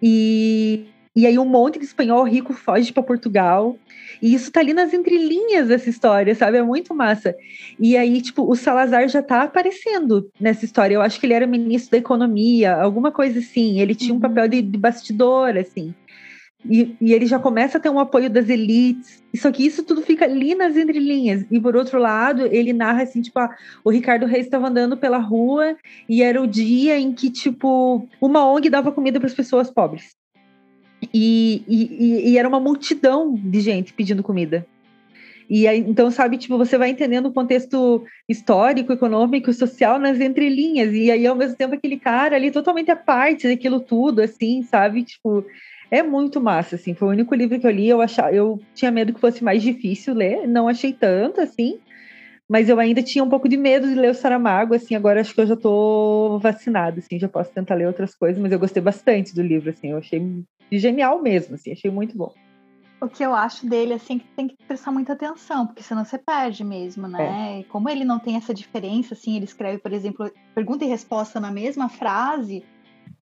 e, 0.00 0.86
e 1.18 1.26
aí 1.26 1.36
um 1.36 1.44
monte 1.44 1.80
de 1.80 1.84
espanhol 1.84 2.22
rico 2.22 2.52
foge 2.52 2.92
para 2.92 3.02
Portugal. 3.02 3.76
E 4.22 4.32
isso 4.32 4.52
tá 4.52 4.60
ali 4.60 4.72
nas 4.72 4.94
entrelinhas 4.94 5.66
dessa 5.66 5.90
história, 5.90 6.32
sabe? 6.32 6.58
É 6.58 6.62
muito 6.62 6.94
massa. 6.94 7.34
E 7.76 7.96
aí, 7.96 8.22
tipo, 8.22 8.48
o 8.48 8.54
Salazar 8.54 9.08
já 9.08 9.20
tá 9.20 9.42
aparecendo 9.42 10.30
nessa 10.40 10.64
história. 10.64 10.94
Eu 10.94 11.02
acho 11.02 11.18
que 11.18 11.26
ele 11.26 11.34
era 11.34 11.44
ministro 11.44 11.90
da 11.90 11.98
economia, 11.98 12.76
alguma 12.76 13.10
coisa 13.10 13.40
assim. 13.40 13.80
Ele 13.80 13.96
tinha 13.96 14.12
um 14.12 14.14
uhum. 14.14 14.20
papel 14.20 14.46
de, 14.46 14.62
de 14.62 14.78
bastidor, 14.78 15.56
assim. 15.56 15.92
E, 16.64 16.96
e, 17.00 17.12
ele 17.12 17.26
já 17.26 17.40
começa 17.40 17.78
a 17.78 17.80
ter 17.80 17.90
um 17.90 17.98
apoio 17.98 18.30
das 18.30 18.48
elites. 18.48 19.20
Só 19.34 19.50
que 19.50 19.66
isso 19.66 19.82
tudo 19.82 20.02
fica 20.02 20.24
ali 20.24 20.54
nas 20.54 20.76
entrelinhas. 20.76 21.44
E 21.50 21.58
por 21.58 21.74
outro 21.74 21.98
lado, 21.98 22.46
ele 22.46 22.72
narra 22.72 23.02
assim, 23.02 23.20
tipo, 23.20 23.40
ah, 23.40 23.52
o 23.82 23.90
Ricardo 23.90 24.24
Reis 24.24 24.44
estava 24.44 24.68
andando 24.68 24.96
pela 24.96 25.18
rua 25.18 25.76
e 26.08 26.22
era 26.22 26.40
o 26.40 26.46
dia 26.46 26.96
em 26.96 27.12
que, 27.12 27.28
tipo, 27.28 28.08
uma 28.20 28.48
ONG 28.48 28.70
dava 28.70 28.92
comida 28.92 29.18
para 29.18 29.26
as 29.26 29.34
pessoas 29.34 29.68
pobres. 29.68 30.16
E, 31.12 31.62
e, 31.66 32.30
e, 32.30 32.38
era 32.38 32.48
uma 32.48 32.60
multidão 32.60 33.34
de 33.34 33.60
gente 33.60 33.92
pedindo 33.92 34.22
comida. 34.22 34.66
E 35.48 35.66
aí, 35.66 35.78
então, 35.78 36.10
sabe, 36.10 36.36
tipo, 36.36 36.58
você 36.58 36.76
vai 36.76 36.90
entendendo 36.90 37.26
o 37.26 37.32
contexto 37.32 38.04
histórico, 38.28 38.92
econômico, 38.92 39.50
social 39.52 39.98
nas 39.98 40.20
entrelinhas. 40.20 40.92
E 40.92 41.10
aí, 41.10 41.26
ao 41.26 41.34
mesmo 41.34 41.56
tempo, 41.56 41.74
aquele 41.74 41.98
cara 41.98 42.36
ali 42.36 42.50
totalmente 42.50 42.90
à 42.90 42.96
parte 42.96 43.48
daquilo 43.48 43.80
tudo, 43.80 44.20
assim, 44.20 44.62
sabe? 44.62 45.04
Tipo, 45.04 45.44
é 45.90 46.02
muito 46.02 46.38
massa, 46.38 46.76
assim. 46.76 46.94
Foi 46.94 47.08
o 47.08 47.10
único 47.12 47.34
livro 47.34 47.58
que 47.58 47.66
eu 47.66 47.70
li. 47.70 47.88
Eu, 47.88 48.02
achava, 48.02 48.30
eu 48.30 48.60
tinha 48.74 48.90
medo 48.90 49.14
que 49.14 49.20
fosse 49.20 49.42
mais 49.42 49.62
difícil 49.62 50.14
ler, 50.14 50.46
não 50.46 50.68
achei 50.68 50.92
tanto, 50.92 51.40
assim. 51.40 51.78
Mas 52.46 52.68
eu 52.68 52.78
ainda 52.78 53.02
tinha 53.02 53.24
um 53.24 53.28
pouco 53.28 53.48
de 53.48 53.56
medo 53.56 53.88
de 53.88 53.94
ler 53.94 54.10
o 54.10 54.14
Saramago, 54.14 54.74
assim. 54.74 54.94
Agora 54.94 55.20
acho 55.20 55.34
que 55.34 55.40
eu 55.40 55.46
já 55.46 55.56
tô 55.56 56.38
vacinada, 56.42 56.98
assim, 56.98 57.18
já 57.18 57.28
posso 57.28 57.50
tentar 57.52 57.74
ler 57.74 57.86
outras 57.86 58.14
coisas. 58.14 58.40
Mas 58.40 58.52
eu 58.52 58.58
gostei 58.58 58.82
bastante 58.82 59.34
do 59.34 59.42
livro, 59.42 59.70
assim. 59.70 59.92
Eu 59.92 59.98
achei 59.98 60.20
genial 60.72 61.22
mesmo, 61.22 61.54
assim, 61.54 61.72
achei 61.72 61.90
muito 61.90 62.16
bom. 62.16 62.32
O 63.00 63.08
que 63.08 63.22
eu 63.22 63.32
acho 63.32 63.64
dele, 63.64 63.94
assim, 63.94 64.18
que 64.18 64.26
tem 64.34 64.48
que 64.48 64.56
prestar 64.66 64.90
muita 64.90 65.12
atenção, 65.12 65.66
porque 65.66 65.82
senão 65.82 66.04
você 66.04 66.18
perde 66.18 66.64
mesmo, 66.64 67.06
né? 67.06 67.60
É. 67.60 67.62
Como 67.64 67.88
ele 67.88 68.04
não 68.04 68.18
tem 68.18 68.36
essa 68.36 68.52
diferença, 68.52 69.14
assim, 69.14 69.36
ele 69.36 69.44
escreve, 69.44 69.78
por 69.78 69.92
exemplo, 69.92 70.30
pergunta 70.52 70.84
e 70.84 70.88
resposta 70.88 71.38
na 71.38 71.50
mesma 71.50 71.88
frase, 71.88 72.64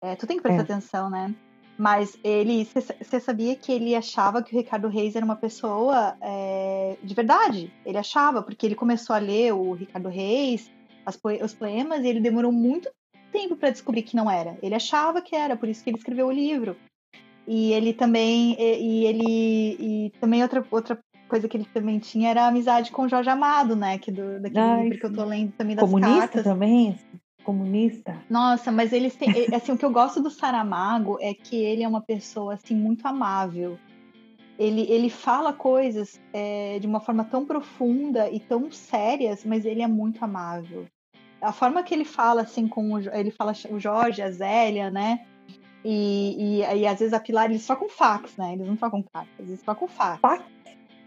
é, 0.01 0.15
tu 0.15 0.25
tem 0.25 0.37
que 0.37 0.43
prestar 0.43 0.61
é. 0.61 0.63
atenção, 0.63 1.09
né? 1.09 1.33
Mas 1.77 2.17
ele, 2.23 2.67
você 2.99 3.19
sabia 3.19 3.55
que 3.55 3.71
ele 3.71 3.95
achava 3.95 4.41
que 4.41 4.55
o 4.55 4.57
Ricardo 4.57 4.87
Reis 4.87 5.15
era 5.15 5.23
uma 5.23 5.35
pessoa 5.35 6.17
é, 6.21 6.97
de 7.03 7.13
verdade? 7.13 7.71
Ele 7.85 7.99
achava, 7.99 8.41
porque 8.41 8.65
ele 8.65 8.73
começou 8.73 9.15
a 9.15 9.19
ler 9.19 9.53
o 9.53 9.73
Ricardo 9.73 10.09
Reis, 10.09 10.71
poe 11.21 11.41
os 11.43 11.53
poemas, 11.53 12.03
e 12.03 12.07
ele 12.07 12.19
demorou 12.19 12.51
muito 12.51 12.89
tempo 13.31 13.55
para 13.55 13.69
descobrir 13.69 14.01
que 14.01 14.15
não 14.15 14.29
era. 14.29 14.57
Ele 14.63 14.73
achava 14.73 15.21
que 15.21 15.35
era, 15.35 15.55
por 15.55 15.69
isso 15.69 15.83
que 15.83 15.91
ele 15.91 15.97
escreveu 15.97 16.27
o 16.27 16.31
livro. 16.31 16.75
E 17.47 17.71
ele 17.71 17.93
também, 17.93 18.57
e, 18.59 18.77
e 18.77 19.05
ele, 19.05 19.77
e 19.79 20.09
também 20.19 20.43
outra, 20.43 20.65
outra 20.69 20.99
coisa 21.27 21.47
que 21.47 21.55
ele 21.55 21.67
também 21.73 21.97
tinha 21.97 22.29
era 22.29 22.43
a 22.43 22.47
amizade 22.47 22.91
com 22.91 23.03
o 23.03 23.09
Jorge 23.09 23.29
Amado, 23.29 23.75
né? 23.75 23.97
Que 23.97 24.11
do, 24.11 24.39
daquele 24.39 24.59
Ai, 24.59 24.83
livro 24.83 24.99
que 24.99 25.05
eu 25.05 25.13
tô 25.13 25.23
lendo 25.23 25.53
também 25.53 25.75
das 25.75 25.85
Comunista 25.85 26.19
cartas. 26.19 26.43
também? 26.43 26.99
Comunista? 27.43 28.17
Nossa, 28.29 28.71
mas 28.71 28.91
eles 28.91 29.15
têm. 29.15 29.29
assim, 29.55 29.71
o 29.71 29.77
que 29.77 29.85
eu 29.85 29.91
gosto 29.91 30.21
do 30.21 30.29
Saramago 30.29 31.17
é 31.21 31.33
que 31.33 31.55
ele 31.55 31.83
é 31.83 31.87
uma 31.87 32.01
pessoa 32.01 32.55
assim 32.55 32.75
muito 32.75 33.07
amável. 33.07 33.79
Ele, 34.59 34.81
ele 34.89 35.09
fala 35.09 35.53
coisas 35.53 36.19
é, 36.33 36.77
de 36.79 36.87
uma 36.87 36.99
forma 36.99 37.23
tão 37.23 37.45
profunda 37.45 38.29
e 38.29 38.39
tão 38.39 38.69
sérias, 38.71 39.45
mas 39.45 39.65
ele 39.65 39.81
é 39.81 39.87
muito 39.87 40.25
amável. 40.25 40.85
A 41.39 41.53
forma 41.53 41.83
que 41.83 41.93
ele 41.93 42.03
fala 42.03 42.41
assim 42.41 42.67
com 42.67 42.93
o, 42.93 42.99
ele 42.99 43.29
fala 43.31 43.53
o 43.69 43.79
Jorge, 43.79 44.21
a 44.21 44.31
Zélia, 44.31 44.89
né? 44.89 45.25
E, 45.83 46.59
e, 46.59 46.79
e 46.79 46.87
às 46.87 46.99
vezes 46.99 47.13
a 47.13 47.19
Pilar, 47.19 47.49
eles 47.49 47.65
trocam 47.65 47.87
fax, 47.89 48.35
né? 48.37 48.53
Eles 48.53 48.67
não 48.67 48.75
trocam 48.75 49.03
cartas, 49.03 49.47
eles 49.47 49.61
trocam 49.61 49.87
fax. 49.87 50.19
Fax? 50.19 50.43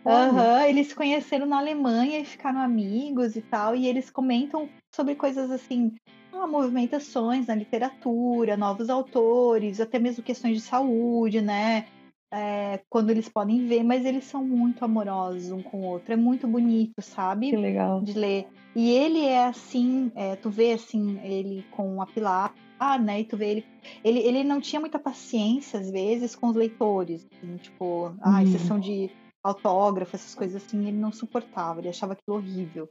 Uhum, 0.05 0.61
eles 0.67 0.89
se 0.89 0.95
conheceram 0.95 1.47
na 1.47 1.59
Alemanha 1.59 2.21
e 2.21 2.25
ficaram 2.25 2.61
amigos 2.61 3.37
e 3.37 3.43
tal, 3.43 3.77
e 3.77 3.87
eles 3.87 4.11
comentam 4.11 4.69
sobre 4.95 5.15
coisas 5.15 5.51
assim. 5.51 5.93
lá, 6.33 6.47
movimentações 6.47 7.47
na 7.47 7.55
literatura, 7.55 8.57
novos 8.57 8.89
autores, 8.89 9.81
até 9.81 9.99
mesmo 9.99 10.23
questões 10.23 10.57
de 10.57 10.63
saúde, 10.63 11.41
né? 11.41 11.87
É, 12.33 12.81
quando 12.89 13.11
eles 13.11 13.29
podem 13.29 13.67
ver, 13.67 13.83
mas 13.83 14.05
eles 14.05 14.25
são 14.25 14.45
muito 14.45 14.85
amorosos 14.85 15.51
um 15.51 15.63
com 15.63 15.81
o 15.81 15.85
outro. 15.85 16.13
É 16.15 16.17
muito 16.17 16.47
bonito, 16.47 17.03
sabe? 17.03 17.51
Que 17.51 17.57
legal. 17.57 18.01
De 18.01 18.13
ler. 18.13 18.47
E 18.75 18.91
ele 18.91 19.27
é 19.27 19.47
assim, 19.47 20.13
é, 20.15 20.37
tu 20.37 20.49
vê 20.49 20.73
assim, 20.73 21.19
ele 21.25 21.65
com 21.73 22.01
a 22.01 22.07
Pilar, 22.07 22.55
né? 22.99 23.21
E 23.21 23.25
tu 23.25 23.37
vê 23.37 23.51
ele, 23.51 23.67
ele. 24.03 24.19
Ele 24.21 24.45
não 24.45 24.61
tinha 24.61 24.81
muita 24.81 24.99
paciência, 24.99 25.79
às 25.79 25.91
vezes, 25.91 26.35
com 26.35 26.49
os 26.49 26.57
leitores. 26.57 27.27
Assim, 27.33 27.57
tipo, 27.57 28.09
hum. 28.09 28.17
ah, 28.23 28.43
exceção 28.43 28.79
de 28.79 29.11
autógrafo, 29.43 30.17
essas 30.17 30.35
coisas 30.35 30.63
assim, 30.63 30.87
ele 30.87 30.99
não 30.99 31.13
suportava, 31.13 31.81
ele 31.81 31.89
achava 31.89 32.13
aquilo 32.13 32.37
horrível. 32.37 32.89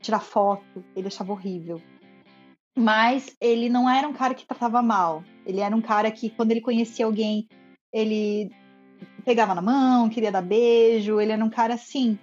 Tirar 0.00 0.20
foto, 0.20 0.84
ele 0.96 1.08
achava 1.08 1.32
horrível. 1.32 1.80
Mas 2.76 3.36
ele 3.40 3.68
não 3.68 3.88
era 3.88 4.08
um 4.08 4.12
cara 4.12 4.34
que 4.34 4.46
tratava 4.46 4.82
mal. 4.82 5.22
Ele 5.46 5.60
era 5.60 5.74
um 5.74 5.80
cara 5.80 6.10
que, 6.10 6.30
quando 6.30 6.50
ele 6.50 6.60
conhecia 6.60 7.06
alguém, 7.06 7.46
ele 7.92 8.50
pegava 9.24 9.54
na 9.54 9.62
mão, 9.62 10.08
queria 10.08 10.32
dar 10.32 10.42
beijo. 10.42 11.20
Ele 11.20 11.32
era 11.32 11.44
um 11.44 11.50
cara 11.50 11.74
assim. 11.74 12.18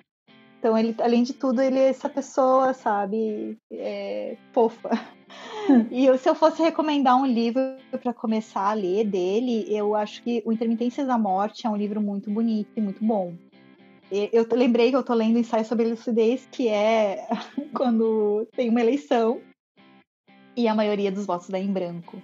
Então, 0.59 0.77
ele, 0.77 0.95
além 1.01 1.23
de 1.23 1.33
tudo, 1.33 1.59
ele 1.59 1.79
é 1.79 1.89
essa 1.89 2.07
pessoa, 2.07 2.71
sabe, 2.73 3.57
é, 3.71 4.37
fofa. 4.53 4.89
E 5.91 6.05
eu, 6.05 6.17
se 6.17 6.29
eu 6.29 6.35
fosse 6.35 6.61
recomendar 6.61 7.15
um 7.15 7.25
livro 7.25 7.61
para 8.01 8.13
começar 8.13 8.69
a 8.69 8.73
ler 8.73 9.05
dele, 9.05 9.65
eu 9.69 9.95
acho 9.95 10.23
que 10.23 10.41
O 10.45 10.51
Intermitências 10.51 11.07
da 11.07 11.17
Morte 11.17 11.65
é 11.65 11.69
um 11.69 11.75
livro 11.75 12.01
muito 12.01 12.29
bonito 12.29 12.71
e 12.75 12.81
muito 12.81 13.03
bom. 13.03 13.33
Eu 14.11 14.45
lembrei 14.51 14.89
que 14.89 14.95
eu 14.95 15.03
tô 15.03 15.13
lendo 15.13 15.39
ensaio 15.39 15.63
sobre 15.63 15.87
lucidez, 15.87 16.45
que 16.51 16.67
é 16.67 17.27
quando 17.73 18.45
tem 18.53 18.69
uma 18.69 18.81
eleição 18.81 19.41
e 20.55 20.67
a 20.67 20.75
maioria 20.75 21.11
dos 21.11 21.25
votos 21.25 21.49
dá 21.49 21.57
em 21.57 21.71
branco. 21.71 22.21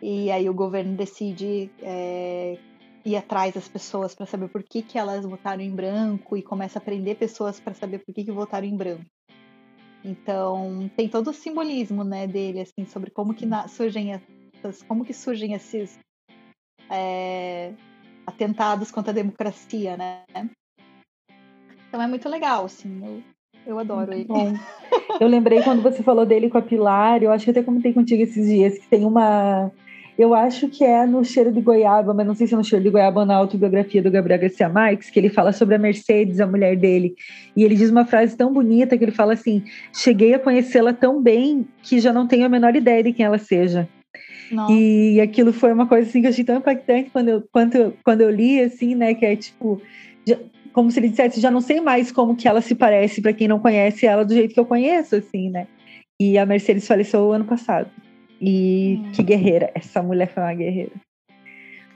E 0.00 0.30
aí 0.30 0.48
o 0.48 0.54
governo 0.54 0.96
decide 0.96 1.70
é, 1.80 2.58
ir 3.04 3.16
atrás 3.16 3.54
das 3.54 3.68
pessoas 3.68 4.14
para 4.14 4.26
saber 4.26 4.48
por 4.48 4.62
que, 4.62 4.82
que 4.82 4.98
elas 4.98 5.24
votaram 5.24 5.62
em 5.62 5.70
branco 5.70 6.36
e 6.36 6.42
começa 6.42 6.78
a 6.78 6.82
prender 6.82 7.16
pessoas 7.16 7.60
para 7.60 7.74
saber 7.74 7.98
por 7.98 8.14
que, 8.14 8.24
que 8.24 8.32
votaram 8.32 8.66
em 8.66 8.76
branco. 8.76 9.04
Então 10.04 10.90
tem 10.96 11.08
todo 11.08 11.30
o 11.30 11.34
simbolismo, 11.34 12.02
né, 12.02 12.26
dele 12.26 12.60
assim 12.60 12.84
sobre 12.84 13.10
como 13.10 13.34
que 13.34 13.46
na, 13.46 13.68
surgem 13.68 14.12
essas, 14.12 14.82
como 14.82 15.04
que 15.04 15.12
surgem 15.12 15.54
esses 15.54 15.98
é, 16.90 17.72
atentados 18.26 18.90
contra 18.90 19.12
a 19.12 19.14
democracia, 19.14 19.96
né? 19.96 20.24
Então 21.88 22.00
é 22.00 22.06
muito 22.06 22.28
legal, 22.28 22.64
assim. 22.64 23.00
Eu, 23.04 23.22
eu 23.66 23.78
adoro 23.78 24.12
ele. 24.12 24.24
Bom. 24.24 24.52
Eu 25.20 25.28
lembrei 25.28 25.62
quando 25.62 25.82
você 25.82 26.02
falou 26.02 26.24
dele 26.24 26.48
com 26.48 26.58
a 26.58 26.62
Pilar, 26.62 27.22
eu 27.22 27.30
acho 27.30 27.44
que 27.44 27.50
até 27.50 27.62
comentei 27.62 27.92
contigo 27.92 28.22
esses 28.22 28.46
dias, 28.46 28.78
que 28.78 28.88
tem 28.88 29.04
uma. 29.04 29.70
Eu 30.18 30.34
acho 30.34 30.68
que 30.68 30.84
é 30.84 31.06
no 31.06 31.24
Cheiro 31.24 31.50
de 31.50 31.60
Goiaba, 31.60 32.12
mas 32.12 32.26
não 32.26 32.34
sei 32.34 32.46
se 32.46 32.54
é 32.54 32.56
no 32.56 32.64
Cheiro 32.64 32.84
de 32.84 32.90
Goiaba 32.90 33.20
ou 33.20 33.26
na 33.26 33.34
autobiografia 33.34 34.02
do 34.02 34.10
Gabriel 34.10 34.40
Garcia 34.40 34.68
Marques, 34.68 35.08
que 35.08 35.18
ele 35.18 35.30
fala 35.30 35.52
sobre 35.52 35.74
a 35.74 35.78
Mercedes, 35.78 36.40
a 36.40 36.46
mulher 36.46 36.76
dele. 36.76 37.14
E 37.56 37.64
ele 37.64 37.74
diz 37.74 37.90
uma 37.90 38.04
frase 38.04 38.36
tão 38.36 38.52
bonita 38.52 38.96
que 38.96 39.04
ele 39.04 39.12
fala 39.12 39.32
assim: 39.32 39.64
Cheguei 39.94 40.34
a 40.34 40.38
conhecê-la 40.38 40.92
tão 40.92 41.22
bem 41.22 41.66
que 41.82 41.98
já 41.98 42.12
não 42.12 42.26
tenho 42.26 42.44
a 42.44 42.48
menor 42.48 42.76
ideia 42.76 43.02
de 43.02 43.12
quem 43.12 43.24
ela 43.24 43.38
seja. 43.38 43.88
Nossa. 44.50 44.72
E 44.72 45.18
aquilo 45.20 45.52
foi 45.52 45.72
uma 45.72 45.86
coisa 45.86 46.08
assim 46.08 46.20
que 46.20 46.26
eu 46.26 46.30
achei 46.30 46.44
tão 46.44 46.56
impactante 46.56 47.10
quando 47.10 47.28
eu, 47.28 47.44
quando, 47.50 47.94
quando 48.04 48.20
eu 48.20 48.30
li, 48.30 48.60
assim, 48.60 48.94
né? 48.94 49.14
Que 49.14 49.24
é 49.24 49.34
tipo, 49.34 49.80
como 50.72 50.90
se 50.90 51.00
ele 51.00 51.08
dissesse, 51.08 51.40
já 51.40 51.50
não 51.50 51.60
sei 51.60 51.80
mais 51.80 52.12
como 52.12 52.36
que 52.36 52.48
ela 52.48 52.60
se 52.60 52.74
parece 52.74 53.20
para 53.20 53.32
quem 53.32 53.48
não 53.48 53.58
conhece 53.58 54.06
ela 54.06 54.24
do 54.24 54.34
jeito 54.34 54.52
que 54.52 54.60
eu 54.60 54.66
conheço, 54.66 55.16
assim, 55.16 55.50
né? 55.50 55.66
E 56.20 56.38
a 56.38 56.46
Mercedes 56.46 56.86
faleceu 56.86 57.32
ano 57.32 57.44
passado. 57.44 57.88
E 58.42 59.00
hum. 59.00 59.12
que 59.12 59.22
guerreira, 59.22 59.70
essa 59.74 60.02
mulher 60.02 60.26
foi 60.26 60.42
uma 60.42 60.54
guerreira. 60.54 60.90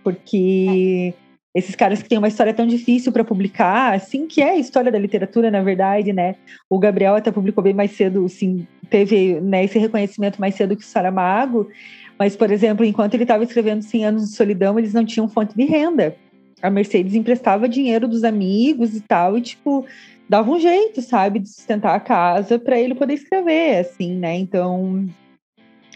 Porque 0.05 1.13
é. 1.13 1.59
esses 1.59 1.75
caras 1.75 2.01
que 2.01 2.09
têm 2.09 2.19
uma 2.19 2.29
história 2.29 2.55
tão 2.55 2.67
difícil 2.67 3.11
para 3.11 3.25
publicar, 3.25 3.95
assim 3.95 4.29
que 4.29 4.41
é 4.41 4.51
a 4.51 4.59
história 4.59 4.93
da 4.93 4.99
literatura, 4.99 5.51
na 5.51 5.63
verdade, 5.63 6.13
né? 6.13 6.37
O 6.71 6.79
Gabriel 6.79 7.17
até 7.17 7.33
publicou 7.33 7.65
bem 7.65 7.75
mais 7.75 7.91
cedo, 7.91 8.25
assim, 8.25 8.65
teve 8.89 9.41
né, 9.41 9.65
esse 9.65 9.79
reconhecimento 9.79 10.41
mais 10.41 10.55
cedo 10.55 10.77
que 10.77 10.85
o 10.85 10.87
Saramago. 10.87 11.69
Mas, 12.17 12.37
por 12.37 12.51
exemplo, 12.51 12.85
enquanto 12.85 13.15
ele 13.15 13.25
estava 13.25 13.43
escrevendo 13.43 13.83
100 13.83 14.05
anos 14.05 14.31
de 14.31 14.37
solidão, 14.37 14.79
eles 14.79 14.95
não 14.95 15.05
tinham 15.05 15.29
fonte 15.29 15.57
de 15.57 15.65
renda 15.65 16.17
a 16.63 16.71
Mercedes 16.71 17.15
emprestava 17.15 17.69
dinheiro 17.69 18.09
dos 18.09 18.25
amigos 18.25 18.95
e 18.95 19.01
tal, 19.01 19.37
e, 19.37 19.43
tipo, 19.43 19.85
dava 20.29 20.51
um 20.51 20.59
jeito, 20.59 21.03
sabe, 21.03 21.39
de 21.39 21.49
sustentar 21.49 21.95
a 21.95 22.01
casa 22.01 22.59
para 22.59 22.79
ele 22.79 22.95
poder 22.95 23.15
escrever, 23.15 23.79
assim, 23.79 24.15
né? 24.15 24.37
Então, 24.37 25.09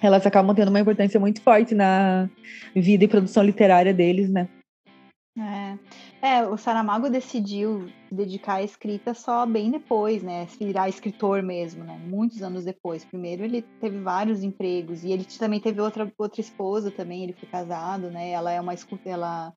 elas 0.03 0.27
acabam 0.27 0.55
tendo 0.55 0.69
uma 0.69 0.81
importância 0.81 1.21
muito 1.21 1.41
forte 1.41 1.75
na 1.75 2.29
vida 2.75 3.05
e 3.05 3.09
produção 3.09 3.43
literária 3.43 3.93
deles, 3.93 4.31
né? 4.31 4.49
É. 5.39 5.79
É, 6.23 6.43
o 6.47 6.57
Saramago 6.59 7.09
decidiu 7.09 7.89
dedicar 8.11 8.55
a 8.55 8.63
escrita 8.63 9.15
só 9.15 9.47
bem 9.47 9.71
depois, 9.71 10.23
né? 10.23 10.47
Virar 10.59 10.89
escritor 10.89 11.43
mesmo, 11.43 11.83
né? 11.85 11.99
Muitos 12.05 12.43
anos 12.43 12.65
depois. 12.65 13.05
Primeiro 13.05 13.45
ele 13.45 13.63
teve 13.81 13.99
vários 14.01 14.43
empregos 14.43 15.03
e 15.03 15.13
ele 15.13 15.25
também 15.39 15.61
teve 15.61 15.81
outra, 15.81 16.13
outra 16.19 16.41
esposa 16.41 16.91
também, 16.91 17.23
ele 17.23 17.33
foi 17.33 17.49
casado, 17.49 18.11
né? 18.11 18.31
Ela 18.31 18.53
é 18.53 18.61
uma 18.61 18.75
ela 19.07 19.55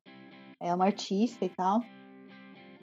é 0.60 0.74
uma 0.74 0.86
artista 0.86 1.44
e 1.44 1.50
tal. 1.50 1.82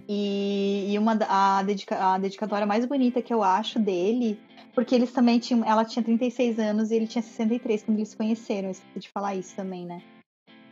E, 0.07 0.93
e 0.93 0.97
uma 0.97 1.17
a, 1.27 1.63
dedica, 1.63 1.97
a 1.97 2.17
dedicatória 2.17 2.65
mais 2.65 2.85
bonita 2.85 3.21
que 3.21 3.33
eu 3.33 3.43
acho 3.43 3.79
dele, 3.79 4.39
porque 4.73 4.95
eles 4.95 5.11
também 5.11 5.39
tinham. 5.39 5.63
Ela 5.63 5.85
tinha 5.85 6.03
36 6.03 6.59
anos 6.59 6.91
e 6.91 6.95
ele 6.95 7.07
tinha 7.07 7.21
63 7.21 7.83
quando 7.83 7.97
eles 7.97 8.09
se 8.09 8.17
conheceram. 8.17 8.67
Eu 8.67 8.71
esqueci 8.71 8.99
de 8.99 9.09
falar 9.09 9.35
isso 9.35 9.55
também, 9.55 9.85
né? 9.85 10.01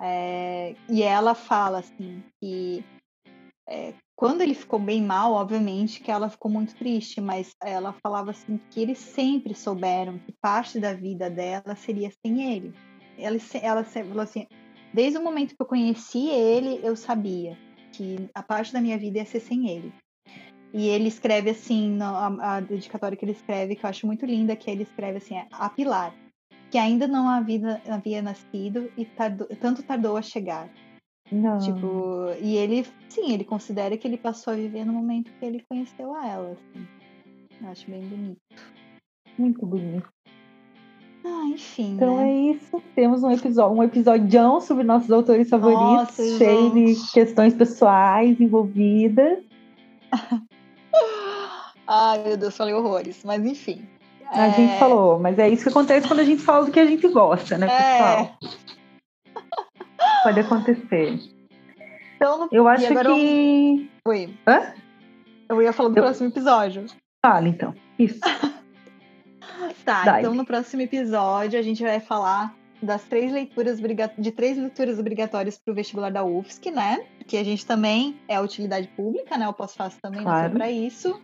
É, 0.02 0.76
e 0.90 1.04
ela 1.04 1.36
fala 1.36 1.80
assim 1.80 2.24
que 2.40 2.84
é, 3.68 3.94
quando 4.16 4.42
ele 4.42 4.54
ficou 4.54 4.80
bem 4.80 5.04
mal, 5.04 5.34
obviamente 5.34 6.02
que 6.02 6.10
ela 6.10 6.30
ficou 6.30 6.50
muito 6.50 6.74
triste, 6.76 7.20
mas 7.20 7.52
ela 7.62 7.94
falava 7.94 8.32
assim 8.32 8.60
que 8.70 8.82
eles 8.82 8.98
sempre 8.98 9.54
souberam 9.54 10.18
que 10.20 10.32
parte 10.42 10.80
da 10.80 10.94
vida 10.94 11.30
dela 11.30 11.76
seria 11.76 12.12
sem 12.26 12.54
ele. 12.54 12.74
Ela, 13.18 13.38
ela 13.62 13.84
falou 13.84 14.22
assim: 14.22 14.48
Desde 14.94 15.18
o 15.18 15.24
momento 15.24 15.56
que 15.56 15.62
eu 15.62 15.66
conheci 15.66 16.30
ele, 16.30 16.80
eu 16.84 16.96
sabia 16.96 17.58
que 18.00 18.30
a 18.34 18.42
parte 18.42 18.72
da 18.72 18.80
minha 18.80 18.98
vida 18.98 19.18
ia 19.18 19.26
ser 19.26 19.42
sem 19.42 19.70
ele. 19.70 19.92
E 20.74 20.88
ele 20.88 21.10
escreve 21.10 21.50
assim, 21.50 21.98
a, 22.02 22.56
a 22.56 22.60
dedicatória 22.62 23.18
que 23.18 23.26
ele 23.26 23.34
escreve, 23.34 23.76
que 23.76 23.86
eu 23.86 23.90
acho 23.90 24.08
muito 24.08 24.26
linda, 24.26 24.56
que 24.56 24.72
ele 24.72 24.84
escreve 24.84 25.18
assim, 25.18 25.36
é, 25.36 25.48
a 25.52 25.70
Pilar, 25.70 26.16
que 26.72 26.78
ainda 26.78 27.08
não 27.08 27.28
havia, 27.28 27.82
havia 27.90 28.22
nascido 28.22 28.90
e 28.96 29.04
tardou, 29.04 29.48
tanto 29.60 29.84
tardou 29.84 30.16
a 30.16 30.22
chegar. 30.22 30.70
Não. 31.30 31.60
Tipo, 31.60 32.28
e 32.42 32.56
ele, 32.56 32.86
sim, 33.10 33.34
ele 33.34 33.44
considera 33.44 33.98
que 33.98 34.08
ele 34.08 34.18
passou 34.18 34.54
a 34.54 34.56
viver 34.56 34.86
no 34.86 34.94
momento 34.94 35.34
que 35.34 35.46
ele 35.46 35.66
conheceu 35.70 36.16
a 36.16 36.26
ela, 36.26 36.52
assim. 36.52 36.88
Eu 37.62 37.70
acho 37.70 37.92
bem 37.92 38.02
bonito. 38.08 38.40
Muito 39.38 39.66
bonito. 39.66 40.10
Ah, 41.24 41.46
enfim. 41.48 41.94
Então 41.96 42.18
né? 42.18 42.30
é 42.30 42.34
isso. 42.52 42.82
Temos 42.96 43.24
um 43.24 43.32
episódio, 43.32 43.78
um 43.78 43.84
episódio 43.84 44.62
sobre 44.62 44.84
nossos 44.84 45.12
autores 45.12 45.50
favoritos, 45.50 45.84
Nossa, 45.84 46.38
cheio 46.38 46.74
gente. 46.74 46.96
de 46.96 47.12
questões 47.12 47.54
pessoais 47.54 48.40
envolvidas. 48.40 49.40
Ai, 51.88 52.24
meu 52.24 52.38
Deus, 52.38 52.56
falei 52.56 52.74
horrores, 52.74 53.22
mas 53.24 53.44
enfim. 53.44 53.88
A 54.28 54.48
é... 54.48 54.54
gente 54.54 54.78
falou, 54.78 55.20
mas 55.20 55.40
é 55.40 55.50
isso 55.50 55.64
que 55.64 55.70
acontece 55.70 56.08
quando 56.08 56.20
a 56.20 56.24
gente 56.24 56.42
fala 56.42 56.66
do 56.66 56.72
que 56.72 56.80
a 56.80 56.86
gente 56.86 57.08
gosta, 57.08 57.58
né, 57.58 57.68
pessoal? 57.68 58.38
É... 58.44 60.24
Pode 60.24 60.40
acontecer. 60.40 61.20
Então, 62.16 62.40
no... 62.40 62.50
Eu 62.52 62.68
acho 62.68 62.88
que. 62.88 62.94
Eu... 62.94 63.88
Oi. 64.06 64.38
Hã? 64.48 64.74
Eu 65.50 65.62
ia 65.62 65.74
falar 65.74 65.90
do 65.90 65.98
Eu... 65.98 66.04
próximo 66.04 66.30
episódio. 66.30 66.86
Fala, 67.26 67.48
então. 67.48 67.74
Isso. 67.98 68.20
Tá, 69.86 70.20
então 70.20 70.34
no 70.34 70.46
próximo 70.46 70.82
episódio 70.82 71.60
a 71.60 71.62
gente 71.62 71.82
vai 71.84 72.00
falar 72.00 72.54
das 72.82 73.04
três 73.04 73.32
leituras 73.32 73.80
de 74.18 74.32
três 74.32 74.58
leituras 74.58 75.00
obrigatórias 75.00 75.58
para 75.58 75.72
o 75.72 75.76
vestibular 75.76 76.12
da 76.12 76.24
UFSC, 76.24 76.72
né? 76.72 77.04
Que 77.28 77.38
a 77.38 77.44
gente 77.44 77.66
também 77.66 78.18
é 78.28 78.40
utilidade 78.40 78.88
pública, 78.90 79.38
né? 79.38 79.48
O 79.48 79.54
pós-fácil 79.54 80.00
também 80.02 80.24
claro. 80.24 80.50
foi 80.50 80.58
para 80.58 80.72
isso. 80.72 81.20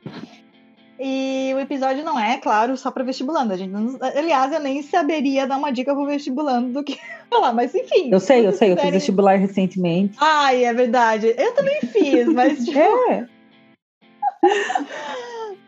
E 0.99 1.51
o 1.53 1.59
episódio 1.59 2.05
não 2.05 2.17
é, 2.17 2.37
claro, 2.37 2.77
só 2.77 2.89
para 2.89 3.03
vestibulando. 3.03 3.51
A 3.51 3.57
gente 3.57 3.71
não, 3.71 3.97
aliás, 4.01 4.51
eu 4.53 4.59
nem 4.61 4.81
saberia 4.81 5.45
dar 5.45 5.57
uma 5.57 5.71
dica 5.71 5.93
pro 5.93 6.05
vestibulando 6.05 6.71
do 6.71 6.83
que 6.83 6.97
falar, 7.29 7.53
mas 7.53 7.75
enfim. 7.75 8.09
Eu 8.11 8.19
sei, 8.19 8.47
eu 8.47 8.53
sei, 8.53 8.71
eu 8.71 8.77
fiz 8.77 8.91
vestibular 8.91 9.35
recentemente. 9.35 10.17
Ai, 10.19 10.63
é 10.63 10.73
verdade. 10.73 11.33
Eu 11.37 11.53
também 11.53 11.81
fiz, 11.81 12.27
mas 12.27 12.63
tipo... 12.63 12.79
é. 13.11 13.27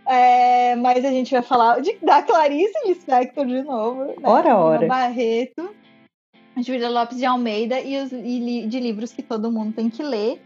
É, 0.08 0.76
mas 0.78 1.04
a 1.04 1.12
gente 1.12 1.32
vai 1.32 1.42
falar 1.42 1.82
de, 1.82 1.98
da 2.02 2.24
Clarice 2.24 2.88
Lispector 2.88 3.46
de 3.46 3.62
novo. 3.62 4.06
Né? 4.06 4.16
Ora, 4.24 4.58
ora. 4.58 4.88
Barreto, 4.88 5.70
Júlia 6.58 6.90
Lopes 6.90 7.18
de 7.18 7.26
Almeida 7.26 7.82
e, 7.82 8.02
os, 8.02 8.12
e 8.12 8.66
de 8.68 8.80
livros 8.80 9.12
que 9.12 9.22
todo 9.22 9.52
mundo 9.52 9.74
tem 9.74 9.90
que 9.90 10.02
ler. 10.02 10.42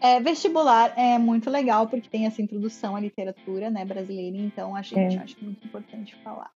É, 0.00 0.18
vestibular 0.20 0.94
é 0.96 1.18
muito 1.18 1.50
legal 1.50 1.86
porque 1.86 2.08
tem 2.08 2.24
essa 2.24 2.40
introdução 2.40 2.96
à 2.96 3.00
literatura 3.00 3.68
né, 3.68 3.84
brasileira, 3.84 4.38
então 4.38 4.74
a 4.74 4.80
gente 4.80 5.16
é. 5.16 5.18
acha 5.18 5.36
muito 5.42 5.66
importante 5.66 6.16
falar. 6.24 6.50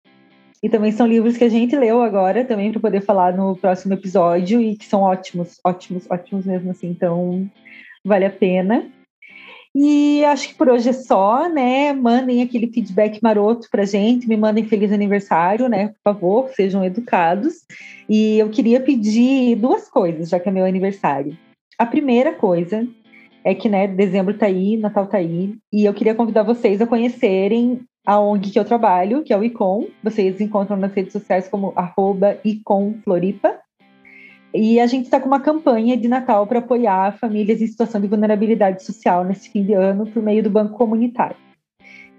E 0.61 0.69
também 0.69 0.93
são 0.93 1.05
livros 1.05 1.35
que 1.35 1.43
a 1.43 1.49
gente 1.49 1.75
leu 1.75 2.01
agora, 2.01 2.45
também 2.45 2.71
para 2.71 2.80
poder 2.80 3.01
falar 3.01 3.35
no 3.35 3.57
próximo 3.57 3.95
episódio, 3.95 4.61
e 4.61 4.77
que 4.77 4.85
são 4.85 5.01
ótimos, 5.01 5.59
ótimos, 5.61 6.09
ótimos 6.09 6.45
mesmo 6.45 6.71
assim. 6.71 6.88
Então, 6.88 7.49
vale 8.05 8.23
a 8.23 8.30
pena. 8.30 8.89
E 9.75 10.23
acho 10.25 10.49
que 10.49 10.53
por 10.53 10.69
hoje 10.69 10.89
é 10.89 10.93
só, 10.93 11.49
né? 11.49 11.93
Mandem 11.93 12.43
aquele 12.43 12.67
feedback 12.67 13.19
maroto 13.23 13.67
pra 13.71 13.85
gente, 13.85 14.27
me 14.27 14.37
mandem 14.37 14.65
feliz 14.65 14.91
aniversário, 14.91 15.67
né? 15.67 15.87
Por 15.87 16.13
favor, 16.13 16.49
sejam 16.49 16.85
educados. 16.85 17.65
E 18.07 18.37
eu 18.37 18.49
queria 18.49 18.79
pedir 18.79 19.55
duas 19.55 19.89
coisas, 19.89 20.29
já 20.29 20.39
que 20.39 20.47
é 20.47 20.51
meu 20.51 20.65
aniversário. 20.65 21.35
A 21.77 21.85
primeira 21.85 22.33
coisa 22.33 22.87
é 23.43 23.53
que, 23.55 23.67
né, 23.67 23.87
dezembro 23.87 24.37
tá 24.37 24.45
aí, 24.45 24.77
Natal 24.77 25.07
tá 25.07 25.17
aí, 25.17 25.55
e 25.71 25.85
eu 25.85 25.93
queria 25.93 26.15
convidar 26.15 26.43
vocês 26.43 26.81
a 26.81 26.87
conhecerem 26.87 27.81
a 28.05 28.19
ONG 28.19 28.51
que 28.51 28.59
eu 28.59 28.65
trabalho, 28.65 29.23
que 29.23 29.33
é 29.33 29.37
o 29.37 29.43
ICOM. 29.43 29.87
Vocês 30.03 30.39
encontram 30.39 30.77
nas 30.77 30.93
redes 30.93 31.13
sociais 31.13 31.47
como 31.47 31.73
ICOMFloripa. 32.43 33.62
E 34.53 34.80
a 34.80 34.85
gente 34.85 35.05
está 35.05 35.19
com 35.19 35.27
uma 35.27 35.39
campanha 35.39 35.97
de 35.97 36.07
Natal 36.07 36.45
para 36.45 36.59
apoiar 36.59 37.17
famílias 37.17 37.59
em 37.59 37.67
situação 37.67 37.99
de 37.99 38.07
vulnerabilidade 38.07 38.84
social 38.84 39.23
nesse 39.23 39.49
fim 39.49 39.63
de 39.63 39.73
ano 39.73 40.05
por 40.05 40.21
meio 40.21 40.43
do 40.43 40.49
Banco 40.49 40.77
Comunitário. 40.77 41.35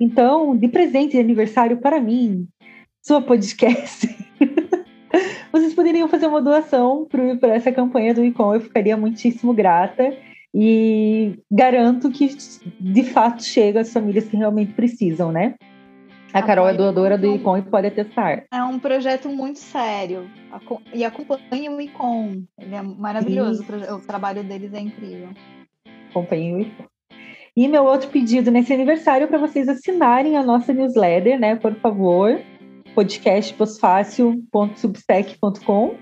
Então, 0.01 0.57
de 0.57 0.67
presente 0.67 1.13
de 1.13 1.21
aniversário 1.21 1.77
para 1.77 2.01
mim, 2.01 2.49
sua 3.01 3.23
podcast, 3.23 4.09
vocês 5.53 5.73
poderiam 5.75 6.09
fazer 6.09 6.27
uma 6.27 6.43
doação 6.43 7.07
para 7.09 7.55
essa 7.55 7.71
campanha 7.71 8.13
do 8.13 8.25
ICOM, 8.25 8.55
eu 8.55 8.61
ficaria 8.61 8.97
muitíssimo 8.97 9.55
grata 9.55 10.13
e 10.53 11.39
garanto 11.51 12.11
que 12.11 12.29
de 12.81 13.05
fato 13.05 13.45
chega 13.45 13.81
às 13.81 13.93
famílias 13.93 14.25
que 14.25 14.37
realmente 14.37 14.73
precisam, 14.73 15.31
né? 15.31 15.55
A 16.35 16.43
Carol 16.43 16.69
é 16.69 16.75
doadora 16.75 17.17
do 17.17 17.33
ICOM 17.33 17.59
e 17.59 17.63
pode 17.63 17.87
atestar. 17.87 18.45
É 18.53 18.61
um 18.65 18.77
projeto 18.77 19.29
muito 19.29 19.61
sério. 19.61 20.29
E 20.93 21.05
acompanhe 21.05 21.69
o 21.69 21.81
ICOM. 21.81 22.43
Ele 22.59 22.75
é 22.75 22.83
maravilhoso. 22.83 23.65
O 23.95 24.01
trabalho 24.01 24.43
deles 24.43 24.75
é 24.75 24.81
incrível. 24.81 25.29
Acompanhe 26.11 26.53
o 26.53 26.59
ICOM. 26.59 26.87
E 27.57 27.69
meu 27.69 27.85
outro 27.85 28.11
pedido 28.11 28.51
nesse 28.51 28.75
aniversário 28.75 29.27
é 29.27 29.29
para 29.29 29.39
vocês 29.39 29.69
assinarem 29.69 30.37
a 30.37 30.43
nossa 30.43 30.73
newsletter, 30.73 31.39
né? 31.39 31.55
Por 31.55 31.73
favor, 31.77 32.41
podcastposfácil.substack.com. 32.97 35.95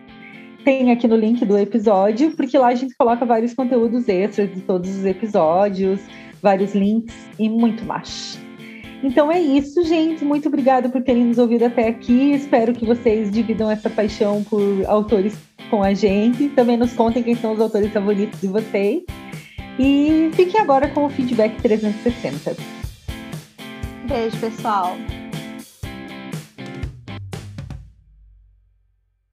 Tem 0.65 0.91
aqui 0.91 1.07
no 1.07 1.17
link 1.17 1.45
do 1.45 1.59
episódio, 1.59 2.35
porque 2.35 2.57
lá 2.57 2.69
a 2.69 2.75
gente 2.75 2.97
coloca 2.97 3.27
vários 3.27 3.53
conteúdos 3.53 4.09
extras 4.09 4.51
de 4.51 4.63
todos 4.63 4.89
os 4.89 5.05
episódios, 5.05 6.01
vários 6.41 6.75
links 6.75 7.15
e 7.39 7.51
muito 7.51 7.85
mais. 7.85 8.42
Então 9.03 9.33
é 9.33 9.41
isso, 9.41 9.83
gente. 9.85 10.25
Muito 10.25 10.47
obrigada 10.47 10.89
por 10.89 11.03
terem 11.03 11.25
nos 11.25 11.37
ouvido 11.37 11.65
até 11.65 11.89
aqui. 11.89 12.33
Espero 12.33 12.73
que 12.73 12.87
vocês 12.87 13.33
dividam 13.33 13.69
essa 13.69 13.91
paixão 13.91 14.45
por 14.45 14.63
autores 14.87 15.37
com 15.69 15.83
a 15.83 15.93
gente. 15.93 16.49
Também 16.51 16.77
nos 16.77 16.93
contem 16.93 17.23
quem 17.23 17.35
são 17.35 17.53
os 17.53 17.61
autores 17.61 17.93
favoritos 17.93 18.41
de 18.41 18.47
vocês. 18.47 19.03
E 19.77 20.31
fiquem 20.35 20.61
agora 20.61 20.89
com 20.89 21.05
o 21.05 21.11
feedback 21.11 21.61
360. 21.61 22.57
Beijo, 24.07 24.39
pessoal. 24.39 24.97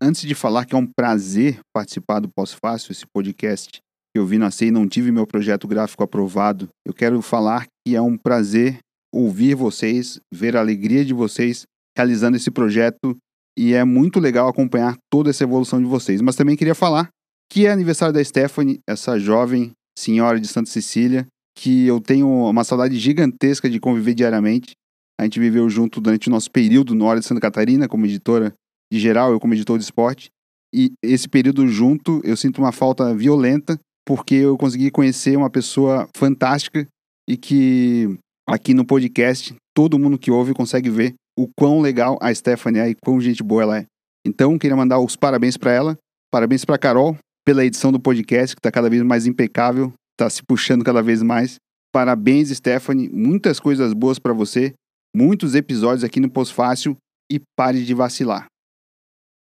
Antes 0.01 0.21
de 0.21 0.33
falar 0.33 0.65
que 0.65 0.73
é 0.73 0.77
um 0.77 0.87
prazer 0.87 1.59
participar 1.71 2.19
do 2.21 2.29
Pós-Fácil, 2.29 2.91
esse 2.91 3.05
podcast 3.05 3.81
que 4.11 4.19
eu 4.19 4.25
vi 4.25 4.39
nascer 4.39 4.67
e 4.67 4.71
não 4.71 4.87
tive 4.87 5.11
meu 5.11 5.27
projeto 5.27 5.67
gráfico 5.67 6.03
aprovado, 6.03 6.69
eu 6.83 6.93
quero 6.93 7.21
falar 7.21 7.67
que 7.85 7.95
é 7.95 8.01
um 8.01 8.17
prazer 8.17 8.79
ouvir 9.13 9.55
vocês, 9.55 10.19
ver 10.33 10.55
a 10.55 10.59
alegria 10.59 11.03
de 11.03 11.13
vocês 11.13 11.63
realizando 11.97 12.37
esse 12.37 12.51
projeto 12.51 13.17
e 13.57 13.73
é 13.73 13.83
muito 13.83 14.19
legal 14.19 14.47
acompanhar 14.47 14.95
toda 15.11 15.29
essa 15.29 15.43
evolução 15.43 15.79
de 15.81 15.87
vocês. 15.87 16.21
Mas 16.21 16.35
também 16.35 16.55
queria 16.55 16.75
falar 16.75 17.09
que 17.51 17.65
é 17.65 17.71
aniversário 17.71 18.13
da 18.13 18.23
Stephanie, 18.23 18.79
essa 18.87 19.19
jovem 19.19 19.71
senhora 19.97 20.39
de 20.39 20.47
Santa 20.47 20.69
Cecília, 20.69 21.27
que 21.57 21.85
eu 21.85 21.99
tenho 21.99 22.29
uma 22.29 22.63
saudade 22.63 22.97
gigantesca 22.97 23.69
de 23.69 23.79
conviver 23.79 24.13
diariamente. 24.13 24.71
A 25.19 25.23
gente 25.23 25.39
viveu 25.39 25.69
junto 25.69 25.99
durante 25.99 26.29
o 26.29 26.31
nosso 26.31 26.49
período 26.49 26.95
no 26.95 27.05
Hora 27.05 27.19
de 27.19 27.25
Santa 27.25 27.41
Catarina, 27.41 27.87
como 27.87 28.05
editora 28.05 28.53
de 28.91 28.99
geral, 28.99 29.31
eu 29.31 29.39
como 29.39 29.53
editor 29.53 29.77
de 29.77 29.83
esporte. 29.83 30.29
E 30.73 30.91
esse 31.03 31.27
período 31.27 31.67
junto, 31.67 32.21
eu 32.23 32.37
sinto 32.37 32.59
uma 32.59 32.71
falta 32.71 33.13
violenta, 33.13 33.77
porque 34.05 34.35
eu 34.35 34.57
consegui 34.57 34.89
conhecer 34.89 35.35
uma 35.35 35.49
pessoa 35.49 36.07
fantástica 36.15 36.87
e 37.27 37.35
que 37.35 38.17
aqui 38.49 38.73
no 38.73 38.85
podcast, 38.85 39.55
todo 39.75 39.99
mundo 39.99 40.17
que 40.17 40.31
ouve 40.31 40.53
consegue 40.53 40.89
ver 40.89 41.13
o 41.37 41.47
quão 41.55 41.79
legal 41.79 42.17
a 42.21 42.33
Stephanie 42.33 42.81
é 42.81 42.89
e 42.89 42.95
quão 42.95 43.21
gente 43.21 43.43
boa 43.43 43.61
ela 43.61 43.77
é. 43.79 43.85
Então, 44.25 44.57
queria 44.57 44.75
mandar 44.75 44.99
os 44.99 45.15
parabéns 45.15 45.55
para 45.55 45.71
ela, 45.71 45.97
parabéns 46.31 46.65
para 46.65 46.77
Carol 46.77 47.17
pela 47.45 47.65
edição 47.65 47.91
do 47.91 47.99
podcast, 47.99 48.55
que 48.55 48.59
está 48.59 48.71
cada 48.71 48.89
vez 48.89 49.01
mais 49.01 49.25
impecável, 49.25 49.93
está 50.13 50.29
se 50.29 50.43
puxando 50.43 50.83
cada 50.83 51.01
vez 51.01 51.23
mais. 51.23 51.55
Parabéns, 51.91 52.49
Stephanie, 52.49 53.09
muitas 53.09 53.59
coisas 53.59 53.93
boas 53.93 54.19
para 54.19 54.33
você, 54.33 54.73
muitos 55.15 55.55
episódios 55.55 56.03
aqui 56.03 56.19
no 56.19 56.29
Pós 56.29 56.51
Fácil 56.51 56.95
e 57.31 57.39
pare 57.55 57.83
de 57.83 57.93
vacilar. 57.93 58.45